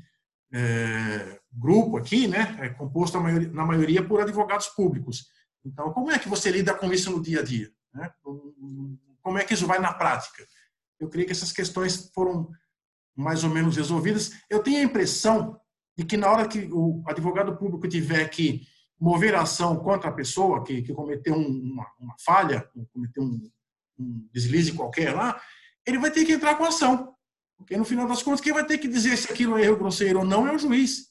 é, 0.53 1.41
grupo 1.53 1.97
aqui, 1.97 2.29
né, 2.29 2.57
é 2.61 2.69
composto 2.69 3.21
maioria, 3.21 3.51
na 3.51 3.67
maioria 3.67 4.07
por 4.07 4.21
advogados 4.21 4.69
públicos. 4.69 5.27
Então, 5.65 5.93
como 5.93 6.11
é 6.11 6.19
que 6.19 6.29
você 6.29 6.51
lida 6.51 6.75
com 6.75 6.93
isso 6.93 7.11
no 7.11 7.21
dia 7.21 7.41
a 7.41 7.43
dia? 7.43 7.71
Né? 7.93 8.11
Como 9.23 9.39
é 9.39 9.45
que 9.45 9.55
isso 9.55 9.67
vai 9.67 9.79
na 9.79 9.93
prática? 9.93 10.47
Eu 10.99 11.09
creio 11.09 11.27
que 11.27 11.33
essas 11.33 11.53
questões 11.53 12.11
foram 12.15 12.51
mais 13.21 13.45
ou 13.45 13.51
menos 13.51 13.77
resolvidas. 13.77 14.33
Eu 14.49 14.63
tenho 14.63 14.79
a 14.79 14.85
impressão 14.85 15.61
de 15.97 16.05
que 16.05 16.17
na 16.17 16.31
hora 16.31 16.49
que 16.49 16.69
o 16.73 17.03
advogado 17.07 17.57
público 17.57 17.87
tiver 17.87 18.29
que 18.29 18.63
mover 18.99 19.35
a 19.35 19.43
ação 19.43 19.77
contra 19.77 20.11
a 20.11 20.13
pessoa 20.13 20.65
que, 20.65 20.83
que 20.83 20.93
cometeu 20.93 21.35
um, 21.35 21.73
uma, 21.73 21.87
uma, 21.99 22.15
falha, 22.25 22.69
cometeu 22.93 23.23
um, 23.23 23.51
um, 23.99 24.29
deslize 24.33 24.73
qualquer 24.73 25.15
lá, 25.15 25.41
ele 25.87 25.99
vai 25.99 26.11
ter 26.11 26.25
que 26.25 26.33
entrar 26.33 26.57
com 26.57 26.65
a 26.65 26.69
ação. 26.69 27.15
Porque, 27.57 27.77
no 27.77 27.85
final 27.85 28.07
das 28.07 28.23
contas, 28.23 28.41
quem 28.41 28.53
vai 28.53 28.65
ter 28.65 28.79
que 28.79 28.89
dizer 28.89 29.17
se 29.17 29.31
aquilo 29.31 29.59
é 29.59 29.65
erro 29.65 29.77
grosseiro 29.77 30.21
ou 30.21 30.25
não 30.25 30.47
é 30.47 30.55
o 30.55 30.59
juiz. 30.59 31.11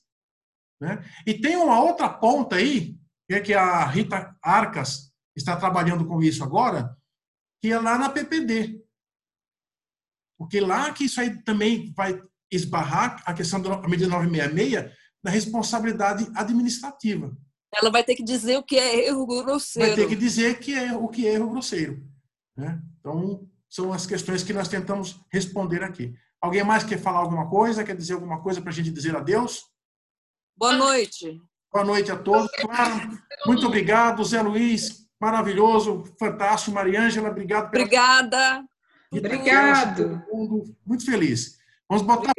Né? 0.82 1.04
E 1.26 1.34
tem 1.36 1.56
uma 1.56 1.82
outra 1.82 2.10
ponta 2.10 2.56
aí, 2.56 2.98
que 3.28 3.36
é 3.36 3.40
que 3.40 3.54
a 3.54 3.86
Rita 3.86 4.36
Arcas 4.42 5.12
está 5.36 5.56
trabalhando 5.56 6.06
com 6.06 6.22
isso 6.22 6.44
agora, 6.44 6.96
que 7.62 7.72
é 7.72 7.80
lá 7.80 7.98
na 7.98 8.10
PPD. 8.10 8.82
Porque 10.40 10.62
lá 10.62 10.94
que 10.94 11.04
isso 11.04 11.20
aí 11.20 11.44
também 11.44 11.94
vai 11.96 12.20
esbarrar 12.50 13.22
a 13.26 13.34
questão 13.34 13.62
da 13.62 13.78
medida 13.88 14.10
966 14.10 14.98
da 15.22 15.30
responsabilidade 15.30 16.32
administrativa. 16.34 17.36
Ela 17.76 17.92
vai 17.92 18.04
ter 18.06 18.16
que 18.16 18.24
dizer 18.24 18.58
o 18.58 18.64
que 18.64 18.78
é 18.78 19.08
erro 19.08 19.28
grosseiro. 19.28 19.90
Vai 19.90 19.96
ter 19.98 20.08
que 20.08 20.16
dizer 20.16 20.60
que 20.60 20.74
é 20.74 20.96
o 20.96 21.10
que 21.10 21.28
é 21.28 21.34
erro 21.34 21.50
grosseiro. 21.50 22.02
Né? 22.56 22.82
Então, 23.00 23.46
são 23.70 23.92
as 23.92 24.06
questões 24.06 24.42
que 24.42 24.54
nós 24.54 24.70
tentamos 24.70 25.20
responder 25.32 25.84
aqui. 25.84 26.16
Alguém 26.42 26.64
mais 26.64 26.86
quer 26.86 26.98
falar 26.98 27.20
alguma 27.20 27.50
coisa? 27.50 27.84
Quer 27.84 27.98
dizer 27.98 28.14
alguma 28.14 28.42
coisa 28.42 28.62
para 28.62 28.72
a 28.72 28.74
gente 28.74 28.92
dizer 28.92 29.16
adeus? 29.16 29.66
Boa 30.58 30.74
noite. 30.74 31.40
Boa 31.72 31.86
noite 31.86 32.12
a 32.12 32.18
todos. 32.18 32.50
Claro, 32.60 33.20
muito 33.46 33.68
obrigado. 33.68 34.24
Zé 34.24 34.42
Luiz, 34.42 35.08
maravilhoso, 35.22 36.04
fantástico. 36.18 36.72
Mariângela, 36.72 37.30
obrigado. 37.30 37.70
Pela... 37.70 37.84
Obrigada. 37.84 38.66
Obrigado. 39.12 40.24
Muito 40.86 41.06
feliz. 41.06 41.60
Vamos 41.88 42.04
botar 42.04 42.32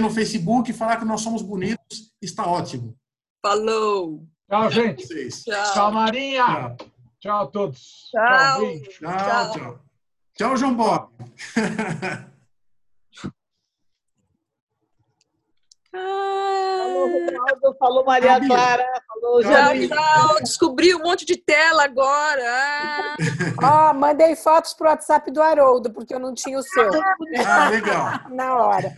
no 0.00 0.10
Facebook 0.10 0.70
e 0.70 0.74
falar 0.74 0.96
que 0.96 1.04
nós 1.04 1.20
somos 1.20 1.42
bonitos. 1.42 2.12
Está 2.20 2.46
ótimo. 2.46 2.96
Falou. 3.40 4.26
Tchau, 4.48 4.70
gente. 4.70 5.06
Tchau, 5.44 5.72
tchau 5.72 5.92
Marinha. 5.92 6.44
Tchau. 6.44 6.76
tchau 7.20 7.42
a 7.42 7.46
todos. 7.46 8.08
Tchau. 8.10 8.60
Tchau, 8.60 9.16
tchau. 9.16 9.52
Tchau, 9.52 9.80
tchau 10.34 10.56
João 10.56 10.74
Bob. 10.74 11.10
Falou, 15.90 17.08
Ronaldo. 17.08 17.76
Falou, 17.78 18.04
Maria. 18.04 18.40
Clara. 18.46 18.84
Falou, 19.28 19.42
Tchau, 19.42 19.88
tchau. 19.88 20.40
Descobri 20.40 20.94
um 20.94 21.00
monte 21.00 21.26
de 21.26 21.36
tela 21.36 21.84
agora. 21.84 22.42
Ah. 23.62 23.90
Oh, 23.90 23.94
mandei 23.94 24.34
fotos 24.34 24.72
pro 24.72 24.88
WhatsApp 24.88 25.30
do 25.30 25.42
Haroldo, 25.42 25.90
porque 25.92 26.14
eu 26.14 26.18
não 26.18 26.32
tinha 26.32 26.58
o 26.58 26.62
seu. 26.62 26.90
Ah, 27.46 27.68
legal. 27.68 28.20
Na 28.32 28.56
hora. 28.56 28.94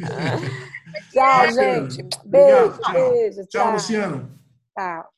tchau, 1.13 1.51
gente. 1.53 2.03
Beijo, 2.25 2.79
tchau. 2.79 2.93
beijo. 2.93 3.47
Tchau, 3.47 3.63
tchau 3.63 3.73
Luciano. 3.73 4.31
Tchau. 4.77 5.11